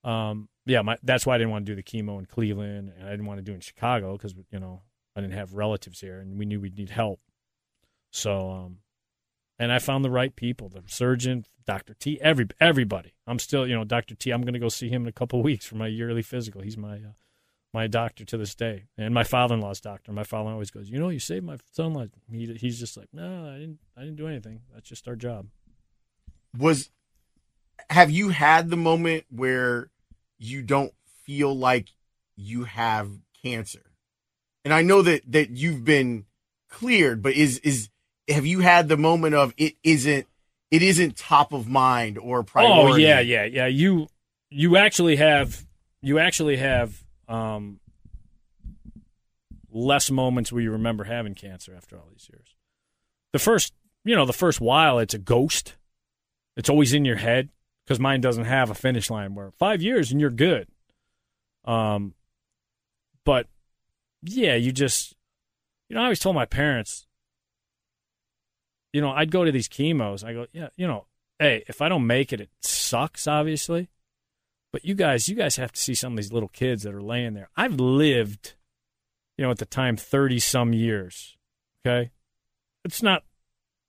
um, 0.03 0.49
yeah, 0.65 0.81
my, 0.81 0.97
that's 1.03 1.25
why 1.25 1.35
I 1.35 1.37
didn't 1.37 1.51
want 1.51 1.65
to 1.65 1.71
do 1.71 1.75
the 1.75 1.83
chemo 1.83 2.19
in 2.19 2.25
Cleveland, 2.25 2.91
and 2.97 3.07
I 3.07 3.11
didn't 3.11 3.25
want 3.25 3.39
to 3.39 3.43
do 3.43 3.53
it 3.53 3.55
in 3.55 3.61
Chicago 3.61 4.13
because 4.13 4.35
you 4.51 4.59
know 4.59 4.81
I 5.15 5.21
didn't 5.21 5.35
have 5.35 5.53
relatives 5.53 6.01
here, 6.01 6.19
and 6.19 6.37
we 6.37 6.45
knew 6.45 6.59
we'd 6.59 6.77
need 6.77 6.89
help. 6.89 7.21
So, 8.11 8.51
um, 8.51 8.77
and 9.57 9.71
I 9.71 9.79
found 9.79 10.03
the 10.03 10.11
right 10.11 10.35
people: 10.35 10.69
the 10.69 10.83
surgeon, 10.87 11.45
Doctor 11.65 11.93
T, 11.93 12.19
every 12.21 12.47
everybody. 12.59 13.13
I'm 13.27 13.39
still, 13.39 13.67
you 13.67 13.75
know, 13.75 13.83
Doctor 13.83 14.15
T. 14.15 14.31
I'm 14.31 14.41
going 14.41 14.53
to 14.53 14.59
go 14.59 14.69
see 14.69 14.89
him 14.89 15.03
in 15.03 15.07
a 15.07 15.13
couple 15.13 15.39
of 15.39 15.45
weeks 15.51 15.65
for 15.65 15.75
my 15.75 15.87
yearly 15.87 16.21
physical. 16.21 16.61
He's 16.61 16.77
my 16.77 16.95
uh, 16.95 17.13
my 17.73 17.87
doctor 17.87 18.23
to 18.25 18.37
this 18.37 18.55
day, 18.55 18.85
and 18.97 19.13
my 19.13 19.23
father-in-law's 19.23 19.81
doctor. 19.81 20.13
My 20.13 20.23
father 20.23 20.51
always 20.51 20.71
goes, 20.71 20.89
"You 20.89 20.99
know, 20.99 21.09
you 21.09 21.19
saved 21.19 21.45
my 21.45 21.57
son." 21.71 22.11
He, 22.31 22.53
he's 22.55 22.79
just 22.79 22.97
like, 22.97 23.09
"No, 23.13 23.49
I 23.49 23.59
didn't. 23.59 23.79
I 23.97 24.01
didn't 24.01 24.17
do 24.17 24.27
anything. 24.27 24.61
That's 24.73 24.87
just 24.87 25.07
our 25.07 25.15
job." 25.15 25.47
was 26.57 26.89
have 27.89 28.09
you 28.09 28.29
had 28.29 28.69
the 28.69 28.77
moment 28.77 29.25
where 29.29 29.89
you 30.37 30.61
don't 30.61 30.93
feel 31.23 31.55
like 31.55 31.89
you 32.35 32.63
have 32.65 33.09
cancer 33.43 33.91
and 34.63 34.73
i 34.73 34.81
know 34.81 35.01
that 35.01 35.21
that 35.29 35.51
you've 35.51 35.83
been 35.83 36.25
cleared 36.69 37.21
but 37.21 37.33
is 37.33 37.59
is 37.59 37.89
have 38.27 38.45
you 38.45 38.59
had 38.59 38.87
the 38.87 38.97
moment 38.97 39.35
of 39.35 39.53
it 39.57 39.75
isn't 39.83 40.27
it 40.71 40.81
isn't 40.81 41.15
top 41.15 41.53
of 41.53 41.67
mind 41.67 42.17
or 42.17 42.43
priority 42.43 42.93
Oh 42.93 42.95
yeah, 42.95 43.19
yeah, 43.19 43.45
yeah. 43.45 43.67
You 43.67 44.07
you 44.49 44.77
actually 44.77 45.17
have 45.17 45.65
you 46.01 46.19
actually 46.19 46.57
have 46.57 47.03
um, 47.27 47.79
less 49.71 50.09
moments 50.09 50.51
where 50.51 50.61
you 50.61 50.71
remember 50.71 51.03
having 51.03 51.35
cancer 51.35 51.73
after 51.75 51.97
all 51.97 52.07
these 52.11 52.29
years. 52.31 52.55
The 53.33 53.39
first, 53.39 53.73
you 54.03 54.15
know, 54.15 54.25
the 54.25 54.33
first 54.33 54.61
while 54.61 54.99
it's 54.99 55.13
a 55.13 55.19
ghost. 55.19 55.75
It's 56.55 56.69
always 56.69 56.93
in 56.93 57.03
your 57.03 57.17
head 57.17 57.49
because 57.85 57.99
mine 57.99 58.21
doesn't 58.21 58.45
have 58.45 58.69
a 58.69 58.75
finish 58.75 59.09
line 59.09 59.35
where 59.35 59.51
five 59.51 59.81
years 59.81 60.11
and 60.11 60.21
you're 60.21 60.29
good. 60.29 60.67
Um, 61.65 62.13
but 63.25 63.47
yeah, 64.21 64.55
you 64.55 64.71
just, 64.71 65.15
you 65.89 65.95
know, 65.95 66.01
I 66.01 66.05
always 66.05 66.19
told 66.19 66.35
my 66.35 66.45
parents, 66.45 67.07
you 68.95 69.01
know, 69.01 69.11
I'd 69.11 69.29
go 69.29 69.43
to 69.43 69.51
these 69.51 69.67
chemos. 69.67 70.23
I 70.23 70.31
go, 70.31 70.45
yeah, 70.53 70.69
you 70.77 70.87
know, 70.87 71.05
hey, 71.37 71.65
if 71.67 71.81
I 71.81 71.89
don't 71.89 72.07
make 72.07 72.31
it, 72.31 72.39
it 72.39 72.49
sucks, 72.61 73.27
obviously. 73.27 73.89
But 74.71 74.85
you 74.85 74.95
guys, 74.95 75.27
you 75.27 75.35
guys 75.35 75.57
have 75.57 75.73
to 75.73 75.81
see 75.81 75.93
some 75.93 76.13
of 76.13 76.17
these 76.17 76.31
little 76.31 76.47
kids 76.47 76.83
that 76.83 76.95
are 76.95 77.01
laying 77.01 77.33
there. 77.33 77.49
I've 77.57 77.77
lived, 77.77 78.53
you 79.37 79.43
know, 79.43 79.51
at 79.51 79.57
the 79.57 79.65
time, 79.65 79.97
30 79.97 80.39
some 80.39 80.71
years. 80.71 81.35
Okay. 81.85 82.11
It's 82.85 83.03
not 83.03 83.23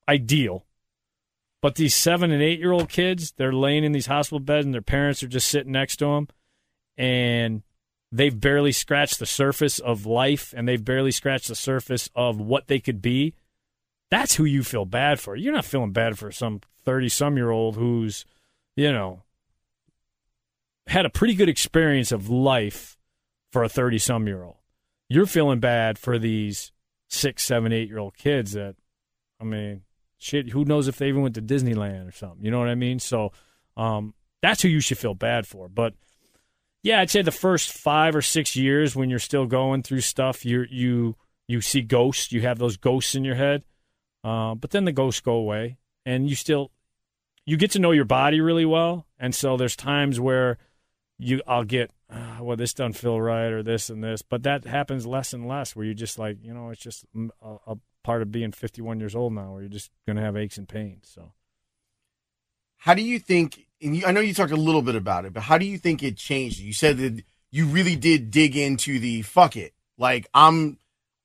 ideal. 0.09 0.67
But 1.63 1.77
these 1.77 1.95
seven 1.95 2.33
and 2.33 2.43
eight 2.43 2.59
year 2.59 2.73
old 2.73 2.89
kids, 2.89 3.33
they're 3.37 3.53
laying 3.53 3.85
in 3.85 3.93
these 3.93 4.07
hospital 4.07 4.41
beds 4.41 4.65
and 4.65 4.75
their 4.75 4.83
parents 4.83 5.23
are 5.23 5.29
just 5.29 5.47
sitting 5.47 5.71
next 5.71 5.99
to 5.99 6.07
them. 6.07 6.27
And 6.99 7.63
they've 8.11 8.41
barely 8.41 8.73
scratched 8.73 9.21
the 9.21 9.27
surface 9.27 9.79
of 9.79 10.05
life 10.05 10.53
and 10.57 10.67
they've 10.67 10.85
barely 10.85 11.13
scratched 11.13 11.47
the 11.47 11.55
surface 11.55 12.11
of 12.17 12.41
what 12.41 12.67
they 12.67 12.81
could 12.81 13.01
be. 13.01 13.35
That's 14.11 14.35
who 14.35 14.45
you 14.45 14.63
feel 14.63 14.85
bad 14.85 15.21
for. 15.21 15.37
You're 15.37 15.53
not 15.53 15.65
feeling 15.65 15.93
bad 15.93 16.19
for 16.19 16.31
some 16.31 16.61
30 16.85 17.09
some 17.09 17.37
year 17.37 17.51
old 17.51 17.77
who's, 17.77 18.25
you 18.77 18.93
know, 18.93 19.23
had 20.87 21.07
a 21.07 21.11
pretty 21.11 21.35
good 21.35 21.49
experience 21.49 22.13
of 22.13 22.29
life 22.29 22.97
for 23.53 23.65
a 23.65 23.69
30 23.69 23.99
some 23.99 24.27
year 24.27 24.45
old. 24.45 24.57
You're 25.09 25.27
feeling 25.27 25.61
bad 25.61 25.99
for 25.99 26.19
these 26.19 26.73
six, 27.09 27.45
seven, 27.45 27.73
eight 27.73 27.89
year 27.89 27.99
old 27.99 28.17
kids 28.17 28.53
that, 28.53 28.77
I 29.41 29.45
mean, 29.45 29.83
shit, 30.19 30.51
who 30.51 30.65
knows 30.65 30.89
if 30.89 30.97
they 30.97 31.09
even 31.09 31.23
went 31.23 31.35
to 31.35 31.43
Disneyland 31.43 32.09
or 32.09 32.13
something. 32.13 32.45
You 32.45 32.51
know 32.51 32.59
what 32.59 32.69
I 32.69 32.75
mean? 32.75 32.99
So 32.99 33.33
um, 33.77 34.15
that's 34.43 34.63
who 34.63 34.69
you 34.69 34.81
should 34.81 34.99
feel 34.99 35.15
bad 35.15 35.47
for. 35.47 35.69
But 35.69 35.95
yeah, 36.83 37.01
I'd 37.01 37.11
say 37.11 37.23
the 37.23 37.33
first 37.33 37.73
five 37.73 38.15
or 38.15 38.23
six 38.23 38.55
years 38.55 38.95
when 38.95 39.11
you're 39.11 39.19
still 39.19 39.47
going 39.47 39.83
through 39.83 40.03
stuff, 40.03 40.45
you 40.45 40.67
you 40.71 41.17
you 41.49 41.61
see 41.61 41.83
ghosts. 41.83 42.33
You 42.33 42.43
have 42.43 42.59
those 42.59 42.77
ghosts 42.77 43.15
in 43.15 43.25
your 43.25 43.35
head, 43.35 43.65
uh, 44.27 44.57
but 44.57 44.71
then 44.71 44.85
the 44.85 44.93
ghosts 44.93 45.21
go 45.21 45.35
away, 45.35 45.79
and 46.05 46.29
you 46.29 46.35
still 46.35 46.73
you 47.45 47.57
get 47.57 47.71
to 47.71 47.79
know 47.79 47.93
your 47.93 48.05
body 48.05 48.41
really 48.41 48.65
well. 48.65 49.07
And 49.21 49.33
so 49.33 49.57
there's 49.57 49.77
times 49.77 50.19
where 50.19 50.59
you 51.17 51.43
I'll 51.47 51.63
get 51.63 51.93
ah, 52.11 52.39
well 52.43 52.57
this 52.57 52.75
doesn't 52.75 52.95
feel 52.95 53.21
right 53.21 53.53
or 53.53 53.63
this 53.63 53.89
and 53.89 54.03
this, 54.03 54.23
but 54.23 54.43
that 54.43 54.65
happens 54.65 55.07
less 55.07 55.33
and 55.33 55.47
less. 55.47 55.77
Where 55.77 55.85
you're 55.85 55.95
just 55.95 56.19
like 56.19 56.39
you 56.43 56.53
know 56.53 56.71
it's 56.71 56.83
just 56.83 57.05
a, 57.41 57.57
a 57.69 57.77
part 58.03 58.23
of 58.23 58.33
being 58.33 58.51
51 58.51 58.99
years 58.99 59.15
old 59.15 59.33
now, 59.33 59.53
where 59.53 59.63
you're 59.63 59.71
just 59.71 59.93
gonna 60.09 60.23
have 60.23 60.37
aches 60.37 60.59
and 60.59 60.69
pains. 60.69 61.09
So 61.09 61.33
how 62.79 62.95
do 62.95 63.03
you 63.03 63.19
think 63.19 63.67
and 63.83 63.97
you, 63.97 64.05
i 64.07 64.13
know 64.13 64.21
you 64.21 64.35
talked 64.35 64.53
a 64.53 64.57
little 64.57 64.83
bit 64.83 64.95
about 64.95 65.25
it 65.25 65.33
but 65.33 65.43
how 65.43 65.59
do 65.59 65.67
you 65.67 65.79
think 65.79 66.03
it 66.03 66.17
changed 66.17 66.59
you 66.59 66.73
said 66.73 66.99
that 66.99 67.23
you 67.51 67.67
really 67.67 67.97
did 67.97 68.31
dig 68.31 68.57
into 68.57 68.99
the 68.99 69.23
fuck 69.23 69.57
it 69.57 69.73
like 69.99 70.29
i'm 70.35 70.79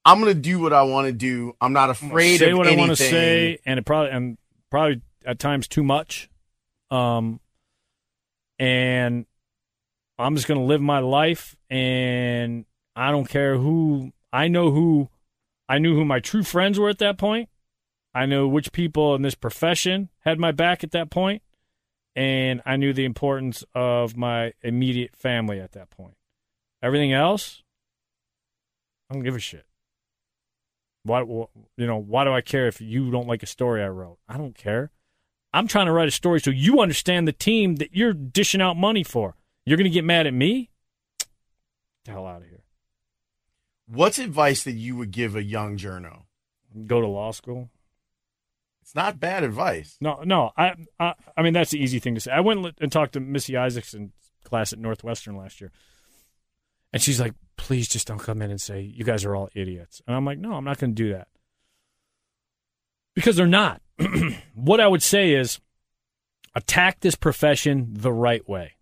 i'm 0.05 0.19
gonna 0.19 0.33
do 0.33 0.59
what 0.59 0.73
i 0.73 0.81
want 0.81 1.07
to 1.07 1.13
do 1.13 1.55
i'm 1.61 1.73
not 1.73 1.89
afraid 1.89 2.37
say 2.39 2.51
of 2.51 2.57
what 2.57 2.67
anything. 2.67 2.83
I 2.83 2.87
want 2.87 2.97
to 2.97 3.03
say, 3.03 3.59
and 3.65 3.79
it 3.79 3.85
probably 3.85 4.11
and 4.11 4.37
probably 4.69 5.01
at 5.25 5.39
times 5.39 5.67
too 5.67 5.83
much. 5.83 6.29
Um, 6.89 7.39
and 8.59 9.25
I'm 10.17 10.35
just 10.35 10.47
gonna 10.47 10.63
live 10.63 10.81
my 10.81 10.99
life, 10.99 11.55
and 11.69 12.65
I 12.95 13.11
don't 13.11 13.29
care 13.29 13.57
who. 13.57 14.11
I 14.33 14.47
know 14.47 14.71
who. 14.71 15.09
I 15.67 15.77
knew 15.77 15.95
who 15.95 16.05
my 16.05 16.19
true 16.19 16.43
friends 16.43 16.77
were 16.77 16.89
at 16.89 16.99
that 16.99 17.17
point. 17.17 17.49
I 18.13 18.25
know 18.25 18.47
which 18.47 18.71
people 18.71 19.15
in 19.15 19.21
this 19.21 19.35
profession 19.35 20.09
had 20.19 20.37
my 20.37 20.51
back 20.51 20.83
at 20.83 20.91
that 20.91 21.09
point, 21.09 21.41
and 22.15 22.61
I 22.65 22.75
knew 22.75 22.93
the 22.93 23.05
importance 23.05 23.63
of 23.73 24.17
my 24.17 24.53
immediate 24.61 25.15
family 25.15 25.59
at 25.59 25.71
that 25.73 25.89
point. 25.89 26.15
Everything 26.83 27.13
else, 27.13 27.63
I 29.09 29.13
don't 29.13 29.23
give 29.23 29.35
a 29.35 29.39
shit. 29.39 29.65
Why, 31.03 31.21
you 31.21 31.47
know, 31.77 31.97
why 31.97 32.23
do 32.23 32.31
I 32.31 32.41
care 32.41 32.67
if 32.67 32.79
you 32.79 33.09
don't 33.11 33.27
like 33.27 33.41
a 33.43 33.47
story 33.47 33.83
I 33.83 33.87
wrote? 33.87 34.17
I 34.29 34.37
don't 34.37 34.55
care. 34.55 34.91
I'm 35.53 35.67
trying 35.67 35.87
to 35.87 35.91
write 35.91 36.07
a 36.07 36.11
story 36.11 36.39
so 36.39 36.51
you 36.51 36.79
understand 36.79 37.27
the 37.27 37.33
team 37.33 37.77
that 37.77 37.95
you're 37.95 38.13
dishing 38.13 38.61
out 38.61 38.77
money 38.77 39.03
for. 39.03 39.35
You're 39.65 39.77
going 39.77 39.89
to 39.89 39.93
get 39.93 40.05
mad 40.05 40.27
at 40.27 40.33
me? 40.33 40.69
Get 41.19 41.27
the 42.05 42.11
hell 42.11 42.25
out 42.27 42.41
of 42.41 42.47
here. 42.47 42.63
what's 43.87 44.17
advice 44.19 44.63
that 44.63 44.73
you 44.73 44.95
would 44.95 45.11
give 45.11 45.35
a 45.35 45.43
young 45.43 45.77
journo 45.77 46.23
Go 46.85 47.01
to 47.01 47.07
law 47.07 47.31
school. 47.31 47.69
it's 48.81 48.95
not 48.95 49.19
bad 49.19 49.43
advice 49.43 49.97
No, 49.99 50.21
no. 50.23 50.51
I, 50.55 50.75
I, 50.99 51.15
I 51.35 51.41
mean, 51.41 51.53
that's 51.53 51.71
the 51.71 51.83
easy 51.83 51.99
thing 51.99 52.15
to 52.15 52.21
say. 52.21 52.31
I 52.31 52.39
went 52.39 52.75
and 52.79 52.91
talked 52.91 53.13
to 53.13 53.19
Missy 53.19 53.57
Isaacson 53.57 54.13
class 54.43 54.71
at 54.71 54.79
Northwestern 54.79 55.35
last 55.35 55.59
year, 55.61 55.71
and 56.93 57.01
she's 57.01 57.19
like, 57.19 57.33
please 57.61 57.87
just 57.87 58.07
don't 58.07 58.17
come 58.17 58.41
in 58.41 58.49
and 58.49 58.59
say 58.59 58.81
you 58.81 59.03
guys 59.03 59.23
are 59.23 59.35
all 59.35 59.47
idiots. 59.53 60.01
And 60.07 60.15
I'm 60.15 60.25
like, 60.25 60.39
no, 60.39 60.53
I'm 60.53 60.63
not 60.63 60.79
going 60.79 60.95
to 60.95 61.03
do 61.03 61.13
that 61.13 61.27
because 63.13 63.35
they're 63.35 63.45
not. 63.45 63.83
what 64.55 64.79
I 64.79 64.87
would 64.87 65.03
say 65.03 65.35
is 65.35 65.59
attack 66.55 67.01
this 67.01 67.13
profession 67.13 67.89
the 67.91 68.11
right 68.11 68.47
way. 68.49 68.73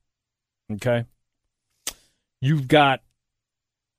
Okay, 0.72 1.04
you've 2.42 2.70
got 2.70 3.02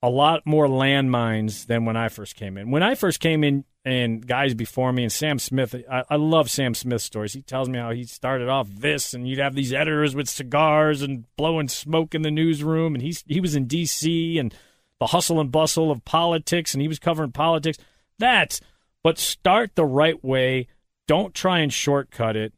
a 0.03 0.09
lot 0.09 0.47
more 0.47 0.67
landmines 0.67 1.67
than 1.67 1.85
when 1.85 1.97
I 1.97 2.09
first 2.09 2.35
came 2.35 2.57
in. 2.57 2.71
When 2.71 2.83
I 2.83 2.95
first 2.95 3.21
came 3.21 3.45
in, 3.45 3.65
and 3.85 4.27
guys 4.27 4.55
before 4.55 4.93
me, 4.93 5.03
and 5.03 5.13
Sam 5.13 5.39
Smith, 5.39 5.75
I, 5.91 6.05
I, 6.09 6.17
love 6.17 6.51
Sam 6.51 6.75
Smith's 6.75 7.05
stories. 7.05 7.33
He 7.33 7.43
tells 7.43 7.69
me 7.69 7.79
how 7.79 7.91
he 7.91 8.05
started 8.05 8.49
off 8.49 8.69
this, 8.71 9.15
and 9.15 9.27
you'd 9.27 9.39
have 9.39 9.55
these 9.55 9.73
editors 9.73 10.15
with 10.15 10.29
cigars 10.29 11.03
and 11.03 11.25
blowing 11.37 11.69
smoke 11.69 12.15
in 12.15 12.23
the 12.23 12.31
newsroom, 12.31 12.95
and 12.95 13.03
he's 13.03 13.25
he 13.27 13.41
was 13.41 13.57
in 13.57 13.67
D.C. 13.67 14.39
and 14.39 14.55
the 15.01 15.09
hustle 15.09 15.41
and 15.41 15.51
bustle 15.51 15.91
of 15.91 16.05
politics, 16.05 16.73
and 16.73 16.81
he 16.81 16.89
was 16.89 17.01
covering 17.01 17.33
politics. 17.33 17.79
That's 18.19 18.61
but 19.03 19.19
start 19.19 19.75
the 19.75 19.85
right 19.85 20.23
way. 20.23 20.69
Don't 21.09 21.35
try 21.35 21.61
and 21.61 21.73
shortcut 21.73 22.37
it. 22.37 22.53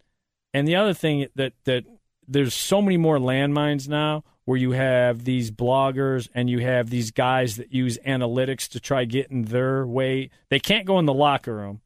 And 0.53 0.69
the 0.69 0.77
other 0.77 0.93
thing 0.93 1.29
that 1.37 1.55
that 1.65 1.85
there's 2.29 2.55
so 2.55 2.83
many 2.83 2.97
more 2.97 3.19
landmines 3.19 3.89
now 3.89 4.25
where 4.45 4.59
you 4.59 4.73
have 4.73 5.25
these 5.25 5.51
bloggers 5.51 6.29
and 6.35 6.51
you 6.51 6.59
have 6.59 6.91
these 6.91 7.13
guys 7.13 7.57
that 7.57 7.73
use 7.73 7.97
analytics 8.07 8.69
to 8.69 8.81
try 8.81 9.05
getting 9.05 9.45
their 9.45 9.87
way. 9.87 10.31
They 10.51 10.59
can't 10.59 10.87
go 10.87 10.99
in 10.99 11.07
the 11.07 11.15
locker 11.15 11.55
room. 11.55 11.81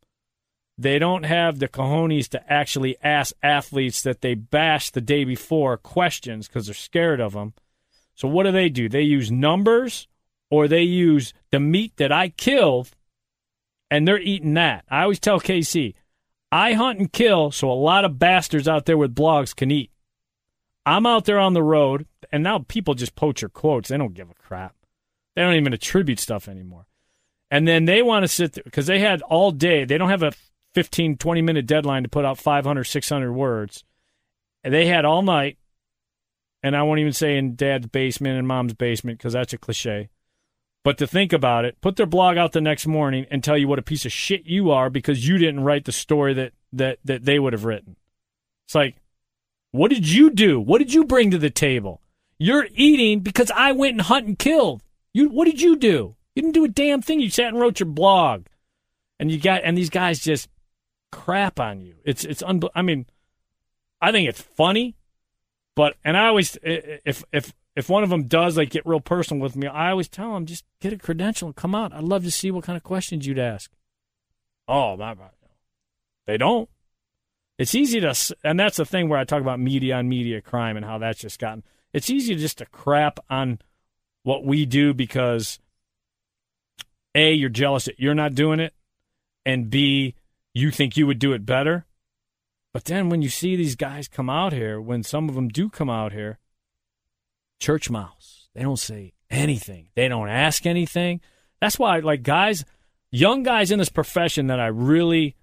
They 0.78 0.98
don't 0.98 1.24
have 1.24 1.58
the 1.58 1.68
cojones 1.68 2.28
to 2.30 2.52
actually 2.52 2.96
ask 3.02 3.34
athletes 3.42 4.02
that 4.02 4.20
they 4.20 4.34
bashed 4.34 4.94
the 4.94 5.00
day 5.00 5.24
before 5.24 5.76
questions 5.76 6.48
because 6.48 6.66
they're 6.66 6.74
scared 6.74 7.20
of 7.20 7.32
them. 7.32 7.54
So 8.14 8.28
what 8.28 8.44
do 8.44 8.52
they 8.52 8.68
do? 8.68 8.88
They 8.88 9.02
use 9.02 9.30
numbers 9.30 10.06
or 10.50 10.68
they 10.68 10.82
use 10.82 11.32
the 11.50 11.60
meat 11.60 11.96
that 11.96 12.12
I 12.12 12.28
killed 12.28 12.90
and 13.90 14.06
they're 14.06 14.20
eating 14.20 14.54
that. 14.54 14.84
I 14.88 15.02
always 15.02 15.20
tell 15.20 15.40
KC, 15.40 15.94
I 16.50 16.72
hunt 16.72 16.98
and 16.98 17.12
kill 17.12 17.50
so 17.50 17.70
a 17.70 17.74
lot 17.74 18.04
of 18.04 18.18
bastards 18.18 18.68
out 18.68 18.86
there 18.86 18.98
with 18.98 19.14
blogs 19.14 19.54
can 19.54 19.70
eat. 19.70 19.90
I'm 20.84 21.06
out 21.06 21.24
there 21.24 21.40
on 21.40 21.52
the 21.52 21.64
road, 21.64 22.06
and 22.30 22.44
now 22.44 22.64
people 22.68 22.94
just 22.94 23.16
poach 23.16 23.42
your 23.42 23.48
quotes. 23.48 23.88
They 23.88 23.98
don't 23.98 24.14
give 24.14 24.30
a 24.30 24.34
crap. 24.34 24.76
They 25.34 25.42
don't 25.42 25.54
even 25.54 25.72
attribute 25.72 26.20
stuff 26.20 26.48
anymore. 26.48 26.86
And 27.50 27.66
then 27.66 27.84
they 27.84 28.02
want 28.02 28.22
to 28.22 28.28
sit 28.28 28.52
there 28.52 28.64
because 28.64 28.86
they 28.86 29.00
had 29.00 29.22
all 29.22 29.50
day. 29.50 29.84
They 29.84 29.98
don't 29.98 30.10
have 30.10 30.22
a 30.22 30.32
15, 30.74 31.16
20 31.16 31.42
minute 31.42 31.66
deadline 31.66 32.04
to 32.04 32.08
put 32.08 32.24
out 32.24 32.38
500, 32.38 32.84
600 32.84 33.32
words. 33.32 33.84
And 34.64 34.72
they 34.72 34.86
had 34.86 35.04
all 35.04 35.22
night. 35.22 35.58
And 36.62 36.76
I 36.76 36.82
won't 36.82 37.00
even 37.00 37.12
say 37.12 37.36
in 37.36 37.54
dad's 37.54 37.86
basement 37.86 38.38
and 38.38 38.48
mom's 38.48 38.74
basement 38.74 39.18
because 39.18 39.34
that's 39.34 39.52
a 39.52 39.58
cliche. 39.58 40.08
But 40.86 40.98
to 40.98 41.06
think 41.08 41.32
about 41.32 41.64
it, 41.64 41.80
put 41.80 41.96
their 41.96 42.06
blog 42.06 42.36
out 42.36 42.52
the 42.52 42.60
next 42.60 42.86
morning 42.86 43.26
and 43.28 43.42
tell 43.42 43.58
you 43.58 43.66
what 43.66 43.80
a 43.80 43.82
piece 43.82 44.06
of 44.06 44.12
shit 44.12 44.46
you 44.46 44.70
are 44.70 44.88
because 44.88 45.26
you 45.26 45.36
didn't 45.36 45.64
write 45.64 45.84
the 45.84 45.90
story 45.90 46.32
that, 46.34 46.52
that, 46.72 47.00
that 47.04 47.24
they 47.24 47.40
would 47.40 47.54
have 47.54 47.64
written. 47.64 47.96
It's 48.68 48.76
like, 48.76 48.94
what 49.72 49.90
did 49.90 50.08
you 50.08 50.30
do? 50.30 50.60
What 50.60 50.78
did 50.78 50.94
you 50.94 51.04
bring 51.04 51.32
to 51.32 51.38
the 51.38 51.50
table? 51.50 52.02
You're 52.38 52.68
eating 52.72 53.18
because 53.18 53.50
I 53.50 53.72
went 53.72 53.94
and 53.94 54.02
hunt 54.02 54.28
and 54.28 54.38
killed. 54.38 54.80
You 55.12 55.28
what 55.28 55.46
did 55.46 55.60
you 55.60 55.74
do? 55.74 56.14
You 56.36 56.42
didn't 56.42 56.54
do 56.54 56.64
a 56.64 56.68
damn 56.68 57.02
thing. 57.02 57.18
You 57.18 57.30
sat 57.30 57.48
and 57.48 57.58
wrote 57.58 57.80
your 57.80 57.88
blog. 57.88 58.46
And 59.18 59.28
you 59.28 59.40
got 59.40 59.62
and 59.64 59.76
these 59.76 59.90
guys 59.90 60.20
just 60.20 60.48
crap 61.10 61.58
on 61.58 61.80
you. 61.80 61.96
It's 62.04 62.24
it's 62.24 62.44
un, 62.44 62.62
I 62.76 62.82
mean, 62.82 63.06
I 64.00 64.12
think 64.12 64.28
it's 64.28 64.40
funny, 64.40 64.94
but 65.74 65.96
and 66.04 66.16
I 66.16 66.28
always 66.28 66.56
if 66.62 67.24
if 67.32 67.52
if 67.76 67.90
one 67.90 68.02
of 68.02 68.08
them 68.08 68.24
does 68.24 68.56
like 68.56 68.70
get 68.70 68.86
real 68.86 69.00
personal 69.00 69.42
with 69.42 69.54
me, 69.54 69.66
I 69.66 69.90
always 69.90 70.08
tell 70.08 70.32
them 70.32 70.46
just 70.46 70.64
get 70.80 70.94
a 70.94 70.98
credential 70.98 71.46
and 71.46 71.54
come 71.54 71.74
out. 71.74 71.92
I'd 71.92 72.02
love 72.02 72.24
to 72.24 72.30
see 72.30 72.50
what 72.50 72.64
kind 72.64 72.76
of 72.76 72.82
questions 72.82 73.26
you'd 73.26 73.38
ask. 73.38 73.70
Oh, 74.66 74.96
my, 74.96 75.14
they 76.26 76.38
don't. 76.38 76.68
It's 77.58 77.74
easy 77.74 78.00
to, 78.00 78.14
and 78.42 78.58
that's 78.58 78.78
the 78.78 78.84
thing 78.84 79.08
where 79.08 79.18
I 79.18 79.24
talk 79.24 79.40
about 79.40 79.60
media 79.60 79.96
on 79.96 80.08
media 80.08 80.40
crime 80.40 80.76
and 80.76 80.84
how 80.84 80.98
that's 80.98 81.20
just 81.20 81.38
gotten. 81.38 81.62
It's 81.92 82.10
easy 82.10 82.34
just 82.34 82.58
to 82.58 82.66
crap 82.66 83.20
on 83.30 83.60
what 84.22 84.44
we 84.44 84.66
do 84.66 84.92
because 84.92 85.60
a 87.14 87.32
you're 87.32 87.48
jealous 87.48 87.84
that 87.84 88.00
you're 88.00 88.14
not 88.14 88.34
doing 88.34 88.60
it, 88.60 88.74
and 89.44 89.70
b 89.70 90.14
you 90.52 90.70
think 90.70 90.96
you 90.96 91.06
would 91.06 91.18
do 91.18 91.32
it 91.32 91.46
better. 91.46 91.86
But 92.74 92.84
then 92.84 93.08
when 93.08 93.22
you 93.22 93.28
see 93.28 93.56
these 93.56 93.76
guys 93.76 94.08
come 94.08 94.28
out 94.28 94.52
here, 94.52 94.80
when 94.80 95.02
some 95.02 95.28
of 95.28 95.34
them 95.34 95.48
do 95.48 95.70
come 95.70 95.88
out 95.88 96.12
here, 96.12 96.38
church 97.60 97.90
mouse, 97.90 98.48
they 98.54 98.62
don't 98.62 98.78
say 98.78 99.12
anything. 99.30 99.88
They 99.94 100.08
don't 100.08 100.28
ask 100.28 100.66
anything. 100.66 101.20
That's 101.60 101.78
why, 101.78 101.98
like 102.00 102.22
guys, 102.22 102.64
young 103.10 103.42
guys 103.42 103.70
in 103.70 103.78
this 103.78 103.88
profession 103.88 104.48
that 104.48 104.60
I 104.60 104.66
really 104.66 105.36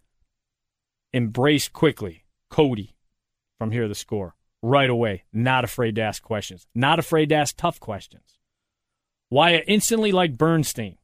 embraced 1.14 1.74
quickly. 1.74 2.24
Cody 2.50 2.96
from 3.58 3.72
here 3.72 3.88
the 3.88 3.96
score 3.96 4.36
right 4.62 4.90
away. 4.90 5.24
Not 5.34 5.64
afraid 5.64 5.96
to 5.96 6.02
ask 6.02 6.22
questions. 6.22 6.68
Not 6.76 7.00
afraid 7.00 7.30
to 7.30 7.36
ask 7.36 7.56
tough 7.58 7.80
questions. 7.80 8.40
Why 9.30 9.56
I 9.56 9.64
instantly 9.68 10.12
like 10.12 10.38
Bernstein. 10.38 10.98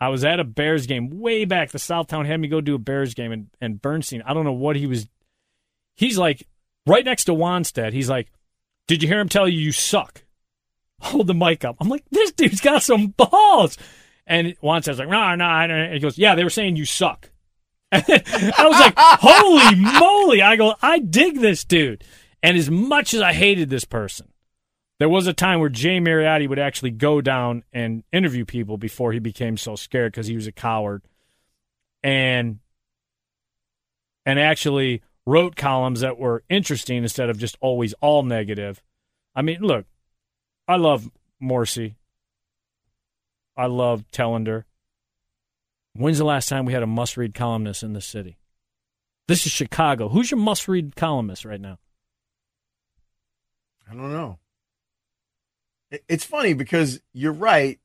I 0.00 0.08
was 0.08 0.24
at 0.24 0.40
a 0.40 0.44
Bears 0.44 0.86
game 0.86 1.20
way 1.20 1.44
back. 1.44 1.70
The 1.70 1.78
Southtown 1.78 2.26
had 2.26 2.40
me 2.40 2.48
go 2.48 2.60
do 2.60 2.74
a 2.74 2.78
Bears 2.78 3.14
game, 3.14 3.32
and, 3.32 3.46
and 3.60 3.80
Bernstein, 3.80 4.22
I 4.26 4.34
don't 4.34 4.44
know 4.44 4.52
what 4.52 4.76
he 4.76 4.86
was. 4.86 5.08
He's 5.96 6.18
like 6.18 6.46
right 6.86 7.04
next 7.04 7.24
to 7.24 7.32
Wannstedt. 7.32 7.92
He's 7.92 8.10
like, 8.10 8.30
Did 8.86 9.02
you 9.02 9.08
hear 9.08 9.20
him 9.20 9.28
tell 9.28 9.48
you 9.48 9.58
you 9.58 9.72
suck? 9.72 10.24
Hold 11.04 11.26
the 11.26 11.34
mic 11.34 11.64
up. 11.64 11.76
I'm 11.80 11.88
like, 11.88 12.04
This 12.10 12.32
dude's 12.32 12.60
got 12.60 12.82
some 12.82 13.08
balls. 13.08 13.78
And 14.26 14.56
Wannstedt's 14.62 14.98
like, 14.98 15.08
No, 15.08 15.34
no. 15.34 15.44
And 15.44 15.94
he 15.94 16.00
goes, 16.00 16.18
Yeah, 16.18 16.34
they 16.34 16.44
were 16.44 16.50
saying 16.50 16.76
you 16.76 16.84
suck. 16.84 17.30
I 17.92 18.66
was 18.66 18.80
like, 18.80 18.94
holy 18.98 19.76
moly. 19.76 20.42
I 20.42 20.56
go, 20.56 20.74
I 20.82 20.98
dig 20.98 21.40
this 21.40 21.64
dude. 21.64 22.02
And 22.42 22.56
as 22.58 22.70
much 22.70 23.14
as 23.14 23.20
I 23.20 23.32
hated 23.32 23.70
this 23.70 23.84
person, 23.84 24.28
there 24.98 25.08
was 25.08 25.26
a 25.26 25.32
time 25.32 25.60
where 25.60 25.68
Jay 25.68 25.98
Mariotti 25.98 26.48
would 26.48 26.58
actually 26.58 26.90
go 26.90 27.20
down 27.20 27.64
and 27.72 28.04
interview 28.12 28.44
people 28.44 28.78
before 28.78 29.12
he 29.12 29.18
became 29.18 29.56
so 29.56 29.76
scared 29.76 30.12
because 30.12 30.26
he 30.26 30.36
was 30.36 30.46
a 30.46 30.52
coward. 30.52 31.02
And 32.02 32.58
and 34.26 34.38
actually 34.38 35.02
wrote 35.26 35.56
columns 35.56 36.00
that 36.00 36.18
were 36.18 36.42
interesting 36.48 37.02
instead 37.02 37.30
of 37.30 37.38
just 37.38 37.56
always 37.60 37.94
all 38.00 38.22
negative. 38.22 38.82
I 39.34 39.42
mean, 39.42 39.60
look, 39.60 39.86
I 40.66 40.76
love 40.76 41.10
Morrissey. 41.40 41.96
I 43.56 43.66
love 43.66 44.04
Telander. 44.10 44.64
When's 45.94 46.18
the 46.18 46.24
last 46.24 46.48
time 46.48 46.64
we 46.64 46.72
had 46.72 46.82
a 46.82 46.88
must 46.88 47.16
read 47.16 47.34
columnist 47.34 47.82
in 47.82 47.92
the 47.92 48.00
city? 48.00 48.38
This 49.28 49.46
is 49.46 49.52
Chicago. 49.52 50.08
Who's 50.08 50.30
your 50.30 50.40
must 50.40 50.66
read 50.66 50.96
columnist 50.96 51.44
right 51.44 51.60
now? 51.60 51.78
I 53.88 53.94
don't 53.94 54.12
know. 54.12 54.38
It's 56.08 56.24
funny 56.24 56.54
because 56.54 57.00
you're 57.12 57.32
right. 57.32 57.78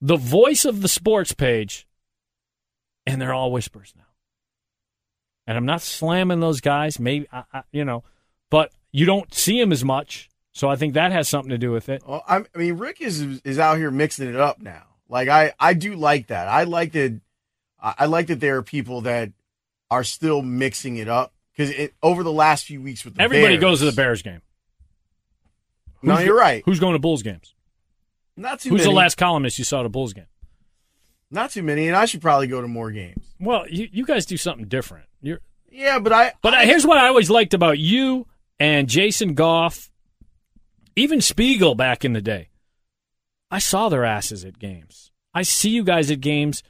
The 0.00 0.16
voice 0.16 0.64
of 0.64 0.82
the 0.82 0.88
sports 0.88 1.32
page, 1.32 1.86
and 3.06 3.20
they're 3.20 3.32
all 3.32 3.50
whispers 3.50 3.94
now. 3.96 4.04
And 5.46 5.56
I'm 5.56 5.66
not 5.66 5.80
slamming 5.80 6.40
those 6.40 6.60
guys, 6.60 6.98
maybe, 6.98 7.26
I, 7.32 7.44
I, 7.52 7.62
you 7.72 7.84
know, 7.84 8.04
but 8.50 8.72
you 8.92 9.06
don't 9.06 9.32
see 9.32 9.58
them 9.58 9.72
as 9.72 9.84
much. 9.84 10.28
So 10.54 10.68
I 10.68 10.76
think 10.76 10.94
that 10.94 11.12
has 11.12 11.28
something 11.28 11.50
to 11.50 11.58
do 11.58 11.70
with 11.72 11.88
it. 11.88 12.02
Well, 12.06 12.22
I 12.28 12.44
mean, 12.54 12.74
Rick 12.78 13.00
is 13.00 13.20
is 13.44 13.58
out 13.58 13.76
here 13.76 13.90
mixing 13.90 14.28
it 14.28 14.36
up 14.36 14.60
now. 14.60 14.84
Like 15.08 15.28
I, 15.28 15.52
I 15.60 15.74
do 15.74 15.94
like 15.96 16.28
that. 16.28 16.48
I 16.48 16.64
like 16.64 16.92
that. 16.92 17.20
I 17.82 18.06
like 18.06 18.28
that 18.28 18.40
there 18.40 18.56
are 18.56 18.62
people 18.62 19.02
that 19.02 19.30
are 19.90 20.04
still 20.04 20.40
mixing 20.42 20.96
it 20.96 21.08
up 21.08 21.34
because 21.54 21.72
over 22.02 22.22
the 22.22 22.32
last 22.32 22.64
few 22.64 22.80
weeks 22.80 23.04
with 23.04 23.16
the 23.16 23.22
everybody 23.22 23.54
Bears, 23.54 23.60
goes 23.60 23.78
to 23.80 23.84
the 23.86 23.92
Bears 23.92 24.22
game. 24.22 24.40
no, 26.02 26.18
you're 26.18 26.36
right. 26.36 26.62
Who's 26.64 26.80
going 26.80 26.94
to 26.94 26.98
Bulls 26.98 27.22
games? 27.22 27.54
Not 28.36 28.60
too 28.60 28.70
Who's 28.70 28.80
many. 28.80 28.90
the 28.92 28.96
last 28.96 29.16
columnist 29.16 29.58
you 29.58 29.64
saw 29.64 29.80
at 29.80 29.86
a 29.86 29.88
Bulls 29.88 30.12
game? 30.12 30.26
Not 31.30 31.50
too 31.50 31.62
many, 31.62 31.88
and 31.88 31.96
I 31.96 32.04
should 32.06 32.20
probably 32.22 32.46
go 32.46 32.60
to 32.60 32.68
more 32.68 32.90
games. 32.90 33.24
Well, 33.40 33.68
you, 33.68 33.88
you 33.90 34.04
guys 34.06 34.24
do 34.26 34.36
something 34.36 34.66
different. 34.66 35.06
You're, 35.20 35.40
Yeah, 35.70 35.98
but 35.98 36.12
I. 36.12 36.32
but 36.42 36.54
I, 36.54 36.64
here's 36.64 36.86
what 36.86 36.98
I 36.98 37.08
always 37.08 37.28
liked 37.30 37.54
about 37.54 37.78
you 37.78 38.26
and 38.58 38.88
Jason 38.88 39.34
Goff, 39.34 39.90
even 40.96 41.20
Spiegel 41.20 41.74
back 41.74 42.04
in 42.04 42.12
the 42.12 42.20
day. 42.20 42.48
I 43.50 43.58
saw 43.58 43.88
their 43.88 44.04
asses 44.04 44.44
at 44.44 44.58
games. 44.58 45.10
I 45.32 45.42
see 45.42 45.70
you 45.70 45.84
guys 45.84 46.10
at 46.10 46.20
games 46.20 46.62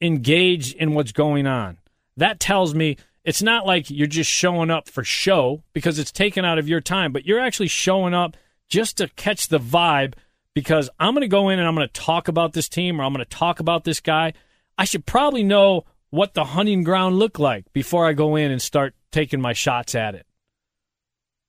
engaged 0.00 0.74
in 0.76 0.94
what's 0.94 1.12
going 1.12 1.46
on. 1.46 1.78
That 2.16 2.40
tells 2.40 2.74
me 2.74 2.96
it's 3.24 3.42
not 3.42 3.66
like 3.66 3.90
you're 3.90 4.06
just 4.06 4.30
showing 4.30 4.70
up 4.70 4.88
for 4.88 5.04
show 5.04 5.62
because 5.72 5.98
it's 5.98 6.12
taken 6.12 6.44
out 6.44 6.58
of 6.58 6.68
your 6.68 6.80
time, 6.80 7.12
but 7.12 7.26
you're 7.26 7.40
actually 7.40 7.68
showing 7.68 8.14
up 8.14 8.36
just 8.68 8.98
to 8.98 9.08
catch 9.08 9.48
the 9.48 9.60
vibe 9.60 10.14
because 10.54 10.90
I'm 10.98 11.14
going 11.14 11.22
to 11.22 11.28
go 11.28 11.48
in 11.48 11.58
and 11.58 11.68
I'm 11.68 11.74
going 11.74 11.88
to 11.88 11.92
talk 11.92 12.28
about 12.28 12.52
this 12.52 12.68
team 12.68 13.00
or 13.00 13.04
I'm 13.04 13.12
going 13.12 13.24
to 13.24 13.30
talk 13.30 13.60
about 13.60 13.84
this 13.84 14.00
guy. 14.00 14.32
I 14.78 14.84
should 14.84 15.06
probably 15.06 15.42
know 15.42 15.84
what 16.10 16.34
the 16.34 16.44
hunting 16.44 16.82
ground 16.82 17.18
look 17.18 17.38
like 17.38 17.72
before 17.72 18.06
I 18.06 18.12
go 18.12 18.36
in 18.36 18.50
and 18.50 18.60
start 18.60 18.94
taking 19.12 19.40
my 19.40 19.52
shots 19.52 19.94
at 19.94 20.14
it. 20.14 20.26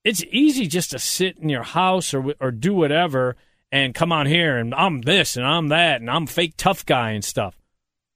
It's 0.04 0.24
easy 0.32 0.68
just 0.68 0.92
to 0.92 1.00
sit 1.00 1.38
in 1.38 1.50
your 1.50 1.64
house 1.64 2.14
or 2.14 2.34
or 2.40 2.52
do 2.52 2.74
whatever 2.74 3.36
and 3.72 3.96
come 3.96 4.12
on 4.12 4.26
here 4.26 4.58
and 4.58 4.74
I'm 4.74 5.02
this 5.02 5.38
and 5.38 5.46
I'm 5.46 5.68
that 5.70 6.02
and 6.02 6.10
I'm 6.10 6.28
fake 6.28 6.56
tough 6.58 6.86
guy 6.86 7.12
and 7.12 7.24
stuff. 7.24 7.58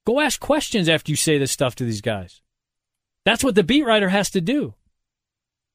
Go 0.06 0.20
ask 0.20 0.40
questions 0.40 0.88
after 0.88 1.10
you 1.10 1.16
say 1.16 1.38
this 1.38 1.52
stuff 1.52 1.74
to 1.76 1.84
these 1.84 2.00
guys. 2.00 2.40
That's 3.24 3.42
what 3.42 3.56
the 3.56 3.64
beat 3.64 3.84
writer 3.84 4.08
has 4.08 4.30
to 4.30 4.40
do. 4.40 4.74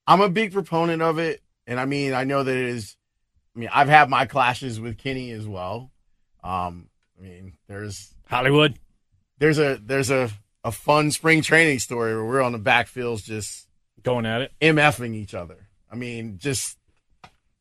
I'm 0.08 0.22
a 0.22 0.30
big 0.30 0.54
proponent 0.54 1.02
of 1.02 1.20
it, 1.20 1.42
and 1.68 1.80
I 1.80 1.86
mean, 1.86 2.14
I 2.14 2.24
know 2.24 2.44
that 2.44 2.56
it 2.56 2.66
is. 2.66 2.96
I 3.56 3.60
mean, 3.60 3.70
I've 3.74 3.90
had 3.90 4.10
my 4.10 4.26
clashes 4.26 4.80
with 4.80 4.98
Kenny 4.98 5.32
as 5.32 5.46
well. 5.46 5.92
Um, 6.44 6.90
I 7.20 7.24
mean, 7.24 7.54
there's 7.68 8.14
Hollywood. 8.28 8.80
There's 9.38 9.60
a 9.60 9.80
there's 9.84 10.10
a 10.10 10.30
a 10.64 10.72
fun 10.72 11.12
spring 11.12 11.42
training 11.42 11.80
story 11.80 12.16
where 12.16 12.26
we're 12.26 12.42
on 12.42 12.54
the 12.54 12.60
backfields 12.60 13.24
just 13.24 13.68
going 14.02 14.26
at 14.26 14.42
it, 14.42 14.54
mfing 14.62 15.14
each 15.14 15.34
other. 15.34 15.61
I 15.92 15.96
mean, 15.96 16.38
just 16.38 16.78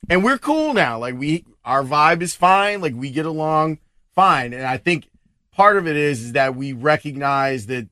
and 0.08 0.24
we're 0.24 0.38
cool 0.38 0.72
now. 0.72 0.98
Like 0.98 1.18
we, 1.18 1.44
our 1.64 1.82
vibe 1.82 2.22
is 2.22 2.34
fine. 2.34 2.80
Like 2.80 2.94
we 2.94 3.10
get 3.10 3.26
along 3.26 3.78
fine, 4.14 4.52
and 4.52 4.64
I 4.64 4.76
think 4.76 5.08
part 5.52 5.76
of 5.76 5.86
it 5.86 5.96
is, 5.96 6.22
is 6.22 6.32
that 6.32 6.54
we 6.54 6.72
recognize 6.72 7.66
that 7.66 7.88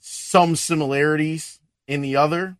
some 0.00 0.56
similarities 0.56 1.60
in 1.86 2.00
the 2.00 2.16
other. 2.16 2.56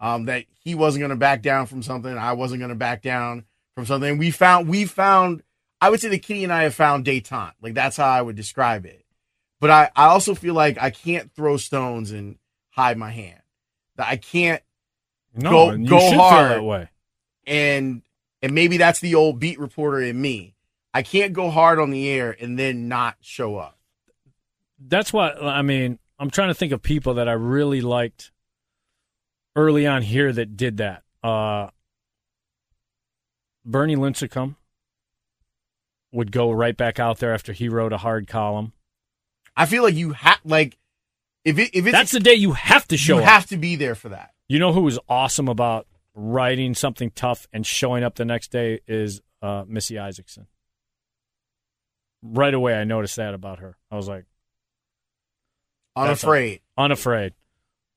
Um, 0.00 0.26
that 0.26 0.44
he 0.62 0.76
wasn't 0.76 1.00
going 1.00 1.10
to 1.10 1.16
back 1.16 1.42
down 1.42 1.66
from 1.66 1.82
something, 1.82 2.16
I 2.16 2.34
wasn't 2.34 2.60
going 2.60 2.68
to 2.68 2.76
back 2.76 3.02
down 3.02 3.46
from 3.74 3.84
something. 3.84 4.16
We 4.16 4.30
found 4.30 4.68
we 4.68 4.84
found 4.84 5.42
I 5.80 5.90
would 5.90 6.00
say 6.00 6.08
that 6.08 6.22
Kenny 6.22 6.44
and 6.44 6.52
I 6.52 6.64
have 6.64 6.74
found 6.74 7.04
detente. 7.04 7.52
Like 7.60 7.74
that's 7.74 7.96
how 7.96 8.08
I 8.08 8.22
would 8.22 8.36
describe 8.36 8.86
it. 8.86 9.04
But 9.60 9.70
I, 9.70 9.90
I 9.96 10.06
also 10.06 10.34
feel 10.34 10.54
like 10.54 10.80
I 10.80 10.90
can't 10.90 11.32
throw 11.32 11.56
stones 11.56 12.12
and 12.12 12.38
hide 12.70 12.96
my 12.96 13.10
hand. 13.10 13.40
That 13.96 14.08
I 14.08 14.16
can't 14.16 14.62
no, 15.34 15.76
go 15.76 15.84
go 15.84 16.18
hard. 16.18 16.88
And 17.46 18.02
and 18.42 18.54
maybe 18.54 18.76
that's 18.76 19.00
the 19.00 19.14
old 19.14 19.40
beat 19.40 19.58
reporter 19.58 20.00
in 20.00 20.20
me. 20.20 20.54
I 20.94 21.02
can't 21.02 21.32
go 21.32 21.50
hard 21.50 21.78
on 21.78 21.90
the 21.90 22.08
air 22.08 22.36
and 22.40 22.58
then 22.58 22.88
not 22.88 23.16
show 23.20 23.56
up. 23.56 23.78
That's 24.78 25.12
what 25.12 25.42
I 25.42 25.62
mean. 25.62 25.98
I'm 26.18 26.30
trying 26.30 26.48
to 26.48 26.54
think 26.54 26.72
of 26.72 26.82
people 26.82 27.14
that 27.14 27.28
I 27.28 27.32
really 27.32 27.80
liked 27.80 28.32
early 29.54 29.86
on 29.86 30.02
here 30.02 30.32
that 30.32 30.56
did 30.56 30.78
that. 30.78 31.02
Uh, 31.22 31.68
Bernie 33.64 33.96
Lincicome 33.96 34.56
would 36.12 36.32
go 36.32 36.50
right 36.50 36.76
back 36.76 36.98
out 36.98 37.18
there 37.18 37.34
after 37.34 37.52
he 37.52 37.68
wrote 37.68 37.92
a 37.92 37.98
hard 37.98 38.26
column. 38.26 38.72
I 39.56 39.66
feel 39.66 39.82
like 39.82 39.94
you 39.94 40.12
have 40.12 40.38
like 40.44 40.78
if 41.44 41.58
it 41.58 41.70
if 41.74 41.86
it's 41.86 41.92
that's 41.92 42.12
the 42.12 42.20
day 42.20 42.34
you 42.34 42.52
have 42.52 42.86
to 42.88 42.96
show. 42.96 43.16
You 43.16 43.22
up. 43.22 43.28
have 43.28 43.46
to 43.46 43.56
be 43.56 43.76
there 43.76 43.94
for 43.94 44.10
that. 44.10 44.32
You 44.48 44.58
know 44.58 44.72
who 44.72 44.80
was 44.80 44.98
awesome 45.08 45.48
about 45.48 45.86
writing 46.14 46.74
something 46.74 47.10
tough 47.10 47.46
and 47.52 47.66
showing 47.66 48.02
up 48.02 48.14
the 48.14 48.24
next 48.24 48.50
day 48.50 48.80
is 48.86 49.20
uh, 49.42 49.64
Missy 49.68 49.98
Isaacson. 49.98 50.46
Right 52.22 52.54
away, 52.54 52.74
I 52.74 52.84
noticed 52.84 53.16
that 53.16 53.34
about 53.34 53.60
her. 53.60 53.76
I 53.90 53.96
was 53.96 54.08
like, 54.08 54.24
unafraid, 55.94 56.60
unafraid. 56.76 57.34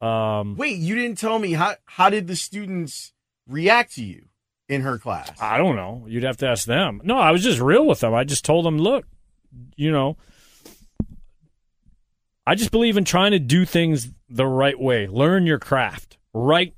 Um, 0.02 0.58
Wait, 0.58 0.78
you 0.78 0.96
didn't 0.96 1.18
tell 1.18 1.40
me 1.40 1.54
how 1.54 1.76
how 1.86 2.10
did 2.10 2.28
the 2.28 2.36
students 2.36 3.14
react 3.48 3.96
to 3.96 4.04
you 4.04 4.26
in 4.68 4.82
her 4.82 5.00
class? 5.00 5.42
I 5.42 5.58
don't 5.58 5.76
know. 5.76 6.06
You'd 6.08 6.24
have 6.24 6.38
to 6.38 6.48
ask 6.48 6.66
them. 6.66 7.02
No, 7.04 7.18
I 7.18 7.32
was 7.32 7.44
just 7.44 7.60
real 7.60 7.88
with 7.88 8.02
them. 8.02 8.14
I 8.14 8.24
just 8.24 8.46
told 8.46 8.66
them, 8.66 8.78
look, 8.78 9.06
you 9.76 9.92
know, 9.92 10.18
I 12.46 12.56
just 12.56 12.72
believe 12.72 12.98
in 12.98 13.06
trying 13.06 13.32
to 13.32 13.40
do 13.40 13.66
things 13.66 14.10
the 14.30 14.46
right 14.46 14.80
way. 14.80 15.08
Learn 15.08 15.46
your 15.46 15.60
craft. 15.60 16.18
Right. 16.34 16.74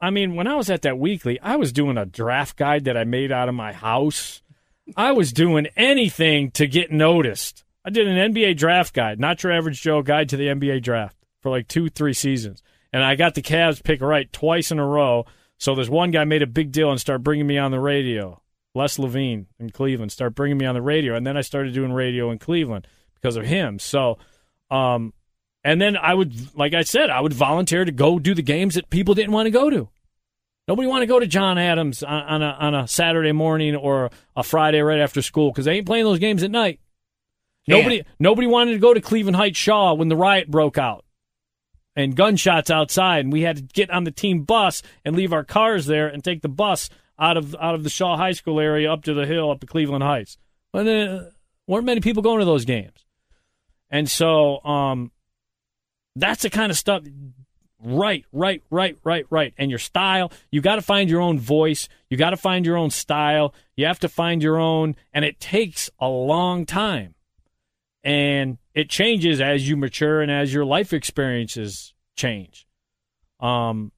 I 0.00 0.10
mean, 0.10 0.34
when 0.34 0.46
I 0.46 0.56
was 0.56 0.70
at 0.70 0.82
that 0.82 0.98
weekly, 0.98 1.40
I 1.40 1.56
was 1.56 1.72
doing 1.72 1.96
a 1.96 2.06
draft 2.06 2.56
guide 2.56 2.84
that 2.84 2.96
I 2.96 3.04
made 3.04 3.32
out 3.32 3.48
of 3.48 3.54
my 3.54 3.72
house. 3.72 4.42
I 4.96 5.12
was 5.12 5.32
doing 5.32 5.66
anything 5.76 6.50
to 6.52 6.66
get 6.66 6.92
noticed. 6.92 7.64
I 7.84 7.90
did 7.90 8.06
an 8.06 8.32
NBA 8.32 8.56
draft 8.56 8.94
guide, 8.94 9.18
not 9.18 9.42
your 9.42 9.52
average 9.52 9.80
Joe 9.80 10.02
guide 10.02 10.28
to 10.30 10.36
the 10.36 10.48
NBA 10.48 10.82
draft 10.82 11.16
for 11.40 11.50
like 11.50 11.68
two, 11.68 11.88
three 11.88 12.12
seasons. 12.12 12.62
And 12.92 13.02
I 13.02 13.14
got 13.14 13.34
the 13.34 13.42
Cavs 13.42 13.82
pick 13.82 14.00
right 14.00 14.32
twice 14.32 14.70
in 14.70 14.78
a 14.78 14.86
row. 14.86 15.26
So 15.58 15.74
there's 15.74 15.90
one 15.90 16.10
guy 16.10 16.24
made 16.24 16.42
a 16.42 16.46
big 16.46 16.72
deal 16.72 16.90
and 16.90 17.00
started 17.00 17.24
bringing 17.24 17.46
me 17.46 17.58
on 17.58 17.70
the 17.70 17.80
radio. 17.80 18.40
Les 18.74 18.98
Levine 18.98 19.46
in 19.58 19.70
Cleveland 19.70 20.12
started 20.12 20.34
bringing 20.34 20.58
me 20.58 20.66
on 20.66 20.74
the 20.74 20.82
radio. 20.82 21.14
And 21.14 21.26
then 21.26 21.36
I 21.36 21.40
started 21.40 21.72
doing 21.74 21.92
radio 21.92 22.30
in 22.30 22.38
Cleveland 22.38 22.86
because 23.14 23.36
of 23.36 23.44
him. 23.46 23.78
So, 23.78 24.18
um, 24.70 25.14
and 25.66 25.80
then 25.80 25.96
I 25.96 26.14
would, 26.14 26.56
like 26.56 26.74
I 26.74 26.82
said, 26.82 27.10
I 27.10 27.20
would 27.20 27.32
volunteer 27.32 27.84
to 27.84 27.90
go 27.90 28.20
do 28.20 28.34
the 28.34 28.42
games 28.42 28.76
that 28.76 28.88
people 28.88 29.14
didn't 29.14 29.32
want 29.32 29.46
to 29.46 29.50
go 29.50 29.68
to. 29.68 29.88
Nobody 30.68 30.86
want 30.86 31.02
to 31.02 31.06
go 31.06 31.18
to 31.18 31.26
John 31.26 31.58
Adams 31.58 32.04
on, 32.04 32.22
on, 32.22 32.42
a, 32.42 32.50
on 32.60 32.74
a 32.76 32.86
Saturday 32.86 33.32
morning 33.32 33.74
or 33.74 34.10
a 34.36 34.44
Friday 34.44 34.80
right 34.80 35.00
after 35.00 35.22
school 35.22 35.50
because 35.50 35.64
they 35.64 35.72
ain't 35.72 35.86
playing 35.86 36.04
those 36.04 36.20
games 36.20 36.44
at 36.44 36.52
night. 36.52 36.78
Nobody, 37.66 38.04
nobody 38.20 38.46
wanted 38.46 38.74
to 38.74 38.78
go 38.78 38.94
to 38.94 39.00
Cleveland 39.00 39.34
Heights 39.34 39.58
Shaw 39.58 39.94
when 39.94 40.08
the 40.08 40.14
riot 40.14 40.48
broke 40.48 40.78
out 40.78 41.04
and 41.96 42.14
gunshots 42.14 42.70
outside, 42.70 43.24
and 43.24 43.32
we 43.32 43.42
had 43.42 43.56
to 43.56 43.62
get 43.62 43.90
on 43.90 44.04
the 44.04 44.12
team 44.12 44.44
bus 44.44 44.82
and 45.04 45.16
leave 45.16 45.32
our 45.32 45.42
cars 45.42 45.86
there 45.86 46.06
and 46.06 46.22
take 46.22 46.42
the 46.42 46.48
bus 46.48 46.88
out 47.18 47.36
of 47.36 47.56
out 47.56 47.74
of 47.74 47.82
the 47.82 47.90
Shaw 47.90 48.16
High 48.16 48.32
School 48.32 48.60
area 48.60 48.92
up 48.92 49.02
to 49.02 49.14
the 49.14 49.26
hill 49.26 49.50
up 49.50 49.58
to 49.60 49.66
Cleveland 49.66 50.04
Heights. 50.04 50.38
But 50.72 50.86
uh, 50.86 51.24
weren't 51.66 51.86
many 51.86 52.00
people 52.00 52.22
going 52.22 52.38
to 52.38 52.44
those 52.44 52.64
games, 52.64 53.04
and 53.90 54.08
so 54.08 54.62
um, 54.64 55.10
that's 56.16 56.42
the 56.42 56.50
kind 56.50 56.70
of 56.70 56.78
stuff. 56.78 57.04
Right, 57.82 58.24
right, 58.32 58.62
right, 58.70 58.96
right, 59.04 59.26
right. 59.30 59.54
And 59.58 59.70
your 59.70 59.78
style, 59.78 60.32
you 60.50 60.60
got 60.60 60.76
to 60.76 60.82
find 60.82 61.08
your 61.10 61.20
own 61.20 61.38
voice. 61.38 61.88
You 62.08 62.16
got 62.16 62.30
to 62.30 62.36
find 62.36 62.64
your 62.64 62.76
own 62.76 62.90
style. 62.90 63.54
You 63.76 63.86
have 63.86 64.00
to 64.00 64.08
find 64.08 64.42
your 64.42 64.58
own, 64.58 64.96
and 65.12 65.24
it 65.24 65.38
takes 65.38 65.90
a 66.00 66.08
long 66.08 66.66
time. 66.66 67.14
And 68.02 68.58
it 68.74 68.88
changes 68.88 69.40
as 69.40 69.68
you 69.68 69.76
mature 69.76 70.22
and 70.22 70.30
as 70.30 70.54
your 70.54 70.64
life 70.64 70.92
experiences 70.92 71.92
change. 72.16 72.66
Um, 73.40 73.92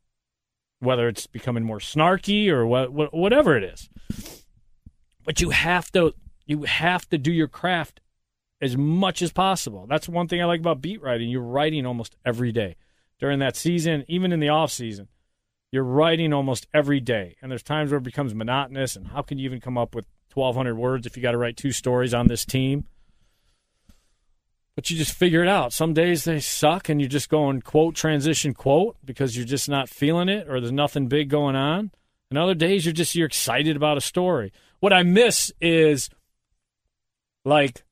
whether 0.80 1.08
it's 1.08 1.26
becoming 1.26 1.64
more 1.64 1.78
snarky 1.78 2.48
or 2.48 2.66
what, 2.66 2.92
what, 2.92 3.14
whatever 3.14 3.56
it 3.56 3.64
is. 3.64 3.88
But 5.24 5.40
you 5.40 5.50
have 5.50 5.92
to 5.92 6.14
you 6.46 6.62
have 6.62 7.06
to 7.10 7.18
do 7.18 7.30
your 7.30 7.48
craft 7.48 8.00
as 8.60 8.76
much 8.76 9.22
as 9.22 9.32
possible. 9.32 9.86
That's 9.88 10.08
one 10.08 10.28
thing 10.28 10.42
I 10.42 10.46
like 10.46 10.60
about 10.60 10.80
beat 10.80 11.00
writing. 11.00 11.28
You're 11.28 11.42
writing 11.42 11.86
almost 11.86 12.16
every 12.24 12.52
day 12.52 12.76
during 13.18 13.38
that 13.38 13.56
season, 13.56 14.04
even 14.08 14.32
in 14.32 14.40
the 14.40 14.48
off 14.48 14.70
season. 14.70 15.08
You're 15.70 15.84
writing 15.84 16.32
almost 16.32 16.66
every 16.72 17.00
day, 17.00 17.36
and 17.42 17.50
there's 17.50 17.62
times 17.62 17.90
where 17.90 17.98
it 17.98 18.04
becomes 18.04 18.34
monotonous. 18.34 18.96
And 18.96 19.08
how 19.08 19.22
can 19.22 19.38
you 19.38 19.44
even 19.44 19.60
come 19.60 19.76
up 19.76 19.94
with 19.94 20.06
1,200 20.32 20.74
words 20.76 21.06
if 21.06 21.16
you 21.16 21.22
got 21.22 21.32
to 21.32 21.38
write 21.38 21.56
two 21.56 21.72
stories 21.72 22.14
on 22.14 22.26
this 22.26 22.44
team? 22.44 22.84
But 24.74 24.88
you 24.90 24.96
just 24.96 25.12
figure 25.12 25.42
it 25.42 25.48
out. 25.48 25.72
Some 25.72 25.92
days 25.92 26.24
they 26.24 26.40
suck, 26.40 26.88
and 26.88 27.00
you're 27.00 27.08
just 27.08 27.28
going 27.28 27.60
quote 27.60 27.94
transition 27.96 28.54
quote 28.54 28.96
because 29.04 29.36
you're 29.36 29.44
just 29.44 29.68
not 29.68 29.88
feeling 29.88 30.28
it, 30.28 30.48
or 30.48 30.60
there's 30.60 30.72
nothing 30.72 31.08
big 31.08 31.28
going 31.28 31.56
on. 31.56 31.90
And 32.30 32.38
other 32.38 32.54
days 32.54 32.86
you're 32.86 32.92
just 32.92 33.14
you're 33.14 33.26
excited 33.26 33.76
about 33.76 33.96
a 33.96 34.00
story. 34.00 34.52
What 34.80 34.92
I 34.92 35.02
miss 35.02 35.52
is 35.60 36.08
like 37.44 37.82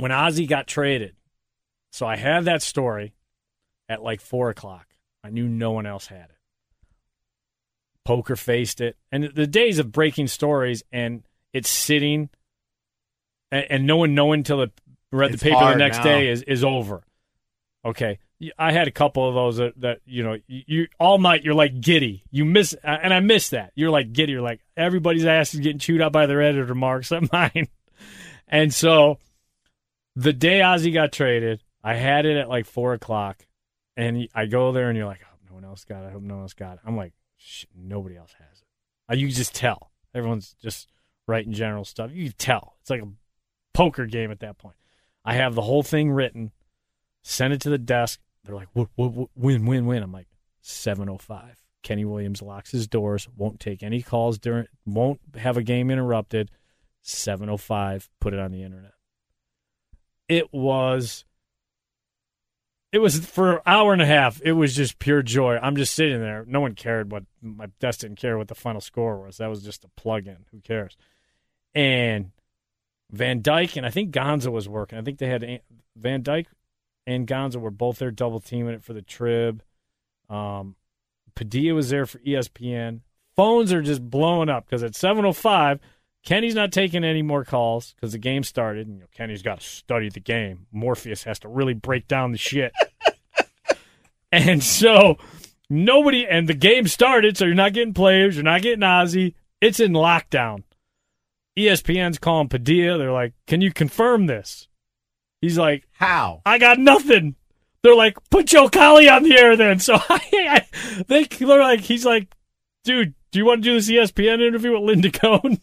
when 0.00 0.12
Ozzie 0.12 0.46
got 0.46 0.66
traded. 0.66 1.14
So 1.92 2.06
I 2.06 2.16
had 2.16 2.44
that 2.44 2.62
story 2.62 3.14
at 3.88 4.02
like 4.02 4.20
four 4.20 4.50
o'clock. 4.50 4.86
I 5.24 5.30
knew 5.30 5.48
no 5.48 5.72
one 5.72 5.86
else 5.86 6.06
had 6.06 6.30
it. 6.30 6.36
Poker 8.04 8.36
faced 8.36 8.80
it. 8.80 8.96
And 9.12 9.24
the 9.34 9.46
days 9.46 9.78
of 9.78 9.92
breaking 9.92 10.28
stories 10.28 10.82
and 10.92 11.22
it's 11.52 11.68
sitting 11.68 12.30
and, 13.50 13.66
and 13.70 13.86
no 13.86 13.96
one 13.96 14.14
knowing 14.14 14.40
until 14.40 14.62
it 14.62 14.72
read 15.12 15.32
It's 15.32 15.42
the 15.42 15.50
paper 15.50 15.64
the 15.64 15.76
next 15.76 15.98
now. 15.98 16.04
day 16.04 16.28
is, 16.28 16.42
is 16.42 16.64
over. 16.64 17.02
Okay. 17.84 18.18
I 18.58 18.72
had 18.72 18.88
a 18.88 18.90
couple 18.90 19.28
of 19.28 19.34
those 19.34 19.58
that, 19.58 19.78
that 19.80 20.00
you 20.06 20.22
know, 20.22 20.38
you, 20.46 20.62
you 20.66 20.88
all 20.98 21.18
night 21.18 21.44
you're 21.44 21.54
like 21.54 21.78
giddy. 21.80 22.22
You 22.30 22.46
miss, 22.46 22.74
uh, 22.82 22.86
and 22.86 23.12
I 23.12 23.20
miss 23.20 23.50
that. 23.50 23.72
You're 23.74 23.90
like 23.90 24.12
giddy. 24.12 24.32
You're 24.32 24.40
like 24.40 24.60
everybody's 24.76 25.26
ass 25.26 25.52
is 25.52 25.60
getting 25.60 25.78
chewed 25.78 26.00
out 26.00 26.12
by 26.12 26.26
their 26.26 26.40
editor, 26.40 26.74
Mark, 26.74 27.00
except 27.02 27.30
mine. 27.32 27.68
And 28.48 28.72
so 28.72 29.18
the 30.16 30.32
day 30.32 30.62
Ozzie 30.62 30.90
got 30.90 31.12
traded, 31.12 31.62
I 31.82 31.94
had 31.94 32.26
it 32.26 32.36
at 32.36 32.48
like 32.48 32.66
four 32.66 32.94
o'clock, 32.94 33.46
and 33.96 34.28
I 34.34 34.46
go 34.46 34.72
there, 34.72 34.88
and 34.88 34.96
you're 34.96 35.06
like, 35.06 35.20
no 35.48 35.54
one 35.54 35.64
else 35.64 35.84
got 35.84 36.04
it. 36.04 36.08
I 36.08 36.10
hope 36.10 36.22
no 36.22 36.34
one 36.34 36.42
else 36.42 36.54
got 36.54 36.74
it. 36.74 36.80
I'm 36.84 36.96
like, 36.96 37.12
nobody 37.74 38.16
else 38.16 38.34
has 38.38 38.58
it. 38.58 38.66
Uh, 39.12 39.16
You 39.16 39.28
just 39.28 39.54
tell. 39.54 39.90
Everyone's 40.14 40.54
just 40.62 40.90
writing 41.26 41.52
general 41.52 41.84
stuff. 41.84 42.10
You 42.12 42.30
tell. 42.30 42.76
It's 42.80 42.90
like 42.90 43.02
a 43.02 43.08
poker 43.74 44.06
game 44.06 44.30
at 44.30 44.40
that 44.40 44.58
point. 44.58 44.76
I 45.24 45.34
have 45.34 45.54
the 45.54 45.62
whole 45.62 45.82
thing 45.82 46.10
written, 46.10 46.52
send 47.22 47.52
it 47.52 47.60
to 47.62 47.70
the 47.70 47.78
desk. 47.78 48.20
They're 48.44 48.54
like, 48.54 48.68
what, 48.72 48.88
what, 48.96 49.28
win, 49.36 49.66
win, 49.66 49.86
win. 49.86 50.02
I'm 50.02 50.12
like, 50.12 50.28
705. 50.62 51.62
Kenny 51.82 52.04
Williams 52.04 52.42
locks 52.42 52.72
his 52.72 52.86
doors, 52.86 53.28
won't 53.36 53.60
take 53.60 53.82
any 53.82 54.02
calls 54.02 54.38
during, 54.38 54.66
won't 54.84 55.20
have 55.36 55.56
a 55.56 55.62
game 55.62 55.90
interrupted. 55.90 56.50
705, 57.02 58.10
put 58.20 58.34
it 58.34 58.40
on 58.40 58.52
the 58.52 58.62
internet. 58.62 58.92
It 60.30 60.52
was, 60.52 61.24
it 62.92 62.98
was 62.98 63.18
for 63.26 63.56
an 63.56 63.60
hour 63.66 63.92
and 63.92 64.00
a 64.00 64.06
half. 64.06 64.40
It 64.42 64.52
was 64.52 64.74
just 64.74 64.98
pure 64.98 65.22
joy. 65.22 65.58
I'm 65.60 65.76
just 65.76 65.94
sitting 65.94 66.20
there. 66.20 66.44
No 66.46 66.60
one 66.60 66.74
cared 66.74 67.10
what, 67.10 67.24
my 67.42 67.66
desk 67.80 68.00
didn't 68.00 68.18
care 68.18 68.38
what 68.38 68.48
the 68.48 68.54
final 68.54 68.80
score 68.80 69.20
was. 69.20 69.38
That 69.38 69.50
was 69.50 69.62
just 69.62 69.84
a 69.84 69.88
plug 69.88 70.26
in. 70.26 70.46
Who 70.52 70.60
cares? 70.60 70.96
and 71.74 72.30
Van 73.10 73.40
Dyck 73.40 73.76
and 73.76 73.86
I 73.86 73.90
think 73.90 74.12
Gonza 74.12 74.50
was 74.50 74.68
working. 74.68 74.98
I 74.98 75.02
think 75.02 75.18
they 75.18 75.28
had 75.28 75.60
Van 75.96 76.22
Dyck 76.22 76.46
and 77.06 77.26
Gonza 77.26 77.58
were 77.58 77.70
both 77.70 77.98
there 77.98 78.10
double 78.10 78.40
teaming 78.40 78.74
it 78.74 78.82
for 78.82 78.92
the 78.92 79.02
Trib. 79.02 79.62
Um, 80.28 80.76
Padilla 81.34 81.74
was 81.74 81.90
there 81.90 82.06
for 82.06 82.18
ESPN. 82.18 83.00
Phones 83.36 83.72
are 83.72 83.82
just 83.82 84.08
blowing 84.08 84.48
up 84.48 84.66
because 84.66 84.82
at 84.82 84.92
7:05, 84.92 85.80
Kenny's 86.24 86.54
not 86.54 86.72
taking 86.72 87.02
any 87.02 87.22
more 87.22 87.44
calls 87.44 87.94
because 87.94 88.12
the 88.12 88.18
game 88.18 88.42
started. 88.42 88.86
And, 88.86 88.96
you 88.96 89.00
know, 89.02 89.08
Kenny's 89.14 89.42
got 89.42 89.60
to 89.60 89.66
study 89.66 90.10
the 90.10 90.20
game. 90.20 90.66
Morpheus 90.70 91.24
has 91.24 91.38
to 91.40 91.48
really 91.48 91.74
break 91.74 92.08
down 92.08 92.32
the 92.32 92.38
shit. 92.38 92.72
and 94.32 94.62
so 94.62 95.16
nobody 95.70 96.26
and 96.26 96.48
the 96.48 96.54
game 96.54 96.86
started, 96.86 97.36
so 97.36 97.46
you're 97.46 97.54
not 97.54 97.72
getting 97.72 97.94
players, 97.94 98.36
you're 98.36 98.44
not 98.44 98.62
getting 98.62 98.82
Ozzie. 98.82 99.34
It's 99.60 99.80
in 99.80 99.92
lockdown. 99.92 100.64
ESPN's 101.58 102.18
calling 102.18 102.48
Padilla. 102.48 102.98
They're 102.98 103.12
like, 103.12 103.34
"Can 103.46 103.60
you 103.60 103.72
confirm 103.72 104.26
this?" 104.26 104.68
He's 105.40 105.58
like, 105.58 105.86
"How? 105.92 106.42
I 106.46 106.58
got 106.58 106.78
nothing." 106.78 107.36
They're 107.82 107.96
like, 107.96 108.16
"Put 108.30 108.46
Joe 108.46 108.68
Cowley 108.68 109.08
on 109.08 109.22
the 109.22 109.38
air 109.38 109.56
then." 109.56 109.78
So 109.80 109.94
I, 109.94 110.20
I, 110.32 110.66
they, 111.08 111.24
they're 111.24 111.60
like, 111.60 111.80
he's 111.80 112.06
like, 112.06 112.34
"Dude, 112.84 113.14
do 113.30 113.38
you 113.38 113.44
want 113.44 113.62
to 113.62 113.68
do 113.68 113.74
this 113.74 113.90
ESPN 113.90 114.40
interview 114.40 114.72
with 114.72 114.82
Linda 114.82 115.10
Cohn?" 115.10 115.60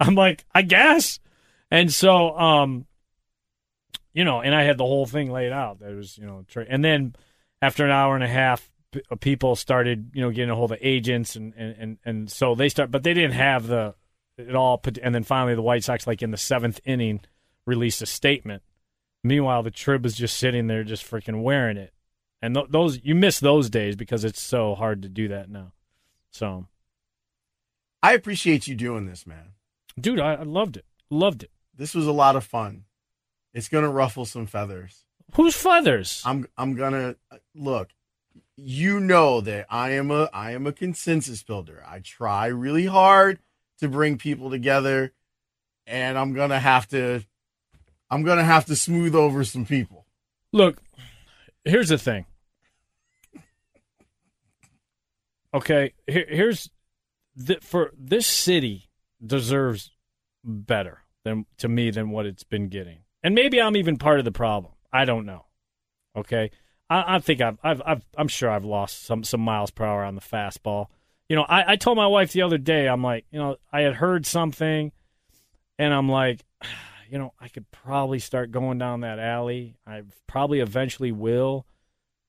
I'm 0.00 0.14
like, 0.14 0.44
"I 0.54 0.62
guess." 0.62 1.20
And 1.70 1.92
so, 1.92 2.38
um, 2.38 2.86
you 4.12 4.24
know, 4.24 4.40
and 4.40 4.54
I 4.54 4.62
had 4.62 4.78
the 4.78 4.84
whole 4.84 5.06
thing 5.06 5.30
laid 5.30 5.52
out. 5.52 5.80
That 5.80 5.94
was, 5.94 6.16
you 6.16 6.26
know, 6.26 6.44
and 6.68 6.84
then 6.84 7.16
after 7.60 7.84
an 7.84 7.90
hour 7.90 8.14
and 8.14 8.22
a 8.24 8.28
half, 8.28 8.70
people 9.20 9.56
started, 9.56 10.10
you 10.14 10.22
know, 10.22 10.30
getting 10.30 10.50
a 10.50 10.54
hold 10.54 10.72
of 10.72 10.78
agents, 10.80 11.36
and 11.36 11.52
and 11.56 11.76
and, 11.78 11.98
and 12.04 12.30
so 12.30 12.54
they 12.54 12.68
start, 12.68 12.90
but 12.90 13.02
they 13.02 13.14
didn't 13.14 13.32
have 13.32 13.66
the 13.66 13.94
it 14.36 14.54
all 14.54 14.78
put, 14.78 14.98
and 14.98 15.14
then 15.14 15.24
finally 15.24 15.54
the 15.54 15.62
White 15.62 15.84
Sox, 15.84 16.06
like 16.06 16.22
in 16.22 16.30
the 16.30 16.36
seventh 16.36 16.80
inning, 16.84 17.20
released 17.66 18.02
a 18.02 18.06
statement. 18.06 18.62
Meanwhile, 19.22 19.62
the 19.62 19.70
Trib 19.70 20.04
was 20.04 20.14
just 20.14 20.38
sitting 20.38 20.66
there, 20.66 20.84
just 20.84 21.08
freaking 21.08 21.42
wearing 21.42 21.76
it, 21.76 21.92
and 22.42 22.54
th- 22.54 22.66
those 22.70 23.00
you 23.02 23.14
miss 23.14 23.40
those 23.40 23.70
days 23.70 23.96
because 23.96 24.24
it's 24.24 24.40
so 24.40 24.74
hard 24.74 25.02
to 25.02 25.08
do 25.08 25.28
that 25.28 25.48
now. 25.48 25.72
So, 26.30 26.66
I 28.02 28.12
appreciate 28.12 28.66
you 28.66 28.74
doing 28.74 29.06
this, 29.06 29.26
man. 29.26 29.52
Dude, 30.00 30.20
I, 30.20 30.34
I 30.34 30.42
loved 30.42 30.76
it. 30.76 30.84
Loved 31.10 31.42
it. 31.42 31.50
This 31.76 31.94
was 31.94 32.06
a 32.06 32.12
lot 32.12 32.36
of 32.36 32.44
fun. 32.44 32.84
It's 33.52 33.68
gonna 33.68 33.90
ruffle 33.90 34.24
some 34.24 34.46
feathers. 34.46 35.04
Whose 35.34 35.54
feathers? 35.54 36.22
I'm 36.24 36.46
I'm 36.56 36.74
gonna 36.74 37.16
look. 37.54 37.90
You 38.56 39.00
know 39.00 39.40
that 39.40 39.66
I 39.70 39.90
am 39.90 40.10
a 40.10 40.28
I 40.32 40.52
am 40.52 40.66
a 40.66 40.72
consensus 40.72 41.42
builder. 41.42 41.82
I 41.86 42.00
try 42.00 42.46
really 42.46 42.86
hard 42.86 43.38
to 43.78 43.88
bring 43.88 44.18
people 44.18 44.50
together, 44.50 45.12
and 45.86 46.18
I'm 46.18 46.34
gonna 46.34 46.60
have 46.60 46.88
to 46.88 47.22
I'm 48.10 48.22
gonna 48.22 48.44
have 48.44 48.66
to 48.66 48.76
smooth 48.76 49.14
over 49.14 49.44
some 49.44 49.66
people. 49.66 50.06
Look, 50.52 50.82
here's 51.64 51.88
the 51.88 51.98
thing. 51.98 52.26
Okay, 55.52 55.92
here, 56.08 56.26
here's 56.28 56.70
the, 57.36 57.58
for 57.60 57.92
this 57.96 58.26
city 58.26 58.88
deserves 59.24 59.90
better 60.42 61.00
than 61.24 61.46
to 61.58 61.68
me 61.68 61.90
than 61.90 62.10
what 62.10 62.26
it's 62.26 62.44
been 62.44 62.68
getting, 62.68 62.98
and 63.22 63.34
maybe 63.34 63.60
I'm 63.60 63.76
even 63.76 63.96
part 63.96 64.18
of 64.18 64.24
the 64.24 64.32
problem. 64.32 64.72
I 64.92 65.04
don't 65.04 65.26
know. 65.26 65.46
Okay, 66.16 66.50
I, 66.88 67.16
I 67.16 67.18
think 67.18 67.40
I've, 67.40 67.58
I've, 67.62 67.82
I've, 67.84 68.04
I'm 68.16 68.28
sure 68.28 68.50
I've 68.50 68.64
lost 68.64 69.04
some 69.04 69.24
some 69.24 69.40
miles 69.40 69.70
per 69.70 69.84
hour 69.84 70.04
on 70.04 70.14
the 70.14 70.20
fastball 70.20 70.88
you 71.28 71.36
know, 71.36 71.42
I, 71.42 71.72
I 71.72 71.76
told 71.76 71.96
my 71.96 72.06
wife 72.06 72.32
the 72.32 72.42
other 72.42 72.58
day, 72.58 72.86
I'm 72.86 73.02
like, 73.02 73.24
you 73.30 73.38
know, 73.38 73.56
I 73.72 73.82
had 73.82 73.94
heard 73.94 74.26
something, 74.26 74.92
and 75.78 75.94
I'm 75.94 76.08
like, 76.08 76.44
you 77.10 77.18
know, 77.18 77.32
I 77.40 77.48
could 77.48 77.70
probably 77.70 78.18
start 78.18 78.50
going 78.50 78.78
down 78.78 79.00
that 79.00 79.18
alley. 79.18 79.76
I 79.86 80.02
probably 80.26 80.60
eventually 80.60 81.12
will. 81.12 81.66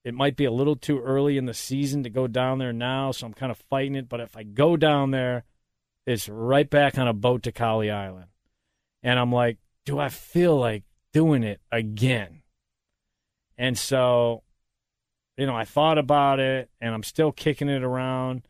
It 0.03 0.13
might 0.13 0.35
be 0.35 0.45
a 0.45 0.51
little 0.51 0.75
too 0.75 1.01
early 1.01 1.37
in 1.37 1.45
the 1.45 1.53
season 1.53 2.03
to 2.03 2.09
go 2.09 2.27
down 2.27 2.59
there 2.59 2.73
now, 2.73 3.11
so 3.11 3.25
I'm 3.25 3.33
kind 3.33 3.51
of 3.51 3.57
fighting 3.69 3.95
it. 3.95 4.07
But 4.07 4.19
if 4.19 4.37
I 4.37 4.43
go 4.43 4.77
down 4.77 5.11
there, 5.11 5.43
it's 6.05 6.29
right 6.29 6.69
back 6.69 6.97
on 6.97 7.07
a 7.07 7.13
boat 7.13 7.43
to 7.43 7.51
Cowley 7.51 7.89
Island. 7.89 8.27
And 9.03 9.19
I'm 9.19 9.31
like, 9.31 9.57
do 9.85 9.99
I 9.99 10.09
feel 10.09 10.57
like 10.57 10.83
doing 11.13 11.43
it 11.43 11.61
again? 11.71 12.41
And 13.57 13.77
so, 13.77 14.43
you 15.37 15.45
know, 15.45 15.55
I 15.55 15.65
thought 15.65 15.97
about 15.97 16.39
it 16.39 16.69
and 16.81 16.93
I'm 16.93 17.03
still 17.03 17.31
kicking 17.31 17.69
it 17.69 17.83
around 17.83 18.47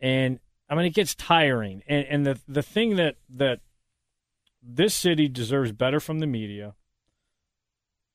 and 0.00 0.40
I 0.68 0.74
mean 0.74 0.86
it 0.86 0.94
gets 0.94 1.14
tiring. 1.14 1.82
And 1.86 2.06
and 2.06 2.26
the 2.26 2.40
the 2.48 2.62
thing 2.62 2.96
that 2.96 3.16
that 3.30 3.60
this 4.62 4.94
city 4.94 5.28
deserves 5.28 5.72
better 5.72 6.00
from 6.00 6.20
the 6.20 6.26
media. 6.26 6.74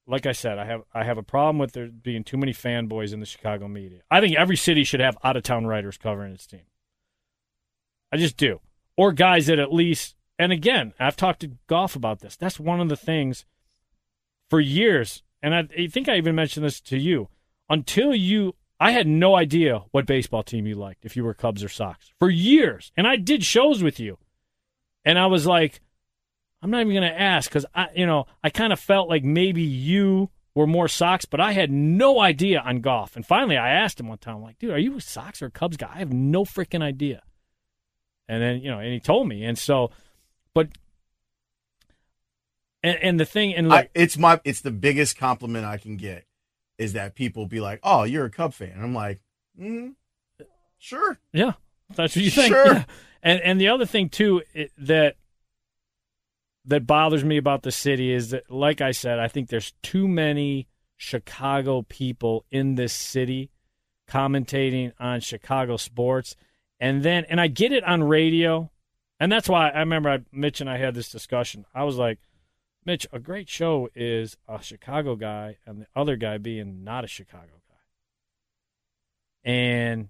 Like 0.10 0.26
I 0.26 0.32
said, 0.32 0.58
I 0.58 0.66
have 0.66 0.84
I 0.94 1.04
have 1.04 1.18
a 1.18 1.24
problem 1.24 1.58
with 1.58 1.74
there 1.74 1.88
being 1.88 2.24
too 2.24 2.38
many 2.38 2.54
fanboys 2.54 3.14
in 3.14 3.20
the 3.20 3.26
Chicago 3.26 3.68
media. 3.68 3.99
I 4.10 4.22
think 4.22 4.38
every 4.38 4.56
city 4.56 4.84
should 4.84 5.02
have 5.02 5.18
out 5.24 5.36
of 5.36 5.44
town 5.44 5.66
writers 5.66 5.98
covering 5.98 6.34
its 6.34 6.48
team. 6.48 6.62
I 8.12 8.18
just 8.18 8.38
do. 8.38 8.62
Or 8.98 9.14
guys 9.14 9.45
that 9.45 9.60
at 9.60 9.72
least 9.72 10.15
and 10.40 10.52
again, 10.52 10.94
I've 10.99 11.15
talked 11.15 11.40
to 11.41 11.52
Goff 11.68 11.95
about 11.95 12.19
this. 12.19 12.36
That's 12.36 12.60
one 12.60 12.80
of 12.80 12.90
the 12.90 12.95
things 12.95 13.45
for 14.49 14.60
years, 14.60 15.24
and 15.41 15.56
I, 15.56 15.68
I 15.78 15.88
think 15.88 16.07
I 16.07 16.18
even 16.18 16.36
mentioned 16.36 16.65
this 16.65 16.80
to 16.82 16.98
you. 16.98 17.30
Until 17.69 18.15
you 18.15 18.56
I 18.80 18.91
had 18.91 19.07
no 19.07 19.36
idea 19.36 19.84
what 19.91 20.06
baseball 20.06 20.44
team 20.44 20.68
you 20.68 20.76
liked, 20.76 21.06
if 21.06 21.15
you 21.15 21.24
were 21.24 21.34
Cubs 21.34 21.64
or 21.64 21.69
Sox, 21.69 22.14
for 22.19 22.30
years. 22.30 22.91
And 22.95 23.07
I 23.07 23.15
did 23.15 23.44
shows 23.44 23.82
with 23.82 23.99
you. 23.99 24.19
And 25.03 25.18
I 25.18 25.26
was 25.26 25.48
like, 25.48 25.82
I'm 26.61 26.69
not 26.69 26.82
even 26.82 26.94
going 26.94 27.11
to 27.11 27.19
ask 27.19 27.49
because 27.49 27.65
I, 27.74 27.88
you 27.95 28.06
know, 28.06 28.26
I 28.44 28.49
kind 28.49 28.72
of 28.72 28.80
felt 28.80 29.10
like 29.10 29.24
maybe 29.24 29.64
you 29.64 30.30
were 30.53 30.68
more 30.68 30.88
Sox, 30.88 31.26
but 31.26 31.40
I 31.40 31.53
had 31.53 31.72
no 31.72 32.19
idea 32.19 32.60
on 32.60 32.82
Goff. 32.82 33.15
And 33.15 33.26
finally, 33.26 33.57
I 33.57 33.69
asked 33.69 33.99
him 33.99 34.07
one 34.07 34.18
time, 34.19 34.38
I'm 34.38 34.44
like, 34.44 34.60
dude, 34.60 34.72
are 34.72 34.80
you 34.80 34.95
a 34.98 35.02
Sox 35.02 35.41
or 35.41 35.48
a 35.48 35.52
Cubs 35.52 35.78
guy? 35.78 35.91
I 35.94 35.99
have 35.99 36.14
no 36.14 36.45
freaking 36.45 36.84
idea. 36.84 37.24
And 38.28 38.41
then, 38.41 38.62
you 38.62 38.70
know, 38.70 38.80
and 38.80 38.91
he 38.91 38.99
told 38.99 39.28
me. 39.28 39.45
And 39.45 39.58
so, 39.58 39.91
but, 40.54 40.70
and, 42.84 42.98
and 43.02 43.20
the 43.20 43.26
thing, 43.26 43.56
and 43.56 43.70
look, 43.70 43.86
I, 43.86 43.90
it's 43.94 44.18
my, 44.18 44.40
it's 44.44 44.62
the 44.62 44.72
biggest 44.72 45.18
compliment 45.18 45.66
I 45.66 45.78
can 45.78 45.98
get 45.98 46.26
is 46.78 46.94
that 46.94 47.16
people 47.16 47.48
be 47.48 47.60
like, 47.60 47.80
"Oh, 47.84 48.04
you're 48.04 48.26
a 48.26 48.30
Cub 48.30 48.54
fan." 48.54 48.72
And 48.72 48.84
I'm 48.84 48.94
like, 48.94 49.20
mm, 49.60 49.95
"Sure, 50.78 51.18
yeah, 51.34 51.54
that's 51.95 52.16
what 52.16 52.24
you 52.24 52.32
think." 52.32 52.54
Sure. 52.54 52.68
Yeah. 52.68 52.84
And 53.24 53.41
and 53.41 53.60
the 53.60 53.70
other 53.70 53.86
thing 53.86 54.10
too 54.10 54.44
it, 54.54 54.72
that 54.78 55.16
that 56.66 56.86
bothers 56.86 57.24
me 57.24 57.38
about 57.38 57.64
the 57.64 57.72
city 57.72 58.12
is 58.12 58.32
that, 58.32 58.52
like 58.52 58.82
I 58.82 58.91
said, 58.91 59.20
I 59.20 59.28
think 59.28 59.49
there's 59.49 59.74
too 59.82 60.08
many 60.08 60.68
Chicago 60.98 61.84
people 61.84 62.45
in 62.52 62.76
this 62.76 62.94
city 62.94 63.49
commentating 64.10 64.91
on 64.99 65.20
Chicago 65.20 65.78
sports, 65.78 66.36
and 66.80 67.04
then 67.04 67.26
and 67.30 67.40
I 67.40 67.48
get 67.48 67.72
it 67.72 67.84
on 67.84 68.04
radio, 68.04 68.72
and 69.20 69.32
that's 69.32 69.49
why 69.49 69.70
I 69.70 69.80
remember 69.80 70.10
I, 70.10 70.20
Mitch 70.32 70.62
and 70.62 70.70
I 70.70 70.78
had 70.78 70.95
this 70.95 71.10
discussion. 71.10 71.66
I 71.74 71.84
was 71.84 71.98
like 71.98 72.20
Mitch, 72.88 73.06
a 73.12 73.20
great 73.20 73.49
show 73.49 73.90
is 73.94 74.38
a 74.48 74.62
Chicago 74.62 75.18
guy 75.18 75.58
and 75.66 75.82
the 75.82 75.88
other 75.94 76.16
guy 76.16 76.38
being 76.38 76.86
not 76.86 77.04
a 77.04 77.08
Chicago 77.08 77.62
guy. 79.44 79.52
And 79.52 80.08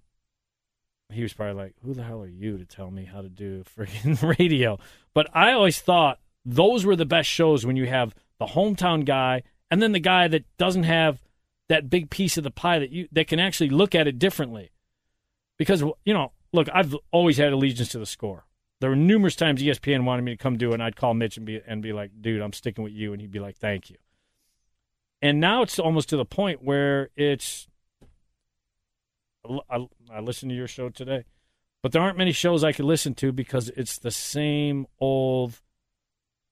he 1.12 1.24
was 1.24 1.34
probably 1.34 1.56
like, 1.56 1.74
Who 1.84 1.96
the 1.96 2.04
hell 2.04 2.22
are 2.22 2.28
you 2.28 2.60
to 2.60 2.66
tell 2.66 2.92
me 2.92 3.06
how 3.06 3.24
to 3.24 3.30
do 3.30 3.64
freaking 3.78 4.22
radio? 4.38 4.78
But 5.16 5.28
I 5.34 5.54
always 5.54 5.82
thought 5.82 6.20
those 6.46 6.86
were 6.86 6.96
the 6.96 7.04
best 7.04 7.28
shows 7.28 7.66
when 7.66 7.78
you 7.78 7.88
have 7.88 8.14
the 8.38 8.46
hometown 8.46 9.06
guy 9.06 9.42
and 9.72 9.82
then 9.82 9.92
the 9.92 10.00
guy 10.00 10.28
that 10.28 10.46
doesn't 10.60 10.84
have 10.84 11.24
that 11.70 11.90
big 11.90 12.12
piece 12.12 12.38
of 12.38 12.44
the 12.44 12.52
pie 12.52 12.78
that 12.78 12.92
you 12.92 13.08
that 13.12 13.28
can 13.28 13.40
actually 13.40 13.72
look 13.72 13.96
at 13.96 14.08
it 14.08 14.20
differently. 14.20 14.70
Because 15.58 15.82
you 15.82 16.14
know, 16.14 16.32
look, 16.54 16.68
I've 16.74 16.96
always 17.12 17.38
had 17.38 17.54
allegiance 17.54 17.90
to 17.90 18.00
the 18.00 18.06
score. 18.06 18.46
There 18.80 18.90
were 18.90 18.96
numerous 18.96 19.36
times 19.36 19.62
ESPN 19.62 20.04
wanted 20.04 20.22
me 20.24 20.34
to 20.34 20.38
come 20.38 20.58
do 20.58 20.72
it, 20.72 20.76
and 20.76 20.84
I'd 20.84 20.96
call 20.96 21.14
Mitch 21.14 21.38
and 21.38 21.46
be 21.46 21.62
and 21.66 21.82
be 21.82 21.94
like, 21.94 22.12
"Dude, 22.22 22.42
I'm 22.42 22.54
sticking 22.54 22.84
with 22.84 22.94
you," 22.94 23.12
and 23.12 23.22
he'd 23.22 23.32
be 23.32 23.40
like, 23.40 23.58
"Thank 23.58 23.90
you." 23.90 23.98
And 25.22 25.40
now 25.40 25.64
it's 25.64 25.80
almost 25.80 26.10
to 26.10 26.18
the 26.18 26.26
point 26.26 26.64
where 26.64 27.10
it's. 27.16 27.68
I, 29.70 29.88
I 30.14 30.20
listened 30.20 30.52
to 30.52 30.56
your 30.56 30.68
show 30.68 30.90
today, 30.90 31.24
but 31.82 31.92
there 31.92 32.02
aren't 32.02 32.18
many 32.18 32.34
shows 32.34 32.64
I 32.64 32.74
could 32.74 32.86
listen 32.86 33.16
to 33.16 33.32
because 33.32 33.70
it's 33.70 33.98
the 33.98 34.12
same 34.12 34.86
old. 35.00 35.62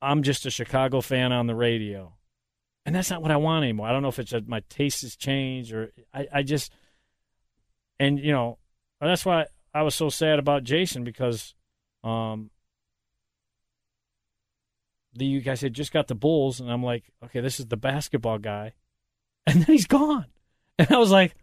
I'm 0.02 0.24
just 0.24 0.46
a 0.46 0.52
Chicago 0.52 1.02
fan 1.02 1.32
on 1.32 1.46
the 1.46 1.56
radio, 1.56 2.14
and 2.86 2.96
that's 2.96 3.12
not 3.12 3.22
what 3.22 3.32
I 3.32 3.38
want 3.38 3.64
anymore. 3.64 3.88
I 3.88 3.92
don't 3.92 4.02
know 4.02 4.10
if 4.10 4.20
it's 4.20 4.34
a, 4.34 4.42
my 4.42 4.62
taste 4.70 5.02
has 5.04 5.16
changed 5.16 5.74
or 5.74 5.92
I, 6.14 6.28
I 6.34 6.44
just, 6.44 6.72
and 8.00 8.20
you 8.20 8.32
know, 8.32 8.58
that's 9.00 9.26
why 9.26 9.46
I 9.76 9.81
was 9.81 9.93
so 9.93 10.07
sad 10.07 10.39
about 10.39 10.64
Jason 10.64 11.03
because 11.03 11.53
um, 12.02 12.49
the 15.14 15.26
you 15.26 15.41
guys 15.41 15.60
had 15.60 15.73
just 15.73 15.91
got 15.91 16.07
the 16.07 16.15
Bulls, 16.15 16.61
and 16.61 16.72
I'm 16.72 16.81
like, 16.81 17.03
okay, 17.26 17.41
this 17.41 17.60
is 17.60 17.65
the 17.65 17.76
basketball 17.76 18.38
guy, 18.38 18.72
and 19.45 19.61
then 19.61 19.68
he's 19.68 19.85
gone, 19.85 20.27
and 20.80 20.89
I 20.89 20.97
was 20.97 21.11
like, 21.11 21.35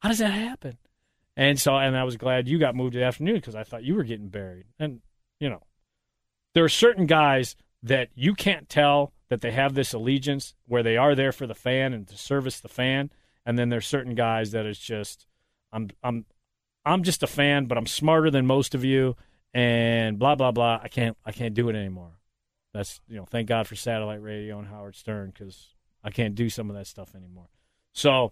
how 0.00 0.08
does 0.08 0.20
that 0.20 0.32
happen? 0.32 0.78
And 1.36 1.60
so, 1.60 1.76
and 1.76 1.94
I 1.94 2.04
was 2.04 2.16
glad 2.16 2.48
you 2.48 2.58
got 2.58 2.74
moved 2.74 2.94
to 2.94 3.00
the 3.00 3.04
afternoon 3.04 3.34
because 3.34 3.54
I 3.54 3.64
thought 3.64 3.84
you 3.84 3.94
were 3.94 4.04
getting 4.04 4.28
buried, 4.28 4.64
and 4.78 5.02
you 5.38 5.50
know, 5.50 5.62
there 6.54 6.64
are 6.64 6.70
certain 6.70 7.04
guys 7.04 7.56
that 7.82 8.08
you 8.14 8.34
can't 8.34 8.70
tell 8.70 9.12
that 9.28 9.42
they 9.42 9.50
have 9.50 9.74
this 9.74 9.92
allegiance 9.92 10.54
where 10.66 10.82
they 10.82 10.96
are 10.96 11.14
there 11.14 11.32
for 11.32 11.46
the 11.46 11.54
fan 11.54 11.92
and 11.92 12.08
to 12.08 12.16
service 12.16 12.58
the 12.60 12.68
fan, 12.68 13.10
and 13.44 13.58
then 13.58 13.68
there's 13.68 13.86
certain 13.86 14.14
guys 14.14 14.52
that 14.52 14.64
it's 14.64 14.78
just 14.78 15.26
I'm 15.74 15.90
I'm 16.02 16.24
I'm 16.84 17.02
just 17.02 17.22
a 17.22 17.26
fan, 17.26 17.66
but 17.66 17.78
I'm 17.78 17.86
smarter 17.86 18.30
than 18.30 18.46
most 18.46 18.74
of 18.74 18.84
you, 18.84 19.16
and 19.52 20.18
blah 20.18 20.34
blah 20.34 20.52
blah. 20.52 20.80
I 20.82 20.88
can't 20.88 21.16
I 21.24 21.32
can't 21.32 21.54
do 21.54 21.68
it 21.68 21.76
anymore. 21.76 22.12
That's 22.72 23.00
you 23.08 23.16
know, 23.16 23.24
thank 23.24 23.48
God 23.48 23.66
for 23.66 23.76
satellite 23.76 24.22
radio 24.22 24.58
and 24.58 24.68
Howard 24.68 24.96
Stern 24.96 25.30
because 25.30 25.68
I 26.02 26.10
can't 26.10 26.34
do 26.34 26.50
some 26.50 26.68
of 26.70 26.76
that 26.76 26.86
stuff 26.86 27.14
anymore. 27.14 27.48
So 27.92 28.30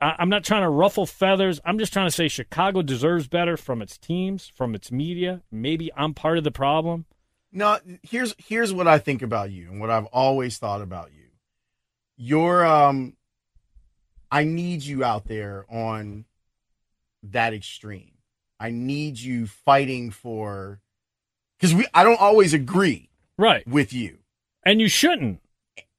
I, 0.00 0.16
I'm 0.18 0.28
not 0.28 0.44
trying 0.44 0.62
to 0.62 0.68
ruffle 0.68 1.06
feathers. 1.06 1.60
I'm 1.64 1.78
just 1.78 1.92
trying 1.92 2.06
to 2.06 2.12
say 2.12 2.28
Chicago 2.28 2.82
deserves 2.82 3.28
better 3.28 3.56
from 3.56 3.80
its 3.80 3.98
teams, 3.98 4.48
from 4.48 4.74
its 4.74 4.90
media. 4.90 5.42
Maybe 5.50 5.90
I'm 5.96 6.14
part 6.14 6.38
of 6.38 6.44
the 6.44 6.50
problem. 6.50 7.06
No, 7.52 7.78
here's 8.02 8.34
here's 8.38 8.72
what 8.72 8.88
I 8.88 8.98
think 8.98 9.22
about 9.22 9.50
you 9.52 9.70
and 9.70 9.80
what 9.80 9.90
I've 9.90 10.06
always 10.06 10.58
thought 10.58 10.82
about 10.82 11.12
you. 11.12 11.28
You're 12.16 12.66
um 12.66 13.14
I 14.34 14.42
need 14.42 14.82
you 14.82 15.04
out 15.04 15.28
there 15.28 15.64
on 15.70 16.24
that 17.22 17.54
extreme. 17.54 18.14
I 18.58 18.70
need 18.70 19.18
you 19.20 19.46
fighting 19.46 20.10
for 20.10 20.80
because 21.56 21.72
we 21.72 21.86
I 21.94 22.02
don't 22.02 22.20
always 22.20 22.52
agree 22.52 23.10
Right. 23.38 23.66
with 23.66 23.92
you, 23.92 24.18
And 24.64 24.80
you 24.80 24.88
shouldn't. 24.88 25.40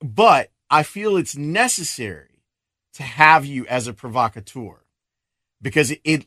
but 0.01 0.51
I 0.69 0.83
feel 0.83 1.15
it's 1.15 1.37
necessary 1.37 2.41
to 2.95 3.03
have 3.03 3.45
you 3.45 3.65
as 3.67 3.87
a 3.87 3.93
provocateur 3.93 4.83
because 5.61 5.91
it 5.91 6.01
it, 6.03 6.25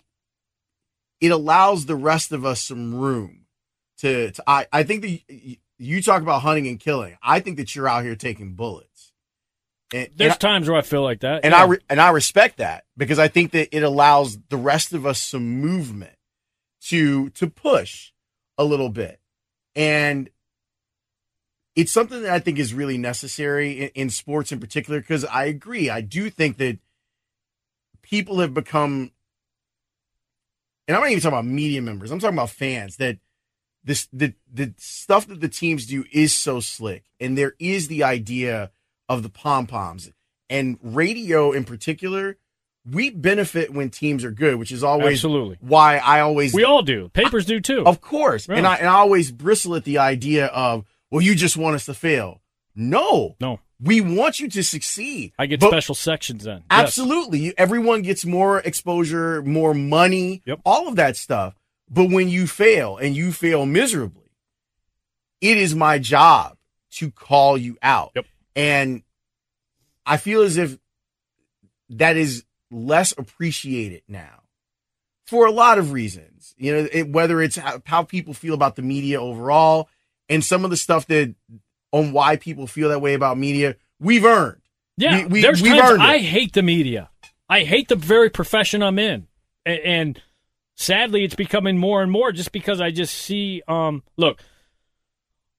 it 1.21 1.31
allows 1.31 1.85
the 1.87 1.97
rest 1.97 2.33
of 2.33 2.47
us 2.47 2.63
some 2.63 2.95
room 2.95 3.47
to, 3.99 4.31
to 4.31 4.43
I, 4.47 4.67
I 4.73 4.83
think 4.83 5.03
that 5.03 5.21
you, 5.29 5.57
you 5.79 6.03
talk 6.03 6.23
about 6.23 6.41
hunting 6.43 6.69
and 6.69 6.81
killing. 6.81 7.19
I 7.23 7.41
think 7.41 7.59
that 7.59 7.75
you're 7.77 7.89
out 7.89 8.05
here 8.05 8.17
taking 8.17 8.55
bullets. 8.55 9.08
And, 9.93 10.09
There's 10.17 10.33
and, 10.33 10.41
times 10.41 10.69
where 10.69 10.79
I 10.79 10.83
feel 10.83 11.03
like 11.03 11.21
that. 11.21 11.45
and 11.45 11.53
yeah. 11.53 11.63
I 11.63 11.67
re, 11.67 11.79
and 11.89 12.01
I 12.01 12.11
respect 12.11 12.59
that 12.59 12.85
because 12.97 13.19
I 13.19 13.29
think 13.29 13.53
that 13.53 13.75
it 13.75 13.83
allows 13.83 14.39
the 14.49 14.57
rest 14.57 14.93
of 14.93 15.07
us 15.07 15.19
some 15.21 15.61
movement 15.61 16.15
to 16.83 17.31
to 17.31 17.49
push 17.49 18.13
a 18.59 18.65
little 18.65 18.91
bit, 18.91 19.19
and 19.75 20.29
it's 21.75 21.93
something 21.93 22.23
that 22.23 22.33
I 22.33 22.39
think 22.39 22.59
is 22.59 22.75
really 22.75 22.99
necessary 22.99 23.81
in, 23.85 23.89
in 23.95 24.11
sports 24.11 24.53
in 24.53 24.61
particular. 24.61 25.01
Because 25.01 25.25
I 25.25 25.45
agree, 25.45 25.89
I 25.89 26.03
do 26.03 26.29
think 26.29 26.59
that 26.59 26.79
people 28.03 28.41
have 28.41 28.53
become, 28.53 29.13
and 30.87 30.97
I'm 30.97 31.03
not 31.03 31.11
even 31.11 31.23
talking 31.23 31.39
about 31.39 31.47
media 31.47 31.81
members. 31.81 32.11
I'm 32.11 32.19
talking 32.19 32.37
about 32.37 32.51
fans 32.51 32.97
that 32.97 33.19
this 33.85 34.07
the 34.13 34.35
the 34.53 34.75
stuff 34.77 35.27
that 35.29 35.41
the 35.41 35.49
teams 35.49 35.87
do 35.87 36.05
is 36.13 36.35
so 36.35 36.61
slick, 36.61 37.05
and 37.19 37.39
there 37.39 37.55
is 37.59 37.89
the 37.89 38.05
idea 38.05 38.71
of 39.09 39.23
the 39.23 39.29
pom 39.29 39.67
poms 39.67 40.11
and 40.51 40.79
radio 40.83 41.53
in 41.53 41.65
particular. 41.65 42.37
We 42.91 43.11
benefit 43.11 43.71
when 43.73 43.91
teams 43.91 44.25
are 44.25 44.31
good, 44.31 44.57
which 44.57 44.73
is 44.73 44.83
always 44.83 45.19
Absolutely. 45.19 45.59
why 45.61 45.99
I 45.99 46.21
always 46.21 46.55
We 46.55 46.65
all 46.65 46.81
do. 46.83 47.11
Papers 47.11 47.45
do 47.45 47.61
too. 47.61 47.85
of 47.85 48.01
course. 48.01 48.49
And 48.49 48.67
I 48.67 48.77
and 48.77 48.89
I 48.89 48.95
always 48.95 49.31
bristle 49.31 49.75
at 49.75 49.85
the 49.85 49.99
idea 49.99 50.47
of, 50.47 50.87
well, 51.11 51.21
you 51.21 51.35
just 51.35 51.57
want 51.59 51.75
us 51.77 51.85
to 51.87 51.93
fail. 51.95 52.41
No. 52.75 53.37
No. 53.41 53.61
We 53.81 54.01
want 54.01 54.41
you 54.41 54.49
to 54.49 54.63
succeed. 54.65 55.33
I 55.39 55.47
get 55.47 55.61
But- 55.61 55.69
special 55.69 55.95
sections 55.95 56.45
then. 56.45 56.65
Absolutely. 56.71 57.39
You, 57.41 57.53
everyone 57.59 58.03
gets 58.03 58.25
more 58.25 58.61
exposure, 58.61 59.43
more 59.43 59.75
money, 59.75 60.43
Yep. 60.47 60.61
all 60.65 60.89
of 60.89 60.97
that 60.97 61.17
stuff. 61.17 61.55
But 61.91 62.07
when 62.11 62.29
you 62.29 62.47
fail 62.47 62.97
and 62.97 63.15
you 63.15 63.33
fail 63.33 63.67
miserably, 63.67 64.31
it 65.41 65.57
is 65.59 65.75
my 65.75 65.99
job 65.99 66.57
to 66.93 67.11
call 67.11 67.59
you 67.59 67.77
out. 67.83 68.13
Yep. 68.15 68.27
And 68.59 69.03
I 70.05 70.17
feel 70.17 70.43
as 70.43 70.57
if 70.57 70.79
that 71.91 72.17
is 72.17 72.45
less 72.71 73.13
appreciated 73.17 74.03
now 74.09 74.43
for 75.27 75.47
a 75.47 75.51
lot 75.51 75.79
of 75.79 75.93
reasons. 75.93 76.55
You 76.59 76.75
know, 76.75 76.89
it, 76.93 77.09
whether 77.09 77.41
it's 77.41 77.57
how, 77.57 77.81
how 77.87 78.03
people 78.03 78.35
feel 78.35 78.55
about 78.55 78.77
the 78.77 78.83
media 78.83 79.21
overall 79.21 79.89
and 80.29 80.45
some 80.45 80.65
of 80.65 80.71
the 80.71 80.77
stuff 80.77 81.07
that 81.07 81.35
on 81.93 82.13
why 82.13 82.37
people 82.37 82.67
feel 82.67 82.89
that 82.91 83.01
way 83.01 83.15
about 83.15 83.39
media, 83.39 83.77
we've 84.01 84.25
earned. 84.25 84.61
Yeah, 84.97 85.19
We- 85.23 85.25
we- 85.27 85.41
there's 85.43 85.63
we've 85.63 85.81
times. 85.81 86.01
I 86.01 86.19
hate 86.19 86.53
the 86.53 86.63
media. 86.63 87.11
I 87.49 87.61
hate 87.65 87.89
the 87.89 87.97
very 87.97 88.29
profession 88.29 88.83
I'm 88.83 88.99
in, 88.99 89.27
and, 89.65 89.79
and 89.81 90.23
sadly, 90.75 91.25
it's 91.25 91.35
becoming 91.37 91.79
more 91.79 92.03
and 92.03 92.13
more 92.13 92.31
just 92.33 92.53
because 92.53 92.79
I 92.81 92.91
just 92.91 93.15
see. 93.15 93.63
Um, 93.67 94.03
look, 94.19 94.43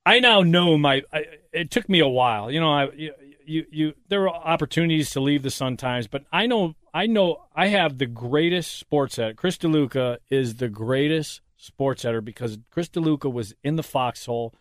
I 0.05 0.19
now 0.19 0.41
know 0.41 0.77
my. 0.77 1.03
I, 1.13 1.25
it 1.51 1.71
took 1.71 1.87
me 1.89 1.99
a 1.99 2.07
while, 2.07 2.49
you 2.51 2.59
know. 2.59 2.71
I 2.71 2.91
you, 2.93 3.13
you 3.45 3.65
you 3.71 3.93
there 4.07 4.21
were 4.21 4.29
opportunities 4.29 5.11
to 5.11 5.19
leave 5.19 5.43
the 5.43 5.51
Sun 5.51 5.77
Times, 5.77 6.07
but 6.07 6.23
I 6.31 6.45
know 6.47 6.75
I 6.93 7.05
know 7.05 7.45
I 7.55 7.67
have 7.67 7.97
the 7.97 8.05
greatest 8.05 8.77
sports 8.77 9.19
editor. 9.19 9.35
Chris 9.35 9.57
DeLuca 9.57 10.17
is 10.29 10.55
the 10.55 10.69
greatest 10.69 11.41
sports 11.57 12.05
editor 12.05 12.21
because 12.21 12.57
Chris 12.71 12.89
DeLuca 12.89 13.31
was 13.31 13.53
in 13.63 13.75
the 13.75 13.83
foxhole, 13.83 14.53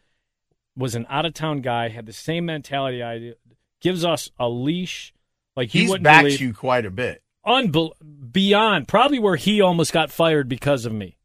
was 0.77 0.95
an 0.95 1.07
out 1.09 1.25
of 1.27 1.35
town 1.35 1.61
guy, 1.61 1.89
had 1.89 2.07
the 2.07 2.13
same 2.13 2.47
mentality 2.47 3.03
I 3.03 3.19
do, 3.19 3.35
gives 3.81 4.05
us 4.05 4.31
a 4.39 4.49
leash. 4.49 5.15
Like 5.57 5.71
he 5.71 5.81
He's 5.81 5.91
wouldn't 5.91 6.05
believe 6.05 6.41
you 6.41 6.53
quite 6.55 6.85
a 6.87 6.91
bit. 6.91 7.23
unbel- 7.47 7.93
beyond 8.33 8.87
probably 8.89 9.19
where 9.19 9.37
he 9.37 9.61
almost 9.61 9.93
got 9.93 10.11
fired 10.11 10.49
because 10.49 10.85
of 10.85 10.93
me 10.93 11.17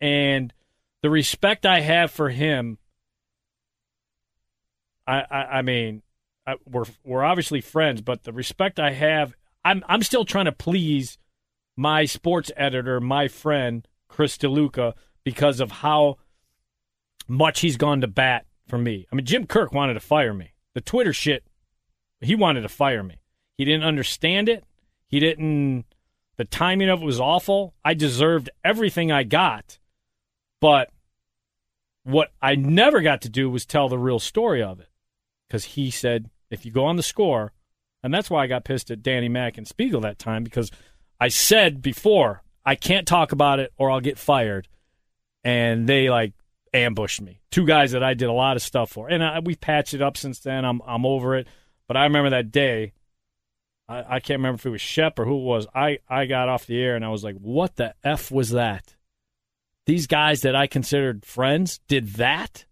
and 0.00 0.52
the 1.02 1.10
respect 1.10 1.66
i 1.66 1.80
have 1.80 2.10
for 2.10 2.30
him 2.30 2.78
i 5.08 5.24
i, 5.30 5.42
I 5.58 5.62
mean 5.62 6.02
I, 6.46 6.54
we're 6.64 6.84
we're 7.04 7.24
obviously 7.24 7.60
friends 7.60 8.00
but 8.00 8.22
the 8.22 8.32
respect 8.32 8.78
i 8.78 8.92
have 8.92 9.34
i'm 9.64 9.84
i'm 9.88 10.02
still 10.02 10.24
trying 10.24 10.44
to 10.44 10.52
please 10.52 11.18
my 11.76 12.04
sports 12.04 12.52
editor 12.56 13.00
my 13.00 13.28
friend 13.28 13.86
chris 14.08 14.38
deluca 14.38 14.94
because 15.24 15.60
of 15.60 15.70
how 15.70 16.18
much 17.26 17.60
he's 17.60 17.76
gone 17.76 18.00
to 18.00 18.06
bat 18.06 18.46
for 18.68 18.78
me 18.78 19.06
i 19.10 19.16
mean 19.16 19.26
jim 19.26 19.46
kirk 19.46 19.72
wanted 19.72 19.94
to 19.94 20.00
fire 20.00 20.34
me 20.34 20.52
the 20.74 20.80
twitter 20.80 21.12
shit 21.12 21.44
he 22.20 22.34
wanted 22.34 22.60
to 22.60 22.68
fire 22.68 23.02
me 23.02 23.16
he 23.56 23.64
didn't 23.64 23.84
understand 23.84 24.48
it 24.48 24.64
he 25.08 25.20
didn't. 25.20 25.86
The 26.36 26.44
timing 26.44 26.88
of 26.88 27.02
it 27.02 27.04
was 27.04 27.18
awful. 27.18 27.74
I 27.84 27.94
deserved 27.94 28.50
everything 28.62 29.10
I 29.10 29.24
got, 29.24 29.78
but 30.60 30.90
what 32.04 32.30
I 32.40 32.54
never 32.54 33.00
got 33.00 33.22
to 33.22 33.28
do 33.28 33.50
was 33.50 33.66
tell 33.66 33.88
the 33.88 33.98
real 33.98 34.20
story 34.20 34.62
of 34.62 34.78
it, 34.78 34.88
because 35.48 35.64
he 35.64 35.90
said 35.90 36.30
if 36.50 36.64
you 36.64 36.72
go 36.72 36.84
on 36.84 36.96
the 36.96 37.02
score, 37.02 37.52
and 38.02 38.12
that's 38.12 38.30
why 38.30 38.44
I 38.44 38.46
got 38.46 38.64
pissed 38.64 38.90
at 38.90 39.02
Danny 39.02 39.28
Mack 39.28 39.58
and 39.58 39.66
Spiegel 39.66 40.02
that 40.02 40.18
time 40.18 40.44
because 40.44 40.70
I 41.20 41.28
said 41.28 41.82
before 41.82 42.42
I 42.64 42.74
can't 42.74 43.08
talk 43.08 43.32
about 43.32 43.60
it 43.60 43.72
or 43.76 43.90
I'll 43.90 44.00
get 44.00 44.18
fired, 44.18 44.68
and 45.44 45.88
they 45.88 46.10
like 46.10 46.32
ambushed 46.72 47.20
me. 47.20 47.40
Two 47.50 47.66
guys 47.66 47.92
that 47.92 48.04
I 48.04 48.14
did 48.14 48.28
a 48.28 48.32
lot 48.32 48.56
of 48.56 48.62
stuff 48.62 48.90
for, 48.90 49.08
and 49.08 49.24
I, 49.24 49.40
we've 49.40 49.60
patched 49.60 49.94
it 49.94 50.02
up 50.02 50.16
since 50.16 50.40
then. 50.40 50.64
I'm 50.64 50.80
I'm 50.86 51.06
over 51.06 51.36
it, 51.36 51.48
but 51.86 51.96
I 51.96 52.04
remember 52.04 52.30
that 52.30 52.50
day. 52.50 52.92
I, 53.88 54.16
I 54.16 54.20
can't 54.20 54.38
remember 54.38 54.56
if 54.56 54.66
it 54.66 54.70
was 54.70 54.80
Shep 54.80 55.18
or 55.18 55.24
who 55.24 55.38
it 55.38 55.44
was. 55.44 55.66
I, 55.74 55.98
I 56.08 56.26
got 56.26 56.48
off 56.48 56.66
the 56.66 56.80
air 56.80 56.94
and 56.94 57.04
I 57.04 57.08
was 57.08 57.24
like, 57.24 57.36
what 57.36 57.76
the 57.76 57.94
F 58.04 58.30
was 58.30 58.50
that? 58.50 58.94
These 59.86 60.06
guys 60.06 60.42
that 60.42 60.54
I 60.54 60.66
considered 60.66 61.24
friends 61.24 61.80
did 61.88 62.08
that? 62.14 62.66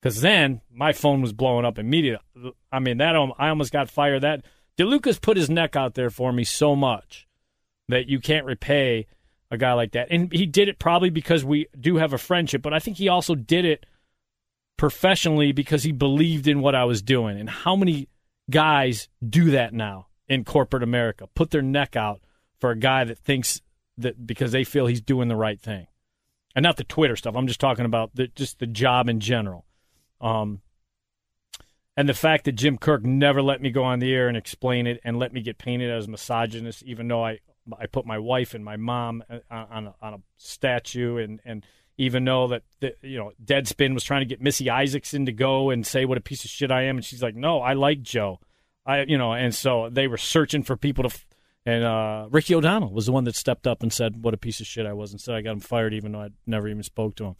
Because 0.00 0.20
then 0.20 0.60
my 0.70 0.92
phone 0.92 1.22
was 1.22 1.32
blowing 1.32 1.64
up 1.64 1.78
immediately. 1.78 2.52
I 2.70 2.78
mean, 2.78 2.98
that 2.98 3.16
I 3.16 3.48
almost 3.48 3.72
got 3.72 3.90
fired. 3.90 4.22
That 4.22 4.44
DeLucas 4.78 5.20
put 5.20 5.36
his 5.36 5.50
neck 5.50 5.74
out 5.74 5.94
there 5.94 6.10
for 6.10 6.32
me 6.32 6.44
so 6.44 6.76
much 6.76 7.26
that 7.88 8.08
you 8.08 8.20
can't 8.20 8.46
repay 8.46 9.06
a 9.50 9.56
guy 9.56 9.72
like 9.72 9.92
that. 9.92 10.08
And 10.10 10.32
he 10.32 10.46
did 10.46 10.68
it 10.68 10.78
probably 10.78 11.10
because 11.10 11.44
we 11.44 11.66
do 11.78 11.96
have 11.96 12.12
a 12.12 12.18
friendship, 12.18 12.62
but 12.62 12.74
I 12.74 12.78
think 12.78 12.96
he 12.96 13.08
also 13.08 13.34
did 13.34 13.64
it 13.64 13.86
professionally 14.76 15.52
because 15.52 15.82
he 15.82 15.92
believed 15.92 16.46
in 16.46 16.60
what 16.60 16.74
I 16.74 16.84
was 16.84 17.02
doing. 17.02 17.38
And 17.38 17.48
how 17.48 17.76
many 17.76 18.08
guys 18.50 19.08
do 19.26 19.52
that 19.52 19.72
now 19.72 20.08
in 20.28 20.44
corporate 20.44 20.82
America? 20.82 21.28
Put 21.34 21.50
their 21.50 21.62
neck 21.62 21.96
out 21.96 22.20
for 22.58 22.70
a 22.70 22.76
guy 22.76 23.04
that 23.04 23.18
thinks 23.18 23.60
that 23.98 24.26
because 24.26 24.52
they 24.52 24.64
feel 24.64 24.86
he's 24.86 25.00
doing 25.00 25.28
the 25.28 25.36
right 25.36 25.60
thing. 25.60 25.86
And 26.54 26.62
not 26.62 26.76
the 26.76 26.84
Twitter 26.84 27.16
stuff. 27.16 27.36
I'm 27.36 27.46
just 27.46 27.60
talking 27.60 27.84
about 27.84 28.14
the, 28.14 28.28
just 28.28 28.58
the 28.58 28.66
job 28.66 29.08
in 29.08 29.20
general. 29.20 29.65
Um, 30.20 30.60
and 31.96 32.08
the 32.08 32.14
fact 32.14 32.44
that 32.44 32.52
Jim 32.52 32.76
Kirk 32.76 33.04
never 33.04 33.42
let 33.42 33.62
me 33.62 33.70
go 33.70 33.82
on 33.82 34.00
the 34.00 34.12
air 34.12 34.28
and 34.28 34.36
explain 34.36 34.86
it 34.86 35.00
and 35.02 35.18
let 35.18 35.32
me 35.32 35.40
get 35.40 35.56
painted 35.58 35.90
as 35.90 36.06
misogynist, 36.06 36.82
even 36.82 37.08
though 37.08 37.24
I 37.24 37.38
I 37.78 37.86
put 37.86 38.06
my 38.06 38.18
wife 38.18 38.54
and 38.54 38.64
my 38.64 38.76
mom 38.76 39.24
uh, 39.28 39.40
on 39.50 39.88
a, 39.88 39.94
on 40.00 40.14
a 40.14 40.18
statue, 40.36 41.16
and 41.16 41.40
and 41.44 41.64
even 41.96 42.24
though 42.24 42.48
that 42.48 42.62
the, 42.80 42.94
you 43.02 43.18
know 43.18 43.32
Deadspin 43.42 43.94
was 43.94 44.04
trying 44.04 44.20
to 44.20 44.26
get 44.26 44.42
Missy 44.42 44.68
Isaacson 44.68 45.26
to 45.26 45.32
go 45.32 45.70
and 45.70 45.86
say 45.86 46.04
what 46.04 46.18
a 46.18 46.20
piece 46.20 46.44
of 46.44 46.50
shit 46.50 46.70
I 46.70 46.82
am, 46.82 46.96
and 46.96 47.04
she's 47.04 47.22
like, 47.22 47.34
no, 47.34 47.60
I 47.60 47.72
like 47.72 48.02
Joe, 48.02 48.40
I 48.84 49.02
you 49.02 49.16
know, 49.16 49.32
and 49.32 49.54
so 49.54 49.88
they 49.90 50.06
were 50.06 50.18
searching 50.18 50.62
for 50.62 50.76
people 50.76 51.08
to. 51.08 51.18
And 51.68 51.82
uh, 51.82 52.28
Ricky 52.30 52.54
O'Donnell 52.54 52.92
was 52.92 53.06
the 53.06 53.12
one 53.12 53.24
that 53.24 53.34
stepped 53.34 53.66
up 53.66 53.82
and 53.82 53.92
said 53.92 54.22
what 54.22 54.34
a 54.34 54.36
piece 54.36 54.60
of 54.60 54.68
shit 54.68 54.86
I 54.86 54.92
was, 54.92 55.10
and 55.10 55.20
said 55.20 55.34
I 55.34 55.40
got 55.40 55.52
him 55.52 55.60
fired, 55.60 55.94
even 55.94 56.12
though 56.12 56.20
I 56.20 56.28
never 56.46 56.68
even 56.68 56.84
spoke 56.84 57.16
to 57.16 57.24
him. 57.24 57.36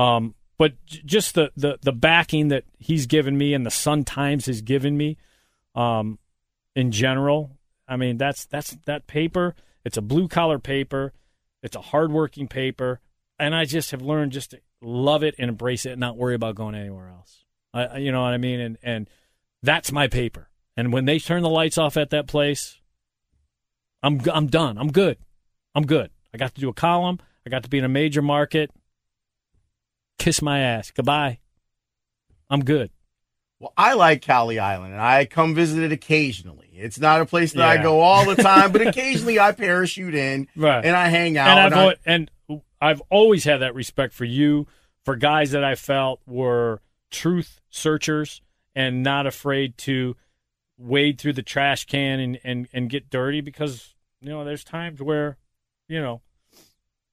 Um, 0.00 0.34
but 0.58 0.72
just 0.86 1.34
the, 1.34 1.52
the 1.56 1.78
the 1.82 1.92
backing 1.92 2.48
that 2.48 2.64
he's 2.78 3.06
given 3.06 3.36
me 3.36 3.54
and 3.54 3.66
the 3.66 3.70
Sun 3.70 4.04
Times 4.04 4.46
has 4.46 4.62
given 4.62 4.96
me, 4.96 5.16
um, 5.74 6.18
in 6.74 6.92
general. 6.92 7.58
I 7.88 7.96
mean, 7.96 8.16
that's 8.16 8.46
that's 8.46 8.76
that 8.86 9.06
paper. 9.06 9.54
It's 9.84 9.96
a 9.96 10.02
blue 10.02 10.28
collar 10.28 10.58
paper. 10.58 11.12
It's 11.62 11.76
a 11.76 11.80
hardworking 11.80 12.48
paper, 12.48 13.00
and 13.38 13.54
I 13.54 13.64
just 13.64 13.90
have 13.90 14.02
learned 14.02 14.32
just 14.32 14.52
to 14.52 14.60
love 14.80 15.22
it 15.22 15.34
and 15.38 15.48
embrace 15.48 15.86
it, 15.86 15.92
and 15.92 16.00
not 16.00 16.16
worry 16.16 16.34
about 16.34 16.54
going 16.54 16.74
anywhere 16.74 17.08
else. 17.08 17.44
I, 17.74 17.98
you 17.98 18.12
know 18.12 18.22
what 18.22 18.32
I 18.32 18.38
mean? 18.38 18.60
And 18.60 18.78
and 18.82 19.10
that's 19.62 19.92
my 19.92 20.08
paper. 20.08 20.48
And 20.76 20.92
when 20.92 21.04
they 21.04 21.18
turn 21.18 21.42
the 21.42 21.48
lights 21.48 21.78
off 21.78 21.96
at 21.96 22.10
that 22.10 22.26
place, 22.26 22.80
I'm 24.02 24.20
I'm 24.32 24.46
done. 24.46 24.78
I'm 24.78 24.92
good. 24.92 25.18
I'm 25.74 25.86
good. 25.86 26.10
I 26.32 26.38
got 26.38 26.54
to 26.54 26.60
do 26.60 26.68
a 26.68 26.74
column. 26.74 27.18
I 27.46 27.50
got 27.50 27.62
to 27.62 27.68
be 27.68 27.78
in 27.78 27.84
a 27.84 27.88
major 27.88 28.22
market. 28.22 28.70
Kiss 30.18 30.42
my 30.42 30.60
ass. 30.60 30.90
Goodbye. 30.90 31.38
I'm 32.50 32.64
good. 32.64 32.90
Well, 33.58 33.72
I 33.76 33.94
like 33.94 34.22
Cowley 34.22 34.58
Island, 34.58 34.92
and 34.92 35.00
I 35.00 35.24
come 35.24 35.54
visit 35.54 35.82
it 35.82 35.90
occasionally. 35.92 36.68
It's 36.74 36.98
not 37.00 37.22
a 37.22 37.26
place 37.26 37.52
that 37.54 37.62
I 37.66 37.82
go 37.82 38.00
all 38.00 38.26
the 38.26 38.40
time, 38.40 38.70
but 38.70 38.80
occasionally 38.86 39.40
I 39.40 39.52
parachute 39.52 40.14
in 40.14 40.46
Right. 40.54 40.84
and 40.84 40.94
I 40.94 41.08
hang 41.08 41.38
out. 41.38 41.48
and 41.48 41.74
I've 41.74 41.96
and 42.06 42.30
I- 42.48 42.52
and 42.52 42.62
I've 42.80 43.02
always 43.08 43.44
had 43.44 43.58
that 43.62 43.74
respect 43.74 44.12
for 44.12 44.26
you, 44.26 44.66
for 45.04 45.16
guys 45.16 45.52
that 45.52 45.64
I 45.64 45.74
felt 45.74 46.20
were 46.26 46.82
truth 47.10 47.60
searchers 47.70 48.42
and 48.74 49.02
not 49.02 49.26
afraid 49.26 49.78
to 49.78 50.16
wade 50.76 51.18
through 51.18 51.32
the 51.32 51.42
trash 51.42 51.86
can 51.86 52.20
and, 52.20 52.38
and, 52.44 52.68
and 52.74 52.90
get 52.90 53.08
dirty 53.08 53.40
because 53.40 53.94
you 54.20 54.28
know 54.28 54.44
there's 54.44 54.62
times 54.64 55.00
where 55.00 55.38
you 55.88 55.98
know 56.02 56.20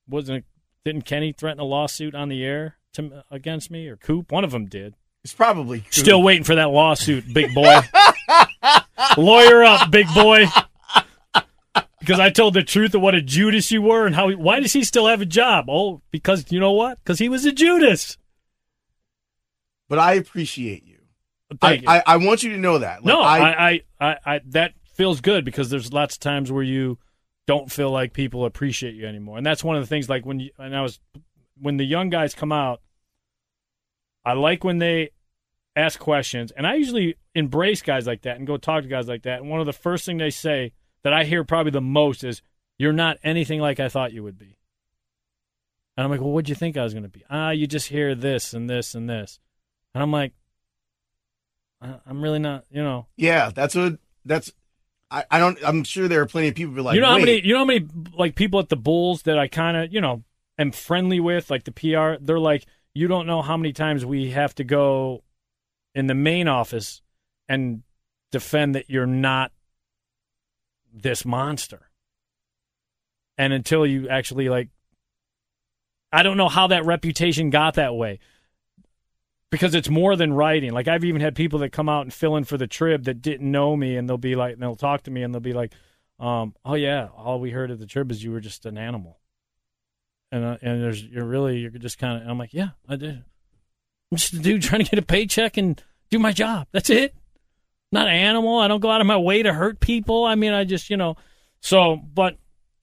wasn't 0.09 0.39
it, 0.39 0.45
didn't 0.83 1.03
Kenny 1.05 1.31
threaten 1.31 1.61
a 1.61 1.63
lawsuit 1.63 2.13
on 2.13 2.27
the 2.27 2.43
air 2.43 2.75
to 2.93 3.23
against 3.31 3.69
me 3.71 3.87
or 3.87 3.95
Coop? 3.97 4.31
One 4.31 4.43
of 4.43 4.51
them 4.51 4.65
did. 4.65 4.95
it's 5.23 5.33
probably 5.33 5.83
Still 5.89 6.21
waiting 6.21 6.43
for 6.43 6.55
that 6.55 6.69
lawsuit, 6.69 7.31
big 7.33 7.53
boy. 7.53 7.79
Lawyer 9.17 9.63
up, 9.63 9.91
big 9.91 10.07
boy. 10.13 10.45
Because 11.99 12.19
I 12.19 12.29
told 12.29 12.53
the 12.53 12.63
truth 12.63 12.93
of 12.95 13.01
what 13.01 13.15
a 13.15 13.21
Judas 13.21 13.71
you 13.71 13.81
were 13.81 14.05
and 14.05 14.13
how. 14.13 14.27
He, 14.27 14.35
why 14.35 14.59
does 14.59 14.73
he 14.73 14.83
still 14.83 15.07
have 15.07 15.21
a 15.21 15.25
job? 15.25 15.65
Oh, 15.69 16.01
because 16.11 16.51
you 16.51 16.59
know 16.59 16.73
what? 16.73 16.99
Because 17.01 17.19
he 17.19 17.29
was 17.29 17.45
a 17.45 17.51
Judas. 17.51 18.17
but 19.87 19.99
I 19.99 20.15
appreciate 20.15 20.83
you. 20.85 20.97
I, 21.61 21.73
you. 21.73 21.83
I, 21.87 22.03
I 22.05 22.17
want 22.17 22.43
you 22.43 22.49
to 22.51 22.57
know 22.57 22.79
that. 22.79 22.97
Like, 22.97 23.05
no, 23.05 23.21
I, 23.21 23.39
I, 23.39 23.67
I, 23.69 23.81
I, 24.01 24.17
I, 24.25 24.41
that 24.47 24.73
feels 24.93 25.21
good 25.21 25.45
because 25.45 25.69
there's 25.69 25.93
lots 25.93 26.15
of 26.15 26.19
times 26.19 26.51
where 26.51 26.63
you 26.63 26.97
don't 27.47 27.71
feel 27.71 27.89
like 27.91 28.11
people 28.13 28.43
appreciate 28.45 28.95
you 28.95 29.05
anymore, 29.07 29.37
and 29.37 29.45
that's 29.45 29.63
one 29.63 29.75
of 29.77 29.83
the 29.83 29.87
things. 29.87 30.09
Like 30.09 30.25
when 30.25 30.39
you 30.41 30.51
and 30.57 30.75
I 30.75 30.81
was 30.81 30.99
when 31.59 31.77
the 31.77 31.85
young 31.85 32.09
guys 32.09 32.33
come 32.33 32.51
out, 32.51 32.81
I 34.25 34.33
like 34.33 34.63
when 34.63 34.77
they 34.79 35.09
ask 35.75 35.99
questions, 35.99 36.51
and 36.51 36.65
I 36.67 36.75
usually 36.75 37.15
embrace 37.35 37.81
guys 37.81 38.05
like 38.07 38.21
that 38.21 38.37
and 38.37 38.47
go 38.47 38.57
talk 38.57 38.83
to 38.83 38.89
guys 38.89 39.07
like 39.07 39.23
that. 39.23 39.41
And 39.41 39.49
one 39.49 39.59
of 39.59 39.65
the 39.65 39.73
first 39.73 40.05
thing 40.05 40.17
they 40.17 40.29
say 40.29 40.71
that 41.03 41.13
I 41.13 41.23
hear 41.23 41.43
probably 41.43 41.71
the 41.71 41.81
most 41.81 42.23
is, 42.23 42.41
"You're 42.77 42.93
not 42.93 43.17
anything 43.23 43.59
like 43.59 43.79
I 43.79 43.89
thought 43.89 44.13
you 44.13 44.23
would 44.23 44.37
be." 44.37 44.57
And 45.97 46.03
I'm 46.05 46.09
like, 46.11 46.21
"Well, 46.21 46.31
what'd 46.31 46.49
you 46.49 46.55
think 46.55 46.77
I 46.77 46.83
was 46.83 46.93
going 46.93 47.03
to 47.03 47.09
be?" 47.09 47.23
Ah, 47.29 47.49
you 47.51 47.67
just 47.67 47.89
hear 47.89 48.15
this 48.15 48.53
and 48.53 48.69
this 48.69 48.95
and 48.95 49.09
this, 49.09 49.39
and 49.93 50.01
I'm 50.03 50.11
like, 50.11 50.33
I- 51.81 51.99
"I'm 52.05 52.21
really 52.21 52.39
not," 52.39 52.65
you 52.71 52.83
know. 52.83 53.07
yeah, 53.17 53.51
that's 53.53 53.75
what 53.75 53.97
that's. 54.25 54.51
I, 55.11 55.25
I 55.29 55.39
don't. 55.39 55.59
I'm 55.63 55.83
sure 55.83 56.07
there 56.07 56.21
are 56.21 56.25
plenty 56.25 56.47
of 56.47 56.55
people 56.55 56.81
like, 56.81 56.95
you 56.95 57.01
know 57.01 57.07
how 57.07 57.15
Wait, 57.17 57.25
many 57.25 57.45
you 57.47 57.53
know 57.53 57.59
how 57.59 57.65
many 57.65 57.87
like 58.17 58.35
people 58.35 58.59
at 58.59 58.69
the 58.69 58.75
Bulls 58.75 59.23
that 59.23 59.37
I 59.37 59.47
kind 59.47 59.77
of 59.77 59.93
you 59.93 60.01
know 60.01 60.23
am 60.57 60.71
friendly 60.71 61.19
with, 61.19 61.49
like 61.49 61.63
the 61.63 61.71
PR. 61.71 62.23
They're 62.23 62.39
like, 62.39 62.65
you 62.93 63.07
don't 63.07 63.27
know 63.27 63.41
how 63.41 63.57
many 63.57 63.73
times 63.73 64.05
we 64.05 64.31
have 64.31 64.53
to 64.55 64.63
go 64.63 65.23
in 65.95 66.07
the 66.07 66.15
main 66.15 66.47
office 66.47 67.01
and 67.47 67.83
defend 68.31 68.75
that 68.75 68.89
you're 68.89 69.05
not 69.05 69.51
this 70.93 71.25
monster. 71.25 71.89
And 73.37 73.51
until 73.51 73.85
you 73.85 74.07
actually 74.09 74.49
like, 74.49 74.69
I 76.11 76.21
don't 76.21 76.37
know 76.37 76.49
how 76.49 76.67
that 76.67 76.85
reputation 76.85 77.49
got 77.49 77.75
that 77.75 77.95
way. 77.95 78.19
Because 79.49 79.75
it's 79.75 79.89
more 79.89 80.15
than 80.15 80.33
writing. 80.33 80.71
Like 80.71 80.87
I've 80.87 81.03
even 81.03 81.21
had 81.21 81.35
people 81.35 81.59
that 81.59 81.71
come 81.71 81.89
out 81.89 82.03
and 82.03 82.13
fill 82.13 82.35
in 82.35 82.43
for 82.43 82.57
the 82.57 82.67
trib 82.67 83.03
that 83.03 83.21
didn't 83.21 83.51
know 83.51 83.75
me, 83.75 83.97
and 83.97 84.09
they'll 84.09 84.17
be 84.17 84.35
like, 84.35 84.53
and 84.53 84.61
they'll 84.61 84.75
talk 84.75 85.03
to 85.03 85.11
me, 85.11 85.21
and 85.21 85.33
they'll 85.33 85.41
be 85.41 85.53
like, 85.53 85.73
um, 86.19 86.55
"Oh 86.65 86.73
yeah, 86.73 87.09
all 87.15 87.39
we 87.39 87.51
heard 87.51 87.69
at 87.69 87.77
the 87.77 87.85
trib 87.85 88.09
is 88.09 88.23
you 88.23 88.31
were 88.31 88.39
just 88.39 88.65
an 88.65 88.79
animal." 88.79 89.19
And 90.33 90.43
uh, 90.43 90.57
and 90.63 90.81
there's 90.81 91.03
you're 91.03 91.25
really 91.25 91.59
you're 91.59 91.69
just 91.69 91.99
kind 91.99 92.19
of 92.23 92.27
I'm 92.27 92.39
like, 92.39 92.55
yeah, 92.55 92.69
I 92.89 92.95
did. 92.95 93.23
I'm 94.11 94.17
just 94.17 94.33
a 94.33 94.39
dude 94.39 94.63
trying 94.63 94.83
to 94.83 94.89
get 94.89 94.97
a 94.97 95.05
paycheck 95.05 95.57
and 95.57 95.81
do 96.09 96.17
my 96.17 96.31
job. 96.31 96.65
That's 96.71 96.89
it. 96.89 97.13
Not 97.91 98.07
an 98.07 98.15
animal. 98.15 98.57
I 98.57 98.67
don't 98.67 98.79
go 98.79 98.89
out 98.89 98.99
of 98.99 99.05
my 99.05 99.17
way 99.17 99.43
to 99.43 99.53
hurt 99.53 99.79
people. 99.79 100.25
I 100.25 100.33
mean, 100.33 100.51
I 100.51 100.63
just 100.63 100.89
you 100.89 100.97
know. 100.97 101.17
So, 101.59 101.97
but 101.97 102.39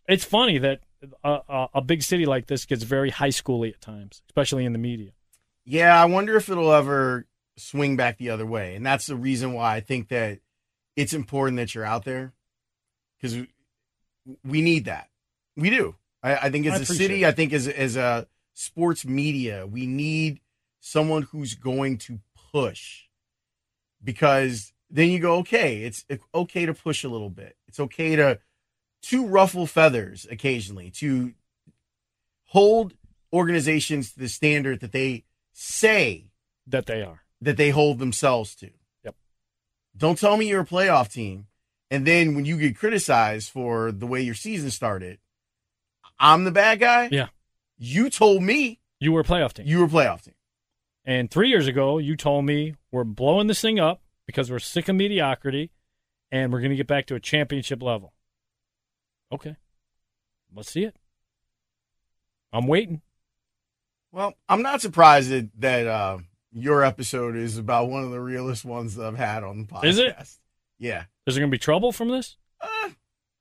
it's 0.08 0.24
funny 0.24 0.58
that 0.58 0.82
a, 1.24 1.40
a, 1.48 1.68
a 1.74 1.80
big 1.82 2.04
city 2.04 2.24
like 2.24 2.46
this 2.46 2.66
gets 2.66 2.84
very 2.84 3.10
high 3.10 3.30
schooly 3.30 3.70
at 3.70 3.80
times, 3.80 4.22
especially 4.28 4.64
in 4.64 4.72
the 4.72 4.78
media. 4.78 5.10
Yeah, 5.64 6.00
I 6.00 6.04
wonder 6.04 6.36
if 6.36 6.48
it'll 6.50 6.72
ever 6.72 7.26
swing 7.56 7.96
back 7.96 8.18
the 8.18 8.30
other 8.30 8.46
way, 8.46 8.76
and 8.76 8.86
that's 8.86 9.06
the 9.06 9.16
reason 9.16 9.54
why 9.54 9.74
I 9.74 9.80
think 9.80 10.06
that 10.10 10.38
it's 10.94 11.14
important 11.14 11.56
that 11.56 11.74
you're 11.74 11.84
out 11.84 12.04
there 12.04 12.32
because 13.20 13.44
we 14.44 14.62
need 14.62 14.84
that. 14.84 15.08
We 15.56 15.70
do. 15.70 15.96
I, 16.22 16.36
I 16.36 16.50
think 16.50 16.66
as 16.66 16.74
I 16.74 16.82
a 16.82 16.86
city, 16.86 17.24
it. 17.24 17.28
I 17.28 17.32
think 17.32 17.52
as 17.52 17.66
as 17.68 17.96
a 17.96 18.26
sports 18.54 19.04
media, 19.04 19.66
we 19.66 19.86
need 19.86 20.40
someone 20.80 21.22
who's 21.22 21.54
going 21.54 21.98
to 21.98 22.20
push 22.52 23.04
because 24.02 24.72
then 24.90 25.10
you 25.10 25.18
go, 25.20 25.36
okay, 25.36 25.82
it's 25.82 26.04
okay 26.34 26.66
to 26.66 26.74
push 26.74 27.04
a 27.04 27.08
little 27.08 27.30
bit. 27.30 27.56
It's 27.68 27.80
okay 27.80 28.16
to 28.16 28.38
to 29.02 29.26
ruffle 29.26 29.66
feathers 29.66 30.26
occasionally, 30.30 30.90
to 30.90 31.32
hold 32.46 32.94
organizations 33.32 34.12
to 34.12 34.18
the 34.18 34.28
standard 34.28 34.80
that 34.80 34.92
they 34.92 35.24
say 35.52 36.26
That 36.66 36.86
they 36.86 37.02
are. 37.02 37.22
that 37.40 37.56
they 37.56 37.70
hold 37.70 37.98
themselves 37.98 38.54
to. 38.56 38.70
Yep. 39.04 39.14
Don't 39.96 40.18
tell 40.18 40.36
me 40.36 40.48
you're 40.48 40.62
a 40.62 40.66
playoff 40.66 41.12
team. 41.12 41.46
And 41.90 42.06
then 42.06 42.34
when 42.34 42.44
you 42.44 42.56
get 42.56 42.76
criticized 42.76 43.50
for 43.50 43.90
the 43.90 44.06
way 44.06 44.20
your 44.20 44.34
season 44.34 44.70
started, 44.70 45.18
I'm 46.20 46.44
the 46.44 46.50
bad 46.52 46.78
guy. 46.78 47.08
Yeah. 47.10 47.28
You 47.78 48.10
told 48.10 48.42
me 48.42 48.78
You 49.00 49.10
were 49.12 49.20
a 49.20 49.24
playoff 49.24 49.54
team. 49.54 49.66
you 49.66 49.78
were 49.80 49.86
a 49.86 49.88
playoff 49.88 50.22
team. 50.22 50.34
And 51.04 51.30
three 51.30 51.48
years 51.48 51.66
ago, 51.66 51.96
you 51.98 52.14
told 52.14 52.44
me 52.44 52.74
we're 52.92 53.04
blowing 53.04 53.46
this 53.46 53.60
thing 53.62 53.80
up 53.80 54.02
because 54.26 54.50
we're 54.50 54.58
sick 54.58 54.88
of 54.88 54.96
mediocrity 54.96 55.70
and 56.30 56.52
we're 56.52 56.60
going 56.60 56.70
to 56.70 56.76
get 56.76 56.86
back 56.86 57.06
to 57.06 57.14
a 57.14 57.20
championship 57.20 57.82
level. 57.82 58.12
Okay. 59.32 59.56
Let's 60.54 60.70
see 60.70 60.84
it. 60.84 60.94
I'm 62.52 62.66
waiting. 62.66 63.00
Well, 64.12 64.34
I'm 64.48 64.62
not 64.62 64.82
surprised 64.82 65.30
that, 65.30 65.48
that 65.60 65.86
uh, 65.86 66.18
your 66.52 66.84
episode 66.84 67.36
is 67.36 67.56
about 67.56 67.88
one 67.88 68.04
of 68.04 68.10
the 68.10 68.20
realest 68.20 68.64
ones 68.64 68.96
that 68.96 69.06
I've 69.06 69.16
had 69.16 69.42
on 69.44 69.58
the 69.60 69.64
podcast. 69.64 69.84
Is 69.84 69.98
it? 69.98 70.16
Yeah. 70.78 71.04
Is 71.26 71.34
there 71.34 71.40
going 71.40 71.50
to 71.50 71.54
be 71.54 71.58
trouble 71.58 71.92
from 71.92 72.08
this? 72.08 72.36
Uh, 72.60 72.90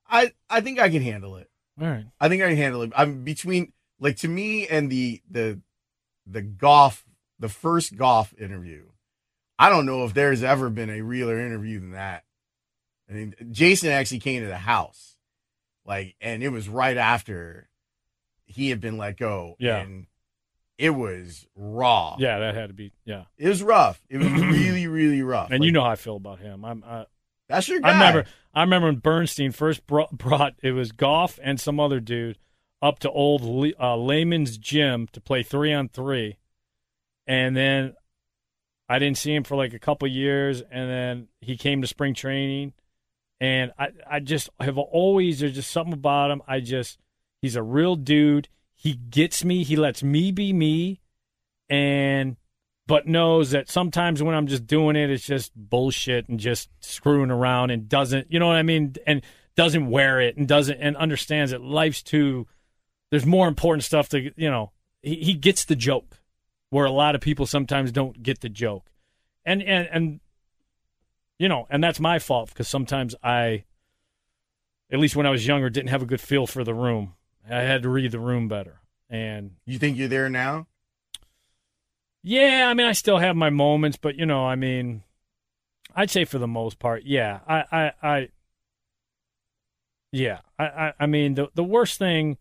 I 0.10 0.31
I 0.49 0.61
think 0.61 0.80
I 0.80 0.89
can 0.89 1.01
handle 1.01 1.35
it. 1.38 1.48
All 1.81 1.88
right. 1.88 2.06
I 2.19 2.30
think 2.30 2.41
I 2.43 2.49
can 2.49 2.57
handle 2.57 2.81
it. 2.84 2.91
I'm 2.95 3.23
between 3.23 3.73
like 3.99 4.18
to 4.18 4.27
me 4.27 4.68
and 4.68 4.89
the 4.91 5.22
the 5.30 5.60
the 6.27 6.41
Goff 6.41 7.06
the 7.39 7.49
first 7.49 7.95
Goff 7.95 8.34
interview. 8.39 8.85
I 9.57 9.69
don't 9.69 9.85
know 9.85 10.06
if 10.06 10.14
there's 10.14 10.43
ever 10.43 10.69
been 10.69 10.89
a 10.89 11.01
realer 11.01 11.39
interview 11.39 11.80
than 11.80 11.91
that. 11.91 12.23
I 13.10 13.14
mean, 13.14 13.35
Jason 13.51 13.89
actually 13.89 14.19
came 14.19 14.41
to 14.43 14.47
the 14.47 14.56
house, 14.57 15.18
like, 15.85 16.15
and 16.22 16.43
it 16.43 16.49
was 16.49 16.69
right 16.69 16.95
after 16.95 17.68
he 18.45 18.69
had 18.69 18.80
been 18.80 18.97
let 18.97 19.18
go. 19.18 19.56
Yeah. 19.60 19.77
and 19.77 20.06
it 20.77 20.91
was 20.91 21.45
raw. 21.56 22.15
Yeah, 22.19 22.39
that 22.39 22.56
had 22.56 22.68
to 22.68 22.73
be. 22.73 22.93
Yeah. 23.03 23.23
it 23.38 23.49
was 23.49 23.61
rough. 23.61 24.01
It 24.10 24.18
was 24.18 24.27
really, 24.31 24.88
really 24.88 25.22
rough. 25.23 25.49
And 25.51 25.60
Like, 25.60 25.65
you 25.65 25.72
know 25.73 25.84
how 25.84 25.89
I 25.89 25.95
feel 25.95 26.15
about 26.15 26.39
him. 26.39 26.64
I'm. 26.64 26.84
I, 26.85 27.06
that's 27.49 27.68
your 27.68 27.80
guy. 27.81 27.89
I 27.89 27.91
remember. 27.93 28.30
I 28.53 28.61
remember 28.61 28.88
when 28.88 28.97
Bernstein 28.97 29.51
first 29.51 29.85
brought, 29.85 30.11
brought 30.17 30.55
it 30.61 30.71
was 30.71 30.91
Goff 30.91 31.39
and 31.41 31.59
some 31.59 31.80
other 31.80 31.99
dude 31.99 32.38
up 32.81 32.99
to 32.99 33.11
old 33.11 33.73
uh, 33.80 33.97
Layman's 33.97 34.57
gym 34.57 35.07
to 35.11 35.21
play 35.21 35.43
three 35.43 35.73
on 35.73 35.89
three, 35.89 36.38
and 37.27 37.55
then 37.55 37.93
I 38.88 38.99
didn't 38.99 39.17
see 39.17 39.35
him 39.35 39.43
for 39.43 39.55
like 39.55 39.73
a 39.73 39.80
couple 39.80 40.07
years, 40.07 40.61
and 40.61 40.89
then 40.89 41.27
he 41.41 41.57
came 41.57 41.81
to 41.81 41.88
spring 41.88 42.13
training, 42.13 42.73
and 43.39 43.71
I 43.77 43.89
I 44.09 44.19
just 44.19 44.49
have 44.59 44.77
always 44.77 45.39
there's 45.39 45.55
just 45.55 45.71
something 45.71 45.93
about 45.93 46.31
him. 46.31 46.41
I 46.47 46.59
just 46.59 46.97
he's 47.41 47.55
a 47.55 47.63
real 47.63 47.95
dude. 47.95 48.47
He 48.76 48.93
gets 48.93 49.43
me. 49.43 49.63
He 49.63 49.76
lets 49.76 50.01
me 50.01 50.31
be 50.31 50.53
me, 50.53 51.01
and 51.69 52.38
but 52.90 53.07
knows 53.07 53.52
that 53.52 53.70
sometimes 53.70 54.24
when 54.24 54.34
I'm 54.34 54.48
just 54.48 54.66
doing 54.66 54.95
it, 54.95 55.11
it's 55.11 55.24
just 55.26 55.52
bullshit 55.56 56.28
and 56.28 56.40
just 56.40 56.70
screwing 56.82 57.30
around 57.30 57.70
and 57.70 57.88
doesn't, 57.88 58.32
you 58.32 58.40
know 58.40 58.48
what 58.48 58.56
I 58.56 58.64
mean? 58.64 58.95
And 59.06 59.22
doesn't 59.56 59.91
wear 59.91 60.20
it 60.20 60.38
and 60.38 60.48
doesn't, 60.48 60.80
and 60.82 60.98
understands 60.98 61.52
that 61.52 61.61
life's 61.61 62.02
too, 62.02 62.48
there's 63.11 63.28
more 63.28 63.48
important 63.48 63.84
stuff 63.84 64.10
to, 64.10 64.32
you 64.36 64.49
know, 64.49 64.72
he, 65.03 65.18
he 65.18 65.34
gets 65.36 65.66
the 65.66 65.76
joke. 65.76 66.20
where 66.72 66.86
a 66.86 66.91
lot 66.91 67.16
of 67.16 67.22
people 67.22 67.45
sometimes 67.45 67.91
don't 67.91 68.22
get 68.22 68.41
the 68.41 68.49
joke. 68.49 68.90
And 69.45 69.61
and 69.64 69.88
and 69.91 70.20
you 71.38 71.48
know, 71.48 71.68
and 71.70 71.84
that's 71.84 71.99
my 71.99 72.20
fault 72.20 72.49
because 72.49 72.68
sometimes 72.68 73.16
I 73.24 73.66
at 74.91 74.99
least 74.99 75.16
when 75.16 75.26
I 75.26 75.30
was 75.30 75.48
younger 75.48 75.70
didn't 75.70 75.90
have 75.90 76.02
a 76.02 76.06
good 76.06 76.22
feel 76.22 76.45
for 76.48 76.64
the 76.64 76.74
room. 76.74 77.14
I 77.49 77.61
had 77.61 77.84
to 77.84 77.90
read 77.90 78.11
the 78.11 78.20
room 78.20 78.48
better. 78.48 78.82
And 79.10 79.52
You 79.66 79.80
think 79.80 79.98
you're 79.98 80.07
there 80.07 80.30
now? 80.30 80.68
Yeah, 82.24 82.68
I 82.70 82.74
mean 82.74 82.88
I 82.88 82.94
still 82.94 83.18
have 83.18 83.36
my 83.36 83.50
moments, 83.50 83.98
but 83.98 84.16
you 84.16 84.26
know, 84.26 84.46
I 84.46 84.56
mean 84.56 85.04
I'd 85.96 86.12
say 86.12 86.26
for 86.26 86.38
the 86.38 86.48
most 86.48 86.80
part, 86.80 87.04
yeah. 87.06 87.40
I 87.48 87.64
I, 87.72 87.91
I 88.02 88.30
yeah. 90.12 90.40
I, 90.58 90.66
I 90.66 90.94
I 91.02 91.06
mean 91.06 91.36
the 91.36 91.50
the 91.56 91.64
worst 91.64 91.98
thing 91.98 92.38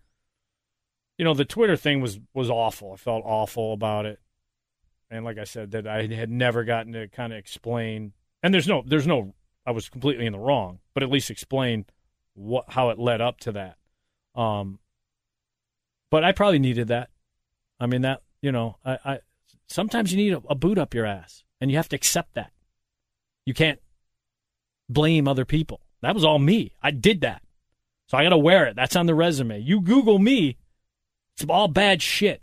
you 1.19 1.25
know, 1.25 1.35
the 1.35 1.45
Twitter 1.45 1.77
thing 1.77 2.01
was 2.01 2.21
was 2.33 2.49
awful. 2.49 2.93
I 2.93 2.97
felt 2.97 3.25
awful 3.25 3.73
about 3.73 4.07
it. 4.07 4.21
And 5.11 5.25
like 5.25 5.39
I 5.39 5.45
said, 5.45 5.73
that 5.73 5.87
I 5.87 6.07
had 6.07 6.31
never 6.31 6.65
gotten 6.65 6.93
to 6.93 7.09
kind 7.09 7.33
of 7.33 7.39
explain 7.39 8.13
and 8.43 8.55
there's 8.55 8.69
no 8.69 8.83
there's 8.87 9.07
no 9.07 9.35
I 9.67 9.73
was 9.73 9.89
completely 9.89 10.27
in 10.27 10.33
the 10.33 10.39
wrong, 10.39 10.79
but 10.95 11.03
at 11.03 11.11
least 11.11 11.31
explain 11.31 11.87
what 12.35 12.67
how 12.69 12.91
it 12.91 12.99
led 12.99 13.21
up 13.21 13.41
to 13.41 13.53
that. 13.53 13.77
Um 14.35 14.79
but 16.11 16.25
I 16.25 16.33
probably 16.33 16.59
needed 16.59 16.89
that. 16.89 17.11
I 17.81 17.87
mean 17.87 18.03
that 18.03 18.23
you 18.41 18.53
know, 18.53 18.77
I, 18.85 18.99
I 19.05 19.19
sometimes 19.69 20.13
you 20.13 20.17
need 20.17 20.39
a, 20.49 20.55
boot 20.55 20.79
up 20.79 20.95
your 20.95 21.07
ass 21.07 21.45
and 21.61 21.71
you 21.71 21.77
have 21.77 21.89
to 21.91 21.97
accept 21.97 22.35
that. 22.35 22.51
You 23.45 23.55
can't 23.55 23.81
blame 24.89 25.29
other 25.29 25.45
people. 25.45 25.81
That 26.03 26.15
was 26.15 26.25
all 26.25 26.39
me. 26.39 26.73
I 26.83 26.91
did 26.91 27.21
that. 27.23 27.43
So 28.07 28.17
I 28.17 28.23
got 28.23 28.31
to 28.31 28.39
wear 28.39 28.67
it. 28.67 28.77
That's 28.77 28.97
on 28.97 29.07
the 29.07 29.15
resume. 29.15 29.61
You 29.61 29.81
Google 29.81 30.19
me, 30.19 30.57
it's 31.35 31.49
all 31.49 31.69
bad 31.69 32.03
shit. 32.03 32.43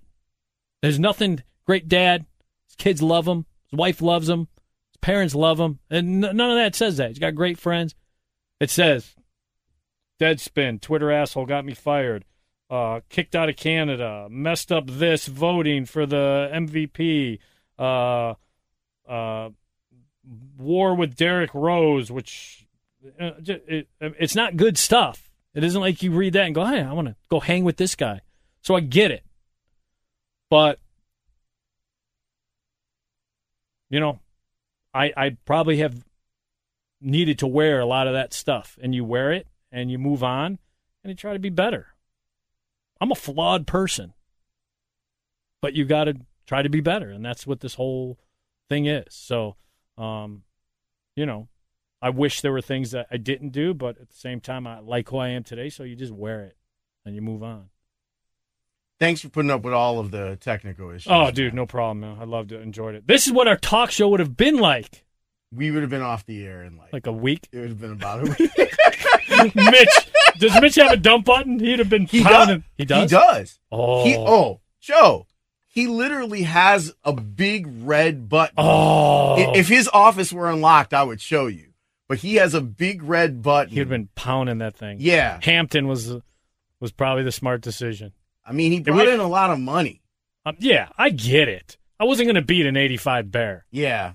There's 0.82 1.00
nothing 1.00 1.44
great 1.66 1.88
dad. 1.88 2.26
His 2.68 2.76
kids 2.76 3.02
love 3.02 3.28
him. 3.28 3.46
His 3.70 3.78
wife 3.78 4.02
loves 4.02 4.30
him. 4.30 4.48
His 4.92 4.98
parents 5.02 5.34
love 5.34 5.60
him. 5.60 5.80
And 5.90 6.22
none 6.22 6.40
of 6.40 6.58
that 6.58 6.76
says 6.76 6.98
that. 6.98 7.10
He's 7.10 7.20
got 7.20 7.36
great 7.36 7.58
friends. 7.58 7.96
It 8.60 8.70
says, 8.70 9.16
Deadspin, 10.20 10.80
Twitter 10.80 11.12
asshole 11.12 11.46
got 11.46 11.66
me 11.66 11.74
fired. 11.74 12.26
Uh, 12.70 13.02
kicked 13.10 13.36
out 13.36 13.50
of 13.50 13.56
Canada. 13.56 14.28
Messed 14.30 14.72
up 14.72 14.88
this 14.88 15.28
voting 15.28 15.86
for 15.86 16.06
the 16.06 16.50
MVP. 16.52 17.40
Uh, 17.78 18.34
uh, 19.08 19.50
war 20.58 20.96
with 20.96 21.16
Derrick 21.16 21.54
Rose, 21.54 22.12
which 22.12 22.66
uh, 23.20 23.32
it, 23.46 23.88
it's 24.00 24.36
not 24.36 24.58
good 24.58 24.78
stuff. 24.78 25.30
It 25.54 25.64
isn't 25.64 25.80
like 25.80 26.04
you 26.04 26.12
read 26.12 26.34
that 26.34 26.46
and 26.46 26.56
go, 26.56 26.66
hey, 26.66 26.82
I 26.82 26.92
want 26.94 27.08
to 27.08 27.16
go 27.30 27.40
hang 27.40 27.64
with 27.64 27.78
this 27.78 27.96
guy. 27.96 28.22
So 28.62 28.76
I 28.76 28.82
get 28.82 29.12
it. 29.12 29.24
But, 30.50 30.80
you 33.90 34.00
know, 34.00 34.20
I, 34.94 35.14
I 35.16 35.38
probably 35.46 35.78
have 35.78 36.04
needed 37.00 37.40
to 37.40 37.48
wear 37.48 37.80
a 37.80 37.86
lot 37.86 38.08
of 38.08 38.14
that 38.14 38.34
stuff. 38.34 38.78
And 38.82 38.94
you 38.94 39.06
wear 39.06 39.32
it 39.32 39.48
and 39.72 39.90
you 39.92 39.98
move 39.98 40.24
on 40.24 40.60
and 41.04 41.12
you 41.12 41.16
try 41.16 41.34
to 41.34 41.40
be 41.40 41.50
better. 41.50 41.88
I'm 43.02 43.12
a 43.12 43.16
flawed 43.16 43.68
person, 43.68 44.14
but 45.62 45.74
you 45.74 45.86
got 45.86 46.06
to 46.06 46.16
try 46.48 46.62
to 46.62 46.70
be 46.70 46.82
better. 46.82 47.10
And 47.10 47.24
that's 47.26 47.46
what 47.46 47.60
this 47.60 47.76
whole 47.76 48.18
thing 48.70 48.86
is. 48.86 49.06
So, 49.10 49.56
um, 49.98 50.44
you 51.16 51.26
know, 51.26 51.48
I 52.02 52.10
wish 52.10 52.42
there 52.42 52.52
were 52.52 52.62
things 52.62 52.92
that 52.92 53.08
I 53.12 53.18
didn't 53.18 53.50
do, 53.50 53.74
but 53.74 54.00
at 54.00 54.10
the 54.10 54.16
same 54.16 54.40
time, 54.40 54.68
I 54.68 54.80
like 54.80 55.10
who 55.10 55.18
I 55.18 55.30
am 55.30 55.44
today. 55.44 55.70
So 55.70 55.84
you 55.84 55.96
just 55.96 56.14
wear 56.14 56.44
it 56.44 56.58
and 57.06 57.16
you 57.16 57.22
move 57.22 57.44
on. 57.44 57.70
Thanks 59.00 59.20
for 59.22 59.28
putting 59.30 59.52
up 59.52 59.64
with 59.64 59.74
all 59.74 60.00
of 60.00 60.12
the 60.12 60.38
technical 60.40 60.90
issues. 60.92 61.12
Oh, 61.12 61.30
dude, 61.32 61.54
no 61.54 61.66
problem, 61.66 62.00
man. 62.02 62.18
I 62.20 62.24
loved 62.24 62.52
it, 62.54 62.62
enjoyed 62.62 62.96
it. 62.96 63.08
This 63.08 63.28
is 63.28 63.34
what 63.34 63.48
our 63.48 63.58
talk 63.58 63.92
show 63.92 64.08
would 64.10 64.22
have 64.22 64.38
been 64.38 64.58
like. 64.58 65.04
We 65.52 65.70
would 65.72 65.82
have 65.82 65.90
been 65.90 66.02
off 66.02 66.26
the 66.26 66.46
air 66.46 66.64
in 66.64 66.78
like, 66.78 66.94
Like 66.94 67.08
a 67.08 67.12
week. 67.12 67.48
it 67.52 67.60
would 67.60 67.70
have 67.70 67.80
been 67.82 67.92
about 67.92 68.22
a 68.22 68.24
week. 68.40 68.75
Mitch, 69.56 70.12
does 70.40 70.62
Mitch 70.62 70.76
have 70.76 70.92
a 70.92 70.98
dump 70.98 71.26
button? 71.26 71.60
He'd 71.60 71.80
have 71.80 71.90
been 71.90 72.06
He 72.06 72.24
pounding. 72.24 72.60
does. 72.60 72.66
He 72.78 72.86
does. 72.86 73.10
He 73.12 73.16
does. 73.18 73.60
Oh, 73.72 74.04
He 74.04 74.16
oh, 74.18 74.62
Joe. 74.82 75.28
He 75.68 75.88
literally 75.88 76.44
has 76.44 76.94
a 77.04 77.12
big 77.14 77.68
red 77.84 78.30
button. 78.30 78.56
oh. 78.58 79.54
If 79.56 79.68
his 79.68 79.90
office 79.92 80.32
were 80.32 80.50
unlocked, 80.50 80.94
I 80.94 81.04
would 81.04 81.20
show 81.20 81.48
you. 81.48 81.74
But 82.08 82.20
he 82.20 82.36
has 82.36 82.54
a 82.54 82.62
big 82.62 83.04
red 83.04 83.42
button. 83.42 83.72
He'd 83.74 83.80
have 83.80 83.90
been 83.90 84.10
pounding 84.16 84.60
that 84.60 84.76
thing. 84.78 84.98
Yeah. 85.02 85.40
Hampton 85.42 85.88
was 85.88 86.16
was 86.80 86.92
probably 86.92 87.24
the 87.24 87.32
smart 87.32 87.62
decision. 87.62 88.14
I 88.46 88.52
mean, 88.54 88.72
he 88.72 88.80
brought 88.80 88.98
would- 88.98 89.10
in 89.10 89.20
a 89.20 89.28
lot 89.28 89.50
of 89.50 89.60
money. 89.60 90.02
Um, 90.46 90.56
yeah, 90.60 90.90
I 90.98 91.10
get 91.10 91.50
it. 91.50 91.78
I 92.00 92.04
wasn't 92.04 92.28
going 92.28 92.36
to 92.36 92.42
beat 92.44 92.68
an 92.68 92.78
85 92.78 93.32
Bear. 93.32 93.66
Yeah. 93.72 94.14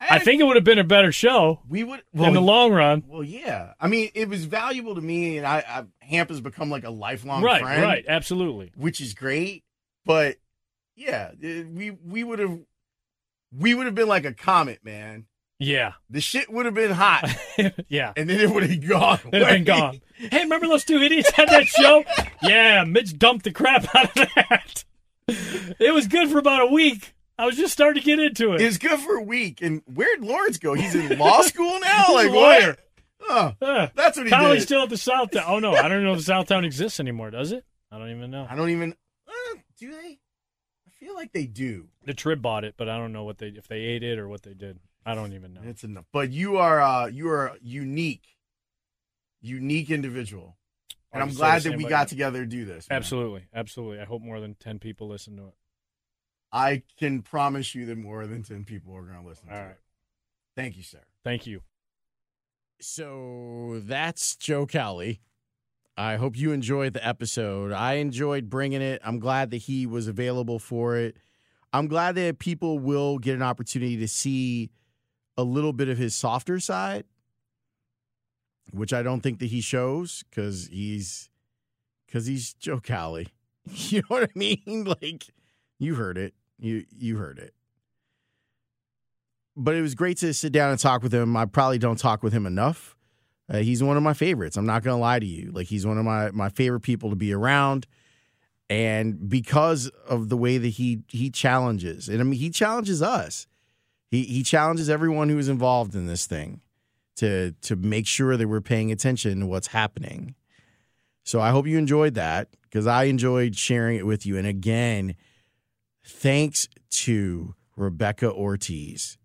I 0.00 0.18
think 0.18 0.40
it 0.40 0.44
would 0.44 0.56
have 0.56 0.64
been 0.64 0.78
a 0.78 0.84
better 0.84 1.12
show 1.12 1.60
we 1.68 1.84
would 1.84 2.02
in 2.14 2.32
the 2.32 2.40
long 2.40 2.72
run. 2.72 3.04
Well, 3.06 3.22
yeah. 3.22 3.74
I 3.78 3.86
mean, 3.88 4.10
it 4.14 4.28
was 4.28 4.44
valuable 4.44 4.94
to 4.94 5.00
me, 5.00 5.36
and 5.38 5.46
I, 5.46 5.58
I 5.58 5.84
Hamp 6.04 6.30
has 6.30 6.40
become 6.40 6.70
like 6.70 6.84
a 6.84 6.90
lifelong 6.90 7.42
Right, 7.42 7.60
friend, 7.62 7.82
right, 7.82 8.04
absolutely. 8.08 8.72
which 8.76 9.00
is 9.00 9.14
great. 9.14 9.62
But 10.06 10.36
yeah, 10.96 11.30
uh, 11.32 11.48
we 11.72 11.90
we 11.90 12.24
would 12.24 12.38
have 12.38 12.58
we 13.56 13.74
would 13.74 13.86
have 13.86 13.94
been 13.94 14.08
like 14.08 14.24
a 14.24 14.32
comet, 14.32 14.84
man. 14.84 15.26
Yeah, 15.62 15.92
The 16.08 16.22
shit 16.22 16.50
would 16.50 16.64
have 16.64 16.74
been 16.74 16.90
hot, 16.90 17.30
yeah. 17.88 18.14
and 18.16 18.30
then 18.30 18.40
it 18.40 18.48
would 18.48 18.62
have 18.62 18.88
gone. 18.88 19.18
It'd 19.30 19.42
have 19.46 19.56
been 19.56 19.64
gone. 19.64 20.00
Hey, 20.16 20.40
remember 20.44 20.66
those 20.66 20.84
two 20.86 20.96
idiots 21.02 21.30
had 21.32 21.50
that 21.50 21.66
show? 21.66 22.02
Yeah, 22.42 22.84
Mitch 22.84 23.18
dumped 23.18 23.44
the 23.44 23.52
crap 23.52 23.94
out 23.94 24.06
of 24.06 24.14
that. 24.36 24.84
It 25.78 25.94
was 25.94 26.08
good 26.08 26.30
for 26.30 26.38
about 26.38 26.62
a 26.62 26.72
week. 26.72 27.14
I 27.40 27.46
was 27.46 27.56
just 27.56 27.72
starting 27.72 28.00
to 28.02 28.04
get 28.06 28.18
into 28.18 28.52
it. 28.52 28.60
It 28.60 28.66
was 28.66 28.78
good 28.78 29.00
for 29.00 29.16
a 29.16 29.22
week. 29.22 29.62
And 29.62 29.82
where'd 29.86 30.20
Lawrence 30.20 30.58
go? 30.58 30.74
He's 30.74 30.94
in 30.94 31.18
law 31.18 31.42
school 31.42 31.78
now. 31.80 32.14
Like 32.14 32.30
lawyer. 32.30 32.66
what? 32.68 32.78
Oh, 33.28 33.54
Uh, 33.66 33.88
that's 33.94 34.16
what 34.16 34.26
he 34.26 34.30
Collie's 34.30 34.62
did. 34.62 34.66
still 34.66 34.82
at 34.82 34.88
the 34.90 34.96
Southtown. 34.96 35.44
Oh 35.46 35.58
no, 35.58 35.74
I 35.74 35.88
don't 35.88 36.02
know 36.04 36.12
if 36.14 36.24
the 36.24 36.32
Southtown 36.32 36.64
exists 36.64 37.00
anymore. 37.00 37.30
Does 37.30 37.52
it? 37.52 37.64
I 37.90 37.98
don't 37.98 38.10
even 38.10 38.30
know. 38.30 38.46
I 38.48 38.54
don't 38.56 38.70
even. 38.70 38.94
Uh, 39.28 39.56
do 39.78 39.90
they? 39.90 40.18
I 40.86 40.90
feel 40.98 41.14
like 41.14 41.32
they 41.32 41.46
do. 41.46 41.88
The 42.04 42.14
Trib 42.14 42.40
bought 42.42 42.64
it, 42.64 42.74
but 42.76 42.88
I 42.88 42.96
don't 42.98 43.12
know 43.12 43.24
what 43.24 43.38
they 43.38 43.48
if 43.48 43.68
they 43.68 43.76
ate 43.80 44.02
it 44.02 44.18
or 44.18 44.28
what 44.28 44.42
they 44.42 44.54
did. 44.54 44.78
I 45.04 45.14
don't 45.14 45.32
even 45.32 45.54
know. 45.54 45.60
It's 45.64 45.82
enough. 45.84 46.04
But 46.12 46.30
you 46.30 46.56
are 46.58 46.80
uh 46.80 47.06
you 47.06 47.28
are 47.30 47.46
a 47.48 47.56
unique, 47.62 48.36
unique 49.40 49.90
individual. 49.90 50.56
And 51.12 51.22
I'm 51.22 51.30
glad 51.34 51.62
that 51.62 51.76
we 51.76 51.84
got 51.84 52.06
together 52.08 52.40
to 52.40 52.46
do 52.46 52.64
this. 52.64 52.88
man. 52.88 52.96
Absolutely, 52.96 53.42
absolutely. 53.52 53.98
I 54.00 54.04
hope 54.04 54.22
more 54.22 54.38
than 54.40 54.54
ten 54.54 54.78
people 54.78 55.08
listen 55.08 55.36
to 55.36 55.48
it. 55.48 55.54
I 56.52 56.82
can 56.98 57.22
promise 57.22 57.74
you 57.74 57.86
that 57.86 57.98
more 57.98 58.26
than 58.26 58.42
10 58.42 58.64
people 58.64 58.94
are 58.96 59.02
going 59.02 59.20
to 59.20 59.26
listen 59.26 59.48
All 59.50 59.56
to 59.56 59.62
right. 59.62 59.70
it. 59.72 59.80
Thank 60.56 60.76
you, 60.76 60.82
sir. 60.82 61.00
Thank 61.24 61.46
you. 61.46 61.62
So 62.80 63.80
that's 63.84 64.36
Joe 64.36 64.66
Cowley. 64.66 65.20
I 65.96 66.16
hope 66.16 66.36
you 66.36 66.52
enjoyed 66.52 66.94
the 66.94 67.06
episode. 67.06 67.72
I 67.72 67.94
enjoyed 67.94 68.48
bringing 68.48 68.80
it. 68.80 69.02
I'm 69.04 69.18
glad 69.18 69.50
that 69.50 69.58
he 69.58 69.86
was 69.86 70.08
available 70.08 70.58
for 70.58 70.96
it. 70.96 71.16
I'm 71.72 71.86
glad 71.88 72.14
that 72.14 72.38
people 72.38 72.78
will 72.78 73.18
get 73.18 73.34
an 73.34 73.42
opportunity 73.42 73.96
to 73.98 74.08
see 74.08 74.70
a 75.36 75.44
little 75.44 75.72
bit 75.72 75.88
of 75.88 75.98
his 75.98 76.14
softer 76.14 76.58
side, 76.58 77.04
which 78.72 78.92
I 78.92 79.02
don't 79.02 79.20
think 79.20 79.38
that 79.40 79.46
he 79.46 79.60
shows 79.60 80.24
because 80.30 80.68
he's 80.72 81.28
because 82.06 82.26
he's 82.26 82.54
Joe 82.54 82.80
Cowley. 82.80 83.28
You 83.72 83.98
know 84.00 84.06
what 84.08 84.22
I 84.24 84.38
mean? 84.38 84.62
Like 85.02 85.26
you 85.78 85.94
heard 85.94 86.16
it. 86.18 86.34
You 86.60 86.84
you 86.96 87.16
heard 87.16 87.38
it. 87.38 87.54
But 89.56 89.74
it 89.74 89.82
was 89.82 89.94
great 89.94 90.18
to 90.18 90.32
sit 90.32 90.52
down 90.52 90.70
and 90.70 90.78
talk 90.78 91.02
with 91.02 91.12
him. 91.12 91.36
I 91.36 91.44
probably 91.46 91.78
don't 91.78 91.98
talk 91.98 92.22
with 92.22 92.32
him 92.32 92.46
enough. 92.46 92.96
Uh, 93.48 93.58
he's 93.58 93.82
one 93.82 93.96
of 93.96 94.02
my 94.02 94.14
favorites. 94.14 94.56
I'm 94.56 94.66
not 94.66 94.84
gonna 94.84 94.98
lie 94.98 95.18
to 95.18 95.26
you. 95.26 95.50
Like 95.52 95.66
he's 95.66 95.86
one 95.86 95.98
of 95.98 96.04
my 96.04 96.30
my 96.30 96.48
favorite 96.48 96.80
people 96.80 97.10
to 97.10 97.16
be 97.16 97.32
around. 97.32 97.86
And 98.68 99.28
because 99.28 99.88
of 100.08 100.28
the 100.28 100.36
way 100.36 100.56
that 100.58 100.68
he 100.68 101.02
he 101.08 101.30
challenges, 101.30 102.08
and 102.08 102.20
I 102.20 102.24
mean 102.24 102.38
he 102.38 102.50
challenges 102.50 103.02
us. 103.02 103.46
He 104.10 104.22
he 104.22 104.42
challenges 104.42 104.88
everyone 104.88 105.28
who 105.28 105.38
is 105.38 105.48
involved 105.48 105.94
in 105.94 106.06
this 106.06 106.26
thing 106.26 106.60
to 107.16 107.52
to 107.62 107.74
make 107.76 108.06
sure 108.06 108.36
that 108.36 108.48
we're 108.48 108.60
paying 108.60 108.92
attention 108.92 109.40
to 109.40 109.46
what's 109.46 109.68
happening. 109.68 110.34
So 111.24 111.40
I 111.40 111.50
hope 111.50 111.66
you 111.66 111.78
enjoyed 111.78 112.14
that 112.14 112.48
because 112.62 112.86
I 112.86 113.04
enjoyed 113.04 113.56
sharing 113.56 113.96
it 113.96 114.06
with 114.06 114.24
you. 114.24 114.38
And 114.38 114.46
again, 114.46 115.16
thanks 116.04 116.68
to 116.90 117.54
Rebecca 117.76 118.30
Ortiz. 118.30 119.18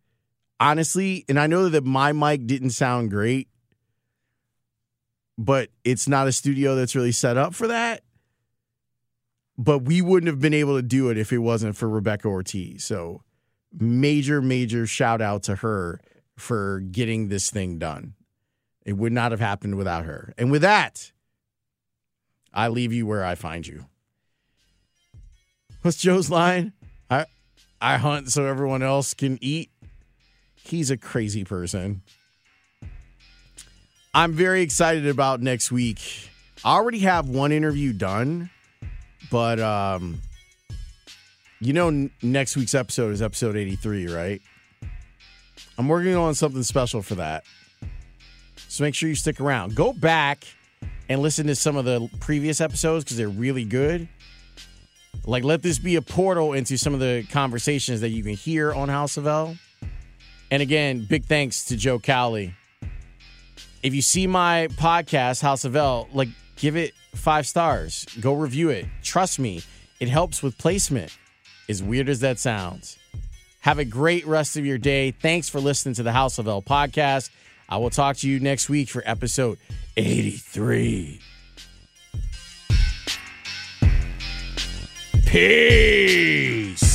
Honestly, 0.60 1.26
and 1.27 1.39
I 1.39 1.47
know 1.47 1.69
that 1.69 1.84
my 1.84 2.14
mic 2.14 2.47
didn't 2.47 2.69
sound 2.69 3.11
great, 3.11 3.49
but 5.38 5.69
it's 5.84 6.07
not 6.07 6.27
a 6.27 6.31
studio 6.31 6.76
that's 6.76 6.95
really 6.95 7.11
set 7.11 7.38
up 7.38 7.53
for 7.53 7.68
that. 7.68 8.02
But 9.57 9.80
we 9.80 10.02
wouldn't 10.02 10.27
have 10.27 10.41
been 10.41 10.53
able 10.53 10.76
to 10.76 10.81
do 10.81 11.10
it 11.10 11.18
if 11.18 11.31
it 11.31 11.38
wasn't 11.39 11.77
for 11.77 11.88
Rebecca 11.88 12.27
Ortiz. 12.27 12.84
So, 12.84 13.22
major, 13.77 14.41
major 14.41 14.85
shout 14.85 15.22
out 15.22 15.43
to 15.43 15.56
her 15.57 16.02
for 16.38 16.81
getting 16.91 17.30
this 17.30 17.49
thing 17.49 17.77
done. 17.80 18.15
It 18.85 18.93
would 18.93 19.14
not 19.14 19.31
have 19.31 19.39
happened 19.39 19.76
without 19.76 20.06
her. 20.06 20.34
And 20.38 20.52
with 20.52 20.61
that, 20.61 21.11
I 22.53 22.68
leave 22.68 22.93
you 22.93 23.06
where 23.06 23.26
I 23.26 23.35
find 23.35 23.65
you. 23.65 23.85
What's 25.86 25.98
Joe's 25.98 26.32
line? 26.32 26.74
I 27.12 27.26
I 27.80 27.98
hunt 27.98 28.32
so 28.32 28.44
everyone 28.44 28.82
else 28.82 29.14
can 29.14 29.38
eat. 29.40 29.70
He's 30.56 30.90
a 30.90 30.98
crazy 30.98 31.44
person. 31.44 32.02
I'm 34.12 34.34
very 34.34 34.64
excited 34.64 35.06
about 35.06 35.41
next 35.44 35.72
week. 35.72 36.32
I 36.64 36.74
already 36.74 37.02
have 37.02 37.30
one 37.30 37.52
interview 37.52 37.94
done, 37.94 38.49
but 39.30 39.60
um 39.60 40.22
you 41.62 41.72
know 41.72 41.90
n- 41.90 42.10
next 42.24 42.57
week's 42.57 42.74
episode 42.74 43.14
is 43.14 43.22
episode 43.22 43.56
83, 43.56 44.07
right? 44.07 44.41
I'm 45.78 45.88
working 45.88 46.16
on 46.16 46.34
something 46.34 46.64
special 46.64 47.03
for 47.03 47.14
that. 47.14 47.44
So 48.70 48.84
make 48.84 48.95
sure 48.95 49.07
you 49.07 49.14
stick 49.14 49.40
around. 49.40 49.76
Go 49.76 49.94
back 49.94 50.45
and 51.10 51.22
listen 51.22 51.45
to 51.45 51.53
some 51.56 51.78
of 51.78 51.86
the 51.86 52.10
previous 52.22 52.60
episodes 52.60 53.03
because 53.03 53.18
they're 53.18 53.30
really 53.30 53.66
good. 53.66 54.10
Like, 55.26 55.44
let 55.44 55.62
this 55.62 55.80
be 55.80 55.96
a 55.96 56.02
portal 56.02 56.54
into 56.54 56.78
some 56.78 56.94
of 56.94 57.00
the 57.00 57.26
conversations 57.32 58.02
that 58.02 58.10
you 58.10 58.24
can 58.24 58.34
hear 58.34 58.74
on 58.74 58.90
House 58.90 59.18
of 59.18 59.28
L. 59.28 59.56
And 60.52 60.62
again, 60.62 61.06
big 61.10 61.26
thanks 61.26 61.66
to 61.66 61.78
Joe 61.78 62.00
Cowley. 62.00 62.54
If 63.82 63.94
you 63.94 64.02
see 64.02 64.28
my 64.28 64.68
podcast, 64.74 65.42
House 65.42 65.66
of 65.66 65.76
L, 65.76 66.08
like, 66.14 66.30
give 66.56 66.76
it 66.76 66.94
five 67.16 67.48
stars. 67.48 68.06
Go 68.20 68.34
review 68.34 68.70
it. 68.70 68.86
Trust 69.04 69.40
me, 69.40 69.64
it 70.00 70.10
helps 70.10 70.44
with 70.44 70.58
placement. 70.58 71.16
As 71.68 71.82
weird 71.82 72.10
as 72.10 72.20
that 72.20 72.38
sounds. 72.38 72.98
Have 73.62 73.80
a 73.80 73.86
great 73.86 74.28
rest 74.28 74.58
of 74.58 74.66
your 74.66 74.78
day. 74.78 75.10
Thanks 75.10 75.50
for 75.50 75.60
listening 75.60 75.96
to 75.96 76.04
the 76.04 76.12
House 76.12 76.38
of 76.38 76.48
L 76.48 76.62
podcast. 76.62 77.32
I 77.68 77.78
will 77.78 77.90
talk 77.90 78.18
to 78.18 78.30
you 78.30 78.40
next 78.40 78.70
week 78.70 78.90
for 78.90 79.02
episode 79.06 79.58
83. 79.98 81.20
Peace. 85.36 86.94